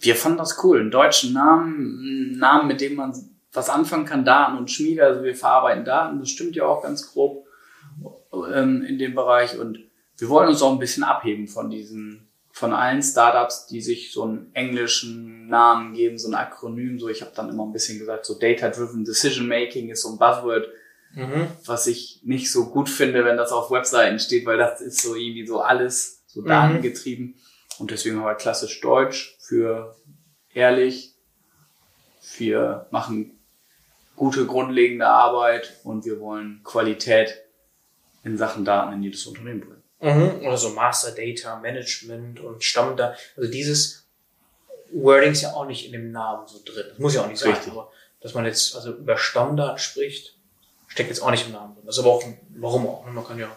wir 0.00 0.16
fanden 0.16 0.38
das 0.38 0.62
cool. 0.62 0.80
Einen 0.80 0.90
deutschen 0.90 1.32
Namen, 1.32 1.98
einen 1.98 2.38
Namen, 2.38 2.68
mit 2.68 2.80
dem 2.80 2.94
man 2.94 3.14
was 3.52 3.68
anfangen 3.68 4.06
kann, 4.06 4.24
Daten 4.24 4.56
und 4.56 4.70
Schmiede. 4.70 5.04
Also 5.04 5.24
wir 5.24 5.34
verarbeiten 5.34 5.84
Daten, 5.84 6.20
das 6.20 6.30
stimmt 6.30 6.56
ja 6.56 6.64
auch 6.64 6.82
ganz 6.82 7.12
grob 7.12 7.46
ähm, 8.32 8.82
in 8.82 8.98
dem 8.98 9.14
Bereich. 9.14 9.58
Und 9.58 9.80
wir 10.18 10.28
wollen 10.28 10.48
uns 10.48 10.62
auch 10.62 10.72
ein 10.72 10.78
bisschen 10.78 11.04
abheben 11.04 11.48
von 11.48 11.68
diesen, 11.68 12.28
von 12.52 12.72
allen 12.72 13.02
Startups, 13.02 13.66
die 13.66 13.80
sich 13.80 14.12
so 14.12 14.22
einen 14.22 14.50
englischen 14.54 15.48
Namen 15.48 15.94
geben, 15.94 16.16
so 16.16 16.28
ein 16.28 16.34
Akronym. 16.34 17.00
So, 17.00 17.08
ich 17.08 17.22
habe 17.22 17.32
dann 17.34 17.50
immer 17.50 17.64
ein 17.64 17.72
bisschen 17.72 17.98
gesagt, 17.98 18.24
so 18.24 18.38
Data-Driven 18.38 19.04
Decision 19.04 19.48
Making 19.48 19.90
ist 19.90 20.02
so 20.02 20.10
ein 20.10 20.18
Buzzword 20.18 20.68
Mhm. 21.14 21.48
Was 21.66 21.86
ich 21.86 22.20
nicht 22.22 22.50
so 22.50 22.70
gut 22.70 22.88
finde, 22.88 23.24
wenn 23.24 23.36
das 23.36 23.52
auf 23.52 23.70
Webseiten 23.70 24.18
steht, 24.18 24.46
weil 24.46 24.58
das 24.58 24.80
ist 24.80 25.02
so 25.02 25.14
irgendwie 25.14 25.46
so 25.46 25.60
alles 25.60 26.22
so 26.26 26.40
mhm. 26.40 26.46
datengetrieben. 26.46 27.34
Und 27.78 27.90
deswegen 27.90 28.16
haben 28.16 28.26
wir 28.26 28.34
klassisch 28.34 28.80
Deutsch 28.80 29.36
für 29.40 29.96
ehrlich. 30.54 31.14
Wir 32.38 32.86
machen 32.90 33.38
gute 34.16 34.46
grundlegende 34.46 35.06
Arbeit 35.06 35.80
und 35.84 36.04
wir 36.04 36.20
wollen 36.20 36.60
Qualität 36.64 37.42
in 38.24 38.36
Sachen 38.38 38.64
Daten 38.64 38.92
in 38.92 39.02
jedes 39.02 39.26
Unternehmen 39.26 39.60
bringen. 39.60 39.82
Mhm. 40.00 40.46
Oder 40.46 40.56
so 40.56 40.70
Master 40.70 41.12
Data 41.12 41.58
Management 41.60 42.40
und 42.40 42.62
Stammdaten. 42.62 43.16
Also 43.36 43.50
dieses 43.50 44.06
Wording 44.92 45.32
ist 45.32 45.42
ja 45.42 45.52
auch 45.52 45.66
nicht 45.66 45.86
in 45.86 45.92
dem 45.92 46.10
Namen 46.10 46.46
so 46.46 46.60
drin. 46.64 46.84
Das 46.88 46.98
muss 46.98 47.14
ja 47.14 47.22
auch 47.22 47.28
nicht 47.28 47.38
sein. 47.38 47.52
Richtig. 47.52 47.72
Aber 47.72 47.90
dass 48.20 48.34
man 48.34 48.44
jetzt 48.44 48.74
also 48.76 48.92
über 48.92 49.16
Stammdaten 49.16 49.78
spricht, 49.78 50.38
Steckt 50.92 51.08
jetzt 51.08 51.22
auch 51.22 51.30
nicht 51.30 51.46
im 51.46 51.52
Namen 51.54 51.74
drin. 51.74 51.84
Das 51.86 51.96
ist 51.96 52.04
aber 52.04 52.12
auch, 52.12 52.22
warum 52.56 52.86
auch, 52.86 53.06
ne? 53.06 53.12
man 53.12 53.26
kann 53.26 53.38
ja. 53.38 53.48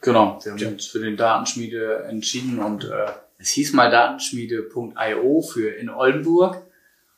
Genau, 0.00 0.40
wir 0.42 0.52
haben 0.52 0.58
ja. 0.58 0.68
uns 0.68 0.86
für 0.86 1.00
den 1.00 1.18
Datenschmiede 1.18 2.06
entschieden 2.08 2.60
und 2.60 2.84
äh, 2.84 3.12
es 3.36 3.50
hieß 3.50 3.74
mal 3.74 3.90
datenschmiede.io 3.90 5.42
für 5.42 5.68
in 5.68 5.90
Oldenburg. 5.90 6.62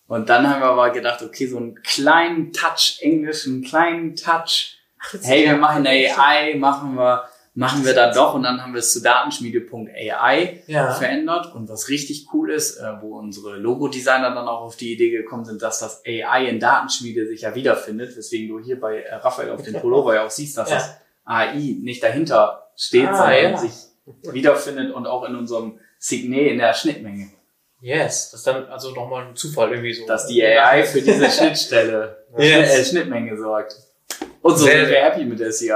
Und 0.08 0.28
dann 0.28 0.50
haben 0.50 0.60
wir 0.60 0.66
aber 0.66 0.90
gedacht, 0.90 1.22
okay, 1.22 1.46
so 1.46 1.56
einen 1.58 1.80
kleinen 1.84 2.52
Touch 2.52 2.98
Englisch, 3.00 3.46
einen 3.46 3.62
kleinen 3.62 4.16
Touch. 4.16 4.76
Ach, 4.98 5.14
hey, 5.22 5.46
wir 5.46 5.56
machen 5.56 5.86
AI, 5.86 6.56
machen 6.56 6.96
wir 6.96 7.28
machen 7.54 7.84
wir 7.84 7.94
da 7.94 8.12
doch 8.12 8.34
und 8.34 8.42
dann 8.42 8.60
haben 8.62 8.74
wir 8.74 8.80
es 8.80 8.92
zu 8.92 9.00
datenschmiede.ai 9.00 10.62
ja. 10.66 10.92
verändert. 10.92 11.54
Und 11.54 11.68
was 11.68 11.88
richtig 11.88 12.26
cool 12.32 12.50
ist, 12.50 12.78
äh, 12.78 13.00
wo 13.00 13.16
unsere 13.16 13.56
Logo-Designer 13.56 14.34
dann 14.34 14.48
auch 14.48 14.62
auf 14.62 14.76
die 14.76 14.92
Idee 14.92 15.10
gekommen 15.10 15.44
sind, 15.44 15.62
dass 15.62 15.78
das 15.78 16.02
AI 16.04 16.46
in 16.46 16.58
Datenschmiede 16.58 17.26
sich 17.26 17.42
ja 17.42 17.54
wiederfindet, 17.54 18.16
weswegen 18.16 18.48
du 18.48 18.58
hier 18.58 18.78
bei 18.80 19.02
äh, 19.02 19.14
Raphael 19.14 19.50
auf 19.50 19.62
dem 19.62 19.74
Pullover 19.74 20.14
ja 20.14 20.26
auch 20.26 20.30
siehst, 20.30 20.58
dass 20.58 20.70
ja. 20.70 20.76
das 20.76 20.96
AI 21.24 21.76
nicht 21.80 22.02
dahinter 22.02 22.70
steht, 22.76 23.08
ah, 23.08 23.16
sondern 23.16 23.52
ja. 23.52 23.56
sich 23.56 23.72
wiederfindet 24.32 24.92
und 24.92 25.06
auch 25.06 25.24
in 25.24 25.36
unserem 25.36 25.78
Signet 25.98 26.50
in 26.50 26.58
der 26.58 26.74
Schnittmenge. 26.74 27.30
Yes, 27.80 28.30
das 28.30 28.40
ist 28.40 28.46
dann 28.46 28.66
also 28.66 28.92
nochmal 28.92 29.26
ein 29.26 29.36
Zufall 29.36 29.70
irgendwie 29.70 29.92
so. 29.92 30.06
Dass 30.06 30.26
die 30.26 30.42
AI 30.42 30.84
für 30.84 31.02
diese 31.02 31.30
Schnittstelle, 31.30 32.24
yes. 32.38 32.78
äh, 32.78 32.84
Schnittmenge 32.84 33.36
sorgt. 33.36 33.76
Und 34.40 34.58
so 34.58 34.64
sehr, 34.64 34.80
sind 34.80 34.90
wir 34.90 35.02
happy 35.02 35.24
mit 35.24 35.38
der 35.38 35.50
CI. 35.50 35.70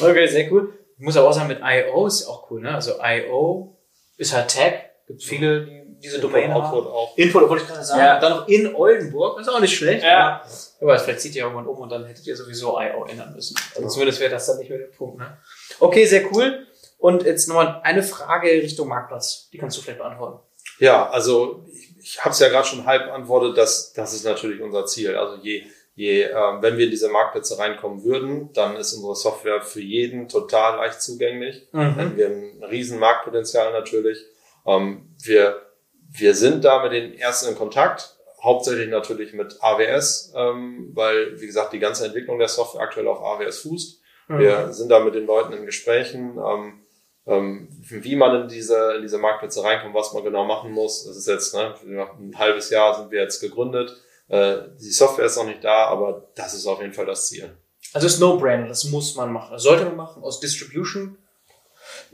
Okay, 0.00 0.26
sehr 0.26 0.50
cool. 0.52 0.77
Ich 0.98 1.04
muss 1.04 1.16
aber 1.16 1.28
auch 1.28 1.32
sagen, 1.32 1.48
mit 1.48 1.60
I.O. 1.62 2.06
ist 2.06 2.26
auch 2.26 2.50
cool, 2.50 2.60
ne? 2.60 2.74
Also 2.74 2.94
I.O. 3.02 3.76
ist 4.16 4.34
halt 4.34 4.50
Tag. 4.50 5.06
Gibt 5.06 5.22
viele, 5.22 5.64
die 5.64 5.88
diese 6.00 6.20
Domain 6.20 6.52
haben. 6.52 6.62
Output 6.62 6.86
auch. 6.86 7.16
Input, 7.16 7.48
wollte 7.48 7.64
ich 7.64 7.68
gerade 7.68 7.84
sagen. 7.84 8.00
Ja. 8.00 8.20
Dann 8.20 8.32
noch 8.32 8.48
in 8.48 8.74
Oldenburg, 8.74 9.40
ist 9.40 9.48
auch 9.48 9.60
nicht 9.60 9.76
schlecht. 9.76 10.04
Ja. 10.04 10.42
Aber 10.80 10.98
vielleicht 10.98 11.20
zieht 11.20 11.34
ihr 11.34 11.42
irgendwann 11.42 11.66
um 11.66 11.78
und 11.78 11.90
dann 11.90 12.04
hättet 12.06 12.26
ihr 12.26 12.36
sowieso 12.36 12.78
I.O. 12.80 13.04
ändern 13.06 13.34
müssen. 13.34 13.56
Also 13.74 13.88
zumindest 13.88 14.20
wäre 14.20 14.30
das 14.30 14.46
dann 14.46 14.58
nicht 14.58 14.70
mehr 14.70 14.78
der 14.78 14.86
Punkt, 14.86 15.18
ne? 15.18 15.38
Okay, 15.80 16.04
sehr 16.04 16.32
cool. 16.32 16.66
Und 16.98 17.24
jetzt 17.24 17.48
nochmal 17.48 17.80
eine 17.84 18.02
Frage 18.02 18.48
Richtung 18.48 18.88
Marktplatz. 18.88 19.48
Die 19.52 19.58
kannst 19.58 19.76
du 19.76 19.82
vielleicht 19.82 19.98
beantworten. 19.98 20.40
Ja, 20.78 21.08
also 21.10 21.64
ich, 21.72 21.96
ich 22.00 22.20
habe 22.20 22.30
es 22.30 22.38
ja 22.38 22.48
gerade 22.48 22.66
schon 22.66 22.86
halb 22.86 23.06
beantwortet, 23.06 23.56
dass 23.56 23.92
das 23.92 24.14
ist 24.14 24.24
natürlich 24.24 24.60
unser 24.60 24.86
Ziel. 24.86 25.16
Also 25.16 25.36
je 25.42 25.64
je, 25.98 26.22
äh, 26.22 26.62
wenn 26.62 26.78
wir 26.78 26.84
in 26.84 26.92
diese 26.92 27.08
Marktplätze 27.08 27.58
reinkommen 27.58 28.04
würden, 28.04 28.52
dann 28.52 28.76
ist 28.76 28.92
unsere 28.92 29.16
Software 29.16 29.62
für 29.62 29.80
jeden 29.80 30.28
total 30.28 30.76
leicht 30.76 31.02
zugänglich. 31.02 31.66
Mhm. 31.72 31.94
Dann 31.96 32.16
wir 32.16 32.28
ein 32.28 32.62
riesen 32.70 33.00
Marktpotenzial 33.00 33.72
natürlich. 33.72 34.18
Ähm, 34.64 35.16
wir, 35.24 35.60
wir 36.08 36.34
sind 36.34 36.64
da 36.64 36.84
mit 36.84 36.92
den 36.92 37.14
ersten 37.14 37.48
in 37.50 37.58
Kontakt, 37.58 38.16
hauptsächlich 38.40 38.88
natürlich 38.88 39.32
mit 39.32 39.56
AWS, 39.60 40.34
ähm, 40.36 40.92
weil, 40.94 41.40
wie 41.40 41.46
gesagt, 41.46 41.72
die 41.72 41.80
ganze 41.80 42.06
Entwicklung 42.06 42.38
der 42.38 42.46
Software 42.46 42.82
aktuell 42.82 43.08
auf 43.08 43.20
AWS 43.20 43.62
fußt. 43.62 44.00
Mhm. 44.28 44.38
Wir 44.38 44.72
sind 44.72 44.90
da 44.90 45.00
mit 45.00 45.16
den 45.16 45.26
Leuten 45.26 45.52
in 45.52 45.66
Gesprächen. 45.66 46.38
Ähm, 46.38 46.84
ähm, 47.26 47.68
wie 47.80 48.14
man 48.14 48.42
in 48.42 48.48
diese, 48.48 48.94
in 48.94 49.02
diese 49.02 49.18
Marktplätze 49.18 49.64
reinkommt, 49.64 49.96
was 49.96 50.14
man 50.14 50.22
genau 50.22 50.44
machen 50.44 50.70
muss. 50.70 51.04
Das 51.04 51.16
ist 51.16 51.26
jetzt, 51.26 51.54
ne, 51.54 51.74
ein 51.84 52.38
halbes 52.38 52.70
Jahr 52.70 52.94
sind 52.94 53.10
wir 53.10 53.20
jetzt 53.20 53.40
gegründet. 53.40 54.00
Äh, 54.28 54.58
die 54.80 54.90
Software 54.90 55.26
ist 55.26 55.36
noch 55.36 55.46
nicht 55.46 55.64
da, 55.64 55.86
aber 55.86 56.28
das 56.34 56.54
ist 56.54 56.66
auf 56.66 56.80
jeden 56.80 56.92
Fall 56.92 57.06
das 57.06 57.28
Ziel. 57.28 57.56
Also 57.92 58.06
es 58.06 58.14
ist 58.14 58.20
No-Brainer, 58.20 58.68
das 58.68 58.84
muss 58.84 59.14
man 59.14 59.32
machen. 59.32 59.52
Das 59.52 59.62
sollte 59.62 59.84
man 59.84 59.96
machen 59.96 60.22
aus 60.22 60.40
Distribution 60.40 61.16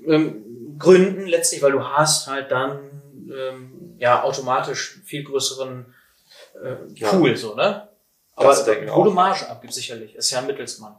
ähm, 0.06 0.76
Gründen 0.78 1.26
letztlich, 1.26 1.62
weil 1.62 1.72
du 1.72 1.82
hast 1.82 2.26
halt 2.26 2.50
dann 2.50 3.02
ähm, 3.34 3.96
ja 3.98 4.22
automatisch 4.22 5.00
viel 5.04 5.24
größeren 5.24 5.94
äh, 6.62 7.04
Pool, 7.04 7.30
ja. 7.30 7.36
so, 7.36 7.54
ne? 7.54 7.88
Aber 8.36 8.50
wo 8.94 9.04
du 9.04 9.10
Marge 9.10 9.48
abgibt, 9.48 9.74
sicherlich. 9.74 10.14
Ist 10.16 10.30
ja 10.32 10.40
ein 10.40 10.46
Mittelsmann. 10.46 10.96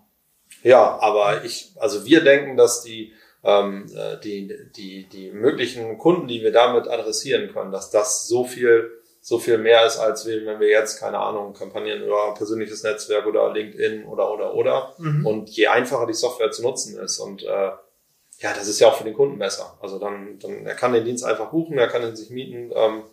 Ja, 0.64 0.98
aber 1.00 1.44
ich, 1.44 1.74
also 1.78 2.06
wir 2.06 2.24
denken, 2.24 2.56
dass 2.56 2.82
die 2.82 3.14
ähm, 3.46 3.86
äh, 3.96 4.18
die, 4.22 4.52
die, 4.76 5.08
die 5.08 5.32
möglichen 5.32 5.98
Kunden, 5.98 6.28
die 6.28 6.42
wir 6.42 6.52
damit 6.52 6.88
adressieren 6.88 7.54
können, 7.54 7.72
dass 7.72 7.92
das 7.92 8.28
so 8.28 8.44
viel, 8.44 8.90
so 9.28 9.40
viel 9.40 9.58
mehr 9.58 9.84
ist, 9.88 9.98
als 9.98 10.28
wenn 10.28 10.60
wir 10.60 10.70
jetzt, 10.70 11.00
keine 11.00 11.18
Ahnung, 11.18 11.56
Kampagnen 11.56 12.04
über 12.04 12.36
persönliches 12.36 12.84
Netzwerk 12.84 13.26
oder 13.26 13.52
LinkedIn 13.52 14.06
oder, 14.06 14.32
oder, 14.32 14.54
oder. 14.54 14.94
Mhm. 15.00 15.26
Und 15.26 15.50
je 15.50 15.66
einfacher 15.66 16.06
die 16.06 16.14
Software 16.14 16.52
zu 16.52 16.62
nutzen 16.62 17.00
ist 17.00 17.18
und, 17.18 17.42
äh, 17.42 17.48
ja, 17.48 18.54
das 18.54 18.68
ist 18.68 18.80
ja 18.80 18.88
auch 18.88 18.98
für 18.98 19.04
den 19.04 19.16
Kunden 19.16 19.40
besser. 19.40 19.80
Also 19.82 19.98
dann, 19.98 20.38
dann, 20.38 20.68
er 20.68 20.76
kann 20.76 20.94
den 20.94 21.06
Dienst 21.06 21.26
einfach 21.26 21.50
buchen, 21.50 21.76
er 21.76 21.88
kann 21.88 22.04
ihn 22.04 22.16
sich 22.16 22.30
mieten, 22.30 22.72
ähm, 22.76 23.06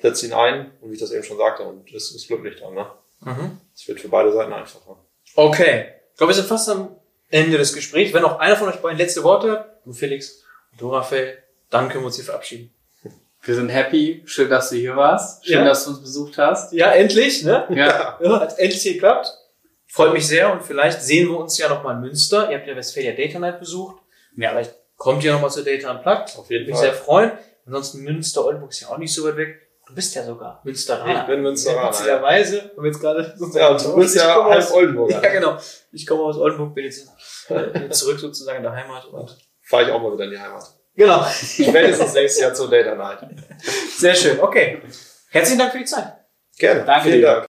setzt 0.00 0.22
ihn 0.22 0.32
ein 0.32 0.72
und 0.80 0.88
wie 0.88 0.94
ich 0.94 1.00
das 1.00 1.12
eben 1.12 1.22
schon 1.22 1.36
sagte 1.36 1.64
und 1.64 1.92
ist, 1.92 2.12
ist 2.12 2.28
glücklich 2.28 2.58
dann, 2.58 2.72
ne? 2.72 2.86
Mhm. 3.20 3.60
Es 3.74 3.86
wird 3.86 4.00
für 4.00 4.08
beide 4.08 4.32
Seiten 4.32 4.54
einfacher. 4.54 4.96
Okay. 5.34 5.88
Ich 6.12 6.16
glaube, 6.16 6.30
wir 6.30 6.34
sind 6.34 6.48
fast 6.48 6.70
am 6.70 6.96
Ende 7.28 7.58
des 7.58 7.74
Gesprächs. 7.74 8.14
Wenn 8.14 8.24
auch 8.24 8.38
einer 8.38 8.56
von 8.56 8.70
euch 8.70 8.76
beiden 8.76 8.96
letzte 8.96 9.22
Worte 9.22 9.52
hat, 9.52 9.80
du 9.84 9.92
Felix 9.92 10.44
und 10.72 10.80
du 10.80 10.88
Raphael, 10.88 11.42
dann 11.68 11.90
können 11.90 12.04
wir 12.04 12.06
uns 12.06 12.16
hier 12.16 12.24
verabschieden. 12.24 12.72
Wir 13.46 13.54
sind 13.54 13.68
happy. 13.68 14.22
Schön, 14.26 14.50
dass 14.50 14.70
du 14.70 14.76
hier 14.76 14.96
warst. 14.96 15.46
Schön, 15.46 15.58
ja. 15.58 15.64
dass 15.64 15.84
du 15.84 15.90
uns 15.90 16.00
besucht 16.00 16.36
hast. 16.36 16.72
Ja, 16.72 16.90
endlich, 16.90 17.44
ne? 17.44 17.66
Ja. 17.70 18.18
ja 18.22 18.40
hat 18.40 18.58
endlich 18.58 18.82
geklappt. 18.82 19.32
Freut 19.86 20.12
mich 20.12 20.26
sehr 20.26 20.52
und 20.52 20.64
vielleicht 20.64 21.00
sehen 21.00 21.28
wir 21.28 21.38
uns 21.38 21.56
ja 21.56 21.68
nochmal 21.68 21.94
in 21.94 22.00
Münster. 22.00 22.50
Ihr 22.50 22.58
habt 22.58 22.66
ja 22.66 22.74
Westfalia 22.74 23.12
Data 23.12 23.38
Night 23.38 23.60
besucht. 23.60 24.02
Ja. 24.36 24.50
Vielleicht 24.50 24.74
kommt 24.96 25.22
ihr 25.22 25.32
nochmal 25.32 25.50
zur 25.50 25.64
Data 25.64 25.92
Unplugged. 25.92 26.36
Auf 26.36 26.50
jeden 26.50 26.64
Fall. 26.64 26.72
Mich 26.72 26.80
sehr 26.80 26.92
freuen. 26.92 27.32
Ansonsten 27.66 28.02
Münster, 28.02 28.44
Oldenburg 28.44 28.72
ist 28.72 28.80
ja 28.80 28.88
auch 28.88 28.98
nicht 28.98 29.14
so 29.14 29.24
weit 29.26 29.36
weg. 29.36 29.62
Du 29.86 29.94
bist 29.94 30.14
ja 30.16 30.24
sogar 30.24 30.60
Münsteraner. 30.64 31.20
Ich 31.20 31.26
bin 31.28 31.42
Münsteraner. 31.42 31.90
Witzigerweise. 31.90 32.56
Ja. 32.56 32.70
Und 32.74 32.84
jetzt 32.86 33.00
gerade 33.00 33.34
ja, 33.54 33.68
und 33.68 33.84
du 33.84 33.96
bist 33.96 34.16
ja 34.16 34.44
halb 34.44 34.70
Oldenburger. 34.72 35.22
Ja, 35.22 35.32
genau. 35.32 35.58
Ich 35.92 36.04
komme 36.04 36.22
aus 36.22 36.36
Oldenburg, 36.36 36.74
bin 36.74 36.84
jetzt 36.84 37.08
äh, 37.48 37.88
zurück 37.90 38.18
sozusagen 38.18 38.58
in 38.58 38.62
der 38.64 38.72
Heimat. 38.72 39.04
Und 39.06 39.36
Fahre 39.62 39.84
ich 39.84 39.90
auch 39.90 40.02
mal 40.02 40.12
wieder 40.12 40.24
in 40.24 40.30
die 40.30 40.38
Heimat. 40.38 40.75
Genau. 40.96 41.24
Spätestens 41.24 42.14
nächstes 42.14 42.42
Jahr 42.42 42.54
zur 42.54 42.70
Data 42.70 42.94
Night. 42.94 43.18
Sehr 43.96 44.14
schön. 44.14 44.40
Okay. 44.40 44.80
Herzlichen 45.30 45.58
Dank 45.58 45.72
für 45.72 45.78
die 45.78 45.84
Zeit. 45.84 46.14
Gerne. 46.58 46.84
Danke 46.84 47.08
Vielen 47.08 47.20
dir. 47.20 47.26
Dank. 47.26 47.45